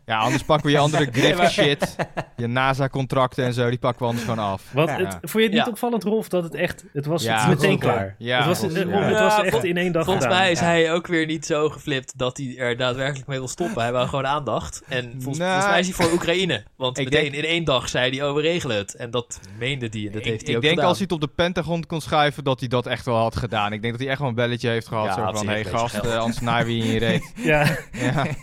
Ja, 0.06 0.18
anders 0.18 0.44
pakken 0.44 0.66
we 0.66 0.72
je 0.72 0.78
andere 0.78 1.36
maar- 1.38 1.52
shit. 1.52 1.96
Je 2.38 2.48
NASA-contracten 2.48 3.46
en 3.46 3.54
zo, 3.54 3.70
die 3.70 3.80
pakken 3.80 4.00
we 4.02 4.06
anders 4.08 4.24
gewoon 4.26 4.46
af. 4.46 4.64
Want 4.74 4.90
Ja. 4.90 4.96
het, 4.98 5.08
vond 5.22 5.32
je 5.34 5.40
het 5.42 5.52
niet 5.52 5.66
Ja. 5.66 5.68
opvallend, 5.72 6.04
Rolf, 6.04 6.28
dat 6.30 6.44
het 6.44 6.56
echt. 6.56 6.84
Het 6.94 7.06
was 7.06 7.24
Ja, 7.24 7.40
het 7.40 7.48
meteen 7.62 7.80
klaar. 7.80 8.16
Ja, 8.18 8.38
het 8.38 8.46
was, 8.46 8.60
volgens- 8.60 8.82
ja. 8.82 8.88
het 8.90 9.20
was 9.20 9.36
Ja, 9.38 9.44
echt 9.44 9.64
in 9.64 9.78
één 9.78 9.92
dag 9.92 10.04
Volgens 10.06 10.26
gedaan. 10.26 10.40
mij 10.42 10.52
is 10.52 10.60
Ja. 10.60 10.66
hij 10.66 10.94
ook 10.94 11.08
weer 11.08 11.26
niet 11.26 11.46
zo 11.46 11.70
geflipt 11.70 12.18
dat 12.18 12.38
hij 12.38 12.56
er 12.58 12.78
daadwerkelijk 12.78 13.28
mee 13.28 13.38
wil 13.40 13.48
stoppen. 13.48 13.82
Hij 13.82 13.92
wou 13.92 14.08
gewoon 14.08 14.28
aandacht. 14.28 14.84
En 14.88 15.04
volgens, 15.04 15.38
Nou, 15.38 15.50
volgens 15.52 15.70
mij 15.72 15.80
is 15.80 15.86
hij 15.88 15.96
voor 16.06 16.14
Oekraïne. 16.14 16.64
Want 16.78 16.98
ik 16.98 17.04
meteen 17.10 17.22
denk- 17.32 17.44
in 17.44 17.50
één 17.50 17.64
dag 17.64 17.90
zei 17.90 18.18
hij, 18.18 18.28
oh 18.28 18.36
we 18.36 18.42
regelen 18.42 18.78
het. 18.78 18.96
En 18.96 19.12
dat 19.12 19.40
meende 19.60 19.88
hij 19.92 20.00
en 20.06 20.12
dat 20.12 20.22
ik 20.22 20.28
heeft 20.28 20.42
hij 20.42 20.50
ik 20.50 20.56
ook 20.56 20.62
denk 20.62 20.74
gedaan. 20.74 20.90
als 20.90 20.98
hij 20.98 21.08
het 21.10 21.12
op 21.16 21.22
de 21.30 21.36
Pentagon 21.36 21.86
kon 21.86 22.02
schuiven, 22.02 22.44
dat 22.44 22.60
hij 22.60 22.68
dat 22.70 22.86
echt 22.86 23.06
wel 23.06 23.16
had 23.18 23.36
gedaan. 23.36 23.74
Ik 23.74 23.82
denk 23.82 23.94
dat 23.94 24.02
hij 24.02 24.12
echt 24.12 24.20
wel 24.20 24.30
een 24.30 24.36
belletje 24.36 24.70
heeft 24.70 24.88
gehad. 24.88 25.07
Ja, 25.08 25.14
zo 25.14 25.22
had 25.22 25.38
van, 25.38 25.48
hey 25.48 25.66
gast, 25.66 25.96
eh, 25.96 26.18
anders 26.18 26.40
naai 26.40 26.66
wie 26.66 26.84
in 26.84 26.90
je 26.92 27.00
reet. 27.00 27.34
Ja, 27.52 27.78
Ja. 27.92 28.26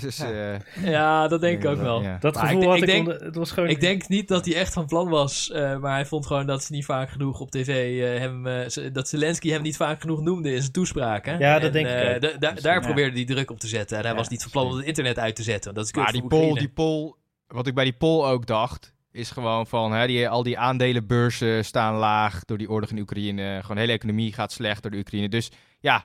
Dus, 0.00 0.18
eh, 0.18 0.54
Ja, 0.82 1.28
dat 1.28 1.40
denk 1.40 1.62
ik 1.62 1.68
ook 1.68 1.80
wel. 1.80 2.02
ja. 2.02 2.16
dat 2.20 2.34
Maar 2.34 2.46
gevoel 2.46 2.62
ik, 2.62 2.68
had 2.68 2.76
ik 2.78 2.86
denk, 2.86 2.98
onder- 3.08 3.24
het 3.24 3.34
was 3.36 3.50
gewoon. 3.50 3.68
ik 3.68 3.80
denk 3.80 4.08
niet 4.08 4.28
dat 4.28 4.44
hij 4.44 4.54
echt 4.54 4.72
van 4.72 4.86
plan 4.86 5.08
was. 5.08 5.50
eh, 5.50 5.78
maar 5.78 5.92
hij 5.92 6.06
vond 6.06 6.26
gewoon 6.26 6.46
dat 6.46 6.64
ze 6.64 6.72
niet 6.72 6.84
vaak 6.84 7.10
genoeg 7.10 7.40
op 7.40 7.50
tv 7.50 8.00
eh, 8.02 8.18
hem... 8.20 8.92
dat 8.92 9.08
Zelensky 9.08 9.50
hem 9.50 9.62
niet 9.62 9.76
vaak 9.76 10.00
genoeg 10.00 10.20
noemde 10.20 10.52
in 10.54 10.60
zijn 10.60 10.72
toespraken. 10.72 11.38
Ja, 11.38 11.54
dat 11.54 11.62
En, 11.62 11.72
denk 11.72 11.86
ik 11.86 11.92
eh, 11.94 12.14
ook. 12.14 12.20
da- 12.20 12.38
da- 12.38 12.52
Dus, 12.52 12.62
daar 12.62 12.74
ja. 12.80 12.80
probeerde 12.86 13.16
hij 13.16 13.24
druk 13.24 13.50
op 13.50 13.58
te 13.60 13.66
zetten. 13.68 13.96
En 13.96 14.02
hij 14.02 14.12
Ja, 14.12 14.18
was 14.18 14.28
niet 14.28 14.42
van 14.42 14.50
plan 14.50 14.66
om 14.66 14.76
het 14.76 14.86
internet 14.86 15.18
uit 15.18 15.36
te 15.36 15.42
zetten. 15.42 15.74
Dat 15.74 15.84
is 15.84 15.92
Maar 15.92 16.12
die 16.12 16.26
poll, 16.26 16.54
die 16.58 16.68
poll, 16.68 17.14
wat 17.46 17.66
ik 17.66 17.74
bij 17.74 17.84
die 17.84 17.92
poll 17.96 18.24
ook 18.26 18.46
dacht, 18.46 18.92
is 19.12 19.30
gewoon 19.30 19.66
van, 19.66 19.92
hè, 19.92 20.06
die, 20.06 20.28
al 20.28 20.42
die 20.42 20.58
aandelenbeurzen 20.58 21.64
staan 21.64 21.94
laag 21.94 22.44
door 22.44 22.58
die 22.58 22.70
oorlog 22.70 22.90
in 22.90 22.98
Oekraïne. 22.98 23.58
Gewoon 23.60 23.76
de 23.76 23.82
hele 23.82 23.92
economie 23.92 24.32
gaat 24.32 24.52
slecht 24.52 24.82
door 24.82 24.90
de 24.90 24.96
Oekraïne. 24.98 25.28
Dus 25.28 25.50
ja, 25.82 26.04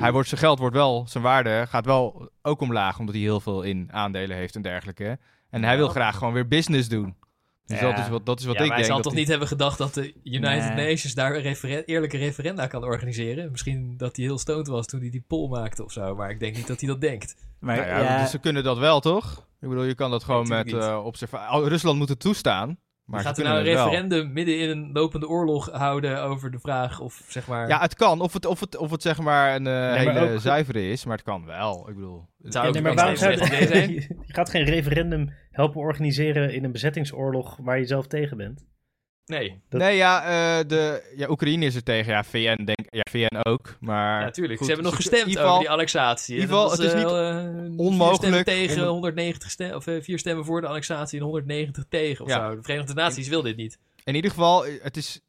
hij 0.00 0.12
wordt, 0.12 0.28
zijn 0.28 0.40
geld 0.40 0.58
wordt 0.58 0.76
wel, 0.76 1.06
zijn 1.08 1.22
waarde 1.24 1.64
gaat 1.68 1.84
wel 1.84 2.30
ook 2.42 2.60
omlaag, 2.60 2.98
omdat 2.98 3.14
hij 3.14 3.24
heel 3.24 3.40
veel 3.40 3.62
in 3.62 3.88
aandelen 3.92 4.36
heeft 4.36 4.54
en 4.56 4.62
dergelijke. 4.62 5.18
En 5.50 5.62
hij 5.62 5.72
Ja. 5.72 5.78
wil 5.78 5.88
graag 5.88 6.16
gewoon 6.16 6.32
weer 6.34 6.48
business 6.48 6.88
doen. 6.88 7.14
Dus 7.66 7.80
Ja. 7.80 7.90
dat 7.90 7.98
is 7.98 8.08
wat, 8.08 8.26
dat 8.26 8.40
is 8.40 8.44
wat 8.46 8.54
ja, 8.56 8.60
ik 8.62 8.68
maar 8.68 8.76
hij 8.78 8.86
denk. 8.86 8.98
zal 9.02 9.10
toch 9.10 9.18
niet 9.20 9.28
hebben 9.28 9.48
gedacht 9.48 9.78
dat 9.78 9.94
de 9.94 10.14
United 10.24 10.74
Nee. 10.74 10.88
Nations 10.90 11.14
daar 11.14 11.34
een 11.34 11.42
referen- 11.42 11.84
eerlijke 11.84 12.16
referenda 12.16 12.66
kan 12.66 12.84
organiseren. 12.84 13.50
Misschien 13.50 13.96
dat 13.96 14.16
hij 14.16 14.24
heel 14.24 14.38
stoned 14.38 14.66
was 14.66 14.86
toen 14.86 15.00
hij 15.00 15.10
die 15.10 15.24
poll 15.26 15.48
maakte 15.48 15.84
of 15.84 15.92
zo. 15.92 16.14
Maar 16.14 16.30
ik 16.30 16.40
denk 16.40 16.56
niet 16.56 16.66
dat 16.66 16.80
hij 16.80 16.88
dat 16.88 17.00
denkt. 17.00 17.34
Maar 17.60 17.76
Nou 17.76 17.88
ja, 17.88 17.98
ja, 18.02 18.20
dus 18.20 18.30
ze 18.30 18.38
kunnen 18.38 18.64
dat 18.64 18.78
wel, 18.78 19.00
toch? 19.00 19.46
Ik 19.60 19.68
bedoel, 19.68 19.84
je 19.84 19.94
kan 19.94 20.10
dat 20.10 20.24
gewoon 20.24 20.48
met 20.48 20.64
natuurlijk 20.66 20.90
eh 20.92 21.04
observatie... 21.04 21.68
Rusland 21.68 21.98
moet 21.98 22.08
het 22.08 22.20
toestaan, 22.20 22.78
maar 23.08 23.20
gaat 23.20 23.38
er 23.38 23.44
nou 23.44 23.58
een 23.58 23.64
wel. 23.64 23.84
referendum 23.84 24.32
midden 24.32 24.58
in 24.58 24.68
een 24.68 24.92
lopende 24.92 25.28
oorlog 25.28 25.70
houden 25.70 26.22
over 26.22 26.50
de 26.50 26.58
vraag 26.58 27.00
of 27.00 27.22
zeg 27.28 27.46
maar... 27.46 27.68
Ja, 27.68 27.80
het 27.80 27.94
kan. 27.94 28.20
Of 28.20 28.32
het, 28.32 28.44
of 28.44 28.60
het, 28.60 28.76
of 28.76 28.90
het 28.90 29.02
zeg 29.02 29.18
maar 29.18 29.54
een 29.54 29.66
eh, 29.66 29.94
hele 29.94 30.32
ook- 30.32 30.40
zuivere 30.40 30.90
is, 30.90 31.04
maar 31.04 31.16
het 31.16 31.24
kan 31.26 31.44
wel. 31.44 31.88
Ik 31.88 31.94
bedoel... 31.94 32.26
Het 32.42 32.52
zou 32.52 32.64
Ja, 32.64 32.68
ook 32.70 32.74
nee, 32.74 32.84
maar 32.84 32.94
waarom 32.94 33.16
zou 33.16 33.32
je 33.32 34.16
gaat 34.26 34.50
geen 34.50 34.64
referendum 34.64 35.32
helpen 35.50 35.80
organiseren 35.80 36.52
in 36.54 36.64
een 36.64 36.72
bezettingsoorlog 36.72 37.56
waar 37.62 37.78
je 37.78 37.86
zelf 37.86 38.06
tegen 38.06 38.36
bent? 38.36 38.66
Nee, 39.28 39.60
Dat- 39.68 39.80
Nee, 39.80 39.96
ja, 39.96 40.22
eh, 40.22 40.68
de, 40.68 41.12
ja, 41.16 41.28
Oekraïne 41.28 41.64
is 41.64 41.74
er 41.74 41.82
tegen. 41.82 42.12
Ja, 42.12 42.24
VN, 42.24 42.64
denk 42.64 42.78
ja, 42.90 43.00
VN 43.10 43.36
ook. 43.48 43.76
Maar 43.80 44.20
natuurlijk. 44.20 44.58
Ze 44.60 44.66
hebben 44.66 44.84
nog 44.84 44.92
in 44.94 45.00
gestemd 45.00 45.26
ieder 45.28 45.44
over 45.44 45.58
die 45.58 45.70
annexatie. 45.70 46.34
in 46.36 46.40
ieder 46.40 46.70
het 46.70 46.78
is 46.78 46.94
niet 46.94 47.04
eh, 47.04 47.78
onmogelijk 47.78 48.14
stemmen 48.16 48.44
tegen 48.44 48.82
om- 48.82 48.88
190 48.88 49.50
stemmen, 49.50 49.76
of 49.76 49.86
eh, 49.86 50.02
vier 50.02 50.18
stemmen 50.18 50.44
voor 50.44 50.60
de 50.60 50.66
annexatie 50.66 51.18
en 51.18 51.24
190 51.24 51.84
tegen 51.88 52.24
of 52.24 52.30
Ja. 52.30 52.48
zo. 52.50 52.56
De 52.56 52.62
Verenigde 52.62 52.94
Naties 52.94 53.28
wil 53.28 53.42
dit 53.42 53.56
niet. 53.56 53.78
In 54.04 54.14
ieder 54.14 54.30
geval, 54.30 54.64
het 54.82 54.96
is 54.96 55.20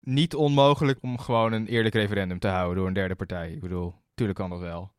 niet 0.00 0.34
onmogelijk 0.34 0.98
om 1.02 1.18
gewoon 1.18 1.52
een 1.52 1.66
eerlijk 1.66 1.94
referendum 1.94 2.38
te 2.38 2.48
houden 2.48 2.76
door 2.76 2.86
een 2.86 2.92
derde 2.92 3.14
partij. 3.14 3.50
Ik 3.52 3.60
bedoel, 3.60 3.94
tuurlijk 4.14 4.38
kan 4.38 4.50
dat 4.50 4.60
wel. 4.60 4.92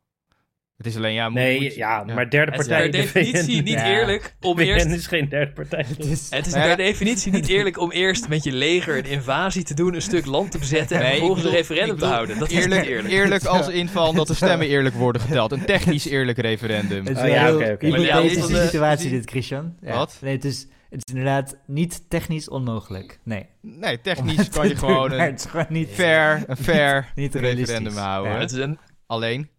Het 0.77 0.85
is 0.85 0.95
alleen, 0.97 1.13
ja... 1.13 1.29
moet- 1.29 1.39
Nee, 1.39 1.61
moet- 1.61 1.75
ja, 1.75 2.03
maar 2.03 2.29
derde 2.29 2.51
Het 2.51 2.61
is 2.61 2.67
partij... 2.67 2.89
per 2.89 2.91
de 2.91 2.97
definitie 2.97 3.57
VN 3.57 3.63
niet 3.63 3.73
Ja. 3.73 3.87
eerlijk 3.89 4.35
om 4.41 4.57
VN 4.57 4.61
eerst... 4.61 4.85
is 4.85 5.07
geen 5.07 5.29
derde 5.29 5.51
partij. 5.51 5.85
het 5.87 6.05
is- 6.05 6.29
Het 6.29 6.45
is 6.45 6.53
ja. 6.53 6.61
per 6.67 6.77
definitie 6.77 7.31
niet 7.31 7.47
eerlijk 7.47 7.79
om 7.79 7.91
eerst 7.91 8.27
met 8.27 8.43
je 8.43 8.51
leger 8.51 8.97
een 8.97 9.05
invasie 9.05 9.63
te 9.63 9.73
doen, 9.73 9.93
een 9.95 10.01
stuk 10.01 10.25
land 10.25 10.51
te 10.51 10.57
bezetten 10.57 10.97
en 10.97 11.03
Nee, 11.03 11.11
vervolgens 11.11 11.45
een 11.45 11.51
referendum 11.51 11.97
te 11.97 12.05
houden. 12.05 12.39
Dat 12.39 12.51
is 12.51 12.57
Eerlijk, 12.63 12.81
niet 12.81 12.89
eerlijk. 12.89 13.13
eerlijk 13.13 13.45
als 13.45 13.67
inval 13.69 14.13
dat 14.13 14.27
de 14.27 14.33
stemmen 14.33 14.67
eerlijk 14.67 14.95
worden 14.95 15.21
geteld. 15.21 15.51
Een 15.51 15.65
technisch 15.65 16.05
eerlijk 16.05 16.37
referendum. 16.37 17.05
Het 17.07 17.17
is 17.17 17.23
Oh, 17.23 17.29
ja, 17.29 17.53
oké, 17.53 17.71
oké. 17.71 17.87
Maar 17.87 17.99
was, 18.23 18.51
eh, 18.51 18.63
situatie 18.63 19.09
dit, 19.09 19.29
Christian. 19.29 19.75
Ja. 19.81 19.93
Wat? 19.95 20.17
Nee, 20.21 20.35
het 20.35 20.45
is, 20.45 20.67
het 20.89 21.01
is 21.07 21.13
inderdaad 21.13 21.57
niet 21.67 22.09
technisch 22.09 22.49
onmogelijk. 22.49 23.19
Nee. 23.23 23.45
Nee, 23.61 24.01
technisch 24.01 24.49
kan 24.49 24.67
je 24.67 24.75
gewoon 24.75 25.09
doen, 25.09 25.19
een 25.19 25.25
het 25.31 25.39
is 25.39 25.45
gewoon 25.45 25.65
niet 25.69 25.89
fair, 25.89 26.43
een 26.47 26.57
fair 26.69 27.11
niet 27.15 27.35
referendum 27.35 27.95
houden. 27.95 28.31
Ja. 28.33 28.39
Het 28.39 28.51
is 28.51 28.57
een, 28.57 28.77
Alleen, 29.07 29.49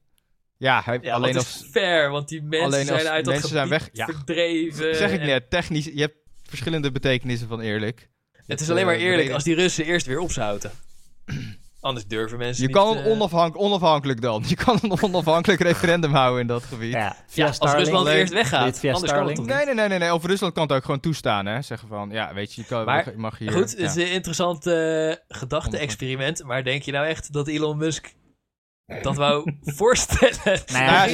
ja, 0.56 0.82
hij, 0.84 0.98
ja, 1.02 1.14
alleen 1.14 1.36
als... 1.36 1.62
is 1.62 1.68
fair, 1.70 2.10
want 2.10 2.28
die 2.28 2.42
mensen 2.42 2.66
alleen 2.66 2.86
zijn 2.86 3.06
uit 3.06 3.24
dat 3.24 3.32
mensen 3.32 3.50
zijn 3.50 3.68
gebied 3.68 3.80
weg- 3.80 3.88
ja. 3.92 4.06
verdreven. 4.06 4.96
zeg 4.96 5.12
ik 5.12 5.20
en- 5.20 5.26
net, 5.26 5.50
technisch, 5.50 5.84
je 5.84 6.00
hebt 6.00 6.16
verschillende 6.48 6.92
betekenissen 6.92 7.48
van 7.48 7.60
eerlijk. 7.60 8.08
Het 8.46 8.60
is 8.60 8.70
alleen 8.70 8.86
maar 8.86 8.94
Eh, 8.94 9.02
eerlijk 9.02 9.30
als 9.30 9.44
die 9.44 9.54
Russen 9.54 9.84
eerst 9.84 10.06
weer 10.06 10.18
opzouten. 10.18 10.70
Anders 11.80 12.06
durven 12.06 12.38
mensen 12.38 12.62
Je 12.62 12.68
niet... 12.68 12.76
kan 12.76 12.96
eh, 12.96 13.04
een 13.04 13.10
onafhank 13.10 13.58
onafhankelijk 13.60 14.20
dan. 14.20 14.44
Je 14.48 14.54
kan 14.56 14.78
een 14.82 15.02
onafhankelijk 15.02 15.60
referendum 15.60 16.12
houden 16.14 16.40
in 16.40 16.46
dat 16.46 16.62
gebied. 16.62 16.92
Ja, 16.92 17.16
als. 17.26 17.72
Rusland 17.72 18.08
eerst 18.08 18.32
weggaat. 18.32 18.78
Via 18.78 18.92
Anders 18.92 19.12
kan 19.12 19.26
het? 19.28 19.46
Nee, 19.46 19.64
nee, 19.64 19.74
nee, 19.74 19.88
nee, 19.88 19.98
nee. 19.98 20.14
Of 20.14 20.24
Rusland 20.24 20.52
kan 20.52 20.62
het 20.62 20.72
ook 20.72 20.84
gewoon 20.84 21.00
toestaan, 21.00 21.46
hè. 21.46 21.62
Zeggen 21.62 21.88
van, 21.88 22.10
ja, 22.10 22.34
weet 22.34 22.54
je, 22.54 22.60
je 22.60 22.66
kan, 22.66 22.84
Maar, 22.84 23.10
je 23.10 23.16
mag 23.18 23.38
hier... 23.38 23.52
Goed, 23.52 23.74
ja. 23.76 23.82
het 23.86 23.96
is 23.96 24.02
een 24.04 24.10
interessant 24.12 24.66
eh, 24.66 25.12
gedachte-experiment. 25.28 26.44
Maar 26.44 26.64
denk 26.64 26.82
je 26.82 26.92
nou 26.92 27.06
echt 27.06 27.32
dat 27.32 27.48
Elon 27.48 27.76
Musk 27.76 28.14
dat 29.02 29.16
wou 29.16 29.52
voorstellen? 29.78 30.36
Nou 30.44 30.58
Nou 30.72 30.84
ja, 30.84 31.08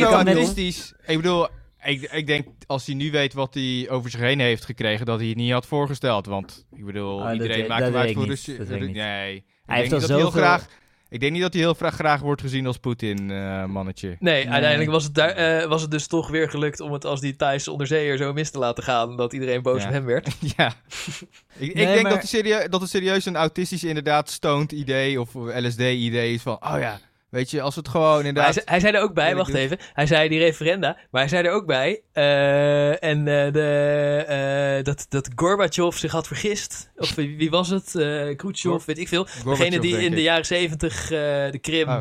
zo. 0.73 0.89
Ik 1.07 1.17
bedoel, 1.17 1.49
ik, 1.85 2.03
ik 2.03 2.27
denk 2.27 2.47
als 2.67 2.87
hij 2.87 2.95
nu 2.95 3.11
weet 3.11 3.33
wat 3.33 3.55
hij 3.55 3.87
over 3.91 4.11
zich 4.11 4.21
heen 4.21 4.41
heeft 4.41 4.65
gekregen, 4.65 5.07
dat 5.07 5.19
hij 5.19 5.29
het 5.29 5.37
niet 5.37 5.53
had 5.53 5.67
voorgesteld. 5.67 6.27
Want 6.27 6.67
ik 6.73 6.85
bedoel, 6.85 7.15
Oh, 7.17 7.25
dat 7.25 7.33
iedereen 7.33 7.67
maakt 7.69 7.81
dat 7.83 7.93
hem 7.93 8.01
uit 8.03 8.13
voor 8.13 8.27
niet. 8.29 8.47
Nee, 8.47 8.87
ik 8.87 8.95
Hij 8.95 9.43
denk 9.67 9.79
heeft 9.79 9.91
dat 9.91 10.09
hij 10.09 10.17
heel 10.19 10.31
graag. 10.31 10.67
Ik 11.09 11.21
denk 11.21 11.33
niet 11.33 11.43
dat 11.43 11.53
hij 11.53 11.63
heel 11.63 11.75
graag, 11.75 11.95
graag 11.95 12.21
wordt 12.21 12.41
gezien 12.41 12.67
als 12.67 12.77
Poetin, 12.79 13.31
eh, 13.31 13.65
mannetje. 13.65 14.17
Nee, 14.19 14.49
uiteindelijk 14.49 14.91
was 14.91 15.05
het, 15.05 15.19
eh, 15.19 15.65
was 15.67 15.83
het 15.83 15.91
dus 15.91 16.07
toch 16.07 16.29
weer 16.29 16.51
gelukt 16.51 16.81
om 16.81 16.93
het 16.93 17.05
als 17.05 17.21
die 17.21 17.37
Thaise 17.37 17.71
onderzeeër 17.71 18.17
zo 18.17 18.33
mis 18.33 18.51
te 18.51 18.59
laten 18.59 18.85
gaan. 18.85 19.17
Dat 19.17 19.33
iedereen 19.33 19.63
boos 19.63 19.81
Ja. 19.83 19.87
op 19.87 19.93
hem 19.93 20.05
werd. 20.05 20.29
ja. 20.57 20.67
Ik, 20.67 20.77
Nee, 21.59 21.69
ik 21.69 21.75
denk 21.75 22.03
maar- 22.03 22.11
dat, 22.13 22.21
het 22.21 22.31
serie- 22.31 22.69
dat 22.69 22.81
het 22.81 22.91
serieus 22.91 23.25
een 23.25 23.37
autistisch, 23.37 23.85
inderdaad, 23.85 24.31
stoned 24.31 24.73
idee 24.73 25.21
of 25.21 25.35
LSD-idee 25.35 26.35
is 26.35 26.43
van, 26.43 26.55
oh 26.65 26.77
ja, 26.79 27.01
weet 27.31 27.51
je, 27.51 27.61
als 27.63 27.77
het 27.77 27.89
gewoon 27.89 28.19
hij, 28.19 28.29
inderdaad. 28.29 28.63
hij 28.65 28.81
zei 28.81 28.95
er 28.95 29.03
ook 29.03 29.15
bij, 29.15 29.35
wacht 29.37 29.55
even. 29.55 29.79
Hij 29.93 30.07
zei 30.07 30.29
die 30.29 30.39
referenda, 30.39 30.97
maar 31.11 31.21
hij 31.21 31.31
zei 31.31 31.47
er 31.47 31.53
ook 31.53 31.67
bij. 31.67 32.03
eh, 32.13 33.03
en 33.05 33.19
eh, 33.19 33.53
de, 33.53 34.25
eh, 34.29 34.85
dat, 34.85 35.07
dat 35.09 35.31
Gorbachev 35.35 35.97
zich 35.97 36.13
had 36.13 36.27
vergist. 36.27 36.91
Of 36.97 37.15
wie, 37.15 37.37
wie 37.37 37.51
was 37.51 37.69
het? 37.69 37.95
eh 37.95 38.37
Khrushchev, 38.37 38.85
weet 38.85 38.99
ik 38.99 39.09
veel. 39.09 39.27
Degene 39.45 39.81
die 39.81 40.03
in 40.03 40.11
de 40.11 40.23
jaren 40.23 40.47
zeventig 40.47 41.09
de 41.09 41.59
Krim 41.61 41.89
Oh. 41.89 41.99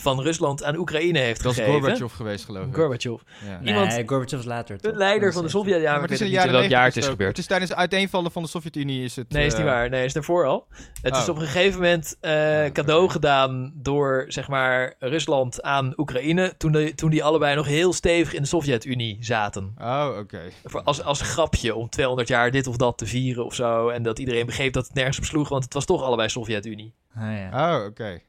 Van 0.00 0.20
Rusland 0.22 0.64
aan 0.64 0.76
Oekraïne 0.76 1.18
heeft 1.18 1.42
Dat 1.42 1.52
is 1.52 1.58
gegeven. 1.58 1.80
Gorbachev 1.80 2.12
geweest, 2.14 2.44
geloof 2.44 2.66
ik. 2.66 2.74
Gorbachev. 2.74 3.20
Ja. 3.44 3.58
Nee, 3.60 3.68
Iemand- 3.74 4.02
Gorbachev 4.06 4.38
is 4.38 4.44
later. 4.44 4.80
De 4.80 4.92
leider 4.92 5.32
van 5.32 5.42
de 5.42 5.48
Dat 5.52 5.56
is- 5.62 5.66
Sovjet. 5.68 5.82
Ja, 5.82 5.88
Ja, 5.88 5.92
maar 5.92 6.02
het 6.02 6.10
is 6.10 6.20
in 6.20 6.24
de 6.26 6.30
niet 6.30 6.40
in 6.40 6.46
jaren 6.46 6.60
welk 6.60 6.70
jaar 6.70 6.84
het 6.84 6.96
is 6.96 7.02
90 7.02 7.10
gebeurd. 7.10 7.28
Het 7.30 7.38
is 7.38 7.46
tijdens 7.46 7.70
het 7.70 7.78
uiteenvallen 7.80 8.30
van 8.32 8.42
de 8.42 8.48
Sovjet-Unie 8.48 9.04
is 9.04 9.16
het... 9.16 9.28
Nee, 9.32 9.46
is 9.46 9.52
niet 9.52 9.60
eh, 9.62 9.66
waar. 9.68 9.88
Nee, 9.88 10.04
is 10.04 10.12
daarvoor 10.12 10.46
al. 10.46 10.66
Het 11.02 11.16
is 11.16 11.22
Oh. 11.22 11.28
op 11.28 11.36
een 11.36 11.46
gegeven 11.46 11.80
moment 11.80 12.16
eh, 12.20 12.32
oké. 12.32 12.70
cadeau 12.72 13.08
gedaan 13.10 13.72
door, 13.74 14.24
zeg 14.28 14.48
maar, 14.48 14.94
Rusland 14.98 15.62
aan 15.62 15.92
Oekraïne. 15.96 16.54
Toen, 16.56 16.72
de, 16.72 16.94
toen 16.94 17.10
die 17.10 17.24
allebei 17.24 17.54
nog 17.56 17.66
heel 17.66 17.92
stevig 17.92 18.34
in 18.34 18.42
de 18.42 18.48
Sovjet-Unie 18.48 19.16
zaten. 19.20 19.74
Oh, 19.80 20.08
oké. 20.18 20.40
Als, 20.84 21.02
als 21.02 21.20
grapje 21.20 21.74
om 21.74 21.88
200 21.88 22.28
jaar 22.28 22.50
dit 22.50 22.66
of 22.66 22.76
dat 22.76 22.98
te 22.98 23.06
vieren 23.06 23.44
of 23.44 23.54
zo. 23.54 23.88
En 23.88 24.02
dat 24.02 24.18
iedereen 24.18 24.46
begreep 24.46 24.72
dat 24.72 24.84
het 24.86 24.94
nergens 24.94 25.18
op 25.18 25.24
sloeg, 25.24 25.48
want 25.48 25.64
het 25.64 25.74
was 25.74 25.84
toch 25.84 26.02
allebei 26.02 26.28
Sovjet-Unie. 26.28 26.94
Ah, 27.14 27.22
ja. 27.22 27.78
Oh, 27.78 27.84
oké. 27.84 28.20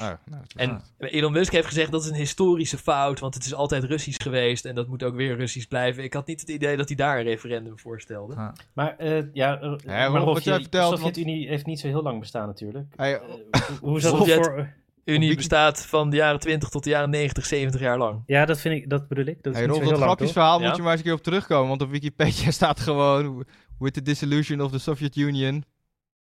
Oh, 0.00 0.10
nou, 0.30 0.42
En 0.56 0.82
Elon 0.98 1.32
Musk 1.32 1.52
heeft 1.52 1.66
gezegd 1.66 1.90
dat 1.92 2.02
is 2.02 2.08
een 2.08 2.14
historische 2.16 2.78
fout, 2.78 3.20
want 3.20 3.34
het 3.34 3.44
is 3.44 3.54
altijd 3.54 3.84
Russisch 3.84 4.22
geweest 4.22 4.64
en 4.64 4.74
dat 4.74 4.88
moet 4.88 5.02
ook 5.02 5.14
weer 5.14 5.36
Russisch 5.36 5.66
blijven. 5.68 6.02
Ik 6.02 6.12
had 6.12 6.26
niet 6.26 6.40
het 6.40 6.50
idee 6.50 6.76
dat 6.76 6.88
hij 6.88 6.96
daar 6.96 7.18
een 7.18 7.24
referendum 7.24 7.78
voorstelde. 7.78 8.34
Ah. 8.34 8.48
Maar 8.72 8.96
eh, 8.98 9.22
ja, 9.32 9.62
uh, 9.62 9.72
Hè, 9.84 10.08
maar 10.08 10.20
Rolf, 10.22 10.40
je- 10.40 10.50
vertelt, 10.52 10.90
de 10.92 10.96
Sovjet-Unie 10.96 11.48
heeft 11.48 11.66
niet 11.66 11.80
zo 11.80 11.86
heel 11.86 12.02
lang 12.02 12.20
bestaan 12.20 12.46
natuurlijk. 12.46 12.86
Hey, 12.96 13.14
Eh, 13.14 13.20
hoe- 13.60 13.78
hoe 13.80 13.96
is 13.96 14.02
dat 14.02 14.16
voor... 14.28 14.72
Unie 15.04 15.36
bestaat 15.36 15.86
van 15.86 16.10
de 16.10 16.16
jaren 16.16 16.40
20 16.40 16.68
tot 16.68 16.84
de 16.84 16.90
jaren 16.90 17.10
90, 17.10 17.46
70 17.46 17.80
jaar 17.80 17.98
lang. 17.98 18.22
Ja, 18.26 18.44
dat 18.44 18.60
vind 18.60 18.74
ik, 18.82 18.90
dat 18.90 19.08
bedoel 19.08 19.24
ik. 19.26 19.42
Dat 19.42 19.52
is 19.52 19.58
Hey, 19.58 19.68
zo 19.68 19.80
dat 19.80 19.98
grapjesverhaal 20.00 20.60
moet 20.60 20.76
je 20.76 20.82
maar 20.82 20.90
eens 20.90 21.00
een 21.00 21.06
keer 21.06 21.14
op 21.16 21.22
terugkomen. 21.22 21.68
Want 21.68 21.82
op 21.82 21.90
Wikipedia 21.90 22.50
staat 22.60 22.80
gewoon... 22.80 23.44
With 23.78 23.92
the 23.94 24.02
dissolution 24.02 24.60
of 24.60 24.70
the 24.70 24.78
Soviet 24.78 25.16
Union 25.16 25.64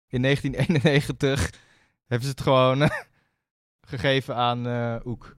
in 0.07 0.21
1991 0.21 1.49
hebben 2.07 2.27
ze 2.27 2.31
het 2.33 2.41
gewoon 2.41 2.81
eh, 2.81 2.89
gegeven 3.89 4.35
aan 4.35 4.67
eh 4.67 4.95
Oek. 5.05 5.37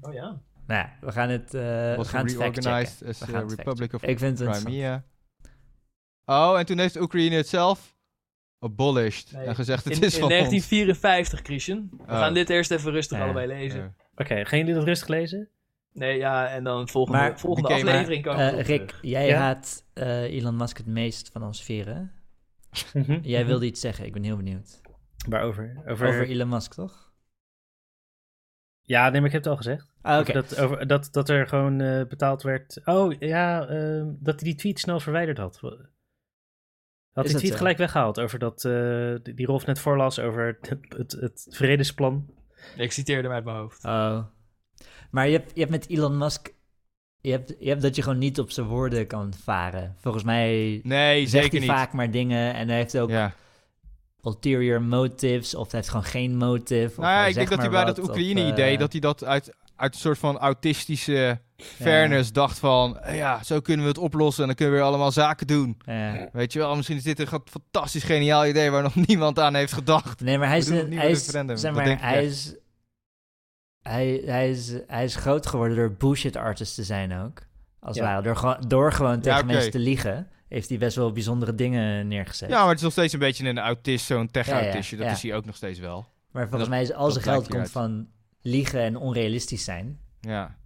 Oh 0.00 0.12
ja. 0.12 0.40
Nou 0.66 0.80
ja, 0.80 0.96
we 1.00 1.12
gaan 1.12 1.28
het, 1.28 1.54
eh 1.54 1.60
we 1.96 2.04
gaan 2.04 2.24
het 2.26 2.34
fact 2.36 2.56
reorganized 2.58 3.08
as 3.08 3.18
We 3.18 3.26
gaan 3.26 3.42
het 3.48 3.52
Republic 3.58 3.92
of 3.92 4.02
Ik 4.02 4.18
vind 4.18 4.38
het. 4.38 4.62
Crimea. 4.62 5.04
Oh, 6.24 6.58
en 6.58 6.66
toen 6.66 6.78
heeft 6.78 7.00
Oekraïne 7.00 7.36
het 7.36 7.48
zelf 7.48 7.96
abolished. 8.58 9.32
Nee, 9.32 9.44
En 9.46 9.54
gezegd, 9.54 9.84
het 9.84 9.96
In, 9.96 10.02
is 10.02 10.14
in 10.14 10.20
van 10.20 10.28
1954, 10.28 11.40
Christian. 11.42 11.88
We 11.96 12.02
Oh. 12.02 12.18
gaan 12.18 12.34
dit 12.34 12.50
eerst 12.50 12.70
even 12.70 12.92
rustig 12.92 13.18
Ja. 13.18 13.24
allebei 13.24 13.46
lezen. 13.46 13.94
Oké, 14.14 14.44
gaan 14.44 14.58
jullie 14.58 14.74
dat 14.74 14.84
rustig 14.84 15.08
lezen? 15.08 15.48
Nee, 15.92 16.18
ja, 16.18 16.48
en 16.48 16.64
dan 16.64 16.88
volgende, 16.88 17.18
Maar- 17.18 17.38
volgende 17.38 17.68
maar, 17.68 17.78
aflevering 17.78 18.24
komen 18.24 18.40
Eh, 18.40 18.52
erop 18.52 18.66
Rick, 18.66 18.86
terug. 18.88 19.02
jij 19.02 19.26
Ja? 19.26 19.38
haat 19.38 19.84
eh, 19.92 20.22
Elon 20.22 20.56
Musk 20.56 20.76
het 20.76 20.86
meest 20.86 21.28
van 21.32 21.42
ons 21.42 21.62
vieren. 21.62 22.12
Mhm. 22.92 23.18
Jij 23.22 23.46
wilde 23.46 23.66
iets 23.66 23.80
zeggen, 23.80 24.04
ik 24.06 24.12
ben 24.12 24.22
heel 24.22 24.36
benieuwd. 24.36 24.80
Waarover? 25.28 25.82
Over... 25.86 26.08
Over 26.08 26.28
Elon 26.28 26.48
Musk, 26.48 26.74
toch? 26.74 27.09
Ja, 28.90 29.08
nee, 29.10 29.20
maar 29.20 29.26
ik 29.28 29.32
heb 29.34 29.42
het 29.42 29.50
al 29.52 29.56
gezegd. 29.56 29.92
Ah, 30.02 30.26
Dat, 30.26 30.58
over, 30.58 30.86
dat, 30.86 31.08
dat 31.12 31.28
er 31.28 31.46
gewoon 31.48 31.80
eh, 31.80 32.06
betaald 32.06 32.42
werd. 32.42 32.80
Oh, 32.84 33.12
ja, 33.18 33.66
ehm, 33.66 34.06
dat 34.18 34.40
hij 34.40 34.48
die 34.50 34.54
tweet 34.58 34.78
snel 34.78 35.00
verwijderd 35.00 35.38
had. 35.38 35.60
Had 37.12 37.26
die 37.26 37.36
tweet 37.36 37.50
zo? 37.50 37.56
gelijk 37.56 37.78
weggehaald 37.78 38.20
over 38.20 38.38
dat, 38.38 38.64
eh, 38.64 39.14
die 39.22 39.34
die 39.34 39.46
Rolf 39.46 39.66
net 39.66 39.78
voorlas 39.78 40.18
over 40.18 40.58
het, 40.60 40.76
het, 40.96 41.12
het 41.12 41.46
vredesplan. 41.50 42.34
Ik 42.76 42.92
citeerde 42.92 43.22
hem 43.22 43.32
uit 43.36 43.44
mijn 43.44 43.56
hoofd. 43.56 43.84
Oh. 43.84 44.24
Maar 45.10 45.28
je 45.28 45.36
hebt, 45.36 45.50
je 45.54 45.60
hebt 45.60 45.70
met 45.72 45.88
Elon 45.88 46.18
Musk... 46.18 46.54
Je 47.20 47.30
hebt, 47.30 47.54
je 47.58 47.68
hebt 47.68 47.82
dat 47.82 47.96
je 47.96 48.02
gewoon 48.02 48.18
niet 48.18 48.38
op 48.38 48.50
zijn 48.50 48.66
woorden 48.66 49.06
kan 49.06 49.34
varen. 49.42 49.94
Volgens 49.98 50.24
mij 50.24 50.80
Nee, 50.82 51.26
zegt 51.26 51.30
zeker 51.44 51.58
hij 51.58 51.68
niet. 51.68 51.78
vaak 51.78 51.92
maar 51.92 52.10
dingen 52.10 52.54
en 52.54 52.68
hij 52.68 52.76
heeft 52.76 52.98
ook 52.98 53.10
Ja. 53.10 53.34
Ulterior 54.24 54.82
motives 54.82 55.54
of 55.54 55.70
hij 55.70 55.80
heeft 55.80 55.88
gewoon 55.92 56.04
geen 56.06 56.36
motive. 56.36 56.90
Of 56.90 56.96
Nou 56.96 57.12
ja, 57.12 57.26
ik 57.26 57.34
denk 57.34 57.48
dat 57.48 57.58
hij 57.58 57.70
bij 57.70 57.84
wat, 57.84 57.96
dat 57.96 58.04
Oekraïne-idee, 58.08 58.72
eh, 58.72 58.78
dat 58.78 58.92
hij 58.92 59.00
dat 59.00 59.24
uit, 59.24 59.54
uit 59.76 59.94
een 59.94 60.00
soort 60.00 60.18
van 60.18 60.38
autistische 60.38 61.40
fairness 61.56 62.32
dacht 62.32 62.58
van... 62.58 62.98
eh, 62.98 63.16
Ja, 63.16 63.42
zo 63.42 63.60
kunnen 63.60 63.84
we 63.84 63.90
het 63.90 64.00
oplossen 64.00 64.40
en 64.42 64.46
dan 64.48 64.56
kunnen 64.56 64.74
we 64.74 64.80
weer 64.80 64.90
allemaal 64.90 65.12
zaken 65.12 65.46
doen. 65.46 65.76
ja. 65.84 66.28
Weet 66.32 66.52
je 66.52 66.58
wel, 66.58 66.76
misschien 66.76 66.96
is 66.96 67.02
dit 67.02 67.18
een 67.18 67.40
fantastisch 67.44 68.02
geniaal 68.04 68.46
idee 68.46 68.70
waar 68.70 68.82
nog 68.82 68.94
niemand 69.06 69.38
aan 69.38 69.54
heeft 69.54 69.72
gedacht. 69.72 70.20
Nee, 70.20 70.38
maar 70.38 70.48
hij 70.48 70.58
is, 70.58 70.68
een, 70.68 70.76
het 70.76 70.94
hij 70.94 71.10
is, 71.10 71.24
zeg 71.24 71.72
maar, 71.74 72.00
hij 72.00 72.24
is, 72.24 72.54
hij, 73.82 74.22
hij, 74.24 74.50
is, 74.50 74.72
hij 74.86 75.04
is 75.04 75.16
groot 75.16 75.46
geworden 75.46 75.76
door 75.76 75.92
bullshit 75.92 76.36
artist 76.36 76.74
te 76.74 76.82
zijn 76.84 77.12
ook. 77.24 77.42
Als 77.80 77.96
Ja. 77.96 78.02
het 78.02 78.10
ware. 78.12 78.22
Door, 78.22 78.36
gewoon- 78.36 78.64
door 78.68 78.92
gewoon 78.92 79.20
tegen 79.20 79.46
mensen 79.46 79.70
te 79.70 79.78
liegen, 79.78 80.28
heeft 80.50 80.68
hij 80.68 80.78
best 80.78 80.96
wel 80.96 81.12
bijzondere 81.12 81.54
dingen 81.54 82.08
neergezet. 82.08 82.48
Ja, 82.50 82.58
maar 82.58 82.68
het 82.68 82.76
is 82.76 82.82
nog 82.82 82.92
steeds 82.92 83.12
een 83.12 83.18
beetje 83.18 83.48
een 83.48 83.58
autist, 83.58 84.06
zo'n 84.06 84.30
tech-autistje. 84.30 84.96
Ja, 84.96 85.02
ja, 85.02 85.08
Dat 85.08 85.16
is 85.16 85.22
hij 85.22 85.34
ook 85.34 85.44
nog 85.44 85.56
steeds 85.56 85.78
wel. 85.78 86.06
maar 86.32 86.42
volgens 86.48 86.60
dat- 86.60 86.68
mij 86.70 86.82
is 86.82 86.92
al 86.92 87.10
zijn 87.10 87.24
geld 87.24 87.48
komt 87.48 87.70
van 87.70 88.08
liegen 88.42 88.80
en 88.80 88.96
onrealistisch 88.96 89.64
zijn. 89.64 89.98
Ja. 90.20 90.56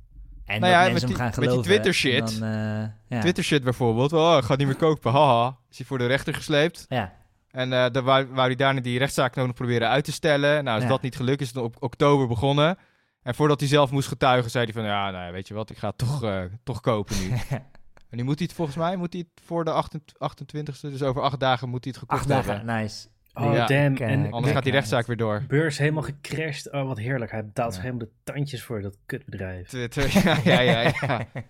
En 0.45 0.61
Nou 0.61 0.73
ja, 0.73 0.91
mensen 0.91 1.09
hem 1.09 1.17
gaan 1.17 1.25
met 1.27 1.35
die 1.35 1.45
geloven. 1.45 1.63
Twitter-shit. 1.63 2.33
en 2.35 2.41
Dan, 2.41 2.49
eh, 2.49 2.89
ja. 3.09 3.21
Twitter 3.21 3.45
shit 3.45 3.63
bijvoorbeeld. 3.65 4.13
Oh, 4.13 4.37
ik 4.39 4.45
ga 4.45 4.57
niet 4.57 4.67
meer 4.67 4.77
kopen. 4.77 5.13
Haha. 5.17 5.57
Is 5.71 5.77
hij 5.79 5.87
voor 5.87 5.99
de 5.99 6.07
rechter 6.07 6.35
gesleept. 6.35 6.85
Ja, 6.89 7.13
En 7.51 7.71
dan 7.71 8.05
wou, 8.05 8.27
wou 8.27 8.47
hij 8.47 8.55
daarna 8.57 8.81
die 8.81 8.99
rechtszaak 8.99 9.35
nog 9.35 9.53
proberen 9.55 9.89
uit 9.89 10.05
te 10.05 10.13
stellen. 10.13 10.65
Nou, 10.65 10.75
als 10.75 10.83
Ja. 10.85 10.89
dat 10.91 11.03
niet 11.03 11.17
gelukt 11.17 11.41
is, 11.41 11.49
het 11.49 11.57
op 11.57 11.77
oktober 11.83 12.27
begonnen. 12.27 12.79
En 13.23 13.35
voordat 13.35 13.61
hij 13.61 13.69
zelf 13.69 13.91
moest 13.91 14.09
getuigen, 14.09 14.51
zei 14.51 14.65
hij 14.65 14.73
van... 14.73 14.85
Ja, 14.85 15.11
nou, 15.11 15.25
ja, 15.27 15.33
weet 15.33 15.49
je 15.49 15.55
wat, 15.55 15.71
ik 15.71 15.79
ga 15.79 15.89
het 15.89 15.99
toch, 15.99 16.23
eh, 16.25 16.41
toch 16.65 16.81
kopen 16.81 17.17
nu. 17.21 17.33
en 18.15 18.21
nu 18.21 18.27
moet 18.27 18.39
hij 18.39 18.47
het 18.47 18.57
volgens 18.57 18.77
mij 18.77 18.97
moet 18.97 19.13
hij 19.13 19.25
het 19.33 19.45
voor 19.45 19.65
de 19.65 19.71
28e, 19.71 20.81
dus 20.81 21.03
over 21.03 21.23
acht 21.23 21.41
dagen 21.41 21.69
moet 21.69 21.85
hij 21.85 21.93
het 21.93 22.03
gekocht 22.03 22.21
acht 22.21 22.29
dagen, 22.31 22.57
hebben. 22.57 22.75
nice. 22.83 23.07
Oh, 23.35 23.55
Ja. 23.55 23.67
damn. 23.67 23.97
En 23.97 24.19
Anders 24.25 24.41
kijk 24.43 24.55
gaat 24.55 24.63
die 24.63 24.73
rechtszaak 24.73 25.07
weer 25.07 25.17
door. 25.17 25.43
beurs 25.49 25.79
helemaal 25.79 26.03
gecrashed. 26.03 26.73
Oh, 26.73 26.87
wat 26.87 26.99
heerlijk. 26.99 27.31
Hij 27.31 27.45
betaalt 27.45 27.75
Ja. 27.75 27.81
helemaal 27.81 28.07
de 28.07 28.11
tandjes 28.33 28.63
voor 28.63 28.83
dat 28.83 28.97
kutbedrijf. 29.07 29.69
Twitter, 29.69 30.21
ja, 30.25 30.39
ja, 30.45 30.61
ja. 30.61 30.93
ja. 31.01 31.27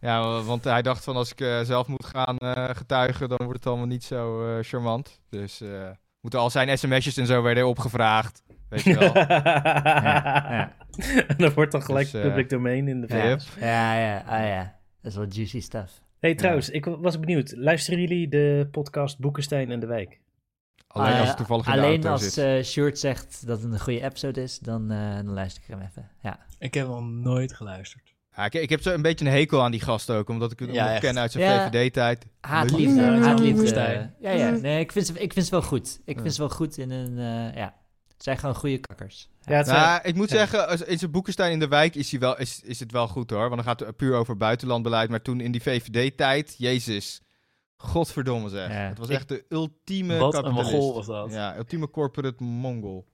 Ja, 0.00 0.42
want 0.42 0.64
hij 0.64 0.82
dacht 0.82 1.04
van 1.04 1.16
als 1.16 1.30
ik 1.32 1.40
eh, 1.40 1.60
zelf 1.60 1.86
moet 1.86 2.04
gaan 2.04 2.36
eh, 2.38 2.70
getuigen, 2.76 3.28
dan 3.28 3.38
wordt 3.42 3.58
het 3.58 3.66
allemaal 3.66 3.86
niet 3.86 4.04
zo 4.04 4.46
eh, 4.58 4.64
charmant. 4.64 5.20
Dus 5.30 5.60
eh, 5.60 5.68
moeten 6.20 6.40
al 6.40 6.50
zijn 6.50 6.78
sms'jes 6.78 7.16
en 7.16 7.26
zo 7.26 7.42
werden 7.42 7.66
opgevraagd. 7.68 8.42
Weet 8.68 8.82
je 8.82 8.98
wel. 8.98 9.14
ja. 9.26 10.72
En 11.26 11.36
dan 11.36 11.52
wordt 11.52 11.72
dan 11.72 11.82
gelijk 11.82 12.10
Dus, 12.10 12.22
public 12.22 12.48
domain 12.48 12.88
in 12.88 13.00
de 13.00 13.16
Ja. 13.16 13.38
VS. 13.38 13.48
Ja, 13.60 13.94
ja, 13.98 14.22
ah 14.26 14.46
ja. 14.48 14.74
Dat 15.06 15.14
is 15.14 15.20
wel 15.20 15.30
juicy 15.30 15.60
stuff. 15.60 16.00
hey, 16.18 16.34
trouwens, 16.34 16.70
ik 16.70 16.84
was 16.84 17.20
benieuwd. 17.20 17.52
Luisteren 17.56 18.00
jullie 18.00 18.28
de 18.28 18.68
podcast 18.70 19.18
Boekenstein 19.18 19.70
en 19.70 19.80
de 19.80 19.86
Wijk? 19.86 20.20
Alleen 20.86 21.10
als 21.12 21.20
Eh, 21.20 21.26
het 21.28 21.36
toevallig 21.36 21.66
in 21.66 21.72
de 21.72 21.78
Alleen 21.78 21.90
auto 21.92 22.08
als 22.10 22.34
zit. 22.34 22.44
eh 22.44 22.62
Sjoerd 22.62 22.98
zegt 22.98 23.46
dat 23.46 23.62
het 23.62 23.72
een 23.72 23.80
goede 23.80 24.02
episode 24.04 24.42
is, 24.42 24.58
dan, 24.58 24.90
eh, 24.90 25.14
dan 25.14 25.28
luister 25.30 25.62
ik 25.62 25.68
hem 25.68 25.80
even. 25.80 26.10
Ja. 26.22 26.38
Ik 26.58 26.74
heb 26.74 26.86
nog 26.86 27.02
nooit 27.10 27.52
geluisterd. 27.52 28.14
Ja, 28.36 28.44
ik, 28.44 28.54
ik 28.54 28.68
heb 28.70 28.82
zo 28.82 28.94
een 28.94 29.02
beetje 29.02 29.24
een 29.24 29.32
hekel 29.32 29.62
aan 29.62 29.70
die 29.70 29.80
gast 29.80 30.10
ook, 30.10 30.28
omdat 30.28 30.52
ik 30.52 30.58
hem 30.58 30.72
Ja, 30.72 30.98
ken 30.98 31.18
uit 31.18 31.32
zijn 31.32 31.44
Ja. 31.44 31.70
VVD-tijd. 31.70 32.26
Haatliefde, 32.40 33.00
Ja, 33.00 33.18
haatliefde. 33.18 34.10
Ja, 34.20 34.30
ja. 34.30 34.50
Nee, 34.50 34.80
ik 34.80 34.92
vind, 34.92 35.06
ze, 35.06 35.12
ik 35.18 35.32
vind 35.32 35.44
ze 35.44 35.50
wel 35.50 35.62
goed. 35.62 36.00
Ik 36.04 36.16
Ja. 36.16 36.22
vind 36.22 36.34
ze 36.34 36.40
wel 36.40 36.50
goed 36.50 36.78
in 36.78 36.90
een, 36.90 37.18
eh, 37.18 37.56
ja. 37.56 37.74
Het 38.16 38.24
zijn 38.24 38.38
gewoon 38.38 38.54
goede 38.54 38.78
kakkers. 38.78 39.28
Ja, 39.40 39.56
het 39.56 39.66
zijn- 39.66 39.80
Nou, 39.80 40.00
ik 40.02 40.14
moet 40.14 40.30
ja. 40.30 40.36
zeggen, 40.36 40.68
als- 40.68 40.82
in 40.82 40.98
zijn 40.98 41.10
Boekenstein 41.10 41.52
in 41.52 41.58
de 41.58 41.68
wijk 41.68 41.94
is, 41.94 42.10
hij 42.10 42.20
wel, 42.20 42.38
is, 42.38 42.60
is 42.64 42.80
het 42.80 42.92
wel 42.92 43.08
goed 43.08 43.30
hoor. 43.30 43.40
Want 43.48 43.54
dan 43.54 43.64
gaat 43.64 43.80
het 43.80 43.96
puur 43.96 44.14
over 44.14 44.36
buitenlandbeleid. 44.36 45.10
Maar 45.10 45.22
toen 45.22 45.40
in 45.40 45.52
die 45.52 45.62
VVD-tijd, 45.62 46.54
jezus, 46.58 47.22
godverdomme 47.76 48.48
zeg. 48.48 48.68
Ja. 48.68 48.74
Het 48.74 48.98
was 48.98 49.08
echt 49.08 49.28
de 49.28 49.44
ultieme 49.48 50.16
Wat 50.18 50.34
een 50.34 50.42
kapitalist. 50.42 50.72
mogol 50.72 50.94
was 50.94 51.06
dat. 51.06 51.32
Ja, 51.32 51.56
ultieme 51.56 51.90
corporate 51.90 52.42
mongol. 52.42 53.06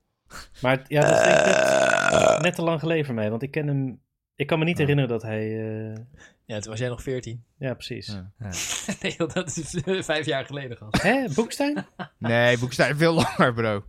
Maar 0.61 0.85
ja, 0.89 1.01
dat 1.01 1.21
is 1.21 1.27
net, 1.27 2.43
net 2.43 2.55
te 2.55 2.63
lang 2.63 2.81
geleden 2.81 3.05
voor 3.05 3.15
mij. 3.15 3.31
Want 3.31 3.43
ik 3.43 3.51
ken 3.51 3.67
hem... 3.67 4.01
Ik 4.35 4.47
kan 4.47 4.59
me 4.59 4.65
niet 4.65 4.77
Ja. 4.77 4.81
herinneren 4.83 5.11
dat 5.11 5.23
hij... 5.23 5.41
eh, 5.91 5.97
Ja, 6.45 6.59
toen 6.59 6.71
was 6.71 6.79
jij 6.81 6.89
nog 6.89 7.03
14. 7.03 7.45
ja, 7.59 7.75
precies. 7.75 8.07
Ja. 8.07 8.33
nee, 9.01 9.15
want 9.19 9.33
dat 9.33 9.57
is 9.57 9.81
vijf 10.07 10.27
jaar 10.27 10.45
geleden 10.47 10.77
gast. 10.77 11.03
Hè, 11.03 11.29
Boekstein? 11.35 11.87
Nee, 12.19 12.53
Boekenstein 12.59 12.97
veel 12.97 13.15
langer, 13.15 13.55
bro. 13.55 13.85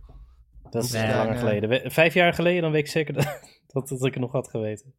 Dat 0.74 0.84
is 0.84 0.92
Nee, 0.92 1.08
langer 1.14 1.28
nee. 1.30 1.38
geleden. 1.38 1.68
We- 1.68 1.90
Vijf 1.90 2.14
jaar 2.14 2.34
geleden, 2.34 2.62
dan 2.62 2.70
weet 2.72 2.84
ik 2.84 2.90
zeker 2.90 3.14
dat, 3.24 3.40
dat, 3.66 3.88
dat 3.88 4.04
ik 4.04 4.12
het 4.12 4.22
nog 4.22 4.32
had 4.32 4.48
geweten. 4.50 4.94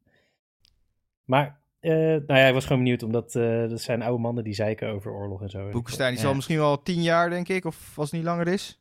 Maar, 1.24 1.60
eh, 1.80 1.92
nou 1.92 2.24
ja, 2.40 2.48
ik 2.48 2.54
was 2.54 2.66
gewoon 2.66 2.82
benieuwd, 2.84 3.04
omdat 3.04 3.36
eh, 3.36 3.70
dat 3.70 3.82
zijn 3.82 4.02
oude 4.02 4.22
mannen 4.22 4.44
die 4.44 4.54
zeiken 4.54 4.90
over 4.90 5.12
oorlog 5.12 5.42
en 5.42 5.50
zo. 5.50 5.70
Boekenstein 5.70 6.10
die 6.10 6.20
Ja. 6.20 6.26
zal 6.26 6.36
misschien 6.36 6.58
wel 6.58 6.82
tien 6.82 7.02
jaar, 7.02 7.30
denk 7.30 7.48
ik. 7.48 7.66
Of 7.66 7.94
als 7.98 8.12
het 8.12 8.20
niet 8.20 8.28
langer 8.30 8.48
is. 8.48 8.80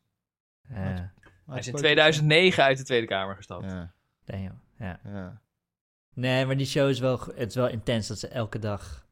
Ja, 0.69 1.11
Hij 1.47 1.57
is 1.59 1.67
in 1.67 1.73
2009 1.75 2.63
uit 2.63 2.77
de 2.77 2.83
Tweede 2.83 3.07
Kamer 3.07 3.35
gestapt. 3.35 3.71
Ja, 3.71 3.93
damn, 4.25 4.61
ja. 4.79 4.99
ja. 5.03 5.41
Nee, 6.13 6.45
maar 6.45 6.57
die 6.57 6.65
show 6.65 6.89
is 6.89 6.99
wel, 6.99 7.19
het 7.35 7.49
is 7.49 7.55
wel 7.55 7.67
intens 7.69 8.07
dat 8.07 8.19
ze 8.19 8.27
elke 8.27 8.59
dag, 8.59 9.04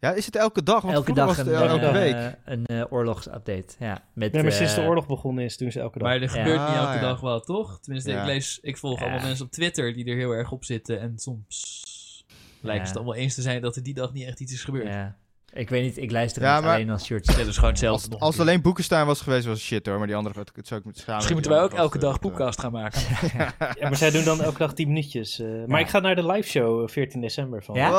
ja, 0.00 0.12
is 0.12 0.26
het 0.26 0.36
elke 0.36 0.62
dag? 0.62 0.82
Want 0.82 0.94
elke 0.94 1.12
dag 1.12 1.26
was 1.26 1.38
een, 1.38 1.46
het 1.46 1.70
elke 1.70 1.86
eh, 1.86 1.92
week. 1.92 2.34
een 2.44 2.66
eh, 2.66 2.84
oorlogsupdate. 2.92 3.74
Ja, 3.78 4.04
met, 4.12 4.32
Nee, 4.32 4.42
maar 4.42 4.52
sinds 4.52 4.74
de 4.74 4.80
eh, 4.80 4.88
oorlog 4.88 5.06
begonnen 5.06 5.44
is, 5.44 5.56
doen 5.56 5.72
ze 5.72 5.80
elke 5.80 5.98
dag. 5.98 6.08
Maar 6.08 6.22
er 6.22 6.28
gebeurt 6.28 6.60
niet 6.60 6.68
Ah, 6.68 6.76
elke 6.76 6.94
ja. 6.94 7.00
dag 7.00 7.20
wat, 7.20 7.46
toch? 7.46 7.80
Tenminste, 7.80 8.10
Ja. 8.10 8.20
ik 8.20 8.26
lees, 8.26 8.58
ik 8.62 8.76
volg 8.76 8.98
Ja. 8.98 9.04
allemaal 9.04 9.26
mensen 9.26 9.44
op 9.44 9.50
Twitter 9.52 9.92
die 9.92 10.04
er 10.04 10.16
heel 10.16 10.30
erg 10.32 10.52
op 10.52 10.64
zitten. 10.64 11.00
En 11.00 11.18
soms 11.18 11.86
lijken 12.60 12.86
ze 12.86 12.92
het 12.92 12.96
allemaal 13.02 13.20
eens 13.22 13.34
te 13.34 13.42
zijn 13.42 13.60
dat 13.62 13.76
er 13.76 13.82
die 13.82 13.94
dag 13.94 14.12
niet 14.12 14.26
echt 14.26 14.40
iets 14.40 14.52
is 14.52 14.64
gebeurd. 14.64 14.86
Ja. 14.88 15.16
Ik 15.58 15.68
weet 15.68 15.82
niet, 15.82 15.96
ik 15.96 16.10
luister 16.10 16.42
Ja, 16.42 16.54
niet 16.54 16.64
maar- 16.64 16.74
alleen 16.74 16.90
als 16.90 17.08
dat 17.08 17.26
is 17.46 17.54
gewoon 17.54 17.70
hetzelfde. 17.70 18.18
Als, 18.18 18.32
het 18.36 18.40
alleen 18.46 18.62
Boekenstein 18.62 19.06
was 19.06 19.20
geweest, 19.20 19.46
was 19.46 19.54
het 19.54 19.64
shit 19.66 19.86
hoor. 19.86 19.98
Maar 19.98 20.06
die 20.06 20.16
andere, 20.16 20.38
het 20.54 20.66
zou 20.66 20.80
ik 20.80 20.86
met 20.86 20.96
schamen. 20.96 21.14
Misschien 21.14 21.34
moeten 21.34 21.52
wij 21.52 21.62
ook 21.62 21.72
elke 21.72 21.98
dag 21.98 22.18
podcast 22.18 22.60
gaan 22.60 22.72
maken. 22.72 23.00
Ja, 23.38 23.54
maar 23.80 23.96
zij 23.96 24.10
doen 24.10 24.24
dan 24.24 24.42
elke 24.42 24.58
dag 24.58 24.72
10 24.74 24.88
minuutjes. 24.88 25.40
eh, 25.40 25.46
maar 25.66 25.78
Ja. 25.78 25.84
ik 25.84 25.90
ga 25.90 25.98
naar 25.98 26.14
de 26.14 26.26
live 26.26 26.48
show 26.48 26.82
eh, 26.82 26.88
14 26.88 27.20
december 27.20 27.62
van. 27.62 27.74
Ja? 27.74 27.90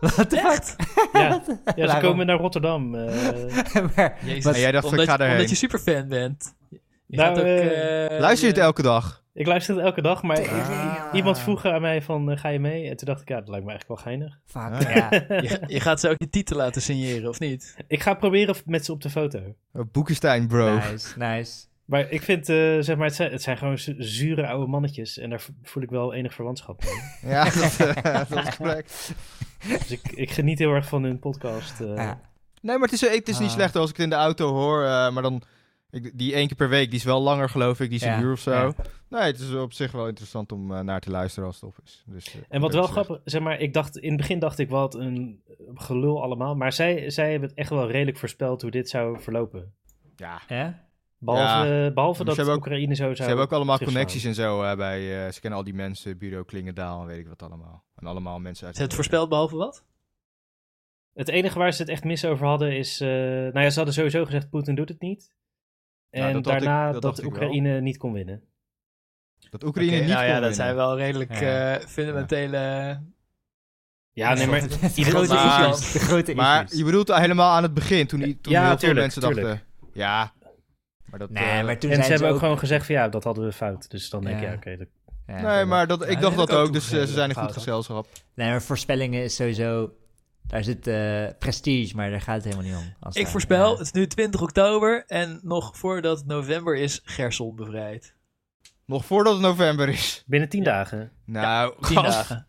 Wat? 0.00 0.12
Fuck? 0.14 0.76
Ja, 1.12 1.42
ja 1.76 1.88
ze 1.88 1.98
komen 2.00 2.26
naar 2.26 2.36
Rotterdam. 2.38 2.94
eh. 2.94 3.04
maar, 3.96 4.16
Jezus, 4.24 4.54
En 4.54 4.60
jij 4.60 4.72
dacht, 4.72 4.84
ik 4.84 4.90
omdat, 4.90 5.06
ga 5.08 5.16
daarheen. 5.16 5.36
omdat 5.36 5.50
je 5.50 5.56
superfan 5.56 6.08
bent. 6.08 6.54
Je 7.06 7.16
Nou, 7.16 7.30
ook, 7.38 7.44
eh, 7.44 8.04
eh, 8.14 8.20
Luister 8.20 8.48
je 8.48 8.54
het 8.54 8.62
elke 8.62 8.82
dag? 8.82 9.24
Ik 9.36 9.46
luister 9.46 9.74
het 9.76 9.84
elke 9.84 10.02
dag, 10.02 10.22
maar 10.22 10.48
Ah. 10.48 11.04
iemand 11.12 11.38
vroeg 11.38 11.64
aan 11.64 11.80
mij 11.80 12.02
van, 12.02 12.30
eh, 12.30 12.38
ga 12.38 12.48
je 12.48 12.58
mee? 12.60 12.88
En 12.90 12.96
toen 12.96 13.06
dacht 13.06 13.20
ik, 13.20 13.28
ja, 13.28 13.38
dat 13.40 13.48
lijkt 13.48 13.64
me 13.64 13.70
eigenlijk 13.70 14.00
wel 14.02 14.12
geinig. 14.12 14.38
Ah, 14.52 14.80
ja. 14.80 15.08
Je, 15.40 15.60
je 15.66 15.80
gaat 15.80 16.00
ze 16.00 16.08
ook 16.08 16.18
je 16.18 16.28
titel 16.30 16.56
laten 16.56 16.82
signeren, 16.82 17.28
of 17.28 17.38
niet? 17.38 17.76
Ik 17.88 18.02
ga 18.02 18.14
proberen 18.14 18.54
met 18.64 18.84
ze 18.84 18.92
op 18.92 19.02
de 19.02 19.10
foto. 19.10 19.40
Oh, 19.72 19.82
Boekenstein, 19.92 20.46
bro. 20.46 20.74
Nice, 20.74 21.18
nice. 21.18 21.64
Maar 21.84 22.10
ik 22.10 22.22
vind, 22.22 22.48
eh, 22.48 22.56
zeg 22.80 22.96
maar, 22.96 23.06
het 23.06 23.14
zijn, 23.14 23.30
het 23.32 23.42
zijn 23.42 23.56
gewoon 23.56 23.78
zu- 23.78 23.94
zure 23.98 24.46
oude 24.46 24.66
mannetjes. 24.66 25.18
En 25.18 25.30
daar 25.30 25.46
voel 25.62 25.82
ik 25.82 25.90
wel 25.90 26.14
enig 26.14 26.34
verwantschap 26.34 26.84
mee. 26.84 27.30
Ja, 27.32 27.44
dat, 27.44 27.80
eh, 27.80 28.14
dat 28.28 28.46
is 28.46 28.56
correct. 28.56 29.12
Dus 29.68 29.90
ik, 29.90 30.00
ik 30.14 30.30
geniet 30.30 30.58
heel 30.58 30.72
erg 30.72 30.88
van 30.88 31.02
hun 31.02 31.18
podcast. 31.18 31.80
eh. 31.80 31.94
Ja. 31.96 32.20
Nee, 32.62 32.78
maar 32.78 32.88
het 32.88 33.02
is, 33.02 33.10
het 33.10 33.28
is 33.28 33.38
niet 33.38 33.48
Ah. 33.48 33.54
slecht 33.54 33.76
als 33.76 33.90
ik 33.90 33.96
het 33.96 34.04
in 34.04 34.10
de 34.10 34.16
auto 34.16 34.52
hoor. 34.52 34.84
eh, 34.84 35.10
maar 35.10 35.22
dan, 35.22 35.42
Ik, 35.96 36.18
die 36.18 36.34
één 36.34 36.46
keer 36.46 36.56
per 36.56 36.68
week, 36.68 36.90
die 36.90 36.98
is 36.98 37.04
wel 37.04 37.20
langer 37.22 37.48
geloof 37.48 37.80
ik, 37.80 37.88
die 37.90 37.98
is 37.98 38.04
Ja, 38.04 38.16
een 38.16 38.22
uur 38.22 38.32
of 38.32 38.40
zo. 38.40 38.50
ja. 38.52 38.72
Nee, 39.08 39.20
het 39.22 39.40
is 39.40 39.54
op 39.54 39.72
zich 39.72 39.92
wel 39.92 40.08
interessant 40.08 40.52
om 40.52 40.74
eh, 40.74 40.80
naar 40.80 41.00
te 41.00 41.10
luisteren 41.10 41.46
als 41.48 41.60
het 41.60 41.64
op 41.64 41.76
is. 41.84 42.02
Dus, 42.06 42.26
eh, 42.34 42.40
En 42.48 42.60
wat 42.60 42.72
wel 42.74 42.86
grappig, 42.86 43.20
zeg 43.24 43.40
maar, 43.42 43.60
ik 43.60 43.72
dacht, 43.74 43.96
in 43.98 44.08
het 44.08 44.16
begin 44.20 44.38
dacht 44.38 44.58
ik 44.58 44.68
wat 44.68 44.94
een 44.94 45.42
gelul 45.74 46.22
allemaal, 46.22 46.54
maar 46.56 46.72
zij, 46.72 47.10
zij 47.10 47.30
hebben 47.30 47.48
het 47.48 47.58
echt 47.58 47.70
wel 47.70 47.90
redelijk 47.90 48.18
voorspeld 48.18 48.62
hoe 48.62 48.70
dit 48.70 48.88
zou 48.88 49.20
verlopen. 49.20 49.74
Ja, 50.16 50.40
Ja? 50.48 50.84
Behalve, 51.18 51.90
behalve 51.94 52.24
Maar 52.24 52.34
dat 52.34 52.44
ze 52.44 52.50
ook- 52.50 52.56
Oekraïne 52.56 52.94
zo 52.94 53.02
zou 53.02 53.14
ze 53.14 53.22
hebben 53.22 53.44
ook 53.44 53.52
allemaal 53.52 53.78
connecties 53.78 54.24
en 54.24 54.34
zo 54.34 54.62
eh, 54.62 54.76
bij, 54.76 55.26
eh, 55.26 55.32
ze 55.32 55.40
kennen 55.40 55.58
al 55.58 55.64
die 55.64 55.74
mensen, 55.74 56.18
Bureau 56.18 56.44
Klingendaal 56.44 57.00
en 57.00 57.06
weet 57.06 57.18
ik 57.18 57.28
wat 57.28 57.42
allemaal. 57.42 57.84
En 57.94 58.06
allemaal 58.06 58.38
mensen 58.38 58.66
uit... 58.66 58.74
Is 58.76 58.80
het 58.82 58.94
voorspeld 58.94 59.28
behalve 59.28 59.56
wat? 59.56 59.84
Het 61.12 61.28
enige 61.28 61.58
waar 61.58 61.72
ze 61.72 61.82
het 61.82 61.90
echt 61.90 62.04
mis 62.04 62.24
over 62.24 62.46
hadden 62.46 62.76
is, 62.76 63.00
eh, 63.00 63.08
nou 63.08 63.60
ja, 63.60 63.70
ze 63.70 63.76
hadden 63.76 63.94
sowieso 63.94 64.24
gezegd 64.24 64.50
Poetin 64.50 64.74
doet 64.74 64.88
het 64.88 65.00
niet. 65.00 65.32
Ja, 66.16 66.26
En 66.28 66.32
dat 66.32 66.46
ik- 66.46 66.52
daarna 66.52 66.92
dat 66.92 67.02
dat, 67.02 67.16
wel. 67.18 67.26
Oekraïne 67.26 67.80
niet 67.80 67.96
kon 67.96 68.12
winnen. 68.12 68.42
Dat 69.50 69.64
Oekraïne 69.64 69.92
Oké, 69.92 70.00
niet 70.04 70.12
nou 70.12 70.24
ja, 70.24 70.32
kon 70.32 70.40
dat 70.40 70.48
winnen. 70.48 70.54
zijn 70.54 70.74
wel 70.74 70.96
redelijk 70.96 71.40
Ja. 71.40 71.74
eh, 71.76 71.86
fundamentele... 71.86 72.58
Ja, 74.12 74.34
nee, 74.34 74.46
maar 74.46 74.60
de 74.68 74.68
iedereen- 74.94 75.04
grote 75.26 75.34
Maar- 75.44 75.68
issues. 75.70 75.92
De 75.92 75.98
grote 75.98 76.34
Maar 76.34 76.62
issues. 76.64 76.78
je 76.78 76.84
bedoelt 76.84 77.14
helemaal 77.14 77.56
aan 77.56 77.62
het 77.62 77.74
begin, 77.74 78.06
toen, 78.06 78.20
die- 78.20 78.40
toen 78.40 78.52
Ja, 78.52 78.68
heel 78.68 78.78
veel 78.78 78.94
mensen 78.94 79.22
tuurlijk. 79.22 79.46
dachten... 79.46 79.66
Ja, 79.92 80.32
maar 81.04 81.18
dat... 81.18 81.30
Nee, 81.30 81.44
eh, 81.44 81.64
maar 81.64 81.78
toen 81.78 81.90
en 81.90 81.96
zijn 81.96 82.06
ze 82.06 82.12
hebben 82.12 82.30
ook 82.30 82.38
gewoon 82.38 82.58
gezegd 82.58 82.86
van 82.86 82.94
ja, 82.94 83.08
dat 83.08 83.24
hadden 83.24 83.44
we 83.44 83.52
fout. 83.52 83.90
Dus 83.90 84.10
dan 84.10 84.24
denk 84.24 84.36
Ja. 84.36 84.42
je, 84.42 84.48
ja, 84.50 84.54
oké, 84.56 84.76
dat- 84.76 84.88
Ja, 85.26 85.54
nee, 85.54 85.64
maar 85.64 85.86
dat, 85.86 86.00
Ja, 86.00 86.06
ik 86.06 86.20
dacht 86.20 86.36
dat 86.36 86.50
ook 86.52 86.66
ook, 86.66 86.72
dus 86.72 86.92
eh, 86.92 87.00
ze 87.00 87.06
zijn 87.06 87.28
dat 87.28 87.38
goed 87.38 87.52
gezelschap. 87.52 88.06
Nee, 88.34 88.48
maar 88.50 88.62
voorspellingen 88.62 89.22
is 89.22 89.34
sowieso... 89.36 89.90
Daar 90.46 90.64
zit 90.64 90.86
eh, 90.86 91.24
prestige, 91.38 91.96
maar 91.96 92.10
daar 92.10 92.20
gaat 92.20 92.34
het 92.34 92.44
helemaal 92.44 92.64
niet 92.64 92.74
om. 92.74 92.94
Als 93.00 93.14
Ik 93.16 93.22
daar- 93.22 93.30
voorspel, 93.30 93.64
ja. 93.66 93.70
het 93.70 93.80
is 93.80 93.92
nu 93.92 94.06
20 94.06 94.40
oktober 94.42 95.04
en 95.06 95.40
nog 95.42 95.76
voordat 95.76 96.18
het 96.18 96.26
november 96.26 96.76
is, 96.76 97.00
Gerson 97.04 97.56
bevrijd. 97.56 98.14
Nog 98.86 99.04
voordat 99.04 99.32
het 99.32 99.42
november 99.42 99.88
is. 99.88 100.22
binnen 100.26 100.48
tien 100.48 100.62
dagen. 100.64 101.10
Nou, 101.24 101.74
10 101.80 101.96
gast, 101.96 102.10
dagen. 102.12 102.46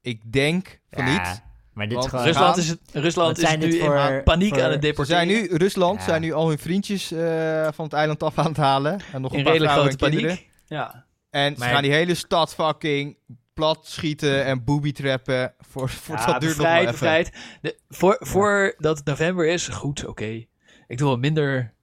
ik 0.00 0.32
denk 0.32 0.80
van 0.90 1.04
Ja, 1.06 1.10
niet. 1.12 1.42
Maar 1.72 1.88
dit 1.88 1.98
is 1.98 2.06
gewoon... 2.06 2.24
Rusland- 2.24 2.56
is, 2.56 2.68
het, 2.68 2.80
Rusland 2.92 3.38
is 3.38 3.56
nu 3.56 3.78
in 3.78 4.22
paniek 4.24 4.48
voor- 4.54 4.62
aan 4.62 4.70
het 4.70 4.72
Ze 4.74 4.78
deporteren. 4.78 5.06
zijn 5.06 5.28
nu, 5.28 5.56
Rusland 5.56 5.98
Ja. 5.98 6.04
zijn 6.04 6.20
nu 6.20 6.32
al 6.32 6.48
hun 6.48 6.58
vriendjes 6.58 7.12
eh, 7.12 7.68
van 7.72 7.84
het 7.84 7.94
eiland 7.94 8.22
af 8.22 8.38
aan 8.38 8.44
het 8.46 8.56
halen. 8.56 9.00
En 9.12 9.20
nog 9.20 9.32
een 9.32 9.38
in 9.38 9.44
paar 9.44 9.56
vrouwen 9.56 9.96
kinderen. 9.96 10.28
paniek. 10.28 10.50
Ja. 10.66 11.04
En 11.30 11.52
ze 11.54 11.58
Maar- 11.58 11.68
gaan 11.68 11.82
die 11.82 11.92
hele 11.92 12.14
stad 12.14 12.54
fucking 12.54 13.16
plat 13.56 13.86
schieten 13.86 14.44
en 14.44 14.64
booby 14.64 14.92
trappen. 14.92 15.54
Voor, 15.58 15.88
voor 15.88 16.16
ja, 16.16 16.26
dat 16.26 16.40
duurt 16.40 16.56
nog 16.56 16.66
wel 16.66 16.86
even. 16.86 17.32
De, 17.60 17.78
voor, 17.88 18.16
Voordat 18.20 18.96
het 18.98 19.06
november 19.06 19.46
is, 19.46 19.68
goed, 19.68 20.06
oké. 20.06 20.44
Ik 20.86 20.98
doe 20.98 21.06
wel 21.06 21.16
minder 21.16 21.74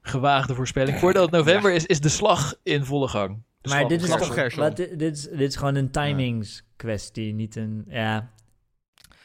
gewaagde 0.00 0.54
voorspelling. 0.54 0.98
Voordat 0.98 1.22
het 1.22 1.30
november 1.40 1.72
is, 1.72 1.86
is 1.86 2.00
de 2.00 2.08
slag 2.08 2.54
in 2.62 2.84
volle 2.84 3.08
gang. 3.08 3.42
De 3.60 3.68
Maar 3.68 3.78
slag 3.78 3.88
dit 3.88 4.02
is, 4.02 4.08
toch, 4.08 4.54
wat, 4.54 4.76
dit, 4.76 5.02
is, 5.02 5.22
dit 5.22 5.40
is 5.40 5.56
gewoon 5.56 5.74
een 5.74 5.90
timingskwestie, 5.90 7.34
niet 7.34 7.56
een... 7.56 7.84
Ja, 7.88 8.30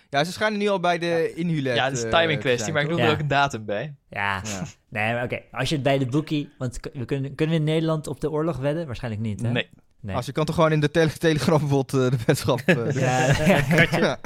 Ja, 0.09 0.23
ze 0.23 0.31
schijnen 0.31 0.59
nu 0.59 0.67
al 0.67 0.79
bij 0.79 0.97
de 0.97 1.33
inhulet. 1.35 1.75
Ja, 1.75 1.83
het 1.83 1.93
is 1.93 2.03
een 2.03 2.11
eh, 2.11 2.19
timing 2.19 2.39
kwestie, 2.39 2.73
maar 2.73 2.81
ik 2.81 2.89
doe 2.89 3.01
er 3.01 3.11
ook 3.11 3.19
een 3.19 3.27
datum 3.27 3.65
bij. 3.65 3.95
ja. 4.09 4.41
Ja. 4.43 4.65
Nee, 4.89 5.13
maar 5.13 5.23
oké. 5.23 5.41
Als 5.51 5.69
je 5.69 5.75
het 5.75 5.83
bij 5.83 5.97
de 5.97 6.05
boekie... 6.05 6.49
Want 6.57 6.79
we 6.93 7.05
kunnen, 7.05 7.35
kunnen 7.35 7.55
we 7.55 7.61
in 7.61 7.67
Nederland 7.67 8.07
op 8.07 8.21
de 8.21 8.31
oorlog 8.31 8.57
wedden? 8.57 8.85
Waarschijnlijk 8.85 9.23
niet, 9.23 9.41
hè? 9.41 9.51
Nee. 9.51 9.69
Nee. 10.07 10.15
Als 10.15 10.25
je 10.25 10.31
kan 10.31 10.45
toch 10.45 10.55
gewoon 10.55 10.71
in 10.71 10.79
de 10.79 10.91
tele 10.91 11.11
Telegram 11.27 11.59
bijvoorbeeld 11.59 12.13
eh, 12.13 12.25
de 12.25 12.61
eh, 12.65 12.75
doen? 12.75 12.91
Ja, 13.01 13.25
ja. 13.97 14.17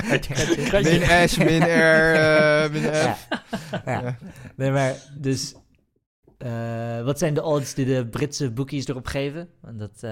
Min 0.82 1.30
S, 1.30 1.38
min 1.38 1.62
R, 1.62 2.14
eh, 2.16 2.70
min 2.72 2.82
Ja. 2.82 3.14
F. 3.14 3.28
Ja. 3.86 4.18
Nee, 4.56 4.72
maar 4.72 4.96
dus... 5.18 5.56
eh, 6.38 7.02
wat 7.04 7.20
zijn 7.20 7.34
de 7.34 7.44
odds 7.44 7.74
die 7.74 7.86
de 7.86 8.08
Britse 8.08 8.52
boekies 8.52 8.88
erop 8.88 9.06
geven? 9.08 9.50
Want 9.62 9.80
dat... 9.80 9.92
eh 10.00 10.12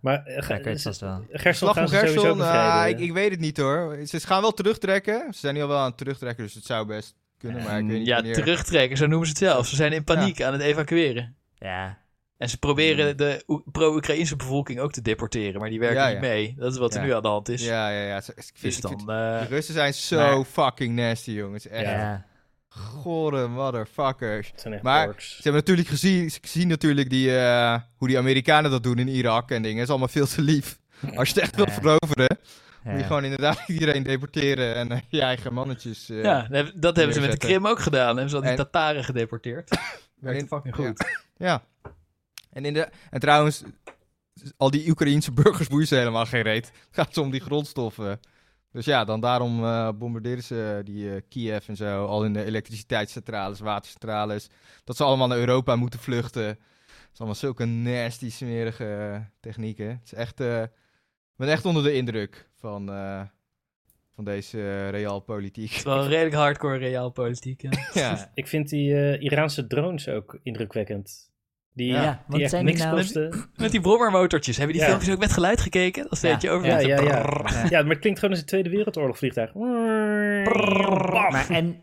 Maar 0.00 0.22
uh, 0.26 0.36
ik 0.36 0.44
weet 0.46 0.64
het 0.64 0.82
vast 0.82 1.00
wel. 1.00 1.24
Gerson 1.30 1.74
gaan 1.74 1.88
Gerson, 1.88 2.40
ah, 2.40 2.88
ik, 2.88 3.00
ik 3.00 3.12
weet 3.12 3.30
het 3.30 3.40
niet 3.40 3.56
hoor. 3.56 3.98
Ze 4.04 4.20
gaan 4.20 4.40
wel 4.40 4.52
terugtrekken. 4.52 5.26
Ze 5.32 5.38
zijn 5.38 5.54
nu 5.54 5.62
al 5.62 5.68
wel 5.68 5.78
aan 5.78 5.84
het 5.88 5.96
terugtrekken, 5.96 6.44
dus 6.44 6.54
het 6.54 6.64
zou 6.64 6.86
best 6.86 7.14
kunnen. 7.38 7.62
Maar 7.62 7.78
ik 7.78 7.86
weet 7.86 7.98
niet 7.98 8.06
ja, 8.06 8.14
wanneer. 8.14 8.34
terugtrekken, 8.34 8.96
zo 8.96 9.06
noemen 9.06 9.26
ze 9.26 9.32
het 9.32 9.42
zelf. 9.42 9.66
Ze 9.66 9.76
zijn 9.76 9.92
in 9.92 10.04
paniek 10.04 10.42
aan 10.42 10.52
het 10.52 10.62
evacueren. 10.62 11.36
Ja. 11.58 11.98
En 12.40 12.48
ze 12.48 12.58
proberen 12.58 13.16
de 13.16 13.42
Oe- 13.46 13.62
pro-Oekraïnse 13.72 14.36
bevolking 14.36 14.80
ook 14.80 14.92
te 14.92 15.02
deporteren, 15.02 15.60
maar 15.60 15.70
die 15.70 15.78
werken 15.78 16.02
Ja, 16.02 16.08
niet 16.08 16.20
mee. 16.20 16.54
Dat 16.58 16.72
is 16.72 16.78
wat 16.78 16.94
er 16.94 17.00
Ja. 17.00 17.06
nu 17.06 17.14
aan 17.14 17.22
de 17.22 17.28
hand 17.28 17.48
is. 17.48 17.64
Ja, 17.64 17.90
ja, 17.90 18.02
ja. 18.06 18.20
Ze- 18.20 18.32
Ik 18.36 18.42
vind, 18.42 18.60
Dus 18.62 18.76
ik 18.76 18.82
dan... 18.82 18.90
vind- 18.90 19.00
eh, 19.08 19.40
de 19.40 19.46
Russen 19.48 19.74
zijn 19.74 19.94
zo 19.94 20.16
maar- 20.36 20.44
fucking 20.44 20.94
nasty, 20.96 21.30
jongens. 21.30 21.68
Echt 21.68 21.84
Ja. 21.84 22.24
gore 22.68 23.48
motherfuckers. 23.48 24.50
Het 24.50 24.60
zijn 24.60 24.74
echt 24.74 24.82
Maar-. 24.82 25.14
Ze 25.16 25.34
hebben 25.42 25.52
natuurlijk 25.60 25.88
gezien, 25.88 26.30
ze 26.30 26.38
zien 26.42 26.68
natuurlijk 26.68 27.10
die, 27.10 27.36
eh, 27.38 27.76
hoe 27.96 28.08
die 28.08 28.18
Amerikanen 28.18 28.70
dat 28.70 28.82
doen 28.82 28.98
in 28.98 29.08
Irak 29.08 29.50
en 29.50 29.62
dingen. 29.62 29.76
Dat 29.76 29.84
is 29.84 29.90
allemaal 29.90 30.08
veel 30.08 30.26
te 30.26 30.42
lief. 30.42 30.78
Als 31.14 31.28
je 31.28 31.34
het 31.34 31.42
echt 31.42 31.56
wilt 31.56 31.72
veroveren, 31.72 32.38
Ja. 32.84 32.90
moet 32.90 33.00
je 33.00 33.06
gewoon 33.06 33.24
inderdaad 33.24 33.62
iedereen 33.66 34.02
deporteren 34.02 34.74
en 34.74 34.90
eh, 34.92 34.98
je 35.08 35.20
eigen 35.20 35.52
mannetjes. 35.52 36.10
eh, 36.10 36.22
ja, 36.22 36.46
dat 36.74 36.96
hebben- 36.96 37.14
ze 37.14 37.20
met 37.20 37.30
de. 37.30 37.36
Krim 37.36 37.66
ook 37.66 37.78
gedaan. 37.80 38.06
Hebben 38.06 38.28
ze 38.30 38.36
al 38.36 38.42
die 38.42 38.50
En- 38.50 38.56
Tataren 38.56 39.04
gedeporteerd. 39.04 39.70
Werkt 40.20 40.40
In- 40.40 40.46
fucking 40.48 40.74
goed. 40.74 41.04
Ja. 41.36 41.62
En, 42.50 42.64
in 42.64 42.74
de, 42.74 42.88
en 43.10 43.20
trouwens, 43.20 43.62
al 44.56 44.70
die 44.70 44.88
Oekraïense 44.90 45.32
burgers 45.32 45.68
boeien 45.68 45.86
ze 45.86 45.94
helemaal 45.94 46.26
geen 46.26 46.42
reet. 46.42 46.66
Het 46.66 46.88
gaat 46.90 47.16
om 47.16 47.30
die 47.30 47.40
grondstoffen. 47.40 48.20
Dus 48.72 48.84
ja, 48.84 49.04
dan 49.04 49.20
daarom 49.20 49.64
eh, 49.64 49.88
bombarderen 49.98 50.42
ze 50.42 50.80
die 50.84 51.14
eh, 51.14 51.20
Kiev 51.28 51.68
en 51.68 51.76
zo. 51.76 52.06
Al 52.06 52.24
in 52.24 52.32
de 52.32 52.44
elektriciteitscentrales, 52.44 53.60
watercentrales. 53.60 54.48
Dat 54.84 54.96
ze 54.96 55.04
allemaal 55.04 55.26
naar 55.28 55.38
Europa 55.38 55.76
moeten 55.76 56.00
vluchten. 56.00 56.44
Het 56.46 56.58
is 57.12 57.18
allemaal 57.18 57.34
zulke 57.34 57.64
nasty, 57.64 58.30
smerige 58.30 58.84
eh, 58.84 59.20
technieken. 59.40 59.88
Het 59.88 60.00
is 60.04 60.14
echt... 60.14 60.40
eh, 60.40 60.62
ik 61.32 61.46
ben 61.46 61.48
echt 61.54 61.64
onder 61.64 61.82
de 61.82 61.92
indruk 61.92 62.48
van, 62.54 62.92
eh, 62.92 63.22
van 64.14 64.24
deze 64.24 64.58
uh, 64.58 64.90
realpolitiek. 64.90 65.68
Het 65.68 65.76
is 65.78 65.82
wel 65.82 66.06
redelijk 66.06 66.34
hardcore 66.34 66.78
realpolitiek. 66.78 67.62
Ja. 67.62 67.70
ja. 68.02 68.30
Ik 68.34 68.48
vind 68.48 68.68
die 68.68 68.94
eh, 68.94 69.22
Iraanse 69.22 69.66
drones 69.66 70.08
ook 70.08 70.38
indrukwekkend. 70.42 71.29
Die, 71.74 71.86
Ja, 71.92 72.00
die 72.10 72.18
want 72.26 72.40
echt 72.42 72.50
zijn 72.50 72.64
die 72.66 72.74
niks 72.74 72.84
nou- 72.86 72.96
kosten. 72.96 73.50
Met 73.56 73.70
die 73.70 73.80
brommermotortjes. 73.80 74.56
Hebben 74.56 74.74
die 74.74 74.84
Ja. 74.84 74.90
filmpjes 74.90 75.14
ook 75.14 75.20
met 75.20 75.32
geluid 75.32 75.60
gekeken? 75.60 76.06
Dat 76.08 76.20
Ja. 76.42 76.50
over. 76.50 76.66
Ja, 76.66 76.78
ja, 76.78 77.00
ja. 77.00 77.82
maar 77.82 77.90
het 77.90 77.98
klinkt 77.98 78.18
gewoon 78.18 78.30
als 78.34 78.38
een 78.40 78.46
Tweede 78.46 78.70
Wereldoorlog 78.70 79.18
vliegtuig. 79.18 79.54
Maar, 81.30 81.50
en, 81.50 81.80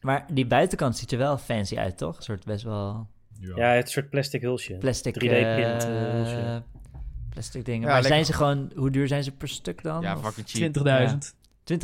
maar 0.00 0.26
die 0.32 0.46
buitenkant 0.46 0.96
ziet 0.96 1.12
er 1.12 1.18
wel 1.18 1.38
fancy 1.38 1.76
uit, 1.76 1.96
toch? 1.98 2.16
Een 2.16 2.22
soort 2.22 2.44
best 2.44 2.64
wel 2.64 3.06
Ja, 3.40 3.68
het 3.68 3.76
is 3.88 3.94
een 3.94 4.00
soort 4.00 4.10
plastic 4.10 4.42
hulsje. 4.42 4.74
plastic... 4.74 5.14
3D 5.14 5.18
print, 5.54 5.84
eh, 5.84 5.90
hulsje. 5.90 6.62
plastic 7.30 7.64
dingen. 7.64 7.86
Ja, 7.88 7.92
maar 7.94 8.04
zijn 8.04 8.24
ze 8.24 8.32
gewoon... 8.32 8.72
Hoe 8.76 8.90
duur 8.90 9.08
zijn 9.08 9.24
ze 9.24 9.32
per 9.32 9.48
stuk 9.48 9.82
dan? 9.82 10.02
Ja, 10.02 10.16
fucking 10.18 10.48
cheap. 10.48 10.72
20.000. 11.10 11.34
20.000, 11.72 11.76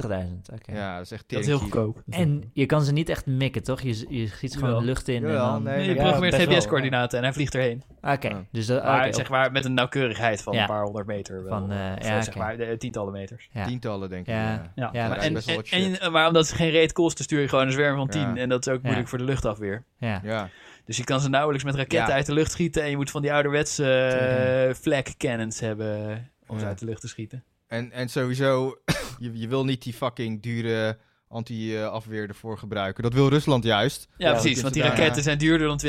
oké. 0.54 0.72
Ja, 0.72 0.96
dat 0.96 1.04
is 1.04 1.10
echt 1.10 1.24
Dat 1.30 1.40
is 1.40 1.46
heel 1.46 1.58
goedkoop. 1.58 2.02
En 2.10 2.50
je 2.52 2.66
kan 2.66 2.82
ze 2.82 2.92
niet 2.92 3.08
echt 3.08 3.26
mikken, 3.26 3.62
toch? 3.62 3.80
Je, 3.80 4.06
je 4.08 4.26
schiet 4.26 4.52
ze 4.52 4.58
gewoon 4.58 4.78
de 4.78 4.84
lucht 4.84 5.08
in 5.08 5.20
Jawel, 5.20 5.44
en 5.46 5.52
dan... 5.52 5.62
nee, 5.62 5.76
Nee, 5.76 5.88
je 5.88 5.94
programmeert 5.94 6.34
GPS-coördinaten 6.34 7.18
en 7.18 7.24
hij 7.24 7.32
vliegt 7.32 7.54
erheen. 7.54 7.82
Oké, 8.00 8.28
Ja. 8.28 8.44
dus 8.52 8.66
dat... 8.66 8.82
Maar 8.84 9.04
oké, 9.06 9.14
zeg 9.14 9.28
maar 9.30 9.52
met 9.52 9.64
een 9.64 9.74
nauwkeurigheid 9.74 10.42
van 10.42 10.54
Ja. 10.54 10.60
een 10.60 10.66
paar 10.66 10.82
honderd 10.82 11.06
meter. 11.06 11.44
Wel. 11.44 11.58
Van, 11.58 11.72
eh, 11.72 11.92
Of, 11.98 12.06
ja, 12.08 12.22
zeg 12.22 12.28
oké. 12.34 12.38
maar 12.44 12.56
de, 12.56 12.76
tientallen 12.78 13.12
meters. 13.12 13.48
ja. 13.52 13.66
Tientallen, 13.66 14.08
denk 14.08 14.26
ik. 14.26 14.32
Ja. 14.34 14.52
Ja. 14.52 14.70
Ja. 14.74 14.90
Ja, 14.92 15.08
maar, 15.08 15.18
en, 15.18 16.12
maar 16.12 16.26
omdat 16.26 16.46
ze 16.46 16.54
geen 16.54 16.70
reet 16.70 16.92
kosten, 16.92 17.24
stuur 17.24 17.40
je 17.40 17.48
gewoon 17.48 17.66
een 17.66 17.72
zwerm 17.72 17.96
van 17.96 18.08
10. 18.08 18.20
Ja. 18.20 18.36
En 18.36 18.48
dat 18.48 18.66
is 18.66 18.72
ook 18.72 18.78
Ja. 18.78 18.82
moeilijk 18.84 19.08
voor 19.08 19.18
de 19.18 19.24
luchtafweer. 19.24 19.84
Ja. 19.98 20.20
Ja. 20.24 20.48
Dus 20.84 20.96
je 20.96 21.04
kan 21.04 21.20
ze 21.20 21.28
nauwelijks 21.28 21.64
met 21.64 21.74
raketten 21.74 22.08
Ja. 22.08 22.14
uit 22.14 22.26
de 22.26 22.32
lucht 22.32 22.50
schieten. 22.50 22.82
En 22.82 22.90
je 22.90 22.96
moet 22.96 23.10
van 23.10 23.22
die 23.22 23.32
ouderwetse 23.32 24.66
uh, 24.68 24.74
flak 24.74 25.06
cannons 25.16 25.60
hebben 25.60 26.30
om 26.46 26.58
ze 26.58 26.66
uit 26.66 26.78
de 26.78 26.84
lucht 26.84 27.00
te 27.00 27.08
schieten. 27.08 27.44
En, 27.66 27.92
en 27.92 28.08
sowieso, 28.08 28.78
je, 29.18 29.38
je 29.38 29.48
wil 29.48 29.64
niet 29.64 29.82
die 29.82 29.92
fucking 29.92 30.42
dure 30.42 30.98
anti-afweer 31.28 32.28
ervoor 32.28 32.58
gebruiken. 32.58 33.02
Dat 33.02 33.12
wil 33.12 33.28
Rusland 33.28 33.64
juist. 33.64 34.08
Ja, 34.16 34.32
precies. 34.32 34.62
Want 34.62 34.74
die 34.74 34.82
raketten 34.82 35.22
zijn 35.22 35.38
duurder 35.38 35.66
dan 35.66 35.80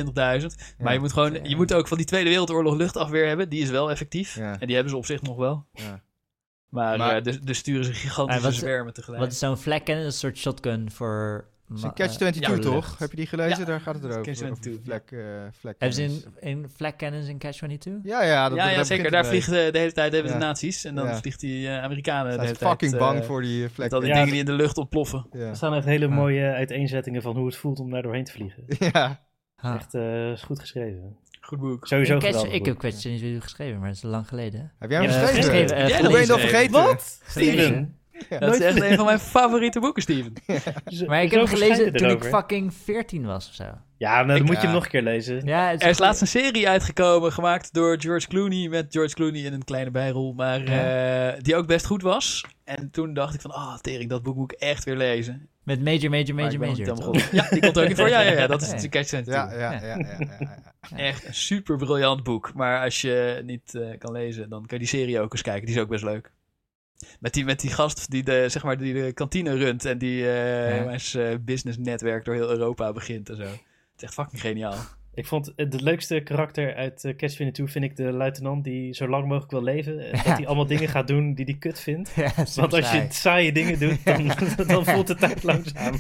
20.000. 0.42 0.76
Maar 0.78 0.94
je 0.94 1.00
moet, 1.00 1.14
gewoon, 1.14 1.44
je 1.44 1.56
moet 1.56 1.74
ook 1.74 1.88
van 1.88 1.98
die 1.98 2.06
Tweede 2.06 2.30
Wereldoorlog 2.30 2.76
luchtafweer 2.76 3.28
hebben. 3.28 3.50
Die 3.50 3.62
is 3.62 3.70
wel 3.70 3.92
effectief. 3.92 4.36
Ja. 4.36 4.60
En 4.60 4.66
die 4.68 4.76
hebben 4.76 4.92
ze 4.94 4.98
op 4.98 5.06
zich 5.06 5.22
nog 5.22 5.38
wel. 5.38 5.66
Ja. 5.74 6.02
Maar, 6.70 6.98
Maar- 6.98 7.16
eh, 7.16 7.24
dus, 7.24 7.40
dus 7.42 7.58
sturen 7.58 7.86
ze 7.86 7.94
gigantische 7.94 8.52
zwermen 8.52 8.94
tegelijk. 8.94 9.22
Wat 9.22 9.32
is 9.32 9.40
zo'n 9.40 9.58
flak 9.58 9.86
cannon? 9.86 10.04
Een 10.06 10.12
soort 10.12 10.38
shotgun 10.38 10.92
voor... 10.92 11.48
Het 11.68 11.78
is 11.78 11.84
een 11.84 11.94
Catch 11.94 12.12
eh, 12.12 12.18
22, 12.18 12.64
ja, 12.66 12.72
toch? 12.72 12.98
Heb 13.00 13.10
je 13.10 13.16
die 13.16 13.26
gelezen? 13.28 13.60
Ja. 13.60 13.66
Daar 13.66 13.82
gaat 13.82 13.94
het 13.96 14.04
erover. 14.04 14.22
Catch 14.24 14.38
22, 14.38 14.72
Over 14.72 14.84
Vlek, 14.84 15.12
eh, 15.12 15.26
vlek 15.60 15.76
Hebben 15.78 15.98
ze 15.98 16.04
in, 16.04 16.24
in 16.40 16.70
flak 16.76 16.98
cannons 16.98 17.28
in 17.28 17.38
Catch 17.38 17.58
22? 17.58 18.12
Ja, 18.12 18.24
ja. 18.24 18.50
Dat, 18.50 18.88
zeker. 18.88 19.12
Daar 19.12 19.26
vliegen 19.26 19.54
de, 19.54 19.70
de 19.72 19.78
hele 19.80 19.92
tijd 19.92 20.14
hebben 20.14 20.32
de 20.32 20.38
nazi's. 20.38 20.84
En 20.86 20.96
dan 20.96 21.06
Ja. 21.08 21.16
vliegt 21.16 21.40
die 21.40 21.68
eh, 21.68 21.84
Amerikanen 21.84 22.32
de 22.38 22.40
hele 22.42 22.58
tijd... 22.58 22.70
fucking 22.70 22.98
bang 22.98 23.26
voor 23.26 23.42
die 23.42 23.70
vlek. 23.70 23.92
al 23.92 24.00
die 24.00 24.10
Ja, 24.10 24.16
dingen 24.16 24.30
die 24.32 24.40
in 24.40 24.46
de 24.46 24.52
lucht 24.54 24.78
ontploffen. 24.78 25.26
Ja. 25.32 25.40
Er 25.40 25.56
staan 25.56 25.74
echt 25.74 25.86
hele 25.86 26.08
Ja. 26.08 26.14
mooie 26.14 26.52
uiteenzettingen 26.54 27.22
van 27.22 27.36
hoe 27.36 27.46
het 27.46 27.56
voelt 27.56 27.80
om 27.80 27.90
daar 27.90 28.02
doorheen 28.02 28.24
te 28.24 28.32
vliegen. 28.32 28.64
ja. 28.94 29.26
Echt 29.62 29.94
eh, 29.94 30.32
is 30.32 30.42
goed 30.44 30.60
geschreven. 30.60 31.18
Goed 31.42 31.60
boek. 31.60 31.88
Sowieso 31.88 32.18
Catch- 32.18 32.44
ik 32.46 32.52
boek. 32.58 32.66
heb 32.66 32.78
Catch 32.78 32.96
22 32.98 33.44
geschreven, 33.44 33.80
maar 33.80 33.88
dat 33.88 33.98
is 33.98 34.04
lang 34.04 34.28
geleden. 34.28 34.72
Heb 34.80 34.90
jij 34.90 35.02
hem 35.04 35.10
geschreven? 35.36 36.00
Hoe 36.06 36.12
ben 36.12 36.28
dat 36.28 36.40
vergeten? 36.40 36.72
Wat? 36.72 37.22
Steven? 37.28 37.96
Dat 38.40 38.54
is 38.54 38.60
echt 38.60 38.82
een 38.82 38.96
van 38.96 39.06
mijn 39.06 39.20
favoriete 39.20 39.80
boeken, 39.80 40.02
Steven. 40.02 40.34
Maar 41.08 41.24
ik 41.24 41.32
heb 41.32 41.40
hem 41.40 41.50
gelezen 41.50 41.94
toen 41.94 42.10
ik 42.10 42.24
fucking 42.24 42.74
14 42.74 43.26
was 43.26 43.48
of 43.48 43.54
zo. 43.54 43.64
Ja, 43.98 44.24
nou, 44.24 44.38
dan 44.38 44.48
moet 44.48 44.56
je 44.56 44.62
hem 44.62 44.72
nog 44.72 44.84
een 44.84 44.90
keer 44.90 45.02
lezen. 45.02 45.46
Ja, 45.46 45.72
Er 45.72 45.90
is 45.90 46.00
laatst 46.00 46.22
een 46.22 46.28
serie 46.28 46.70
uitgekomen, 46.70 47.32
gemaakt 47.32 47.74
door 47.74 48.02
George 48.02 48.28
Clooney, 48.28 48.70
met 48.70 48.86
George 48.90 49.16
Clooney 49.16 49.42
in 49.42 49.54
een 49.54 49.64
kleine 49.64 49.92
bijrol, 49.92 50.34
maar 50.34 50.64
eh, 50.64 51.42
die 51.42 51.56
ook 51.56 51.68
best 51.68 51.86
goed 51.86 52.02
was. 52.02 52.46
En 52.64 52.92
toen 52.92 53.14
dacht 53.14 53.34
ik 53.34 53.42
van, 53.42 53.52
ah, 53.52 53.62
oh, 53.62 53.78
tering, 53.78 54.10
dat 54.10 54.24
boek 54.24 54.36
moet 54.36 54.52
ik 54.52 54.60
echt 54.60 54.84
weer 54.84 54.98
lezen. 54.98 55.50
Met 55.64 55.84
Major, 55.84 56.10
Major, 56.10 56.36
Maar 56.36 56.52
ik 56.52 56.60
Major, 56.60 56.96
Major. 56.96 57.24
Ja, 57.32 57.50
die 57.50 57.60
komt 57.62 57.78
er 57.78 57.84
ook 57.84 57.90
in 57.90 57.96
voor. 57.96 58.10
Ja, 58.10 58.22
ja, 58.22 58.32
ja, 58.32 58.48
dat 58.48 58.62
is 58.62 58.82
de 58.82 58.90
catch 58.90 59.12
Ja, 59.12 59.24
ja, 59.26 59.52
ja, 59.54 59.72
ja, 59.72 59.98
ja, 59.98 60.18
ja. 60.40 60.64
Echt 61.10 61.28
een 61.28 61.34
super 61.34 61.78
briljant 61.78 62.24
boek. 62.24 62.54
Maar 62.54 62.84
als 62.84 63.02
je 63.02 63.42
niet 63.46 63.76
eh, 63.76 63.98
kan 63.98 64.12
lezen, 64.12 64.50
dan 64.50 64.60
kan 64.60 64.78
je 64.78 64.78
die 64.78 64.88
serie 64.88 65.20
ook 65.20 65.32
eens 65.32 65.42
kijken. 65.42 65.66
Die 65.66 65.76
is 65.76 65.82
ook 65.82 65.90
best 65.90 66.04
leuk. 66.04 66.32
Met 67.20 67.34
die, 67.34 67.46
met 67.46 67.60
die 67.60 67.72
gast 67.72 68.12
die 68.12 68.24
de, 68.24 68.46
zeg 68.50 68.64
maar, 68.64 68.78
die 68.78 68.94
de 68.94 69.12
kantine 69.14 69.56
runt 69.56 69.86
en 69.86 69.98
die 69.98 70.30
eh 70.32 70.86
Ja. 70.86 70.98
zijn 70.98 71.44
business 71.44 71.78
netwerk 71.78 72.26
door 72.26 72.34
heel 72.36 72.50
Europa 72.50 72.92
begint 72.94 73.30
en 73.30 73.36
zo. 73.36 73.42
Het 73.44 73.52
is 73.98 74.04
echt 74.04 74.14
fucking 74.14 74.42
geniaal. 74.42 74.76
Ik 75.14 75.28
vond 75.28 75.52
het 75.56 75.72
de 75.72 75.82
leukste 75.84 76.20
karakter 76.20 76.76
uit 76.76 77.04
uh, 77.04 77.16
Catch 77.16 77.34
22 77.34 77.72
vind 77.72 77.86
ik 77.86 77.96
de 77.96 78.12
luitenant 78.12 78.64
die 78.64 78.94
zo 78.94 79.08
lang 79.08 79.24
mogelijk 79.28 79.52
wil 79.52 79.64
leven. 79.64 80.00
En 80.00 80.12
dat 80.26 80.38
hij 80.38 80.46
allemaal 80.48 80.66
dingen 80.68 80.88
gaat 80.90 81.08
doen 81.08 81.34
die 81.34 81.46
hij 81.46 81.54
kut 81.60 81.80
vindt. 81.80 82.12
Ja, 82.16 82.32
Want 82.56 82.74
als 82.74 82.92
je 82.92 82.98
saai. 82.98 83.08
saaie 83.12 83.52
dingen 83.52 83.80
doet, 83.80 84.06
dan, 84.06 84.32
dan 84.68 84.86
voelt 84.86 85.08
de 85.08 85.16
tijd 85.16 85.44
langzaam. 85.44 86.00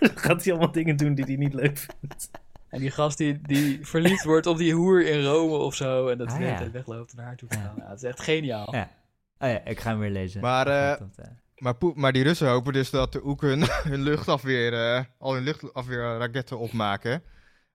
dan 0.00 0.10
gaat 0.14 0.44
hij 0.44 0.52
allemaal 0.52 0.72
dingen 0.72 0.96
doen 0.96 1.14
die 1.14 1.24
hij 1.24 1.36
niet 1.36 1.54
leuk 1.54 1.78
vindt. 1.78 2.30
En 2.68 2.80
die 2.80 2.90
gast 2.90 3.18
die, 3.18 3.40
die 3.42 3.78
verliefd 3.86 4.24
wordt 4.24 4.46
op 4.46 4.58
die 4.58 4.74
hoer 4.74 5.06
in 5.06 5.24
Rome 5.24 5.56
of 5.56 5.74
zo. 5.74 6.08
En 6.08 6.18
dat 6.18 6.26
Ah, 6.28 6.32
hij 6.32 6.38
de 6.42 6.44
hele 6.46 6.56
ja. 6.58 6.62
tijd 6.70 6.72
wegloopt 6.86 7.14
naar 7.16 7.26
haar 7.26 7.36
toe 7.36 7.48
Ja. 7.52 7.56
gaan. 7.60 7.88
Het 7.88 8.02
is 8.02 8.08
echt 8.08 8.20
geniaal. 8.22 8.74
Ja. 8.74 8.90
Oh 9.38 9.48
ja, 9.48 9.64
ik 9.64 9.80
ga 9.80 9.90
hem 9.90 9.98
weer 9.98 10.10
lezen. 10.10 10.40
Maar, 10.40 10.66
eh, 10.66 10.98
Dat, 10.98 11.18
eh, 11.18 11.30
Maar, 11.56 11.74
maar 11.94 12.12
die 12.12 12.22
Russen 12.22 12.48
hopen 12.48 12.72
dus 12.72 12.90
dat 12.90 13.12
de 13.12 13.26
Oeken 13.26 13.60
hun, 13.90 14.02
luchtafweer, 14.02 14.72
eh, 14.96 15.04
al 15.18 15.34
hun 15.34 15.42
luchtafweerraketten 15.42 16.58
opmaken. 16.58 17.22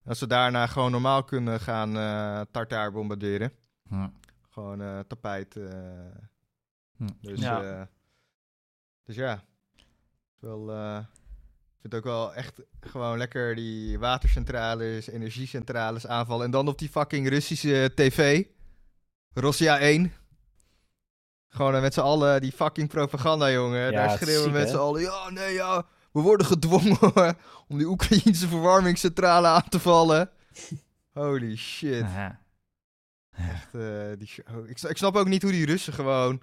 Dat 0.04 0.18
ze 0.18 0.28
daarna 0.28 0.68
gewoon 0.68 0.92
normaal 0.92 1.24
kunnen 1.24 1.60
gaan 1.60 1.98
eh 1.98 2.42
tartaar 2.52 2.92
bombarderen. 2.92 3.52
hm. 3.88 4.08
Gewoon 4.50 4.82
eh, 4.82 5.00
tapijt. 5.00 5.56
eh. 5.56 5.70
Hm. 6.98 7.08
Dus, 7.22 7.40
Ja. 7.40 7.62
ja. 7.62 7.90
dus 9.04 9.16
ja. 9.16 9.44
Wel, 10.40 10.72
eh, 10.72 10.98
ik 11.00 11.82
vind 11.82 11.94
het 11.94 11.96
ook 11.96 12.04
wel 12.04 12.34
echt 12.34 12.62
gewoon 12.80 13.18
lekker 13.18 13.56
die 13.56 14.00
watercentrales, 14.00 15.08
energiecentrales 15.10 16.08
aanvallen. 16.08 16.46
En 16.46 16.52
dan 16.52 16.68
op 16.68 16.80
die 16.80 16.90
fucking 16.90 17.30
Russische 17.30 17.92
tv. 17.96 18.46
Russia 19.34 19.80
1. 19.80 20.14
Gewoon 21.50 21.76
eh, 21.76 21.82
met 21.82 21.94
z'n 21.94 22.00
allen 22.00 22.42
die 22.42 22.52
fucking 22.52 22.88
propaganda, 22.90 23.52
jongen. 23.52 23.92
Ja, 23.92 24.08
Daar 24.08 24.18
schreeuwen 24.18 24.44
ziek, 24.44 24.54
met 24.54 24.70
z'n 24.70 24.76
allen. 24.76 25.02
Ja, 25.02 25.30
nee, 25.30 25.54
ja. 25.54 25.86
We 26.12 26.20
worden 26.22 26.46
gedwongen 26.46 26.98
om 27.68 27.78
die 27.78 27.88
Oekraïnse 27.88 28.48
verwarmingscentrale 28.48 29.48
aan 29.48 29.70
te 29.70 29.80
vallen. 29.80 30.30
Holy 31.14 31.56
shit. 31.56 32.04
Aha. 32.04 32.40
Echt, 33.32 33.74
eh, 33.74 33.82
die 34.18 34.30
oh, 34.56 34.70
ik, 34.70 34.98
snap 34.98 35.16
ook 35.16 35.28
niet 35.28 35.42
hoe 35.42 35.52
die 35.52 35.66
Russen 35.66 35.94
gewoon 35.94 36.42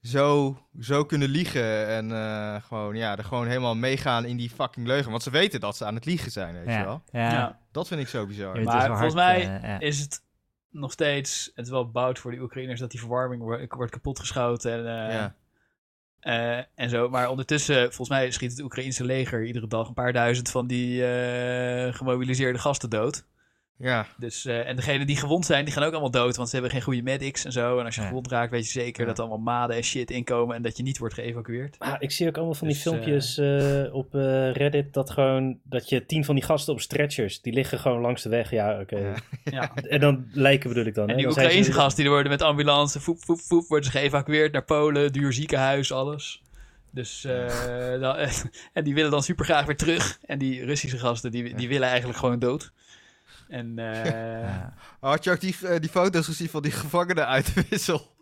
zo, 0.00 0.58
zo 0.80 1.04
kunnen 1.04 1.28
liegen. 1.28 1.86
En 1.86 2.12
eh, 2.12 2.62
gewoon, 2.62 2.96
ja, 2.96 3.16
er 3.16 3.24
gewoon 3.24 3.46
helemaal 3.46 3.76
meegaan 3.76 4.24
in 4.24 4.36
die 4.36 4.50
fucking 4.50 4.86
leugen. 4.86 5.10
Want 5.10 5.22
ze 5.22 5.30
weten 5.30 5.60
dat 5.60 5.76
ze 5.76 5.84
aan 5.84 5.94
het 5.94 6.04
liegen 6.04 6.30
zijn, 6.30 6.54
weet 6.54 6.64
je 6.64 6.70
Ja, 6.70 6.84
wel. 6.84 7.02
ja. 7.12 7.32
Ja. 7.32 7.58
Dat 7.72 7.88
vind 7.88 8.00
ik 8.00 8.08
zo 8.08 8.26
bizar. 8.26 8.62
Maar 8.62 8.86
volgens 8.86 9.14
mij 9.14 9.42
ja. 9.42 9.80
Is 9.80 10.00
het 10.00 10.22
nog 10.78 10.92
steeds, 10.92 11.50
het 11.54 11.64
is 11.64 11.70
wel 11.70 11.90
bout 11.90 12.18
voor 12.18 12.30
die 12.30 12.40
Oekraïners 12.40 12.80
dat 12.80 12.90
die 12.90 13.00
verwarming 13.00 13.42
wordt, 13.42 13.72
wordt 13.74 13.92
kapotgeschoten 13.92 14.72
en, 14.72 15.08
eh, 15.08 15.14
ja. 15.14 15.34
eh, 16.20 16.64
en 16.74 16.90
zo. 16.90 17.08
Maar 17.08 17.28
ondertussen, 17.28 17.76
volgens 17.76 18.08
mij 18.08 18.30
schiet 18.30 18.50
het 18.50 18.60
Oekraïnse 18.60 19.04
leger 19.04 19.44
iedere 19.44 19.66
dag 19.66 19.88
een 19.88 19.94
paar 19.94 20.12
duizend 20.12 20.50
van 20.50 20.66
die 20.66 21.06
eh, 21.06 21.94
gemobiliseerde 21.94 22.58
gasten 22.58 22.90
dood. 22.90 23.24
Ja, 23.78 24.06
Dus, 24.18 24.44
eh, 24.44 24.68
en 24.68 24.76
degenen 24.76 25.06
die 25.06 25.16
gewond 25.16 25.46
zijn, 25.46 25.64
die 25.64 25.74
gaan 25.74 25.82
ook 25.82 25.90
allemaal 25.92 26.10
dood, 26.10 26.36
want 26.36 26.48
ze 26.48 26.54
hebben 26.54 26.72
geen 26.72 26.82
goede 26.82 27.02
medics 27.02 27.44
en 27.44 27.52
zo. 27.52 27.78
En 27.78 27.84
als 27.84 27.94
je 27.94 28.00
Ja. 28.00 28.06
gewond 28.06 28.28
raakt, 28.30 28.50
weet 28.50 28.64
je 28.64 28.70
zeker 28.70 29.00
Ja. 29.00 29.06
dat 29.06 29.16
er 29.18 29.24
allemaal 29.24 29.54
maden 29.54 29.76
en 29.76 29.82
shit 29.82 30.10
inkomen 30.10 30.56
en 30.56 30.62
dat 30.62 30.76
je 30.76 30.82
niet 30.82 30.98
wordt 30.98 31.14
geëvacueerd. 31.14 31.76
Ah, 31.78 31.94
ik 31.98 32.10
zie 32.10 32.28
ook 32.28 32.36
allemaal 32.36 32.54
van 32.54 32.66
die 32.68 32.76
Dus, 32.76 32.84
filmpjes 32.84 33.38
eh, 33.38 33.94
op 33.94 34.14
eh, 34.14 34.52
Reddit 34.52 34.92
dat 34.94 35.10
gewoon 35.10 35.58
dat 35.64 35.88
je 35.88 36.06
tien 36.06 36.24
van 36.24 36.34
die 36.34 36.44
gasten 36.44 36.72
op 36.72 36.80
stretchers, 36.80 37.40
die 37.40 37.52
liggen 37.52 37.78
gewoon 37.78 38.00
langs 38.00 38.22
de 38.22 38.28
weg. 38.28 38.50
Ja, 38.50 38.80
oké. 38.80 38.98
Ja. 38.98 39.14
Ja. 39.44 39.74
En 39.88 40.00
dan 40.00 40.26
lijken 40.32 40.68
bedoel 40.68 40.84
ik 40.86 40.94
dan. 40.94 41.04
En 41.04 41.10
hè? 41.10 41.16
die 41.16 41.26
Oekraïnse 41.28 41.72
ze- 41.72 41.78
gasten 41.78 42.02
die 42.02 42.12
worden 42.12 42.30
met 42.32 42.42
ambulance, 42.42 43.00
voep, 43.00 43.24
voep, 43.24 43.40
voep, 43.40 43.66
worden 43.66 43.90
ze 43.92 43.98
geëvacueerd 43.98 44.52
naar 44.52 44.64
Polen, 44.64 45.12
duur 45.12 45.32
ziekenhuis, 45.32 45.92
alles. 45.92 46.42
Dus, 46.90 47.24
eh, 47.24 48.00
dan- 48.00 48.16
en 48.72 48.84
die 48.84 48.94
willen 48.94 49.10
dan 49.10 49.22
super 49.22 49.44
graag 49.44 49.66
weer 49.66 49.76
terug. 49.76 50.18
En 50.26 50.38
die 50.38 50.64
Russische 50.64 50.98
gasten, 50.98 51.30
die, 51.30 51.54
die 51.54 51.68
willen 51.68 51.88
eigenlijk 51.88 52.18
gewoon 52.18 52.38
dood. 52.38 52.72
En 53.48 53.78
eh, 53.78 54.04
Ja. 54.42 54.74
Had 55.00 55.24
je 55.24 55.30
ook 55.30 55.40
die, 55.40 55.56
eh, 55.62 55.80
die 55.80 55.90
foto's 55.90 56.24
gezien 56.26 56.48
van 56.48 56.62
die 56.62 56.72
gevangenen 56.72 57.26
uit 57.26 57.54
de 57.54 57.64
wissel? 57.70 58.14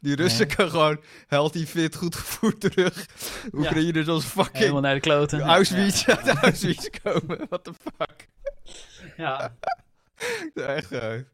Die 0.00 0.14
Russen 0.16 0.46
kan 0.56 0.70
gewoon 0.70 1.00
healthy, 1.26 1.66
fit, 1.66 1.94
goed 1.96 2.14
gevoerd 2.14 2.60
terug. 2.60 3.06
Oekraïners 3.52 4.08
als 4.08 4.24
fucking 4.24 4.56
helemaal 4.56 4.80
naar 4.80 4.94
de 4.94 5.00
kloten. 5.00 5.40
Auschwitz 5.40 6.08
uit 6.08 6.28
Auschwitz 6.28 6.88
komen. 7.02 7.46
What 7.48 7.64
the 7.64 7.72
fuck? 7.96 8.28
Ja, 9.16 9.56
Echt 10.54 10.86
gewoon 10.86 11.24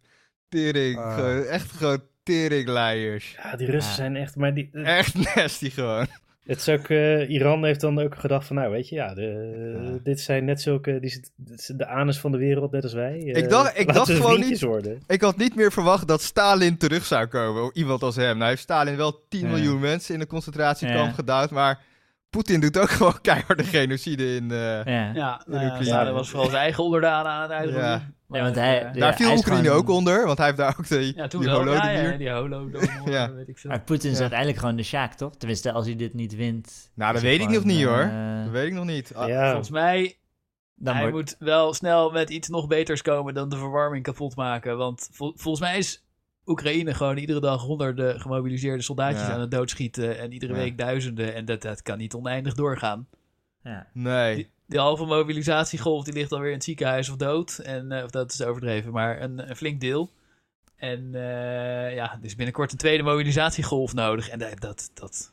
tering. 0.49 0.99
Ah. 0.99 1.15
Gewoon, 1.15 1.45
echt 1.45 1.73
gewoon 1.73 2.03
teringleiers. 2.23 3.33
Ja, 3.43 3.57
die 3.57 3.71
Russen 3.71 3.91
Ja. 3.91 3.97
zijn 3.97 4.17
echt. 4.17 4.37
Maar 4.37 4.55
die, 4.55 4.71
Echt 4.73 5.35
nasty 5.35 5.71
gewoon. 5.71 6.07
Het 6.47 6.59
is 6.59 6.69
ook, 6.69 6.89
eh, 6.89 7.31
Iran 7.31 7.65
heeft 7.65 7.81
dan 7.81 7.99
ook 8.01 8.15
gedacht 8.17 8.47
van, 8.47 8.57
nou 8.57 8.71
weet 8.71 8.89
je, 8.89 8.95
ja, 8.95 9.15
de, 9.15 9.81
Ja. 9.85 9.99
dit 10.03 10.21
zijn 10.21 10.45
net 10.45 10.61
zulke, 10.61 11.01
die 11.01 11.21
de 11.77 11.87
anus 11.87 12.19
van 12.19 12.33
de 12.33 12.39
wereld, 12.39 12.71
net 12.73 12.83
als 12.83 12.93
wij. 12.93 13.19
Eh, 13.19 13.43
Ik 13.43 13.49
dacht- 13.49 13.79
ik 13.79 13.87
laten 13.87 13.95
dacht 13.95 14.11
gewoon 14.25 14.41
niet- 14.41 14.61
worden. 14.63 15.03
Ik 15.07 15.21
had 15.21 15.37
niet 15.37 15.55
meer 15.57 15.73
verwacht 15.73 16.09
dat 16.09 16.23
Stalin 16.23 16.77
terug 16.77 17.05
zou 17.05 17.27
komen. 17.27 17.63
Of 17.63 17.71
iemand 17.73 18.03
als 18.03 18.17
hem. 18.17 18.37
Nou 18.39 18.49
heeft 18.51 18.63
Stalin 18.63 18.97
wel 18.97 19.25
10 19.29 19.41
Ja. 19.41 19.49
miljoen 19.49 19.81
mensen 19.81 20.15
in 20.15 20.21
een 20.21 20.27
concentratiekamp 20.27 21.07
Ja. 21.09 21.13
gedouwd. 21.13 21.51
Maar 21.51 21.81
Poetin 22.33 22.61
doet 22.61 22.79
ook 22.79 22.91
gewoon 23.01 23.21
keiharde 23.21 23.65
genocide 23.65 24.35
in... 24.35 24.51
eh, 24.51 24.59
Ja. 24.59 24.85
ja 24.85 25.13
nou, 25.15 25.61
ja, 25.61 25.65
Oekraïne. 25.65 25.85
Stalin 25.85 26.13
was 26.13 26.29
vooral 26.31 26.49
zijn 26.51 26.63
eigen 26.63 26.85
onderdanen 26.85 27.33
aan 27.33 27.43
het 27.43 27.51
uitroeien. 27.51 27.89
Ja. 28.29 28.43
Want 28.43 28.55
hij- 28.55 28.85
eh, 28.85 29.01
Daar 29.01 29.15
viel 29.15 29.27
hij 29.29 29.37
Oekraïne 29.37 29.63
gewoon- 29.65 29.79
ook 29.79 29.89
onder. 29.89 30.27
Want 30.27 30.39
hij 30.39 30.47
heeft 30.47 30.59
daar 30.59 30.75
ook 30.79 30.89
de, 30.89 31.13
ja, 31.17 31.27
toen 31.29 31.41
die 31.41 31.51
wel. 31.51 31.59
Ja, 31.65 31.65
Holodomor. 31.67 32.11
ja, 32.13 32.17
die 32.17 32.31
holodomor, 32.31 33.11
Ja. 33.11 33.33
weet 33.33 33.49
ik 33.49 33.59
veel. 33.59 33.71
Maar 33.71 33.81
Poetin 33.81 34.09
is 34.11 34.15
Ja. 34.17 34.21
uiteindelijk 34.21 34.59
gewoon 34.61 34.77
de 34.77 34.83
Sjaak, 34.83 35.15
toch? 35.15 35.37
Tenminste, 35.37 35.73
als 35.73 35.87
hij 35.87 35.97
dit 35.97 36.15
niet 36.15 36.35
wint. 36.35 36.91
Nou, 36.95 37.13
dat 37.13 37.23
weet 37.23 37.41
ik 37.41 37.49
nog 37.49 37.65
niet, 37.65 37.85
hoor. 37.85 38.01
eh, 38.01 38.43
Dat 38.43 38.53
weet 38.53 38.67
ik 38.67 38.73
nog 38.73 38.85
niet. 38.85 39.15
Ah, 39.15 39.29
ja, 39.29 39.47
Volgens 39.47 39.71
mij 39.71 40.17
dan 40.75 40.95
hij 40.95 41.11
wordt- 41.11 41.17
moet 41.39 41.49
wel 41.49 41.75
snel 41.75 42.11
met 42.11 42.31
iets 42.31 42.49
nog 42.49 42.67
beters 42.67 43.03
komen 43.03 43.35
dan 43.35 43.49
de 43.49 43.57
verwarming 43.57 44.03
kapot 44.05 44.37
maken. 44.37 44.77
Want 44.77 45.09
vol- 45.13 45.33
volgens 45.37 45.65
mij 45.69 45.79
is 45.79 46.05
Oekraïne 46.47 46.95
gewoon 46.95 47.17
iedere 47.17 47.41
dag 47.41 47.63
honderden 47.63 48.21
gemobiliseerde 48.21 48.83
soldaatjes 48.83 49.27
Ja. 49.27 49.33
aan 49.33 49.41
het 49.41 49.51
doodschieten. 49.51 50.19
En 50.19 50.33
iedere 50.33 50.53
Ja. 50.53 50.59
week 50.59 50.79
duizenden. 50.79 51.35
En 51.35 51.45
dat, 51.45 51.63
dat 51.63 51.83
kan 51.83 51.99
niet 51.99 52.15
oneindig 52.15 52.55
doorgaan. 52.55 53.09
ja. 53.63 53.87
Nee. 53.93 54.35
Die, 54.35 54.51
die 54.67 54.79
halve 54.79 55.05
mobilisatiegolf 55.05 56.05
die 56.05 56.15
ligt 56.15 56.33
alweer 56.33 56.49
in 56.49 56.55
het 56.55 56.65
ziekenhuis 56.65 57.09
of 57.09 57.17
dood. 57.17 57.59
En, 57.59 57.93
eh, 57.93 58.05
of 58.05 58.11
dat 58.11 58.33
is 58.33 58.43
overdreven, 58.43 58.93
maar 58.93 59.21
een, 59.21 59.51
een 59.51 59.57
flink 59.57 59.81
deel. 59.81 60.11
En 60.77 61.15
eh, 61.15 61.95
ja, 61.95 62.19
dus 62.21 62.35
binnenkort 62.37 62.73
een 62.73 62.79
tweede 62.79 63.03
mobilisatiegolf 63.03 63.95
nodig. 63.95 64.29
En 64.29 64.39
dat, 64.39 64.61
dat, 64.61 64.91
dat, 64.95 65.33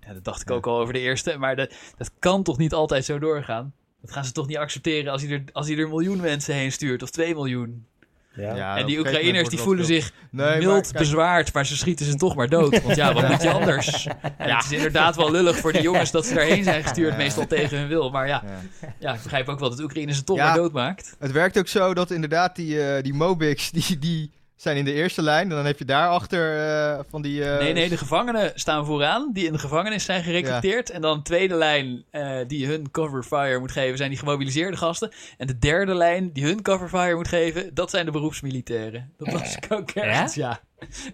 ja, 0.00 0.12
dat 0.12 0.24
dacht 0.24 0.40
ik 0.40 0.48
Ja. 0.48 0.54
ook 0.54 0.66
al 0.66 0.78
over 0.78 0.92
de 0.92 1.00
eerste. 1.00 1.36
Maar 1.38 1.56
dat, 1.56 1.74
dat 1.96 2.10
kan 2.18 2.42
toch 2.42 2.58
niet 2.58 2.72
altijd 2.72 3.04
zo 3.04 3.18
doorgaan? 3.18 3.74
Dat 4.00 4.12
gaan 4.12 4.24
ze 4.24 4.32
toch 4.32 4.46
niet 4.46 4.56
accepteren 4.56 5.12
als 5.12 5.22
hij 5.22 5.30
er, 5.32 5.44
als 5.52 5.66
hij 5.68 5.76
er 5.76 5.82
een 5.84 5.88
miljoen 5.90 6.20
mensen 6.20 6.54
heen 6.54 6.72
stuurt. 6.72 7.02
Of 7.02 7.10
twee 7.10 7.34
miljoen. 7.34 7.86
Ja. 8.34 8.54
Ja, 8.56 8.76
en 8.76 8.86
die 8.86 8.98
Oekraïners 8.98 9.48
die 9.48 9.58
voelen 9.58 9.84
zich 9.84 10.12
Nee, 10.30 10.58
mild 10.58 10.82
kijk, 10.82 10.98
bezwaard. 10.98 11.52
Maar 11.54 11.66
ze 11.66 11.76
schieten 11.76 12.06
ze 12.06 12.14
toch 12.14 12.34
maar 12.34 12.48
dood. 12.48 12.82
Want 12.82 12.96
ja, 12.96 13.12
wat 13.12 13.28
moet 13.28 13.42
je 13.42 13.50
anders? 13.50 14.06
Ja, 14.38 14.56
het 14.56 14.64
is 14.64 14.72
inderdaad 14.72 15.16
wel 15.16 15.30
lullig 15.30 15.56
voor 15.56 15.72
die 15.72 15.82
jongens 15.82 16.10
dat 16.10 16.26
ze 16.26 16.34
daarheen 16.34 16.64
zijn 16.64 16.82
gestuurd. 16.82 17.10
Ja. 17.10 17.16
Meestal 17.16 17.46
tegen 17.46 17.78
hun 17.78 17.88
wil. 17.88 18.10
Maar 18.10 18.26
ja, 18.26 18.42
ja. 18.80 18.88
ja, 18.98 19.14
ik 19.14 19.22
begrijp 19.22 19.48
ook 19.48 19.58
wel 19.60 19.70
dat 19.70 19.80
Oekraïne 19.80 20.14
ze 20.14 20.24
toch 20.24 20.36
Ja. 20.36 20.44
maar 20.46 20.56
doodmaakt. 20.56 21.16
Het 21.18 21.32
werkt 21.32 21.58
ook 21.58 21.68
zo 21.68 21.94
dat 21.94 22.10
inderdaad 22.10 22.56
die, 22.56 22.82
eh 22.82 23.02
die 23.02 23.14
Mobics, 23.14 23.70
die, 23.70 23.98
die 23.98 24.30
zijn 24.56 24.76
in 24.76 24.84
de 24.84 24.92
eerste 24.92 25.22
lijn. 25.22 25.50
En 25.50 25.56
dan 25.56 25.66
heb 25.66 25.78
je 25.78 25.84
daarachter 25.84 26.58
eh 26.58 26.98
van 27.10 27.22
die... 27.22 27.44
eh, 27.44 27.58
Nee, 27.58 27.72
nee, 27.72 27.88
de 27.88 27.96
gevangenen 27.96 28.52
staan 28.54 28.86
vooraan, 28.86 29.30
die 29.32 29.46
in 29.46 29.52
de 29.52 29.58
gevangenis 29.58 30.04
zijn 30.04 30.22
gerecruiteerd. 30.22 30.90
En 30.90 31.00
dan 31.00 31.22
tweede 31.22 31.54
lijn 31.54 32.04
eh, 32.10 32.36
die 32.46 32.66
hun 32.66 32.90
cover 32.90 33.22
fire 33.22 33.58
moet 33.58 33.72
geven, 33.72 33.96
zijn 33.96 34.10
die 34.10 34.18
gemobiliseerde 34.18 34.76
gasten. 34.76 35.12
En 35.38 35.46
de 35.46 35.58
derde 35.58 35.94
lijn 35.94 36.32
die 36.32 36.44
hun 36.44 36.62
cover 36.62 36.88
fire 36.88 37.14
moet 37.14 37.28
geven, 37.28 37.74
dat 37.74 37.90
zijn 37.90 38.04
de 38.04 38.10
beroepsmilitairen. 38.10 39.12
Dat 39.18 39.32
was 39.32 39.56
ik 39.56 39.66
ook 39.68 39.90
echt, 39.90 40.34
ja. 40.34 40.60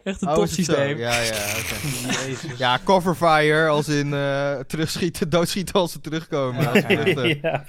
Echt 0.05 0.23
een 0.23 0.29
Oh, 0.29 0.35
top 0.35 0.47
systeem. 0.47 0.99
Ja, 0.99 1.21
ja, 1.21 1.33
oké. 1.59 2.55
Ja, 2.59 2.79
cover 2.85 3.15
fire 3.15 3.69
als 3.69 3.89
in 3.89 4.15
eh, 4.15 4.59
terugschieten, 4.67 5.29
doodschieten 5.31 5.75
als 5.75 5.93
ze 5.93 6.01
terugkomen. 6.01 6.63
Ja. 7.43 7.65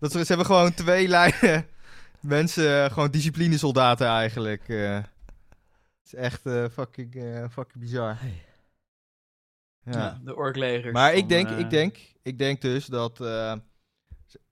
Dat 0.00 0.12
ze, 0.12 0.18
ze 0.18 0.24
hebben 0.26 0.46
gewoon 0.46 0.74
twee 0.74 1.08
lijnen 1.08 1.66
mensen, 2.22 2.84
eh, 2.84 2.92
gewoon 2.92 3.10
disciplinesoldaten 3.10 4.06
eigenlijk. 4.06 4.68
eh. 4.68 4.94
Het 4.94 6.12
is 6.12 6.14
echt 6.14 6.46
eh, 6.46 6.64
fucking, 6.72 7.14
eh, 7.14 7.44
fucking 7.50 7.84
bizar. 7.84 8.18
Ja. 9.84 9.92
Ja, 9.92 10.20
de 10.24 10.36
orklegers. 10.36 10.92
Maar 10.92 11.14
ik 11.14 11.28
denk, 11.28 11.50
ik, 11.50 11.70
denk, 11.70 11.96
ik 12.22 12.38
denk 12.38 12.60
dus 12.60 12.86
dat... 12.86 13.20
eh, 13.20 13.54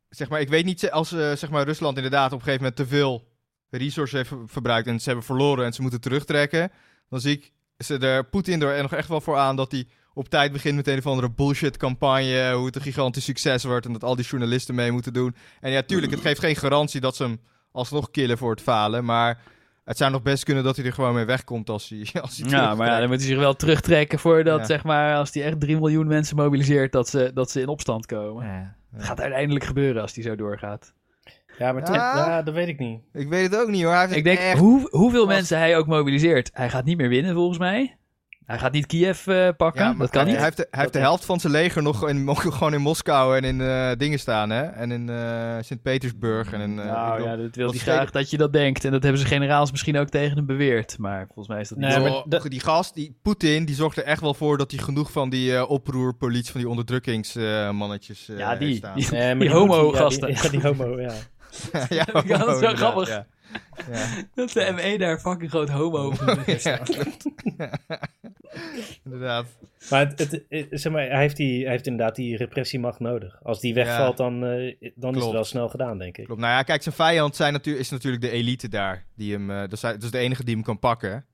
zeg 0.08 0.28
maar, 0.28 0.40
ik 0.40 0.48
weet 0.48 0.64
niet 0.64 0.90
als 0.90 1.12
eh, 1.12 1.32
zeg 1.32 1.50
maar, 1.50 1.64
Rusland 1.64 1.96
inderdaad 1.96 2.32
op 2.32 2.38
een 2.38 2.44
gegeven 2.44 2.62
moment 2.62 2.76
te 2.76 2.86
veel 2.86 3.28
resources 3.70 4.16
heeft 4.16 4.28
ver- 4.28 4.48
verbruikt 4.48 4.88
en 4.88 5.00
ze 5.00 5.06
hebben 5.08 5.24
verloren 5.24 5.64
en 5.64 5.72
ze 5.72 5.82
moeten 5.82 6.00
terugtrekken. 6.00 6.72
Dan 7.08 7.20
zie 7.20 7.32
ik 7.36 7.52
ze 7.78 7.98
er 7.98 8.24
Poetin 8.24 8.62
er 8.62 8.82
nog 8.82 8.92
echt 8.92 9.08
wel 9.08 9.20
voor 9.20 9.36
aan 9.36 9.56
dat 9.56 9.72
hij 9.72 9.88
op 10.14 10.28
tijd 10.28 10.52
begint 10.52 10.76
met 10.76 10.86
een 10.88 10.98
of 10.98 11.06
andere 11.06 11.30
bullshit 11.30 11.76
campagne. 11.76 12.52
Hoe 12.52 12.66
het 12.66 12.76
een 12.76 12.82
gigantisch 12.82 13.24
succes 13.24 13.64
wordt 13.64 13.86
en 13.86 13.92
dat 13.92 14.04
al 14.04 14.16
die 14.16 14.24
journalisten 14.24 14.74
mee 14.74 14.92
moeten 14.92 15.12
doen. 15.12 15.36
En 15.60 15.70
ja, 15.70 15.82
tuurlijk, 15.82 16.12
het 16.12 16.20
geeft 16.20 16.40
geen 16.40 16.56
garantie 16.56 17.00
dat 17.00 17.16
ze 17.16 17.22
hem 17.22 17.40
alsnog 17.72 18.10
killen 18.10 18.38
voor 18.38 18.50
het 18.50 18.60
falen. 18.62 19.04
Maar 19.04 19.38
het 19.84 19.96
zou 19.96 20.10
nog 20.10 20.22
best 20.22 20.44
kunnen 20.44 20.64
dat 20.64 20.76
hij 20.76 20.84
er 20.84 20.92
gewoon 20.92 21.14
mee 21.14 21.24
wegkomt 21.24 21.70
als 21.70 21.88
hij, 21.88 22.06
als 22.22 22.38
hij 22.38 22.50
Ja, 22.50 22.74
maar 22.74 22.86
ja, 22.86 22.98
dan 22.98 23.08
moet 23.08 23.16
hij 23.18 23.26
zich 23.26 23.38
wel 23.38 23.54
terugtrekken 23.56 24.18
voordat, 24.18 24.58
Ja. 24.58 24.64
zeg 24.66 24.84
maar, 24.84 25.16
als 25.16 25.34
hij 25.34 25.42
echt 25.44 25.60
3 25.60 25.76
miljoen 25.76 26.06
mensen 26.06 26.36
mobiliseert, 26.36 26.92
dat 26.92 27.08
ze, 27.08 27.30
dat 27.34 27.50
ze 27.50 27.60
in 27.60 27.68
opstand 27.68 28.06
komen. 28.06 28.46
Ja. 28.46 28.74
Het 28.92 29.04
gaat 29.04 29.20
uiteindelijk 29.20 29.64
gebeuren 29.64 30.02
als 30.02 30.12
die 30.12 30.22
zo 30.24 30.36
doorgaat. 30.36 30.92
Ja, 31.58 31.72
maar 31.72 31.84
toch, 31.84 31.94
Ja. 31.94 32.16
ja, 32.16 32.42
dat 32.42 32.54
weet 32.54 32.68
ik 32.68 32.78
niet. 32.78 33.00
Ik 33.12 33.28
weet 33.28 33.50
het 33.50 33.60
ook 33.60 33.68
niet 33.68 33.82
hoor. 33.82 33.92
Hij 33.94 34.08
Ik 34.08 34.24
denk, 34.24 34.38
echt... 34.38 34.58
hoe, 34.58 34.88
hoeveel 34.90 35.26
mensen 35.26 35.58
hij 35.58 35.76
ook 35.76 35.86
mobiliseert, 35.86 36.50
hij 36.52 36.70
gaat 36.70 36.84
niet 36.84 36.96
meer 36.96 37.08
winnen 37.08 37.34
volgens 37.34 37.58
mij. 37.58 37.96
Hij 38.46 38.58
gaat 38.58 38.72
niet 38.72 38.86
Kiev 38.86 39.26
eh, 39.26 39.48
pakken, 39.56 39.82
Ja, 39.82 39.88
maar 39.88 39.98
dat 39.98 40.10
kan 40.10 40.20
hij, 40.20 40.24
niet. 40.30 40.34
Hij 40.36 40.44
heeft 40.44 40.56
de, 40.56 40.66
hij 40.70 40.80
heeft 40.80 40.92
de 40.92 40.98
helft 40.98 41.24
van 41.24 41.40
zijn 41.40 41.52
leger 41.52 41.82
nog 41.82 42.08
in, 42.08 42.28
gewoon 42.36 42.74
in 42.74 42.80
Moskou 42.80 43.36
en 43.36 43.44
in 43.44 43.60
eh, 43.60 43.90
dingen 43.96 44.18
staan, 44.18 44.50
hè? 44.50 44.62
En 44.62 44.90
in 44.92 45.08
eh 45.08 45.56
Sint-Petersburg 45.60 46.52
en 46.52 46.60
in... 46.60 46.78
eh, 46.78 46.84
nou 46.86 47.12
bedoel- 47.16 47.28
ja, 47.30 47.36
dat 47.36 47.54
wil 47.54 47.70
hij 47.70 47.78
graag 47.78 48.10
dat 48.10 48.30
je 48.30 48.36
dat 48.36 48.52
denkt. 48.52 48.84
En 48.84 48.90
dat 48.90 49.02
hebben 49.02 49.20
ze 49.20 49.26
generaals 49.26 49.70
misschien 49.70 49.98
ook 49.98 50.08
tegen 50.08 50.36
hem 50.36 50.46
beweerd. 50.46 50.98
Maar 50.98 51.24
volgens 51.26 51.48
mij 51.48 51.60
is 51.60 51.68
dat 51.68 51.78
niet 51.78 51.86
Nee, 51.88 51.96
zo. 51.96 52.02
maar 52.02 52.22
dat- 52.26 52.42
Die 52.50 52.60
gast, 52.60 52.94
die 52.94 53.16
Poetin, 53.22 53.64
die 53.64 53.74
zorgt 53.74 53.96
er 53.96 54.04
echt 54.04 54.20
wel 54.20 54.34
voor 54.34 54.58
dat 54.58 54.70
hij 54.70 54.80
genoeg 54.80 55.10
van 55.12 55.30
die 55.30 55.56
eh, 55.56 55.70
oproerpolitie, 55.70 56.50
van 56.52 56.60
die 56.60 56.70
onderdrukkingsmannetjes 56.70 58.28
eh 58.28 58.38
Ja, 58.38 58.48
heeft 58.48 58.60
die. 58.60 58.76
staan. 58.76 58.94
die, 58.94 59.08
die 59.10 59.36
die 59.38 59.50
homo-gasten. 59.50 60.28
Ja, 60.28 60.34
die, 60.34 60.42
ja, 60.42 60.50
die 60.50 60.60
homo, 60.60 61.00
ja. 61.00 61.12
ja, 61.88 62.06
Ja, 62.26 62.36
dat 62.38 62.48
is 62.48 62.54
inderdaad, 62.54 62.76
grappig. 62.76 63.08
Ja. 63.08 63.26
Ja. 63.90 64.06
Dat 64.34 64.50
de 64.50 64.72
ME 64.74 64.98
daar 64.98 65.18
fucking 65.20 65.50
groot 65.50 65.68
homo 65.68 66.12
heeft 66.44 66.62
Ja, 66.72 66.76
klopt. 66.76 67.24
inderdaad. 69.04 69.46
Maar, 69.90 70.06
het, 70.08 70.18
het, 70.18 70.44
het- 70.48 70.66
zeg 70.70 70.92
maar 70.92 71.02
hij, 71.08 71.20
heeft 71.20 71.36
die, 71.36 71.62
hij 71.62 71.70
heeft 71.70 71.86
inderdaad 71.86 72.14
die 72.16 72.36
repressiemacht 72.36 73.00
nodig. 73.00 73.38
Als 73.42 73.60
die 73.60 73.74
wegvalt, 73.74 74.16
dan, 74.16 74.44
eh, 74.44 74.76
dan 74.94 75.16
is 75.16 75.22
het 75.22 75.32
wel 75.32 75.44
snel 75.44 75.68
gedaan, 75.68 75.98
denk 75.98 76.16
ik. 76.18 76.24
Klopt. 76.24 76.40
Nou 76.40 76.52
ja, 76.52 76.62
kijk, 76.62 76.82
zijn 76.82 76.94
vijand 76.94 77.36
zijn 77.36 77.52
natu- 77.52 77.76
is 77.78 77.90
natuurlijk 77.90 78.22
de 78.22 78.30
elite 78.30 78.68
daar. 78.68 79.06
Die 79.14 79.32
hem, 79.32 79.50
eh, 79.50 79.58
dat, 79.60 79.72
is, 79.72 79.80
dat 79.80 80.02
is 80.02 80.10
de 80.10 80.18
enige 80.18 80.44
die 80.44 80.54
hem 80.54 80.64
kan 80.64 80.78
pakken. 80.78 81.26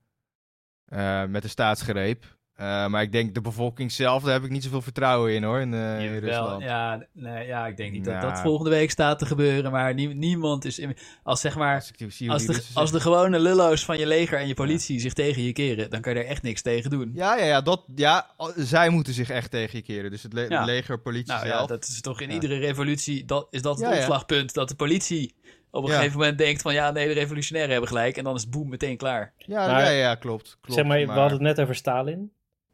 eh, 0.86 1.24
met 1.24 1.42
de 1.42 1.48
staatsgreep. 1.48 2.35
Eh, 2.56 2.86
maar 2.86 3.02
ik 3.02 3.12
denk 3.12 3.34
de 3.34 3.40
bevolking 3.40 3.92
zelf, 3.92 4.22
daar 4.22 4.32
heb 4.32 4.44
ik 4.44 4.50
niet 4.50 4.62
zoveel 4.64 4.82
vertrouwen 4.82 5.34
in 5.34 5.42
hoor, 5.42 5.60
in, 5.60 5.74
eh, 5.74 6.00
in 6.04 6.18
Rusland. 6.18 6.62
ja, 6.62 7.06
nee, 7.12 7.46
ja, 7.46 7.66
ik 7.66 7.76
denk 7.76 7.92
niet 7.92 8.04
dat 8.04 8.14
Nou. 8.14 8.26
dat 8.32 8.40
volgende 8.40 8.70
week 8.70 8.90
staat 8.90 9.18
te 9.18 9.26
gebeuren. 9.26 9.70
Maar 9.70 9.94
nie- 9.94 10.14
niemand 10.14 10.64
is... 10.64 10.78
In, 10.78 10.96
als 11.22 11.40
zeg 11.40 11.56
maar... 11.56 11.74
Als 11.74 11.92
zie 12.08 12.30
Als 12.30 12.46
de, 12.46 12.64
als 12.74 12.90
gewone 12.92 13.38
lullo's 13.40 13.84
van 13.84 13.98
je 13.98 14.06
leger 14.06 14.38
en 14.38 14.46
je 14.48 14.54
politie 14.54 15.00
zich 15.00 15.12
tegen 15.12 15.42
je 15.42 15.52
keren, 15.52 15.90
dan 15.90 16.00
kan 16.00 16.14
je 16.14 16.18
er 16.20 16.26
echt 16.26 16.42
niks 16.42 16.62
tegen 16.62 16.90
doen. 16.90 17.10
Ja, 17.14 17.36
ja, 17.36 17.44
ja, 17.44 17.60
dat, 17.60 17.84
ja, 17.94 18.30
zij 18.56 18.88
moeten 18.88 19.12
zich 19.12 19.30
echt 19.30 19.50
tegen 19.50 19.78
je 19.78 19.84
keren. 19.84 20.10
Dus 20.10 20.22
het 20.22 20.32
le- 20.32 20.46
Ja. 20.48 20.64
leger, 20.64 21.00
politie 21.00 21.32
Nou 21.32 21.46
ja, 21.46 21.52
zelf. 21.56 21.68
dat 21.68 21.84
is 21.84 22.00
toch 22.00 22.20
in 22.20 22.28
Ja. 22.28 22.34
iedere 22.34 22.58
revolutie, 22.58 23.24
dat, 23.24 23.46
is 23.50 23.62
dat 23.62 23.76
het 23.78 23.86
Ja, 23.86 23.92
ja. 23.92 23.98
omslagpunt, 23.98 24.54
dat 24.54 24.68
de 24.68 24.74
politie 24.74 25.34
op 25.70 25.84
een 25.84 25.90
Ja. 25.90 25.96
gegeven 25.96 26.18
moment 26.18 26.38
denkt 26.38 26.62
van 26.62 26.74
ja, 26.74 26.90
nee, 26.90 27.06
de 27.06 27.12
revolutionairen 27.12 27.70
hebben 27.72 27.88
gelijk 27.90 28.16
en 28.16 28.24
dan 28.24 28.34
is 28.34 28.40
het 28.42 28.50
boem 28.50 28.68
meteen 28.68 28.96
klaar. 28.96 29.32
Ja, 29.38 29.66
Maar- 29.66 29.82
ja, 29.84 29.90
ja, 29.90 30.14
klopt. 30.14 30.56
klopt 30.60 30.74
zeg 30.78 30.84
maar, 30.86 30.98
we 30.98 31.06
hadden 31.06 31.32
het 31.32 31.40
net 31.40 31.60
over 31.60 31.74
Stalin. 31.74 32.30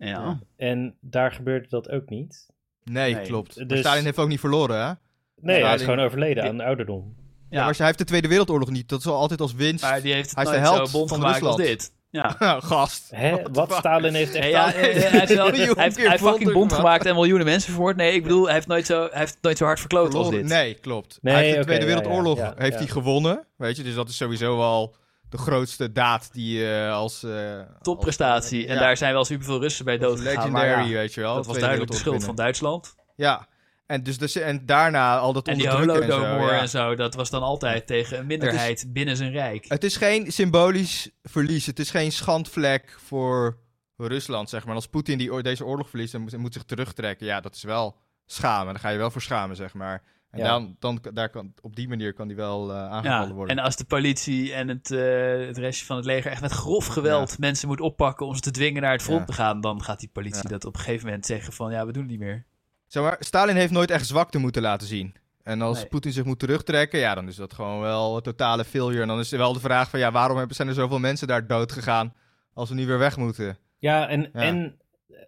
Ja. 0.09 0.39
En 0.57 0.95
daar 1.01 1.33
gebeurde 1.33 1.69
dat 1.69 1.91
ook 1.91 2.09
niet. 2.09 2.47
Nee, 2.85 3.15
Nee. 3.15 3.27
klopt. 3.27 3.57
Maar 3.57 3.67
Dus- 3.67 3.79
Stalin 3.79 4.05
heeft 4.05 4.19
ook 4.19 4.29
niet 4.29 4.41
verloren, 4.41 4.87
hè? 4.87 4.93
Nee, 5.41 5.65
hij 5.65 5.75
is 5.75 5.83
gewoon 5.83 6.01
overleden 6.01 6.45
aan 6.45 6.61
ouderdom. 6.61 7.15
Ja. 7.51 7.59
Ja. 7.59 7.65
maar 7.65 7.75
hij 7.77 7.87
heeft 7.87 7.99
de 7.99 8.05
Tweede 8.05 8.29
Wereldoorlog 8.29 8.71
niet. 8.71 8.89
Dat 8.89 8.99
is 9.01 9.07
al 9.07 9.17
altijd 9.17 9.41
als 9.41 9.55
winst. 9.55 9.83
Maar 9.85 10.03
die 10.03 10.13
heeft 10.13 10.29
het 10.31 10.35
Hij 10.39 10.45
is 10.45 10.51
de 10.51 10.57
nooit 10.57 10.69
held 10.77 10.89
zo 10.89 11.07
van 11.07 11.17
gemaakt 11.17 11.43
als 11.43 11.57
Rusland. 11.57 11.79
dit. 11.81 11.93
Ja. 12.11 12.37
Gast. 12.61 13.11
Hè? 13.15 13.37
Wat? 13.53 13.73
Stalin 13.73 14.15
heeft 14.15 14.35
echt... 14.35 14.49
Ja, 14.49 14.69
Stalin- 14.71 14.91
eh, 14.91 15.11
hij 15.11 15.19
heeft, 15.21 15.35
wel, 15.35 15.47
hij 15.77 15.93
heeft, 15.95 16.21
fucking 16.21 16.53
bond 16.53 16.73
gemaakt. 16.73 17.07
en 17.07 17.15
miljoenen 17.15 17.47
mensen 17.47 17.73
vermoord. 17.73 17.97
Nee, 17.97 18.13
ik 18.15 18.23
bedoel, 18.23 18.45
hij 18.45 18.55
heeft 18.55 18.67
nooit 18.67 18.87
zo, 18.87 19.01
hij 19.11 19.19
heeft 19.19 19.39
nooit 19.41 19.59
zo 19.59 19.65
hard 19.65 19.81
verkloot 19.81 20.15
als 20.15 20.31
dit. 20.31 20.45
Nee, 20.47 20.75
klopt. 20.75 21.19
Nee, 21.23 21.35
hij 21.35 21.45
heeft 21.45 21.57
de 21.57 21.65
Tweede 21.65 21.85
Wereldoorlog 21.87 22.39
ja, 22.39 22.45
ja, 22.45 22.55
heeft 22.57 22.73
ja. 22.73 22.79
hij 22.79 22.89
gewonnen. 22.89 23.45
Weet 23.57 23.77
je, 23.77 23.83
dus 23.83 23.95
dat 23.95 24.09
is 24.09 24.17
sowieso 24.17 24.61
al 24.61 24.95
de 25.33 25.39
grootste 25.39 25.93
daad 25.93 26.33
die 26.33 26.71
eh, 26.75 26.93
als... 26.93 27.23
eh, 27.23 27.61
Topprestatie. 27.83 28.59
als- 28.61 28.69
En 28.69 28.75
ja, 28.75 28.81
daar 28.81 28.97
zijn 28.97 29.13
wel 29.13 29.25
superveel 29.25 29.61
Russen 29.61 29.85
bij 29.85 29.99
dood 29.99 30.19
Legendary, 30.19 30.91
ja, 30.91 30.97
weet 30.99 31.15
je 31.15 31.21
wel. 31.21 31.35
dat 31.35 31.47
was 31.47 31.59
duidelijk 31.59 31.91
de 31.91 31.97
schuld 31.97 32.25
van 32.25 32.35
Duitsland. 32.35 32.95
Ja. 33.17 33.49
En, 33.87 34.03
dus, 34.03 34.19
dus, 34.19 34.37
en 34.37 34.67
daarna 34.67 35.19
al 35.19 35.33
dat 35.33 35.49
En 35.49 35.59
die 35.59 35.71
onderdrukken 35.77 36.03
en 36.17 36.41
zo. 36.41 36.47
Ja. 36.47 36.61
en 36.61 36.69
zo, 36.69 36.95
dat 36.95 37.15
was 37.15 37.31
dan 37.31 37.43
altijd 37.43 37.87
tegen 37.87 38.19
een 38.19 38.27
minderheid 38.27 38.85
binnen 38.89 39.17
zijn 39.17 39.33
rijk. 39.33 39.65
Het 39.69 39.85
is 39.85 39.97
geen 39.97 40.33
symbolisch 40.33 41.11
verlies. 41.23 41.67
Het 41.67 41.79
is 41.79 41.91
geen 41.91 42.13
schandvlek 42.13 42.97
voor 43.05 43.59
Rusland, 43.97 44.49
zeg 44.51 44.65
maar. 44.67 44.75
Als 44.75 44.87
Poetin 44.89 45.19
die, 45.19 45.43
deze 45.43 45.65
oorlog 45.65 45.89
verliest 45.89 46.15
en 46.15 46.21
moet, 46.21 46.33
en 46.33 46.41
moet 46.41 46.53
zich 46.53 46.63
terugtrekken, 46.65 47.27
ja, 47.27 47.41
dat 47.41 47.55
is 47.55 47.63
wel 47.63 47.97
schamen. 48.27 48.73
Daar 48.73 48.83
ga 48.83 48.89
je 48.89 48.99
wel 48.99 49.11
voor 49.11 49.23
schamen, 49.23 49.57
zeg 49.57 49.75
maar. 49.75 50.03
En 50.33 50.39
Ja. 50.39 50.49
dan, 50.49 50.77
dan, 50.79 51.01
daar 51.15 51.29
kan, 51.31 51.53
op 51.61 51.77
die 51.77 51.89
manier 51.89 52.13
kan 52.13 52.27
die 52.29 52.37
wel 52.37 52.71
eh, 52.71 52.77
aangevallen 52.91 53.29
Ja, 53.29 53.35
worden. 53.35 53.57
en 53.57 53.63
als 53.65 53.77
de 53.77 53.85
politie 53.85 54.53
en 54.53 54.69
het, 54.69 54.91
eh, 54.91 55.47
het 55.47 55.59
restje 55.59 55.87
van 55.87 55.97
het 55.97 56.05
leger 56.05 56.31
echt 56.31 56.41
met 56.41 56.51
grof 56.53 56.87
geweld 56.87 57.39
mensen 57.39 57.69
moet 57.69 57.81
oppakken 57.81 58.27
om 58.27 58.35
ze 58.35 58.41
te 58.41 58.51
dwingen 58.51 58.83
naar 58.83 58.93
het 58.93 59.03
front 59.03 59.19
Ja. 59.21 59.25
te 59.27 59.33
gaan, 59.33 59.61
dan 59.61 59.83
gaat 59.83 60.01
die 60.01 60.09
politie 60.13 60.43
Ja. 60.43 60.49
dat 60.49 60.65
op 60.65 60.75
een 60.75 60.81
gegeven 60.81 61.07
moment 61.07 61.27
zeggen 61.27 61.53
van 61.53 61.73
ja, 61.73 61.87
we 61.87 61.93
doen 61.93 62.03
het 62.03 62.11
niet 62.11 62.21
meer. 62.21 62.45
Zeg 62.87 63.03
maar, 63.03 63.17
Stalin 63.21 63.57
heeft 63.57 63.73
nooit 63.73 63.91
echt 63.91 64.07
zwakte 64.07 64.39
moeten 64.39 64.63
laten 64.63 64.87
zien. 64.87 65.15
En 65.43 65.63
als 65.63 65.79
Nee. 65.79 65.87
Poetin 65.87 66.13
zich 66.13 66.25
moet 66.25 66.39
terugtrekken, 66.39 66.99
ja, 66.99 67.15
dan 67.15 67.29
is 67.29 67.37
dat 67.37 67.53
gewoon 67.55 67.81
wel 67.81 68.17
een 68.17 68.23
totale 68.23 68.65
failure. 68.65 69.03
En 69.03 69.09
dan 69.09 69.19
is 69.19 69.33
er 69.33 69.39
wel 69.39 69.53
de 69.53 69.61
vraag 69.61 69.91
van, 69.91 69.99
ja, 69.99 70.13
waarom 70.13 70.37
hebben- 70.37 70.57
zijn 70.57 70.69
er 70.69 70.75
zoveel 70.75 70.99
mensen 70.99 71.27
daar 71.29 71.47
dood 71.47 71.73
gegaan 71.73 72.15
als 72.55 72.69
we 72.69 72.75
nu 72.75 72.87
weer 72.87 72.99
weg 72.99 73.17
moeten? 73.17 73.59
Ja, 73.79 74.09
en, 74.09 74.21
Ja. 74.21 74.29
en 74.41 74.79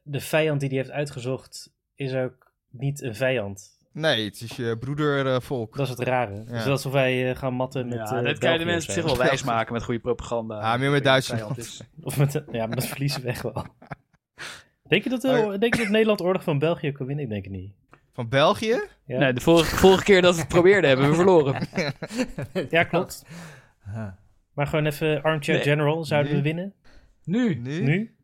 de 0.03 0.21
vijand 0.21 0.61
die 0.61 0.69
hij 0.69 0.79
heeft 0.79 0.91
uitgezocht 0.91 1.73
is 1.95 2.15
ook 2.15 2.53
niet 2.71 3.03
een 3.03 3.15
vijand. 3.15 3.74
Nee, 3.95 4.25
het 4.25 4.41
is 4.41 4.57
je 4.57 4.77
broedervolk. 4.79 5.77
Dat 5.77 5.85
is 5.89 5.91
het 5.99 6.01
rare. 6.09 6.45
Ja. 6.49 6.55
Is 6.55 6.67
alsof 6.67 6.93
wij 6.93 7.31
eh, 7.31 7.37
gaan 7.37 7.55
matten 7.55 7.89
met 7.89 7.95
ja, 7.99 8.19
eh, 8.19 8.25
dat 8.25 8.39
kan 8.39 8.53
je 8.53 8.59
de 8.59 8.65
mensen 8.65 8.93
zich 8.93 9.05
wel 9.05 9.17
wijsmaken 9.17 9.73
met 9.73 9.83
goede 9.83 10.01
propaganda. 10.01 10.61
Ja, 10.61 10.77
meer 10.77 10.91
met 10.91 11.05
Duitsland. 11.05 11.85
Of 12.03 12.19
met, 12.19 12.33
ja, 12.53 12.67
maar 12.67 12.77
dat 12.77 12.87
verliezen 12.87 13.23
we 13.23 13.29
echt 13.29 13.43
wel. 13.43 13.67
Denk 14.89 15.03
je, 15.05 15.11
dat, 15.11 15.25
eh, 15.25 15.47
Maar- 15.47 15.59
denk 15.61 15.75
je 15.75 15.83
dat 15.83 15.91
Nederland 15.91 16.21
oorlog 16.23 16.43
van 16.43 16.59
België 16.59 16.93
kan 16.93 17.07
winnen? 17.07 17.25
Ik 17.25 17.31
denk 17.31 17.45
het 17.45 17.53
niet. 17.53 17.73
Van 18.13 18.29
België? 18.29 18.81
Ja, 19.07 19.19
Nee, 19.19 19.33
de 19.33 19.41
vorige, 19.41 19.77
vorige 19.77 20.05
keer 20.05 20.23
dat 20.23 20.35
we 20.35 20.41
het 20.41 20.49
probeerden 20.49 20.91
hebben 20.91 21.09
we 21.09 21.15
verloren. 21.15 21.69
ja 22.71 22.85
klopt. 22.85 23.23
Maar 24.55 24.67
gewoon 24.67 24.87
even 24.87 25.23
armchair 25.23 25.57
Nee. 25.59 25.67
general, 25.67 26.05
zouden 26.05 26.31
Nu? 26.33 26.37
we 26.37 26.43
winnen? 26.45 26.75
Nu? 27.25 27.55
Nu? 27.55 27.81
Nu? 27.83 28.15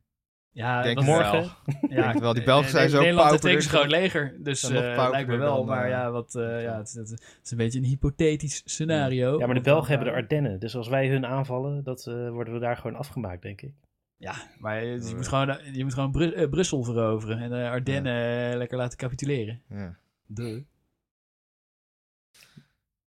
Ja, 0.53 0.83
Denk 0.83 1.01
Morgen? 1.03 1.33
wel. 1.33 1.51
Ja, 1.89 2.07
denk 2.09 2.19
wel, 2.21 2.33
die 2.35 2.43
Belgen 2.45 2.65
eh, 2.67 2.71
zijn 2.71 2.91
zo 2.91 2.99
Nederland 3.01 3.31
heeft 3.31 3.43
pauperig. 3.43 3.65
een 3.65 3.71
groot 3.79 3.91
leger, 3.91 4.37
dus 4.39 4.63
eh 4.63 5.09
lijkt 5.11 5.29
me 5.29 5.37
wel. 5.37 5.57
dan, 5.57 5.67
maar 5.67 5.85
eh, 5.85 5.91
ja, 5.91 6.11
wat, 6.11 6.35
eh, 6.35 6.63
ja 6.63 6.77
het, 6.79 6.87
is- 6.89 6.95
het 7.11 7.41
is 7.43 7.51
een 7.51 7.57
beetje 7.57 7.79
een 7.79 7.85
hypothetisch 7.85 8.63
scenario. 8.65 9.39
Ja, 9.39 9.47
maar 9.47 9.55
de 9.55 9.61
Belgen 9.61 9.89
hebben 9.89 10.07
de 10.09 10.13
Ardennen. 10.15 10.59
Dus 10.61 10.77
als 10.77 10.89
wij 10.89 11.09
hun 11.09 11.27
aanvallen, 11.27 11.85
dat, 11.85 12.07
eh, 12.07 12.29
worden 12.31 12.55
we 12.55 12.61
daar 12.61 12.77
gewoon 12.77 12.97
afgemaakt, 12.97 13.43
denk 13.43 13.61
ik. 13.61 13.73
Ja, 14.17 14.35
maar 14.59 14.85
je, 14.85 15.07
je 15.09 15.15
moet 15.15 15.29
gewoon, 15.29 15.59
je 15.73 15.83
moet 15.85 15.95
gewoon 15.95 16.11
Bru- 16.13 16.49
Brussel 16.49 16.83
veroveren 16.85 17.39
en 17.39 17.51
de 17.51 17.69
Ardennen 17.69 18.57
lekker 18.57 18.77
laten 18.79 18.99
capituleren. 18.99 19.63
Ja. 19.69 19.97
De. 20.27 20.65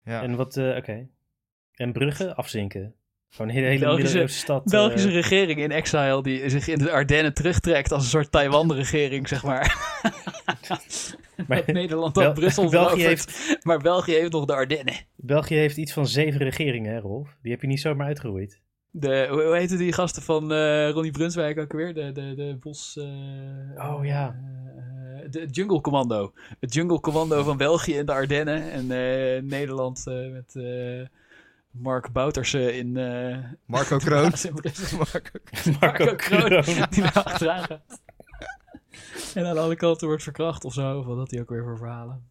Ja. 0.02 0.22
En 0.22 0.34
wat, 0.36 0.56
eh, 0.56 0.76
oké. 0.76 1.08
En 1.74 1.92
Brugge 1.92 2.34
afzinken. 2.34 2.94
Gewoon 3.30 3.50
een 3.50 3.56
hele, 3.56 3.78
Belgische- 3.78 4.26
stad. 4.26 4.64
eh, 4.64 4.70
Belgische 4.70 5.10
regering 5.10 5.60
in 5.60 5.70
exile 5.70 6.22
die 6.22 6.48
zich 6.50 6.68
in 6.68 6.78
de 6.78 6.90
Ardennen 6.90 7.34
terugtrekt 7.34 7.92
als 7.92 8.02
een 8.02 8.08
soort 8.08 8.30
Taiwan-regering, 8.32 9.28
zeg 9.28 9.42
maar. 9.44 9.74
Maar 11.48 11.62
Nederland 11.66 12.12
Bel- 12.12 12.32
Brussel 12.32 12.70
België 12.70 13.00
verovert, 13.02 13.58
maar 13.62 13.78
België 13.78 14.12
heeft 14.12 14.32
nog 14.32 14.44
de 14.44 14.52
Ardennen. 14.54 14.94
België 15.16 15.54
heeft 15.54 15.76
iets 15.76 15.92
van 15.92 16.06
zeven 16.06 16.40
regeringen, 16.40 16.92
hè, 16.92 16.98
Rolf? 17.00 17.36
Die 17.42 17.52
heb 17.52 17.60
je 17.60 17.66
niet 17.66 17.80
zomaar 17.80 18.06
uitgeroeid. 18.06 18.60
De, 18.90 19.26
hoe, 19.30 19.42
hoe 19.42 19.56
heette 19.56 19.76
die 19.76 19.92
gasten 19.92 20.22
van 20.22 20.52
eh, 20.52 20.90
Ronnie 20.90 21.10
Brunswijk 21.10 21.58
ook 21.58 21.72
weer? 21.72 21.94
De, 21.94 22.12
de, 22.12 22.34
de 22.34 22.56
bos... 22.60 22.96
eh, 23.76 23.90
Oh, 23.90 24.04
ja. 24.04 24.36
de 25.30 25.46
Jungle 25.50 25.80
Commando. 25.80 26.32
Het 26.60 26.74
Jungle 26.74 27.00
Commando 27.00 27.42
van 27.42 27.56
België 27.56 27.94
in 27.96 28.06
de 28.06 28.12
Ardennen. 28.12 28.70
En 28.70 28.86
Nederland 29.46 30.04
met 30.32 30.54
Mark 31.78 32.12
Boutersen 32.12 32.74
in... 32.74 32.96
eh, 32.96 33.38
Marco 33.64 33.96
Kroon. 34.04 34.32
Marco 34.98 35.38
Marco 35.80 36.14
Kroon. 36.14 36.62
die 36.90 37.02
daar 37.02 37.22
achteraan 37.24 37.64
gaat. 37.64 38.02
En 39.34 39.46
aan 39.46 39.58
alle 39.58 39.76
kanten 39.76 40.06
wordt 40.06 40.22
verkracht 40.22 40.64
of 40.64 40.72
zo. 40.72 40.98
Of 40.98 41.04
wat 41.06 41.16
had 41.16 41.30
hij 41.30 41.40
ook 41.40 41.48
weer 41.50 41.62
voor 41.62 41.76
verhalen? 41.76 42.30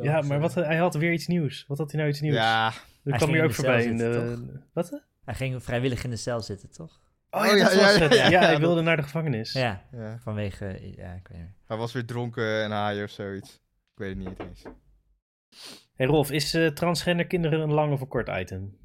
Ja, 0.00 0.20
maar 0.20 0.40
wat, 0.40 0.54
hij 0.54 0.76
had 0.76 0.94
weer 0.94 1.12
iets 1.12 1.26
nieuws. 1.26 1.64
Wat 1.68 1.78
had 1.78 1.90
hij 1.90 2.00
nou 2.00 2.12
iets 2.12 2.20
nieuws? 2.20 2.34
Ja. 2.34 2.64
Dat 2.70 2.74
Hij 3.04 3.16
kwam 3.16 3.30
hier 3.30 3.44
ook 3.44 3.52
voorbij. 3.54 3.84
In 3.84 3.96
de... 3.96 4.44
Wat? 4.72 5.02
Hij 5.24 5.34
ging 5.34 5.62
vrijwillig 5.62 6.04
in 6.04 6.10
de 6.10 6.16
cel 6.16 6.40
zitten, 6.40 6.70
toch? 6.70 7.00
Oh, 7.30 7.40
Oh, 7.40 7.46
ja, 7.46 7.56
ja, 7.56 7.64
dat 7.64 7.72
ja, 7.72 7.78
was 7.80 7.94
ja, 7.96 8.02
het. 8.02 8.14
ja, 8.14 8.28
Ja, 8.28 8.40
hij 8.40 8.58
wilde 8.58 8.80
naar 8.82 8.96
de 8.96 9.02
gevangenis. 9.02 9.52
Ja, 9.52 9.82
ja. 9.92 10.18
vanwege... 10.22 10.64
Ja, 10.96 11.12
ik 11.12 11.28
weet 11.28 11.36
niet 11.38 11.46
meer. 11.46 11.54
Hij 11.66 11.76
was 11.76 11.92
weer 11.92 12.06
dronken 12.06 12.62
en 12.62 12.70
haaien 12.70 13.04
of 13.04 13.10
zoiets. 13.10 13.54
Ik 13.92 13.98
weet 13.98 14.08
het 14.16 14.18
niet 14.18 14.38
eens. 14.48 14.62
Hey 15.94 16.06
Rolf, 16.06 16.30
is 16.30 16.54
eh, 16.54 16.66
transgender 16.66 17.26
kinderen 17.26 17.60
een 17.60 17.72
lang 17.72 17.92
of 17.92 18.00
een 18.00 18.08
kort 18.08 18.28
item? 18.28 18.76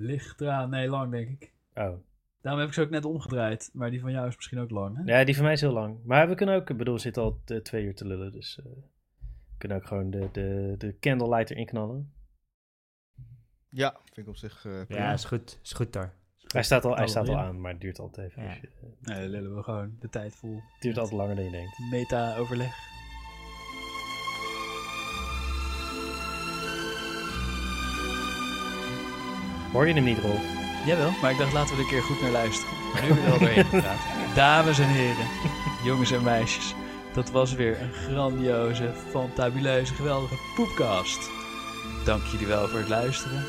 Licht 0.00 0.40
eraan, 0.40 0.70
nee, 0.70 0.88
lang 0.88 1.10
denk 1.10 1.28
ik. 1.28 1.52
Oh. 1.74 1.94
Daarom 2.40 2.60
heb 2.60 2.68
ik 2.68 2.74
ze 2.74 2.80
ook 2.82 2.90
net 2.90 3.04
omgedraaid. 3.04 3.70
Maar 3.72 3.90
die 3.90 4.00
van 4.00 4.12
jou 4.12 4.28
is 4.28 4.36
misschien 4.36 4.58
ook 4.58 4.70
lang, 4.70 4.96
hè? 4.96 5.02
Ja, 5.18 5.24
die 5.24 5.34
van 5.34 5.44
mij 5.44 5.52
is 5.52 5.60
heel 5.60 5.72
lang. 5.72 5.98
Maar 6.04 6.28
we 6.28 6.34
kunnen 6.34 6.54
ook, 6.54 6.70
ik 6.70 6.76
bedoel, 6.76 6.94
we 6.94 7.00
zitten 7.00 7.22
al 7.22 7.40
eh, 7.46 7.56
twee 7.56 7.84
uur 7.84 7.94
te 7.94 8.06
lullen, 8.06 8.32
dus 8.32 8.58
eh, 8.58 8.64
we 8.64 9.56
kunnen 9.58 9.76
ook 9.78 9.86
gewoon 9.86 10.10
de, 10.10 10.28
de, 10.32 10.74
de 10.78 10.98
candlelight 10.98 11.50
erin 11.50 11.66
knallen. 11.66 12.12
Ja, 13.68 13.96
vind 14.04 14.16
ik 14.16 14.28
op 14.28 14.36
zich 14.36 14.64
eh, 14.66 14.84
prima. 14.86 15.02
Ja, 15.02 15.12
is 15.12 15.24
goed. 15.24 15.58
Is 15.62 15.72
goed 15.72 15.94
hoor. 15.94 16.12
Hij 16.52 16.62
staat 16.62 16.84
al, 16.84 16.96
hij 16.96 17.06
staat 17.06 17.28
al 17.28 17.38
aan, 17.38 17.60
maar 17.60 17.72
het 17.72 17.80
duurt 17.80 17.98
altijd 17.98 18.30
even. 18.30 18.42
Ja. 18.42 18.48
dus 18.48 18.60
je- 18.60 18.68
Nee, 19.00 19.20
dan 19.20 19.28
lullen 19.30 19.56
we 19.56 19.62
gewoon 19.62 19.96
de 20.00 20.08
tijd 20.08 20.34
vol. 20.34 20.54
het 20.54 20.82
duurt 20.82 20.98
altijd 20.98 21.16
langer 21.16 21.36
dan 21.36 21.44
je 21.44 21.50
denkt. 21.50 21.78
Meta-overleg. 21.90 22.74
Hoor 29.72 29.86
je 29.86 29.94
hem 29.94 30.04
niet, 30.04 30.18
Rolf? 30.18 30.42
Jawel, 30.86 31.10
maar 31.22 31.30
ik 31.30 31.38
dacht 31.38 31.52
laten 31.52 31.68
we 31.68 31.74
er 31.74 31.80
een 31.80 31.88
keer 31.88 32.02
goed 32.02 32.20
naar 32.20 32.30
luisteren. 32.30 32.74
Maar 32.92 33.02
nu 33.02 33.08
hebben 33.08 33.24
we 33.24 33.30
er 33.30 33.30
wel 33.30 33.38
doorheen 33.38 33.64
gepraat. 33.64 34.34
Dames 34.34 34.78
en 34.78 34.88
heren, 34.88 35.26
jongens 35.84 36.10
en 36.10 36.22
meisjes. 36.22 36.74
Dat 37.12 37.30
was 37.30 37.54
weer 37.54 37.80
een 37.80 37.92
grandioze, 37.92 38.92
fantabuleuze, 39.10 39.94
geweldige 39.94 40.34
poepcast. 40.56 41.30
Dank 42.04 42.22
jullie 42.24 42.46
wel 42.46 42.68
voor 42.68 42.78
het 42.78 42.88
luisteren. 42.88 43.44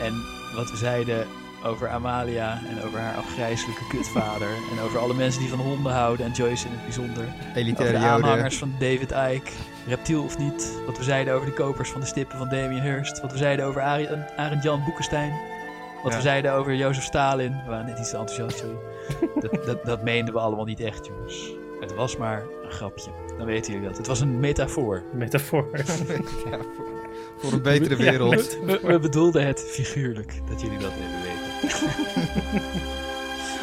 En 0.00 0.14
wat 0.54 0.70
we 0.70 0.76
zeiden 0.76 1.26
over 1.64 1.88
Amalia 1.88 2.60
en 2.68 2.84
over 2.86 2.98
haar 2.98 3.14
afgrijzelijke 3.16 3.86
kutvader. 3.88 4.48
en 4.72 4.80
over 4.84 4.98
alle 4.98 5.14
mensen 5.14 5.40
die 5.40 5.50
van 5.50 5.58
honden 5.58 5.92
houden 5.92 6.26
en 6.26 6.32
Joyce 6.32 6.66
in 6.66 6.72
het 6.72 6.82
bijzonder. 6.82 7.22
Over 7.24 7.56
Elitaire 7.56 7.92
de 7.98 8.04
joden. 8.04 8.14
aanhangers 8.24 8.58
van 8.58 8.74
David 8.78 9.10
Icke, 9.10 9.50
reptiel 9.86 10.22
of 10.24 10.38
niet. 10.38 10.72
Wat 10.86 10.98
we 10.98 11.04
zeiden 11.04 11.34
over 11.34 11.46
de 11.46 11.52
kopers 11.52 11.90
van 11.90 12.00
de 12.00 12.06
stippen 12.06 12.38
van 12.38 12.48
Damien 12.48 12.82
Hirst. 12.82 13.20
Wat 13.20 13.32
we 13.32 13.38
zeiden 13.38 13.64
over 13.66 13.82
Ari- 13.82 14.08
Arend 14.36 14.62
Jan 14.62 14.84
Boekenstein. 14.84 15.32
Wat 16.02 16.10
Ja. 16.12 16.16
we 16.18 16.22
zeiden 16.24 16.52
over 16.52 16.74
Jozef 16.74 17.04
Stalin. 17.04 17.52
We 17.64 17.70
waren 17.70 17.86
net 17.86 17.98
iets 17.98 18.10
te 18.10 18.16
enthousiast, 18.16 18.58
sorry. 18.58 18.76
dat, 19.50 19.66
dat, 19.66 19.84
dat 19.84 20.02
meenden 20.02 20.34
we 20.34 20.40
allemaal 20.40 20.64
niet 20.64 20.80
echt, 20.80 21.06
jongens. 21.06 21.52
Het 21.80 21.94
was 21.94 22.16
maar 22.16 22.42
een 22.64 22.70
grapje. 22.70 23.10
Dan 23.38 23.46
weten 23.46 23.72
jullie 23.72 23.88
dat. 23.88 23.96
Het 23.96 24.06
was 24.06 24.20
een 24.20 24.40
metafoor. 24.40 25.02
Metafoor. 25.12 25.68
Ja, 26.50 26.58
voor, 27.48 27.52
een 27.52 27.62
betere 27.62 28.04
Ja, 28.04 28.10
wereld. 28.10 28.58
we 28.82 28.98
bedoelden 29.00 29.46
het 29.46 29.60
figuurlijk, 29.60 30.40
dat 30.48 30.60
jullie 30.60 30.78
dat 30.78 30.90
even 30.90 31.22
weten. 31.22 31.41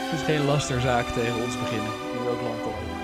Het 0.10 0.20
is 0.20 0.26
geen 0.26 0.46
lasterzaak 0.46 1.06
tegen 1.08 1.36
ons 1.44 1.60
beginnen. 1.60 1.92
Die 2.12 2.22
we 2.24 2.30
ook 2.30 2.42
lang 2.42 2.62
komen. 2.62 2.98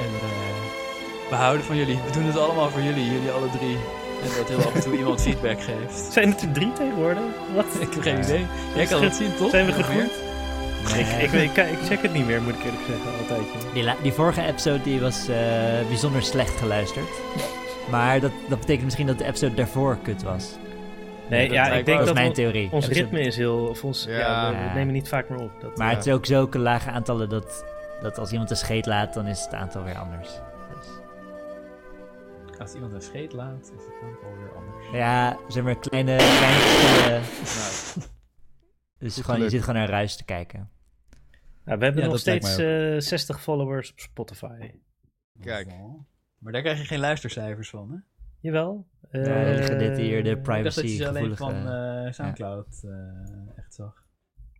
En 0.00 0.12
eh, 0.14 1.28
we 1.28 1.34
houden 1.34 1.64
van 1.64 1.76
jullie. 1.76 1.96
We 2.06 2.12
doen 2.12 2.24
het 2.24 2.38
allemaal 2.38 2.70
voor 2.70 2.82
jullie, 2.82 3.04
jullie 3.12 3.30
alle 3.30 3.50
drie. 3.58 3.76
En 4.22 4.28
dat 4.36 4.48
heel 4.48 4.58
af 4.58 4.74
en 4.74 4.80
toe 4.80 4.96
iemand 5.02 5.20
feedback 5.22 5.60
geeft. 5.62 6.12
Zijn 6.12 6.28
het 6.30 6.42
er 6.42 6.52
drie 6.52 6.72
tegenwoordig? 6.72 7.22
Wat? 7.54 7.64
Ik 7.88 7.92
heb 7.94 8.02
geen 8.02 8.18
idee. 8.18 8.46
Jij 8.74 8.86
kan 8.86 9.02
het 9.02 9.14
zien, 9.14 9.34
toch? 9.36 9.50
Zijn 9.50 9.66
we 9.66 9.72
gegroeid? 9.72 10.10
Ik, 10.98 11.06
ik, 11.32 11.32
ik, 11.32 11.56
ik 11.56 11.78
check 11.86 12.02
het 12.02 12.12
niet 12.12 12.26
meer, 12.26 12.42
moet 12.42 12.54
ik 12.54 12.64
eerlijk 12.64 12.82
zeggen, 12.88 13.10
altijd. 13.20 13.72
Die, 13.74 13.82
la- 13.82 13.96
die 14.02 14.12
vorige 14.12 14.42
episode 14.46 14.82
die 14.82 15.00
was 15.00 15.28
eh, 15.28 15.36
bijzonder 15.88 16.22
slecht 16.22 16.58
geluisterd. 16.58 17.06
Maar 17.90 18.20
dat, 18.20 18.30
dat 18.48 18.58
betekent 18.60 18.84
misschien 18.84 19.06
dat 19.06 19.18
de 19.18 19.24
episode 19.24 19.54
daarvoor 19.54 19.98
kut 20.02 20.22
was. 20.22 20.44
Nee, 21.30 21.46
dat 21.46 21.56
ja, 21.56 21.72
ik 21.72 21.86
denk. 21.86 22.04
Dat 22.04 22.14
mijn 22.14 22.32
theorie. 22.32 22.72
ons 22.72 22.88
ritme 22.88 23.20
is 23.20 23.36
heel... 23.36 23.66
Of 23.66 23.84
ons, 23.84 24.04
ja. 24.04 24.18
Ja. 24.18 24.50
we, 24.50 24.68
we 24.68 24.74
nemen 24.74 24.92
niet 24.92 25.08
vaak 25.08 25.28
meer 25.28 25.40
op. 25.40 25.60
Dat, 25.60 25.76
Maar 25.76 25.90
ja. 25.90 25.96
het 25.96 26.06
is 26.06 26.12
ook 26.12 26.26
zulke 26.26 26.58
lage 26.58 26.90
aantallen 26.90 27.28
dat, 27.28 27.64
dat 28.00 28.18
als 28.18 28.32
iemand 28.32 28.50
een 28.50 28.56
scheet 28.56 28.86
laat, 28.86 29.14
dan 29.14 29.26
is 29.26 29.44
het 29.44 29.54
aantal 29.54 29.84
weer 29.84 29.98
anders. 29.98 30.28
Dus, 30.76 30.88
Als 32.58 32.74
iemand 32.74 32.92
een 32.92 33.00
scheet 33.02 33.32
laat, 33.32 33.62
is 33.62 33.68
het 33.68 33.94
dan 34.00 34.30
alweer 34.30 34.52
anders. 34.56 34.86
ja, 34.92 35.38
zeg 35.48 35.62
maar 35.64 35.78
kleine, 35.78 36.16
kleine. 36.16 37.08
Nou, 37.08 37.20
Dus 38.98 39.14
Goed 39.14 39.24
gewoon, 39.24 39.40
je 39.40 39.48
zit 39.50 39.60
gewoon 39.60 39.74
naar 39.78 39.88
ruis 39.88 40.16
te 40.16 40.24
kijken. 40.24 40.70
Ja, 41.64 41.78
we 41.78 41.84
hebben 41.84 42.02
Ja, 42.02 42.08
nog 42.08 42.18
steeds 42.18 42.56
mij 42.56 42.94
eh 42.94 43.00
60 43.00 43.42
followers 43.42 43.90
op 43.92 43.98
Spotify. 43.98 44.70
Kijk. 45.40 45.68
Maar 46.38 46.52
daar 46.52 46.62
krijg 46.62 46.78
je 46.78 46.84
geen 46.84 46.98
luistercijfers 46.98 47.70
van, 47.70 47.90
hè? 47.90 47.96
Jawel. 48.40 48.86
Ja, 49.12 49.22
daar 49.22 49.54
liggen 49.54 49.78
dit 49.78 49.96
hier 49.96 50.22
de 50.22 50.30
Eh, 50.30 50.36
Ik 50.36 50.44
dacht 50.44 50.64
dat 50.64 50.74
je 50.74 50.80
privacy 50.80 51.04
alleen 51.04 51.36
van 51.36 51.54
eh, 51.54 52.12
Soundcloud 52.12 52.80
eh, 52.84 53.58
echt 53.58 53.74
zag. 53.74 54.04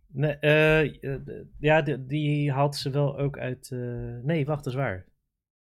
Nee, 0.07 0.35
eh, 0.37 1.03
eh, 1.03 1.21
ja, 1.57 1.81
die, 1.81 2.05
die 2.05 2.51
haalt 2.51 2.75
ze 2.75 2.89
wel 2.89 3.17
ook 3.17 3.37
uit. 3.37 3.71
eh, 3.71 3.79
nee, 4.23 4.45
wacht, 4.45 4.63
dat 4.63 4.73
is 4.73 4.79
waar. 4.79 5.05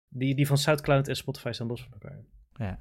Die, 0.08 0.34
die 0.34 0.46
van 0.46 0.58
Soundcloud 0.58 1.08
en 1.08 1.16
Spotify 1.16 1.50
staan 1.52 1.66
los 1.66 1.82
van 1.82 1.92
elkaar. 1.92 2.24
Ja. 2.52 2.78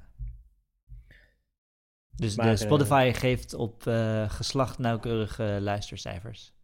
Dus 2.14 2.36
Maar, 2.36 2.46
de 2.46 2.52
eh, 2.52 2.58
Spotify 2.58 3.12
geeft 3.14 3.54
op 3.54 3.86
eh, 3.86 4.30
geslacht 4.30 4.78
nauwkeurige 4.78 5.58
luistercijfers. 5.60 6.54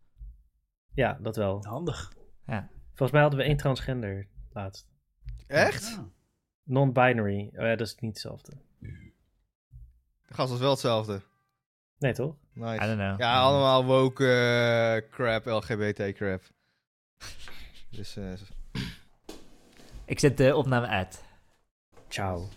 Ja, 0.95 1.19
dat 1.23 1.37
wel. 1.37 1.65
Handig. 1.65 2.13
Ja. 2.47 2.69
Volgens 2.89 3.11
mij 3.11 3.21
hadden 3.21 3.39
we 3.41 3.45
één 3.47 3.57
transgender 3.57 4.29
laatst. 4.53 4.89
Echt? 5.47 5.97
Ah. 5.99 6.05
Non-binary. 6.63 7.47
Oh 7.55 7.63
ja, 7.65 7.77
dat 7.77 7.87
is 7.87 7.95
niet 7.97 8.11
hetzelfde. 8.13 8.53
De 10.33 10.39
gast 10.39 10.51
was 10.51 10.61
wel 10.61 10.71
hetzelfde. 10.71 11.23
Nee, 11.99 12.13
toch? 12.13 12.35
Nice. 12.53 12.85
I 12.85 12.87
don't 12.87 12.99
know. 12.99 13.19
Ja, 13.19 13.41
allemaal 13.41 13.85
woke 13.85 14.25
eh, 14.25 15.11
crap, 15.11 15.47
LGBT 15.47 16.13
crap. 16.15 16.43
Dus 17.91 18.17
eh, 18.17 18.33
Ik 20.05 20.19
zet 20.19 20.37
de 20.37 20.57
opname 20.57 20.87
uit. 20.87 21.25
Ciao. 22.09 22.49